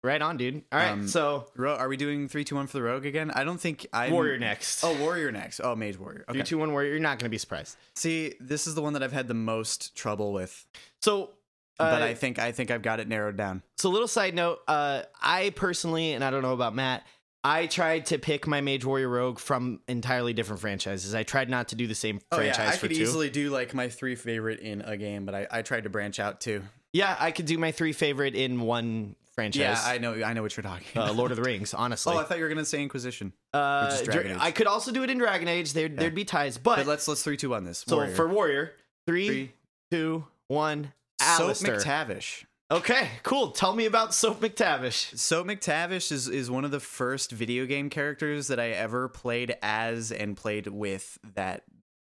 Right 0.03 0.21
on, 0.21 0.37
dude. 0.37 0.63
All 0.73 0.79
right, 0.79 0.91
Um, 0.91 1.07
so 1.09 1.47
Ro- 1.57 1.77
are 1.77 1.89
we 1.89 1.97
doing 1.97 2.29
three, 2.29 2.45
two, 2.45 2.57
one 2.57 2.67
for 2.67 2.79
the 2.79 2.83
rogue 2.83 3.07
again? 3.07 3.31
I 3.31 3.45
don't 3.45 3.61
think 3.61 3.87
I 3.93 4.11
warrior 4.11 4.39
next. 4.39 4.83
Oh, 4.85 4.95
warrior 4.99 5.31
next. 5.33 5.61
Oh, 5.63 5.75
mage 5.77 5.99
warrior. 5.99 6.25
Okay. 6.29 6.39
three, 6.41 6.45
two, 6.45 6.59
one, 6.59 6.73
warrior. 6.73 6.91
You're 6.91 7.01
not 7.01 7.19
gonna 7.19 7.31
be 7.31 7.39
surprised. 7.39 7.77
See, 7.95 8.35
this 8.41 8.67
is 8.67 8.75
the 8.75 8.83
one 8.83 8.93
that 8.95 9.03
I've 9.03 9.13
had 9.13 9.29
the 9.29 9.35
most 9.35 9.97
trouble 9.97 10.33
with, 10.33 10.67
So, 11.01 11.31
uh, 11.79 11.91
but 11.91 12.03
I 12.03 12.15
think 12.15 12.39
I 12.39 12.53
think 12.53 12.71
I've 12.71 12.83
got 12.83 13.01
it 13.01 13.09
narrowed 13.09 13.37
down. 13.37 13.63
so 13.79 13.89
little 13.91 14.09
side 14.09 14.35
note. 14.35 14.61
Uh, 14.69 15.03
I 15.21 15.51
personally, 15.51 16.13
and 16.13 16.23
I 16.25 16.31
don't 16.31 16.43
know 16.43 16.53
about 16.53 16.75
Matt. 16.75 17.05
I 17.45 17.67
tried 17.67 18.07
to 18.07 18.19
pick 18.21 18.47
my 18.47 18.61
mage 18.61 18.85
warrior 18.85 19.09
rogue 19.09 19.41
from 19.41 19.81
entirely 19.89 20.33
different 20.33 20.61
franchises. 20.61 21.13
I 21.13 21.25
tried 21.25 21.51
not 21.51 21.69
to 21.69 21.75
do 21.75 21.89
the 21.89 21.95
same 21.95 22.21
franchise 22.31 22.67
Oh, 22.69 22.69
I 22.69 22.77
for 22.77 22.87
could 22.87 22.95
two. 22.97 23.03
easily 23.03 23.31
do 23.31 23.51
like 23.51 23.75
my 23.75 23.89
three 23.89 24.15
favorite 24.15 24.61
in 24.61 24.81
a 24.83 24.97
game, 24.97 25.25
but 25.27 25.35
I, 25.35 25.47
I 25.51 25.63
tried 25.63 25.83
to 25.85 25.91
branch 25.91 26.21
out 26.21 26.41
too. 26.41 26.63
yeah, 26.93 27.17
I 27.19 27.33
could 27.33 27.47
do 27.47 27.59
my 27.59 27.73
three 27.73 27.93
favorite 27.93 28.37
in 28.37 28.61
one 28.61 29.17
franchise. 29.43 29.61
Yeah, 29.84 29.93
I 29.93 29.99
know, 29.99 30.22
I 30.24 30.32
know 30.32 30.43
what 30.43 30.57
you're 30.57 30.62
talking. 30.62 30.86
uh, 30.97 31.05
about. 31.05 31.16
Lord 31.16 31.30
of 31.30 31.36
the 31.36 31.43
Rings, 31.43 31.74
honestly. 31.74 32.14
oh, 32.14 32.18
I 32.18 32.24
thought 32.24 32.38
you 32.38 32.45
were 32.45 32.49
gonna 32.49 32.64
say 32.64 32.82
Inquisition. 32.82 33.32
uh, 33.53 33.86
which 33.90 34.01
is 34.01 34.07
Dragon 34.07 34.22
Dra- 34.32 34.34
Age. 34.36 34.43
I 34.43 34.51
could 34.51 34.66
also 34.66 34.93
do 34.93 35.03
it 35.03 35.11
in 35.11 35.18
Dragon 35.18 35.49
Age. 35.49 35.72
There'd, 35.72 35.97
there'd 35.99 36.14
be 36.14 36.24
ties, 36.24 36.59
but, 36.59 36.76
But 36.76 36.86
let's 36.86 37.07
let's 37.09 37.22
three 37.22 37.36
two 37.36 37.55
on 37.55 37.64
this. 37.64 37.84
so 37.86 37.97
Warrior. 37.97 38.14
for 38.14 38.28
warrior, 38.28 38.72
three, 39.07 39.26
three, 39.26 39.53
two, 39.90 40.24
one. 40.49 40.93
Soap 41.20 41.40
Alistair. 41.40 41.76
McTavish. 41.78 42.45
Okay, 42.70 43.11
cool. 43.22 43.51
Tell 43.51 43.74
me 43.74 43.84
about 43.84 44.14
Soap 44.14 44.40
McTavish. 44.40 45.18
Soap 45.18 45.47
McTavish 45.47 46.11
is, 46.11 46.26
is 46.26 46.51
one 46.51 46.64
of 46.64 46.70
the 46.70 46.80
first 46.80 47.30
video 47.30 47.66
game 47.66 47.90
characters 47.90 48.49
that 48.49 48.59
I 48.59 48.70
ever 48.70 49.09
played 49.09 49.55
as 49.62 50.11
and 50.11 50.34
played 50.36 50.66
with 50.68 51.18
that 51.34 51.64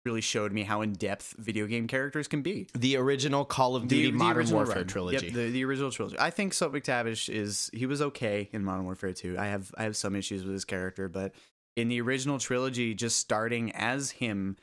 really 0.05 0.21
showed 0.21 0.53
me 0.53 0.63
how 0.63 0.81
in 0.81 0.93
depth 0.93 1.35
video 1.39 1.67
game 1.67 1.87
characters 1.87 2.29
can 2.29 2.43
be. 2.43 2.69
The 2.75 2.97
original 2.97 3.45
Call 3.45 3.77
of 3.77 3.89
Duty 3.89 4.13
Modern 4.13 4.39
original 4.39 4.59
Warfare 4.61 4.77
run. 4.77 4.87
trilogy. 4.87 5.27
Yep, 5.27 5.35
the, 5.35 5.51
the 5.51 5.65
original 5.65 5.91
trilogy. 5.91 6.17
I 6.19 6.31
think 6.31 6.55
Soap 6.55 6.73
McTavish 6.73 7.29
is 7.29 7.71
he 7.73 7.87
was 7.87 8.01
okay 8.01 8.49
in 8.53 8.65
Modern 8.65 8.85
Warfare 8.85 9.13
2. 9.13 9.37
I 9.39 9.47
have 9.47 9.75
I 9.77 9.83
have 9.83 9.97
some 9.97 10.17
issues 10.17 10.45
with 10.45 10.53
his 10.53 10.65
character, 10.65 11.09
but 11.09 11.35
in 11.77 11.89
the 11.89 12.01
original 12.01 12.39
trilogy, 12.39 12.95
just 12.95 13.19
starting 13.19 13.73
as 13.73 14.11
him, 14.11 14.57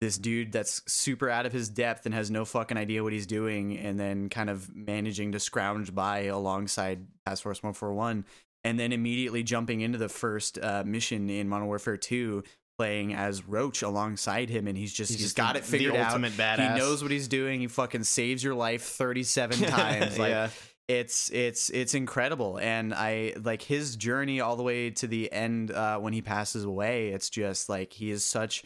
this 0.00 0.16
dude 0.18 0.52
that's 0.52 0.82
super 0.90 1.28
out 1.28 1.46
of 1.46 1.52
his 1.52 1.68
depth 1.68 2.06
and 2.06 2.14
has 2.14 2.30
no 2.30 2.44
fucking 2.44 2.76
idea 2.76 3.02
what 3.02 3.12
he's 3.12 3.26
doing, 3.26 3.76
and 3.76 3.98
then 3.98 4.28
kind 4.28 4.50
of 4.50 4.74
managing 4.74 5.32
to 5.32 5.40
scrounge 5.40 5.94
by 5.94 6.24
alongside 6.24 7.06
Task 7.26 7.42
Force 7.42 7.62
141, 7.62 8.24
and 8.62 8.78
then 8.78 8.92
immediately 8.92 9.42
jumping 9.42 9.80
into 9.80 9.98
the 9.98 10.08
first 10.08 10.58
uh, 10.62 10.84
mission 10.86 11.28
in 11.28 11.48
Modern 11.48 11.66
Warfare 11.66 11.96
2 11.96 12.44
playing 12.78 13.14
as 13.14 13.46
Roach 13.46 13.82
alongside 13.82 14.50
him 14.50 14.66
and 14.66 14.76
he's 14.76 14.92
just 14.92 15.10
He's 15.10 15.18
he's 15.20 15.26
just 15.28 15.36
got 15.36 15.56
it 15.56 15.64
figured 15.64 15.94
the 15.94 16.00
out. 16.00 16.06
ultimate 16.08 16.32
badass. 16.32 16.72
He 16.72 16.78
knows 16.78 17.02
what 17.02 17.10
he's 17.12 17.28
doing. 17.28 17.60
He 17.60 17.66
fucking 17.68 18.04
saves 18.04 18.42
your 18.42 18.54
life 18.54 18.82
37 18.82 19.58
times. 19.68 20.18
Like 20.18 20.30
Yeah. 20.30 20.48
it's 20.88 21.30
it's 21.30 21.70
it's 21.70 21.94
incredible 21.94 22.58
and 22.58 22.92
I 22.92 23.34
like 23.42 23.62
his 23.62 23.96
journey 23.96 24.40
all 24.40 24.56
the 24.56 24.62
way 24.62 24.90
to 24.90 25.06
the 25.06 25.32
end 25.32 25.70
uh 25.70 25.98
when 25.98 26.12
he 26.12 26.20
passes 26.22 26.64
away. 26.64 27.08
It's 27.10 27.30
just 27.30 27.68
like 27.68 27.92
he 27.92 28.10
is 28.10 28.24
such 28.24 28.64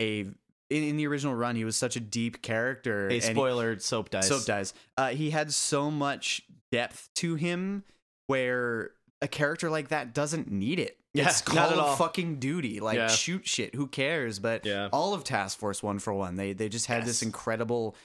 a 0.00 0.20
in, 0.20 0.34
in 0.84 0.96
the 0.96 1.06
original 1.06 1.34
run 1.34 1.56
he 1.56 1.64
was 1.64 1.76
such 1.76 1.96
a 1.96 2.00
deep 2.00 2.42
character 2.42 3.08
A 3.08 3.14
and 3.14 3.22
he- 3.22 3.30
spoiler, 3.32 3.78
Soap 3.78 4.10
dies. 4.10 4.28
Soap 4.28 4.44
dies. 4.46 4.72
Uh, 4.96 5.08
he 5.08 5.30
had 5.30 5.52
so 5.52 5.90
much 5.90 6.42
depth 6.72 7.08
to 7.16 7.34
him 7.34 7.82
where 8.28 8.92
a 9.20 9.28
character 9.28 9.68
like 9.68 9.88
that 9.88 10.14
doesn't 10.14 10.50
need 10.50 10.78
it. 10.78 10.96
Yeah, 11.12 11.28
it's 11.28 11.46
not 11.48 11.56
Call 11.68 11.70
at 11.72 11.78
all. 11.78 11.96
fucking 11.96 12.36
Duty. 12.38 12.78
Like 12.80 12.96
Yeah. 12.96 13.08
shoot 13.08 13.46
shit. 13.46 13.74
Who 13.74 13.86
cares? 13.88 14.38
But 14.38 14.64
Yeah. 14.64 14.88
all 14.92 15.12
of 15.14 15.24
Task 15.24 15.58
Force 15.58 15.82
One 15.82 15.98
Four 15.98 16.14
One, 16.14 16.36
they 16.36 16.52
they 16.52 16.68
just 16.68 16.86
had 16.86 17.04
this 17.04 17.22
incredible 17.22 17.96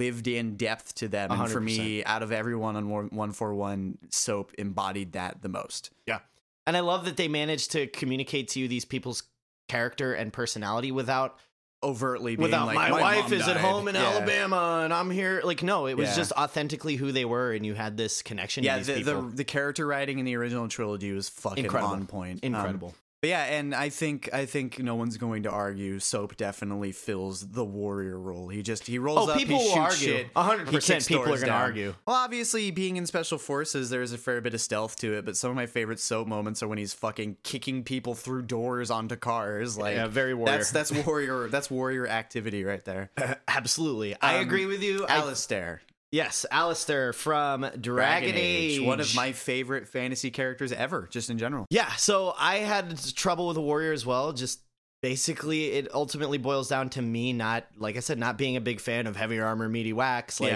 lived 0.00 0.26
in 0.28 0.56
depth 0.56 0.94
to 0.96 1.08
them. 1.08 1.30
And 1.30 1.50
for 1.50 1.60
me, 1.60 2.04
out 2.04 2.22
of 2.22 2.32
everyone 2.32 2.76
on 2.76 2.88
one 3.10 3.32
four 3.32 3.54
one, 3.54 3.98
Soap 4.10 4.52
embodied 4.58 5.12
that 5.12 5.42
the 5.42 5.48
most. 5.48 5.90
Yeah, 6.06 6.20
and 6.66 6.76
I 6.76 6.80
love 6.80 7.04
that 7.04 7.16
they 7.16 7.28
managed 7.28 7.70
to 7.72 7.86
communicate 7.86 8.48
to 8.48 8.60
you 8.60 8.66
these 8.68 8.84
people's 8.84 9.22
character 9.68 10.14
and 10.14 10.32
personality 10.32 10.90
without 10.90 11.38
Overtly 11.80 12.34
being 12.34 12.42
without 12.42 12.66
like, 12.66 12.74
my, 12.74 12.90
"My 12.90 13.00
wife 13.20 13.30
is 13.30 13.46
at 13.46 13.56
home 13.56 13.86
in 13.86 13.94
Yeah. 13.94 14.02
Alabama 14.08 14.80
and 14.84 14.92
I'm 14.92 15.10
here. 15.12 15.40
Like 15.44 15.62
no, 15.62 15.86
it 15.86 15.96
was 15.96 16.08
Yeah. 16.08 16.16
just 16.16 16.32
authentically 16.32 16.96
who 16.96 17.12
they 17.12 17.24
were, 17.24 17.52
and 17.52 17.64
you 17.64 17.74
had 17.74 17.96
this 17.96 18.20
connection. 18.20 18.64
Yeah, 18.64 18.80
the, 18.80 19.02
the 19.02 19.20
the 19.34 19.44
character 19.44 19.86
writing 19.86 20.18
in 20.18 20.24
the 20.24 20.34
original 20.34 20.66
trilogy 20.66 21.12
was 21.12 21.28
fucking 21.28 21.64
Incredible. 21.66 21.92
on 21.94 22.06
point. 22.06 22.40
Um, 22.44 22.54
incredible. 22.54 22.94
But 23.20 23.30
yeah, 23.30 23.42
and 23.46 23.74
I 23.74 23.88
think 23.88 24.28
I 24.32 24.46
think 24.46 24.78
no 24.78 24.94
one's 24.94 25.16
going 25.16 25.42
to 25.42 25.50
argue. 25.50 25.98
Soap 25.98 26.36
definitely 26.36 26.92
fills 26.92 27.48
the 27.48 27.64
warrior 27.64 28.16
role. 28.16 28.46
He 28.48 28.62
just 28.62 28.86
he 28.86 29.00
rolls 29.00 29.28
oh, 29.28 29.32
up, 29.32 29.38
people 29.38 29.58
he 29.58 29.64
will 29.64 29.74
shoots 29.74 29.94
argue. 30.00 30.16
shit. 30.18 30.26
Hundred 30.36 30.68
percent, 30.68 31.04
people 31.04 31.24
are 31.24 31.26
going 31.36 31.40
to 31.46 31.50
argue. 31.50 31.94
Well, 32.06 32.14
obviously, 32.14 32.70
being 32.70 32.96
in 32.96 33.06
special 33.06 33.36
forces, 33.38 33.90
there's 33.90 34.12
a 34.12 34.18
fair 34.18 34.40
bit 34.40 34.54
of 34.54 34.60
stealth 34.60 34.94
to 35.00 35.14
it. 35.14 35.24
But 35.24 35.36
some 35.36 35.50
of 35.50 35.56
my 35.56 35.66
favorite 35.66 35.98
soap 35.98 36.28
moments 36.28 36.62
are 36.62 36.68
when 36.68 36.78
he's 36.78 36.92
fucking 36.94 37.38
kicking 37.42 37.82
people 37.82 38.14
through 38.14 38.42
doors 38.42 38.88
onto 38.88 39.16
cars. 39.16 39.76
Like 39.76 39.96
Yeah, 39.96 40.06
very 40.06 40.32
warrior. 40.32 40.58
That's 40.58 40.70
that's 40.70 40.92
warrior. 40.92 41.48
That's 41.48 41.72
warrior 41.72 42.06
activity 42.06 42.62
right 42.62 42.84
there. 42.84 43.10
Absolutely, 43.48 44.14
I 44.22 44.36
Um, 44.36 44.42
agree 44.42 44.66
with 44.66 44.80
you. 44.82 45.04
I- 45.06 45.16
Alistair, 45.16 45.82
yes, 46.12 46.44
Alistair 46.50 47.12
from 47.12 47.68
Dragon, 47.80 48.34
Age, 48.36 48.80
one 48.80 49.00
of 49.00 49.14
my 49.14 49.32
favorite 49.32 49.88
fantasy 49.88 50.30
characters 50.30 50.72
ever, 50.72 51.06
just 51.10 51.30
in 51.30 51.38
general. 51.38 51.66
Yeah, 51.70 51.90
so 51.96 52.34
I 52.38 52.58
had 52.58 52.98
trouble 53.14 53.48
with 53.48 53.56
a 53.56 53.60
warrior 53.62 53.92
as 53.92 54.04
well. 54.06 54.32
Just 54.32 54.60
basically, 55.02 55.72
it 55.72 55.92
ultimately 55.94 56.38
boils 56.38 56.68
down 56.68 56.90
to 56.90 57.02
me 57.02 57.32
not, 57.32 57.66
like 57.76 57.96
I 57.96 58.00
said, 58.00 58.18
not 58.18 58.36
being 58.38 58.56
a 58.56 58.60
big 58.60 58.80
fan 58.80 59.06
of 59.06 59.16
heavy 59.16 59.38
armor, 59.40 59.68
meaty 59.68 59.92
wax. 59.92 60.40
Like, 60.40 60.50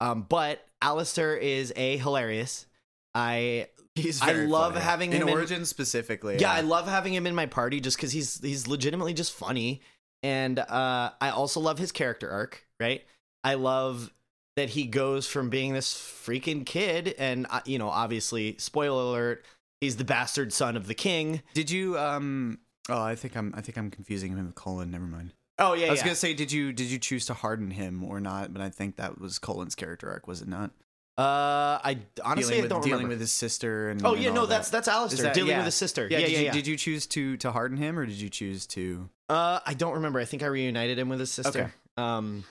Yeah. 0.00 0.10
um, 0.10 0.26
but 0.28 0.64
Alistair 0.82 1.36
is 1.36 1.72
a 1.76 1.96
hilarious. 1.96 2.66
I 3.14 3.68
He's 3.96 4.22
I 4.22 4.32
very 4.32 4.46
love 4.46 4.74
funny. 4.74 4.84
having 4.84 5.12
in 5.12 5.22
him 5.22 5.28
in- 5.28 5.34
Origin 5.34 5.64
specifically. 5.66 6.38
yeah, 6.38 6.52
I 6.52 6.60
love 6.60 6.86
having 6.86 7.12
him 7.12 7.26
in 7.26 7.34
my 7.34 7.46
party 7.46 7.80
just 7.80 7.96
because 7.96 8.12
he's 8.12 8.40
he's 8.40 8.66
legitimately 8.68 9.14
just 9.14 9.32
funny, 9.32 9.82
and 10.22 10.58
uh, 10.58 11.10
I 11.20 11.30
also 11.30 11.58
love 11.60 11.78
his 11.78 11.90
character 11.90 12.30
arc. 12.30 12.64
Right, 12.78 13.02
I 13.42 13.54
love 13.54 14.12
that 14.60 14.70
he 14.70 14.84
goes 14.84 15.26
from 15.26 15.48
being 15.48 15.72
this 15.72 15.94
freaking 15.94 16.64
kid, 16.66 17.14
and 17.18 17.46
uh, 17.50 17.60
you 17.64 17.78
know, 17.78 17.88
obviously, 17.88 18.56
spoiler 18.58 19.02
alert, 19.02 19.44
he's 19.80 19.96
the 19.96 20.04
bastard 20.04 20.52
son 20.52 20.76
of 20.76 20.86
the 20.86 20.94
king. 20.94 21.42
Did 21.54 21.70
you 21.70 21.98
um 21.98 22.58
oh 22.88 23.00
I 23.02 23.14
think 23.14 23.36
I'm 23.36 23.54
I 23.56 23.62
think 23.62 23.78
I'm 23.78 23.90
confusing 23.90 24.32
him 24.36 24.44
with 24.46 24.54
Colin, 24.54 24.90
never 24.90 25.06
mind. 25.06 25.32
Oh 25.58 25.72
yeah, 25.72 25.86
I 25.86 25.90
was 25.90 26.00
yeah. 26.00 26.04
gonna 26.04 26.16
say 26.16 26.34
did 26.34 26.52
you 26.52 26.72
did 26.72 26.86
you 26.88 26.98
choose 26.98 27.24
to 27.26 27.34
harden 27.34 27.70
him 27.70 28.04
or 28.04 28.20
not, 28.20 28.52
but 28.52 28.60
I 28.62 28.68
think 28.68 28.96
that 28.96 29.18
was 29.20 29.38
Colin's 29.38 29.74
character 29.74 30.10
arc, 30.10 30.26
was 30.28 30.42
it 30.42 30.48
not? 30.48 30.70
Uh, 31.18 31.78
I 31.84 31.98
honestly 32.24 32.54
dealing 32.54 32.60
I 32.60 32.62
with 32.62 32.70
don't 32.70 32.80
dealing 32.82 32.92
remember. 32.98 33.08
with 33.14 33.20
his 33.20 33.32
sister 33.32 33.90
and 33.90 34.04
oh 34.04 34.14
yeah, 34.14 34.28
all 34.28 34.34
no, 34.34 34.40
that. 34.46 34.56
that's 34.56 34.70
that's 34.70 34.88
Is 34.88 34.94
Alistair 34.94 35.24
that- 35.24 35.34
dealing 35.34 35.50
yeah. 35.50 35.56
with 35.58 35.66
his 35.66 35.74
sister. 35.74 36.08
yeah, 36.10 36.18
Yeah, 36.18 36.26
did 36.26 36.32
yeah, 36.32 36.38
you, 36.38 36.44
yeah. 36.46 36.52
Did 36.52 36.66
you 36.66 36.76
choose 36.76 37.06
to 37.08 37.36
to 37.38 37.52
harden 37.52 37.76
him 37.78 37.98
or 37.98 38.06
did 38.06 38.16
you 38.20 38.28
choose 38.30 38.66
to 38.68 39.08
Uh, 39.28 39.60
I 39.66 39.74
don't 39.74 39.94
remember. 39.94 40.18
I 40.20 40.24
think 40.26 40.42
I 40.42 40.46
reunited 40.46 40.98
him 40.98 41.08
with 41.08 41.20
his 41.20 41.30
sister. 41.30 41.60
Okay. 41.60 41.70
Um, 41.98 42.44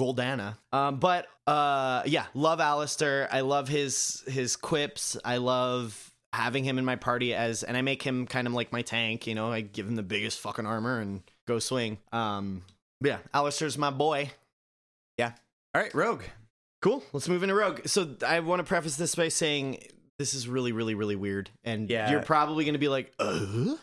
Goldanna. 0.00 0.56
Um, 0.72 0.98
but 0.98 1.26
uh, 1.46 2.02
yeah, 2.06 2.26
love 2.34 2.60
Alistair. 2.60 3.28
I 3.30 3.40
love 3.40 3.68
his 3.68 4.22
his 4.26 4.56
quips. 4.56 5.16
I 5.24 5.38
love 5.38 6.12
having 6.32 6.64
him 6.64 6.78
in 6.78 6.84
my 6.84 6.96
party 6.96 7.34
as, 7.34 7.62
and 7.62 7.76
I 7.76 7.82
make 7.82 8.02
him 8.02 8.26
kind 8.26 8.46
of 8.46 8.52
like 8.52 8.72
my 8.72 8.82
tank. 8.82 9.26
You 9.26 9.34
know, 9.34 9.50
I 9.50 9.62
give 9.62 9.86
him 9.86 9.96
the 9.96 10.02
biggest 10.02 10.40
fucking 10.40 10.66
armor 10.66 11.00
and 11.00 11.22
go 11.46 11.58
swing. 11.58 11.98
Um, 12.12 12.62
yeah, 13.00 13.18
Alistair's 13.32 13.78
my 13.78 13.90
boy. 13.90 14.30
Yeah. 15.18 15.32
All 15.74 15.80
right, 15.82 15.94
Rogue. 15.94 16.22
Cool. 16.82 17.02
Let's 17.12 17.28
move 17.28 17.42
into 17.42 17.54
Rogue. 17.54 17.86
So 17.86 18.16
I 18.26 18.40
want 18.40 18.60
to 18.60 18.64
preface 18.64 18.96
this 18.96 19.14
by 19.14 19.28
saying 19.28 19.82
this 20.18 20.34
is 20.34 20.46
really, 20.48 20.72
really, 20.72 20.94
really 20.94 21.16
weird, 21.16 21.50
and 21.64 21.88
Yeah. 21.90 22.10
you're 22.10 22.22
probably 22.22 22.64
gonna 22.64 22.78
be 22.78 22.88
like, 22.88 23.12
uh. 23.18 23.76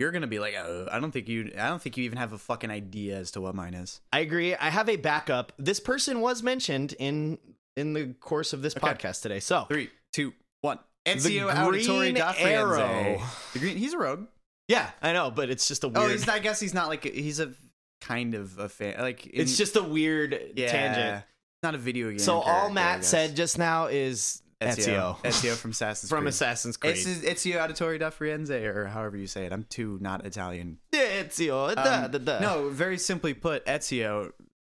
You're 0.00 0.10
gonna 0.12 0.26
be 0.26 0.38
like, 0.38 0.54
oh, 0.58 0.88
I 0.90 0.98
don't 0.98 1.12
think 1.12 1.28
you 1.28 1.52
I 1.58 1.68
don't 1.68 1.80
think 1.80 1.96
you 1.98 2.04
even 2.04 2.16
have 2.18 2.32
a 2.32 2.38
fucking 2.38 2.70
idea 2.70 3.16
as 3.18 3.30
to 3.32 3.40
what 3.42 3.54
mine 3.54 3.74
is. 3.74 4.00
I 4.12 4.20
agree. 4.20 4.54
I 4.56 4.70
have 4.70 4.88
a 4.88 4.96
backup. 4.96 5.52
This 5.58 5.78
person 5.78 6.20
was 6.22 6.42
mentioned 6.42 6.94
in 6.98 7.38
in 7.76 7.92
the 7.92 8.14
course 8.20 8.52
of 8.54 8.62
this 8.62 8.74
Okay. 8.76 8.86
podcast 8.88 9.20
today. 9.22 9.40
So 9.40 9.66
Three, 9.68 9.90
two, 10.12 10.32
one. 10.62 10.78
The 11.04 11.12
Ezio 11.12 11.50
Auditore 11.52 12.16
da 12.16 12.32
Arrow. 12.36 13.20
The 13.52 13.58
green. 13.58 13.76
He's 13.76 13.92
a 13.94 13.98
rogue. 13.98 14.26
yeah, 14.68 14.90
I 15.02 15.12
know, 15.12 15.30
but 15.30 15.50
it's 15.50 15.68
just 15.68 15.84
a 15.84 15.88
Oh, 15.88 15.90
weird. 15.90 16.12
he's. 16.12 16.28
I 16.28 16.38
guess 16.38 16.60
he's 16.60 16.74
not 16.74 16.88
like. 16.88 17.04
He's 17.04 17.38
a 17.40 17.52
kind 18.00 18.34
of 18.34 18.58
a 18.58 18.68
fan. 18.70 18.96
Like 19.00 19.26
in- 19.26 19.42
it's 19.42 19.56
just 19.58 19.76
a 19.76 19.82
weird 19.82 20.52
yeah, 20.56 20.70
tangent. 20.70 21.24
Not 21.62 21.74
a 21.74 21.78
video 21.78 22.08
game. 22.08 22.18
So 22.18 22.40
all 22.40 22.70
Matt 22.70 23.04
said 23.04 23.36
just 23.36 23.58
now 23.58 23.86
is 23.86 24.39
Ezio, 24.60 25.16
Ezio 25.22 25.54
from 25.56 25.70
Assassin's 25.70 26.10
from 26.10 26.20
Creed. 26.24 26.28
Assassin's 26.28 26.76
Creed. 26.76 26.96
It's 26.96 27.06
Ezio 27.06 27.56
Auditore 27.56 27.98
da 27.98 28.10
Firenze, 28.10 28.62
or 28.64 28.86
however 28.88 29.16
you 29.16 29.26
say 29.26 29.46
it. 29.46 29.52
I'm 29.52 29.64
too 29.64 29.98
not 30.00 30.26
Italian. 30.26 30.78
Yeah, 30.92 31.22
Ezio. 31.22 31.74
da, 31.74 32.04
Um, 32.04 32.10
da, 32.10 32.18
da. 32.18 32.38
No, 32.40 32.68
very 32.68 32.98
simply 32.98 33.32
put, 33.34 33.64
Ezio, 33.66 34.32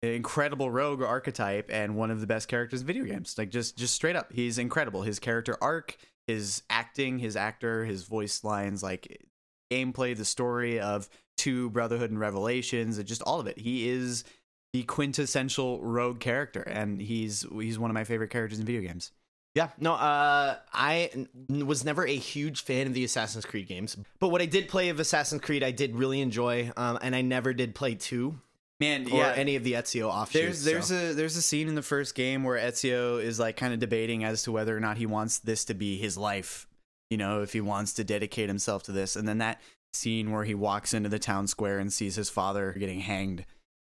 incredible 0.04 0.70
rogue 0.72 1.02
archetype 1.02 1.70
and 1.72 1.96
one 1.96 2.12
of 2.12 2.22
the 2.22 2.28
best 2.28 2.48
characters 2.48 2.82
in 2.82 2.88
video 2.88 3.06
games. 3.06 3.36
Like 3.38 3.50
just 3.50 3.78
just 3.78 3.94
straight 3.94 4.16
up, 4.16 4.32
he's 4.32 4.58
incredible. 4.58 5.02
His 5.02 5.20
character 5.20 5.58
arc, 5.62 5.98
his 6.28 6.62
acting, 6.70 7.20
his 7.20 7.36
actor, 7.36 7.86
his 7.86 8.04
voice 8.04 8.44
lines, 8.44 8.84
like 8.84 9.26
gameplay, 9.72 10.16
the 10.16 10.26
story 10.26 10.80
of 10.80 11.10
two 11.38 11.70
Brotherhood 11.72 12.12
and 12.12 12.20
Revelations, 12.20 12.98
and 13.00 13.08
just 13.08 13.22
all 13.24 13.40
of 13.40 13.48
it. 13.48 13.58
He 13.58 13.90
is 13.90 14.24
the 14.74 14.84
quintessential 14.84 15.82
rogue 15.84 16.20
character, 16.20 16.62
and 16.62 17.02
he's 17.02 17.46
he's 17.52 17.80
one 17.80 17.90
of 17.90 17.96
my 17.96 18.04
favorite 18.04 18.30
characters 18.30 18.60
in 18.60 18.66
video 18.66 18.82
games. 18.82 19.12
Yeah, 19.54 19.70
no, 19.80 19.94
uh, 19.94 20.56
I 20.74 21.10
n- 21.14 21.68
was 21.68 21.84
never 21.84 22.06
a 22.08 22.16
huge 22.16 22.64
fan 22.64 22.88
of 22.88 22.94
the 22.94 23.04
Assassin's 23.04 23.46
Creed 23.46 23.68
games, 23.68 23.98
but 24.20 24.30
what 24.30 24.42
I 24.42 24.46
did 24.46 24.70
play 24.70 24.90
of 24.90 25.00
Assassin's 25.00 25.42
Creed, 25.42 25.62
I 25.62 25.72
did 25.72 25.96
really 25.96 26.22
enjoy, 26.22 26.72
um, 26.78 26.98
and 27.02 27.14
I 27.14 27.22
never 27.22 27.54
did 27.54 27.76
play 27.76 27.96
two 27.96 28.40
Man, 28.82 29.12
or 29.12 29.26
any 29.26 29.56
of 29.56 29.64
the 29.64 29.74
Ezio 29.74 30.08
offshoots. 30.08 30.34
There's 30.34 30.64
there's 30.64 30.88
so. 30.88 31.12
a 31.12 31.14
there's 31.14 31.36
a 31.36 31.42
scene 31.42 31.68
in 31.68 31.76
the 31.76 31.84
first 31.84 32.16
game 32.16 32.44
where 32.44 32.58
Ezio 32.58 33.22
is 33.22 33.40
like 33.40 33.56
kind 33.56 33.74
of 33.74 33.80
debating 33.80 34.24
as 34.24 34.42
to 34.44 34.52
whether 34.52 34.76
or 34.76 34.80
not 34.80 34.98
he 34.98 35.06
wants 35.06 35.38
this 35.38 35.66
to 35.66 35.76
be 35.76 35.98
his 35.98 36.18
life. 36.18 36.68
You 37.12 37.18
know, 37.18 37.42
if 37.42 37.54
he 37.54 37.62
wants 37.62 37.94
to 37.96 38.04
dedicate 38.04 38.48
himself 38.50 38.84
to 38.84 38.92
this, 38.92 39.16
and 39.16 39.28
then 39.28 39.38
that 39.38 39.62
scene 39.94 40.32
where 40.32 40.46
he 40.46 40.56
walks 40.56 40.96
into 40.96 41.10
the 41.10 41.20
town 41.20 41.46
square 41.46 41.78
and 41.78 41.94
sees 41.94 42.16
his 42.16 42.30
father 42.30 42.72
getting 42.80 43.02
hanged, 43.02 43.46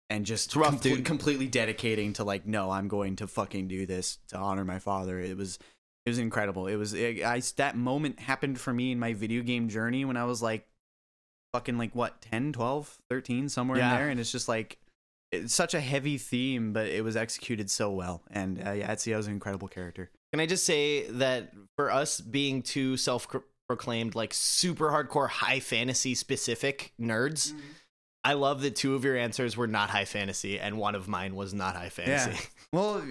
and 0.10 0.26
just 0.26 0.56
rough, 0.56 0.82
dude. 0.82 1.04
completely 1.06 1.48
dedicating 1.48 2.14
to 2.14 2.24
like, 2.24 2.46
no, 2.46 2.72
I'm 2.72 2.88
going 2.88 3.16
to 3.18 3.28
fucking 3.28 3.68
do 3.68 3.86
this 3.86 4.20
to 4.30 4.38
honor 4.38 4.64
my 4.66 4.80
father. 4.80 5.20
It 5.20 5.36
was 5.38 5.60
it 6.06 6.10
was 6.10 6.20
incredible. 6.20 6.68
It 6.68 6.78
was 6.78 6.94
it, 6.94 7.24
I 7.24 7.42
that 7.58 7.76
moment 7.76 8.20
happened 8.20 8.60
for 8.60 8.74
me 8.74 8.92
in 8.94 9.00
my 9.00 9.14
video 9.14 9.42
game 9.44 9.68
journey 9.70 10.06
when 10.06 10.16
I 10.18 10.24
was 10.26 10.42
like 10.42 10.66
fucking 11.54 11.78
like 11.78 11.96
what 11.96 12.22
10 12.22 12.54
12 12.54 12.98
13 13.10 13.50
somewhere 13.50 13.78
Yeah. 13.78 13.92
in 13.92 13.98
there 13.98 14.10
and 14.10 14.20
it's 14.20 14.32
just 14.32 14.48
like 14.50 14.78
it's 15.32 15.54
such 15.54 15.74
a 15.74 15.80
heavy 15.80 16.18
theme 16.18 16.72
but 16.74 16.88
it 16.88 17.04
was 17.04 17.16
executed 17.16 17.70
so 17.72 17.90
well 17.92 18.22
and 18.30 18.62
uh, 18.66 18.72
yeah 18.72 18.94
Ezio's 18.94 19.28
an 19.28 19.34
incredible 19.34 19.68
character 19.70 20.12
Can 20.34 20.42
I 20.42 20.46
just 20.46 20.66
say 20.66 21.08
that 21.10 21.52
for 21.78 21.90
us 21.90 22.20
being 22.20 22.62
two 22.62 22.98
self-proclaimed 22.98 24.14
like 24.14 24.34
super 24.34 24.90
hardcore 24.92 25.30
high 25.30 25.60
fantasy 25.62 26.16
specific 26.16 26.92
nerds, 27.00 27.54
I 28.24 28.34
love 28.34 28.62
that 28.62 28.76
two 28.76 28.96
of 28.96 29.06
your 29.06 29.16
answers 29.16 29.56
were 29.56 29.68
not 29.68 29.90
high 29.90 30.04
fantasy 30.06 30.60
and 30.60 30.78
one 30.78 30.96
of 30.96 31.08
mine 31.08 31.36
was 31.36 31.54
not 31.54 31.76
high 31.76 31.90
fantasy. 31.90 32.32
Yeah. 32.32 32.40
well 32.74 33.02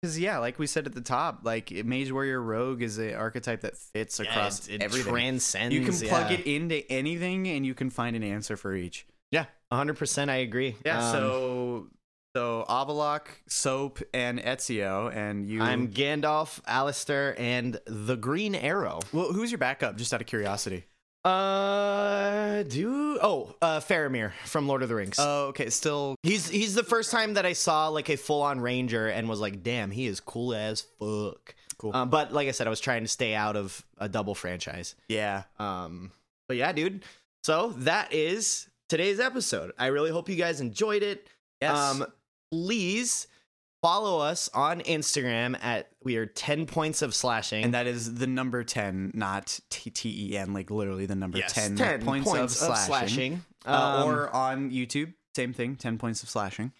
because 0.00 0.18
yeah 0.18 0.38
like 0.38 0.58
we 0.58 0.66
said 0.66 0.86
at 0.86 0.94
the 0.94 1.00
top 1.00 1.40
like 1.44 1.70
mage 1.84 2.10
warrior 2.10 2.40
rogue 2.42 2.82
is 2.82 2.98
an 2.98 3.14
archetype 3.14 3.60
that 3.60 3.76
fits 3.76 4.18
Yeah, 4.18 4.28
across 4.28 4.66
it, 4.66 4.74
it 4.76 4.82
everything 4.82 5.12
transcends. 5.12 5.72
you 5.72 5.84
can 5.84 5.94
plug 6.08 6.30
yeah. 6.32 6.38
it 6.38 6.46
into 6.46 6.90
anything 6.90 7.46
and 7.46 7.64
you 7.64 7.74
can 7.74 7.90
find 7.90 8.16
an 8.16 8.24
answer 8.24 8.56
for 8.56 8.74
each 8.74 9.06
Yeah, 9.30 9.44
100%. 9.72 10.28
I 10.28 10.36
agree. 10.36 10.74
yeah 10.84 10.98
Um, 11.06 11.12
so 11.12 11.86
so 12.36 12.64
Avallac'h, 12.68 13.28
Soap, 13.46 14.00
and 14.12 14.40
Ezio, 14.40 15.14
and 15.14 15.48
you. 15.48 15.62
I'm 15.62 15.86
Gandalf, 15.86 16.58
Alistair, 16.66 17.36
and 17.38 17.78
the 17.86 18.16
Green 18.16 18.56
Arrow. 18.56 18.98
Well, 19.12 19.32
who's 19.32 19.52
your 19.52 19.58
backup? 19.58 19.94
Just 19.96 20.12
out 20.12 20.20
of 20.20 20.26
curiosity. 20.26 20.82
Uh, 21.24 22.62
do 22.64 23.18
oh, 23.22 23.54
uh, 23.62 23.80
Faramir 23.80 24.32
from 24.44 24.68
Lord 24.68 24.82
of 24.82 24.90
the 24.90 24.94
Rings. 24.94 25.16
Oh, 25.18 25.46
okay. 25.46 25.70
Still, 25.70 26.16
he's 26.22 26.48
he's 26.48 26.74
the 26.74 26.82
first 26.82 27.10
time 27.10 27.34
that 27.34 27.46
I 27.46 27.54
saw 27.54 27.88
like 27.88 28.10
a 28.10 28.16
full 28.16 28.42
on 28.42 28.60
ranger 28.60 29.08
and 29.08 29.28
was 29.28 29.40
like, 29.40 29.62
damn, 29.62 29.90
he 29.90 30.06
is 30.06 30.20
cool 30.20 30.54
as 30.54 30.82
fuck. 30.82 31.54
Cool. 31.78 31.94
Um, 31.96 32.10
but 32.10 32.32
like 32.32 32.48
I 32.48 32.50
said, 32.50 32.66
I 32.66 32.70
was 32.70 32.80
trying 32.80 33.02
to 33.02 33.08
stay 33.08 33.34
out 33.34 33.56
of 33.56 33.84
a 33.98 34.08
double 34.08 34.34
franchise. 34.34 34.94
yeah. 35.08 35.44
Um, 35.58 36.12
but 36.46 36.56
yeah, 36.58 36.72
dude. 36.72 37.04
So 37.42 37.70
that 37.78 38.12
is 38.12 38.68
today's 38.88 39.18
episode. 39.20 39.72
I 39.78 39.86
really 39.86 40.10
hope 40.10 40.28
you 40.28 40.36
guys 40.36 40.60
enjoyed 40.60 41.02
it. 41.02 41.28
Yes. 41.60 41.76
Um, 41.76 42.06
please 42.50 43.26
follow 43.84 44.18
us 44.20 44.48
on 44.54 44.80
Instagram 44.80 45.62
at 45.62 45.88
we 46.02 46.16
are 46.16 46.24
10 46.24 46.64
points 46.64 47.02
of 47.02 47.14
slashing. 47.14 47.64
and 47.64 47.74
that 47.74 47.86
is 47.86 48.14
the 48.14 48.26
number 48.26 48.64
ten, 48.64 49.10
not 49.14 49.60
T 49.68 49.90
T 49.90 50.30
E 50.32 50.38
N, 50.38 50.54
like 50.54 50.70
literally 50.70 51.04
the 51.06 51.14
number 51.14 51.36
Yes, 51.38 51.52
10, 51.52 51.76
10 51.76 52.02
points, 52.02 52.32
of 52.32 52.50
slashing. 52.50 53.44
Uh, 53.66 53.70
Um, 54.04 54.08
or 54.08 54.30
on 54.30 54.70
YouTube, 54.70 55.12
same 55.36 55.52
thing, 55.52 55.76
ten 55.76 55.98
points 55.98 56.22
of 56.22 56.28
slashing. 56.30 56.72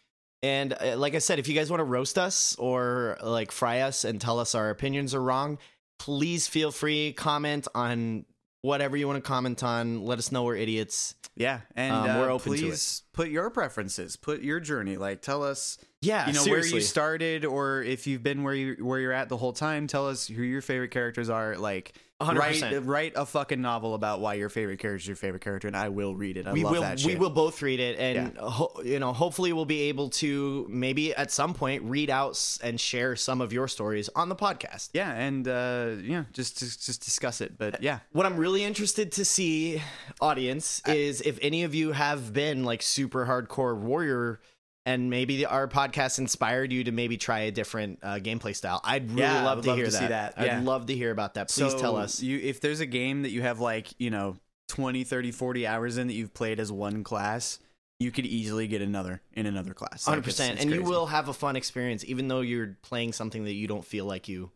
and 0.42 0.72
uh, 0.72 0.96
like 0.96 1.14
I 1.14 1.18
said, 1.18 1.38
if 1.38 1.46
you 1.48 1.54
guys 1.54 1.70
want 1.70 1.80
to 1.80 1.84
roast 1.84 2.16
us 2.18 2.56
or 2.58 3.18
like 3.22 3.52
fry 3.52 3.80
us 3.80 4.04
and 4.04 4.20
tell 4.20 4.38
us 4.38 4.54
our 4.54 4.70
opinions 4.70 5.14
are 5.14 5.22
wrong, 5.22 5.58
please 5.98 6.46
feel 6.48 6.70
free 6.72 7.12
comment 7.12 7.68
on 7.74 8.24
whatever 8.64 8.96
you 8.96 9.06
want 9.06 9.22
to 9.22 9.28
comment 9.28 9.62
on. 9.62 10.06
Let 10.06 10.18
us 10.18 10.32
know 10.32 10.42
we're 10.44 10.56
idiots. 10.56 11.14
Yeah, 11.36 11.60
and 11.76 11.92
Um, 11.94 12.10
uh, 12.10 12.18
we're 12.20 12.30
open 12.30 12.52
to 12.52 12.58
please 12.58 13.02
put 13.12 13.28
your 13.28 13.50
preferences, 13.50 14.16
put 14.16 14.40
your 14.40 14.58
journey. 14.60 14.96
Like, 14.96 15.20
tell 15.20 15.42
us, 15.42 15.76
Yeah, 16.00 16.26
you 16.28 16.32
know, 16.32 16.40
seriously. 16.42 16.72
where 16.72 16.80
you 16.80 16.86
started, 16.86 17.44
or 17.44 17.82
if 17.82 18.06
you've 18.06 18.22
been 18.22 18.42
where 18.42 18.54
you 18.54 18.76
where 18.84 19.00
you're 19.00 19.12
at 19.12 19.28
the 19.28 19.36
whole 19.36 19.52
time. 19.52 19.86
Tell 19.86 20.08
us 20.08 20.28
who 20.28 20.42
your 20.42 20.62
favorite 20.62 20.92
characters 20.92 21.28
are. 21.28 21.56
Like, 21.58 21.92
100%. 22.20 22.38
write 22.38 22.86
write 22.86 23.12
a 23.16 23.26
fucking 23.26 23.60
novel 23.60 23.94
about 23.94 24.20
why 24.20 24.34
your 24.34 24.48
favorite 24.48 24.78
character 24.78 25.02
is 25.02 25.06
your 25.06 25.16
favorite 25.16 25.42
character, 25.42 25.66
and 25.66 25.76
I 25.76 25.88
will 25.88 26.14
read 26.14 26.36
it. 26.36 26.46
I 26.46 26.52
we 26.52 26.62
love 26.62 26.72
will 26.72 26.82
that 26.82 27.02
we 27.04 27.16
will 27.16 27.28
both 27.30 27.60
read 27.60 27.80
it 27.80 27.98
and 27.98 28.36
ho- 28.38 28.72
you 28.84 28.98
know 29.00 29.12
hopefully 29.12 29.52
we'll 29.52 29.64
be 29.64 29.82
able 29.82 30.10
to 30.10 30.66
maybe 30.70 31.14
at 31.14 31.30
some 31.32 31.54
point 31.54 31.82
read 31.82 32.10
out 32.10 32.30
s- 32.30 32.58
and 32.62 32.80
share 32.80 33.16
some 33.16 33.40
of 33.40 33.52
your 33.52 33.66
stories 33.68 34.08
on 34.14 34.28
the 34.28 34.36
podcast 34.36 34.90
Yeah, 34.92 35.12
and 35.12 35.46
uh, 35.48 35.96
yeah, 36.02 36.24
just 36.32 36.58
just 36.58 36.86
just 36.86 37.04
discuss 37.04 37.40
it. 37.40 37.58
But 37.58 37.82
yeah, 37.82 37.98
what 38.12 38.26
i'm 38.26 38.36
really 38.36 38.62
interested 38.64 39.10
to 39.12 39.24
see 39.24 39.82
audience 40.20 40.80
is 40.86 41.20
if 41.20 41.38
any 41.42 41.64
of 41.64 41.74
you 41.74 41.92
have 41.92 42.32
been 42.32 42.64
like 42.64 42.80
super 42.82 43.26
hardcore 43.26 43.76
warrior 43.76 44.40
and 44.86 45.08
maybe 45.10 45.38
the, 45.38 45.46
our 45.46 45.66
podcast 45.68 46.18
inspired 46.18 46.72
you 46.72 46.84
to 46.84 46.92
maybe 46.92 47.16
try 47.16 47.40
a 47.40 47.50
different 47.50 47.98
uh, 48.02 48.14
gameplay 48.16 48.54
style 48.54 48.80
i'd 48.84 49.10
really 49.10 49.22
Yeah, 49.22 49.44
love 49.44 49.62
to 49.62 49.68
love 49.68 49.76
hear 49.76 49.86
to 49.86 49.92
that, 49.92 49.98
see 50.00 50.08
that. 50.08 50.34
i'd 50.36 50.44
Yeah. 50.46 50.60
love 50.62 50.86
to 50.86 50.94
hear 50.94 51.10
about 51.10 51.34
that 51.34 51.48
please 51.48 51.72
So 51.72 51.78
tell 51.80 51.96
us 51.96 52.20
You 52.20 52.38
if 52.42 52.60
there's 52.60 52.80
a 52.80 52.86
game 52.86 53.22
that 53.22 53.30
you 53.30 53.42
have 53.42 53.60
like, 53.60 53.88
you 53.98 54.10
know, 54.10 54.36
20, 54.68 55.04
30, 55.04 55.30
40 55.32 55.66
hours 55.66 55.98
in 55.98 56.06
that 56.08 56.14
you've 56.14 56.32
played 56.34 56.58
as 56.58 56.72
one 56.72 57.04
class, 57.04 57.58
you 58.00 58.10
could 58.10 58.26
easily 58.26 58.66
get 58.66 58.80
another 58.82 59.20
in 59.34 59.46
another 59.46 59.74
class. 59.74 60.08
Like, 60.08 60.22
100%. 60.22 60.28
it's 60.28 60.40
and 60.62 60.70
you 60.70 60.82
will 60.82 61.06
have 61.06 61.28
a 61.28 61.32
fun 61.34 61.54
experience, 61.54 62.04
even 62.06 62.28
though 62.28 62.40
you're 62.40 62.76
playing 62.82 63.12
something 63.12 63.44
that 63.44 63.52
you 63.54 63.68
don't 63.68 63.84
feel 63.84 64.04
like 64.06 64.26
you 64.28 64.50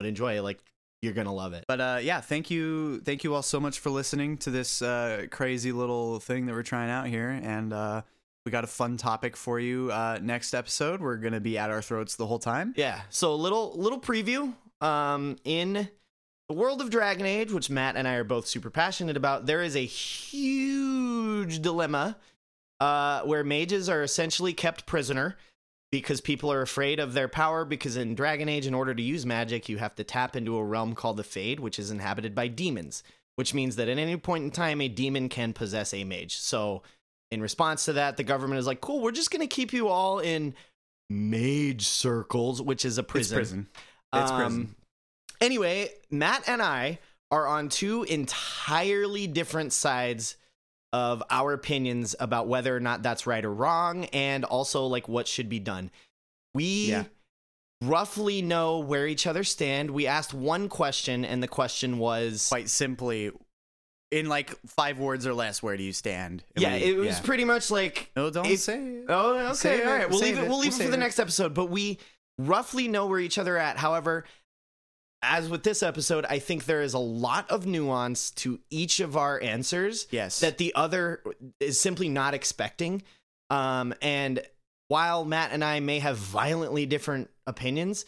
would 0.00 0.08
enjoy. 0.08 0.42
Like 0.42 0.58
you're 1.02 1.12
gonna 1.12 1.34
love 1.34 1.52
it. 1.52 1.64
But 1.68 1.80
uh, 1.80 1.98
yeah, 2.02 2.20
thank 2.20 2.50
you, 2.50 3.00
thank 3.00 3.24
you 3.24 3.34
all 3.34 3.42
so 3.42 3.60
much 3.60 3.78
for 3.78 3.90
listening 3.90 4.36
to 4.38 4.50
this 4.50 4.80
uh, 4.82 5.26
crazy 5.30 5.70
little 5.72 6.18
thing 6.18 6.46
that 6.46 6.54
we're 6.54 6.62
trying 6.62 6.90
out 6.90 7.06
here, 7.06 7.28
and 7.28 7.72
uh, 7.72 8.02
we 8.44 8.52
got 8.52 8.64
a 8.64 8.68
fun 8.68 8.96
topic 8.96 9.36
for 9.36 9.60
you. 9.60 9.90
Uh, 9.90 10.18
next 10.20 10.54
episode, 10.54 11.00
we're 11.00 11.16
gonna 11.16 11.40
be 11.40 11.58
at 11.58 11.70
our 11.70 11.82
throats 11.82 12.16
the 12.16 12.26
whole 12.26 12.38
time. 12.38 12.74
Yeah. 12.76 13.02
So 13.10 13.32
a 13.32 13.36
little 13.36 13.72
little 13.76 14.00
preview. 14.00 14.54
Um, 14.80 15.36
in 15.44 15.88
the 16.48 16.54
world 16.54 16.80
of 16.80 16.90
Dragon 16.90 17.24
Age, 17.24 17.52
which 17.52 17.70
Matt 17.70 17.96
and 17.96 18.08
I 18.08 18.14
are 18.14 18.24
both 18.24 18.46
super 18.46 18.68
passionate 18.68 19.16
about, 19.16 19.46
there 19.46 19.62
is 19.62 19.76
a 19.76 19.84
huge 19.84 21.62
dilemma 21.62 22.16
uh, 22.80 23.22
where 23.22 23.44
mages 23.44 23.88
are 23.88 24.02
essentially 24.02 24.52
kept 24.52 24.86
prisoner 24.86 25.36
because 25.92 26.20
people 26.20 26.52
are 26.52 26.62
afraid 26.62 26.98
of 26.98 27.14
their 27.14 27.28
power. 27.28 27.64
Because 27.64 27.96
in 27.96 28.16
Dragon 28.16 28.48
Age, 28.48 28.66
in 28.66 28.74
order 28.74 28.92
to 28.92 29.02
use 29.02 29.24
magic, 29.24 29.68
you 29.68 29.78
have 29.78 29.94
to 29.94 30.04
tap 30.04 30.34
into 30.34 30.56
a 30.56 30.64
realm 30.64 30.96
called 30.96 31.16
the 31.16 31.22
Fade, 31.22 31.60
which 31.60 31.78
is 31.78 31.92
inhabited 31.92 32.34
by 32.34 32.48
demons, 32.48 33.04
which 33.36 33.54
means 33.54 33.76
that 33.76 33.88
at 33.88 33.98
any 33.98 34.16
point 34.16 34.42
in 34.42 34.50
time, 34.50 34.80
a 34.80 34.88
demon 34.88 35.28
can 35.28 35.52
possess 35.52 35.94
a 35.94 36.02
mage. 36.02 36.36
So, 36.36 36.82
in 37.32 37.40
response 37.40 37.86
to 37.86 37.94
that, 37.94 38.16
the 38.18 38.22
government 38.24 38.58
is 38.58 38.66
like, 38.66 38.82
cool, 38.82 39.00
we're 39.00 39.10
just 39.10 39.30
going 39.30 39.40
to 39.40 39.46
keep 39.52 39.72
you 39.72 39.88
all 39.88 40.18
in 40.18 40.54
mage 41.08 41.86
circles, 41.86 42.60
which 42.60 42.84
is 42.84 42.98
a 42.98 43.02
prison. 43.02 43.38
It's 43.38 43.48
prison. 43.50 43.68
It's 44.12 44.30
Um, 44.30 44.36
prison. 44.38 44.74
Anyway, 45.40 45.90
Matt 46.10 46.46
and 46.46 46.60
I 46.60 46.98
are 47.30 47.46
on 47.46 47.70
two 47.70 48.02
entirely 48.04 49.26
different 49.26 49.72
sides 49.72 50.36
of 50.92 51.22
our 51.30 51.54
opinions 51.54 52.14
about 52.20 52.46
whether 52.48 52.76
or 52.76 52.80
not 52.80 53.02
that's 53.02 53.26
right 53.26 53.42
or 53.44 53.52
wrong, 53.52 54.04
and 54.06 54.44
also 54.44 54.84
like 54.86 55.08
what 55.08 55.26
should 55.26 55.48
be 55.48 55.58
done. 55.58 55.90
We 56.54 56.90
Yeah. 56.90 57.04
roughly 57.80 58.42
know 58.42 58.78
where 58.78 59.06
each 59.06 59.26
other 59.26 59.42
stand. 59.42 59.90
We 59.90 60.06
asked 60.06 60.34
one 60.34 60.68
question, 60.68 61.24
and 61.24 61.42
the 61.42 61.48
question 61.48 61.98
was 61.98 62.46
Quite 62.48 62.68
simply, 62.68 63.30
in 64.12 64.28
like 64.28 64.54
five 64.66 64.98
words 64.98 65.26
or 65.26 65.34
less, 65.34 65.62
where 65.62 65.76
do 65.76 65.82
you 65.82 65.92
stand? 65.92 66.44
And 66.54 66.62
yeah, 66.62 66.74
we- 66.76 66.82
it 66.84 66.96
was 66.96 67.08
yeah. 67.18 67.20
pretty 67.22 67.44
much 67.44 67.70
like 67.70 68.10
Oh, 68.14 68.30
don't 68.30 68.46
if- 68.46 68.60
say 68.60 68.78
it. 68.78 69.06
Oh, 69.08 69.38
okay, 69.38 69.54
Save 69.54 69.86
all 69.86 69.92
it. 69.94 70.10
We'll 70.10 70.18
leave 70.20 70.38
it. 70.38 70.44
it, 70.44 70.48
We'll 70.48 70.58
leave 70.58 70.72
we'll 70.72 70.80
it 70.82 70.84
for 70.84 70.90
the 70.90 70.96
next 70.98 71.18
episode. 71.18 71.54
But 71.54 71.66
we 71.70 71.98
roughly 72.38 72.88
know 72.88 73.06
where 73.06 73.18
each 73.20 73.38
other 73.38 73.56
at. 73.58 73.78
However, 73.78 74.24
as 75.22 75.48
with 75.48 75.62
this 75.62 75.82
episode, 75.82 76.24
I 76.28 76.38
think 76.40 76.64
there 76.64 76.82
is 76.82 76.94
a 76.94 76.98
lot 76.98 77.48
of 77.50 77.64
nuance 77.66 78.30
to 78.32 78.60
each 78.70 79.00
of 79.00 79.16
our 79.16 79.40
answers 79.40 80.06
Yes. 80.10 80.40
that 80.40 80.58
the 80.58 80.74
other 80.74 81.22
is 81.60 81.80
simply 81.80 82.08
not 82.08 82.34
expecting. 82.34 83.02
Um, 83.48 83.94
and 84.02 84.42
while 84.88 85.24
Matt 85.24 85.52
and 85.52 85.62
I 85.64 85.80
may 85.80 86.00
have 86.00 86.16
violently 86.18 86.86
different 86.86 87.30
opinions, 87.46 88.04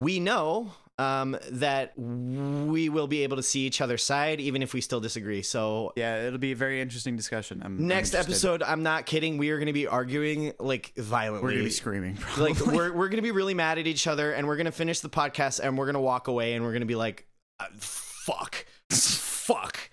we 0.00 0.18
know 0.20 0.72
um, 0.98 1.36
that 1.50 1.92
we 1.98 2.88
will 2.88 3.06
be 3.08 3.24
able 3.24 3.36
to 3.36 3.42
see 3.42 3.60
each 3.66 3.80
other's 3.80 4.02
side, 4.04 4.40
even 4.40 4.62
if 4.62 4.72
we 4.72 4.80
still 4.80 5.00
disagree. 5.00 5.42
So 5.42 5.92
yeah, 5.96 6.26
it'll 6.26 6.38
be 6.38 6.52
a 6.52 6.56
very 6.56 6.80
interesting 6.80 7.16
discussion. 7.16 7.62
I'm, 7.64 7.78
I'm 7.78 7.86
next 7.88 8.14
episode, 8.14 8.62
I'm 8.62 8.82
not 8.82 9.04
kidding. 9.06 9.36
We 9.38 9.50
are 9.50 9.56
going 9.58 9.66
to 9.66 9.72
be 9.72 9.86
arguing 9.86 10.52
like 10.60 10.92
violently. 10.96 11.42
we're 11.44 11.52
gonna 11.52 11.64
be 11.64 11.70
screaming. 11.70 12.16
Probably. 12.16 12.52
like 12.52 12.66
we're 12.74 12.92
we're 12.92 13.08
gonna 13.08 13.22
be 13.22 13.32
really 13.32 13.54
mad 13.54 13.78
at 13.78 13.86
each 13.86 14.06
other, 14.06 14.32
and 14.32 14.46
we're 14.46 14.56
gonna 14.56 14.70
finish 14.72 15.00
the 15.00 15.08
podcast, 15.10 15.60
and 15.60 15.76
we're 15.76 15.86
gonna 15.86 16.00
walk 16.00 16.28
away, 16.28 16.54
and 16.54 16.64
we're 16.64 16.72
gonna 16.72 16.86
be 16.86 16.94
like, 16.96 17.26
uh, 17.58 17.66
"Fuck, 17.76 18.64
fuck, 18.90 19.90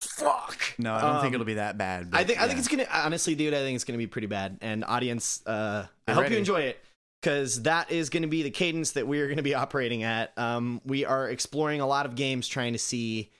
fuck." 0.00 0.58
no, 0.78 0.94
I 0.94 1.00
don't 1.00 1.20
think 1.20 1.28
Um, 1.28 1.34
it'll 1.34 1.46
be 1.46 1.54
that 1.54 1.78
bad. 1.78 2.08
I 2.12 2.24
think 2.24 2.40
I 2.40 2.46
think 2.48 2.58
it's 2.58 2.68
gonna 2.68 2.86
honestly, 2.92 3.34
dude. 3.36 3.54
I 3.54 3.58
think 3.58 3.76
it's 3.76 3.84
gonna 3.84 3.98
be 3.98 4.06
pretty 4.08 4.26
bad. 4.26 4.58
And 4.62 4.84
audience, 4.84 5.42
uh, 5.46 5.86
I 6.08 6.12
hope 6.12 6.22
ready. 6.22 6.34
you 6.34 6.38
enjoy 6.40 6.62
it 6.62 6.80
because 7.20 7.62
that 7.62 7.90
is 7.90 8.10
gonna 8.10 8.28
be 8.28 8.42
the 8.42 8.50
cadence 8.50 8.92
that 8.92 9.06
we 9.06 9.20
are 9.20 9.28
gonna 9.28 9.42
be 9.42 9.54
operating 9.64 10.02
at. 10.02 10.36
Um, 10.38 10.80
we 10.84 11.04
are 11.04 11.28
exploring 11.28 11.80
a 11.80 11.86
lot 11.86 12.06
of 12.06 12.14
games, 12.14 12.48
trying 12.48 12.72
to 12.72 12.78
see, 12.78 13.30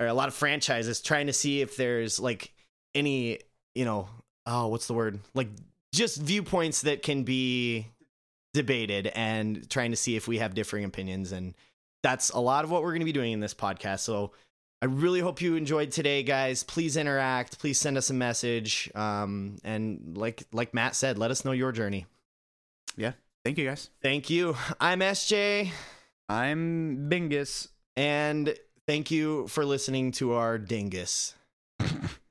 or 0.00 0.06
a 0.06 0.14
lot 0.14 0.28
of 0.28 0.34
franchises, 0.34 1.00
trying 1.00 1.26
to 1.26 1.32
see 1.32 1.60
if 1.60 1.76
there's 1.76 2.18
like 2.18 2.52
any, 2.94 3.40
you 3.74 3.84
know, 3.84 4.08
oh, 4.46 4.68
what's 4.68 4.86
the 4.86 4.94
word? 4.94 5.20
Like 5.34 5.48
just 5.94 6.20
viewpoints 6.20 6.82
that 6.82 7.02
can 7.02 7.22
be 7.22 7.86
debated, 8.54 9.06
and 9.14 9.68
trying 9.70 9.92
to 9.92 9.96
see 9.96 10.16
if 10.16 10.28
we 10.28 10.38
have 10.38 10.54
differing 10.54 10.84
opinions. 10.84 11.32
And 11.32 11.54
that's 12.02 12.30
a 12.30 12.40
lot 12.40 12.64
of 12.64 12.70
what 12.70 12.82
we're 12.82 12.92
gonna 12.92 13.04
be 13.04 13.12
doing 13.12 13.32
in 13.32 13.40
this 13.40 13.54
podcast. 13.54 14.00
So. 14.00 14.32
I 14.80 14.86
really 14.86 15.20
hope 15.20 15.40
you 15.40 15.54
enjoyed 15.54 15.92
today, 15.92 16.24
guys. 16.24 16.64
Please 16.64 16.96
interact. 16.96 17.60
Please 17.60 17.78
send 17.78 17.96
us 17.96 18.10
a 18.10 18.14
message. 18.14 18.90
Um, 18.96 19.58
and 19.62 20.16
like 20.16 20.42
like 20.50 20.74
Matt 20.74 20.96
said, 20.96 21.18
let 21.18 21.30
us 21.30 21.44
know 21.44 21.52
your 21.52 21.70
journey. 21.70 22.04
Thank 23.44 23.58
you 23.58 23.66
guys. 23.66 23.90
Thank 24.00 24.30
you. 24.30 24.56
I'm 24.80 25.00
SJ, 25.00 25.70
I'm 26.28 27.08
Bingus. 27.10 27.68
and 27.96 28.54
thank 28.86 29.10
you 29.10 29.48
for 29.48 29.64
listening 29.64 30.12
to 30.12 30.34
our 30.34 30.58
dingus. 30.58 31.34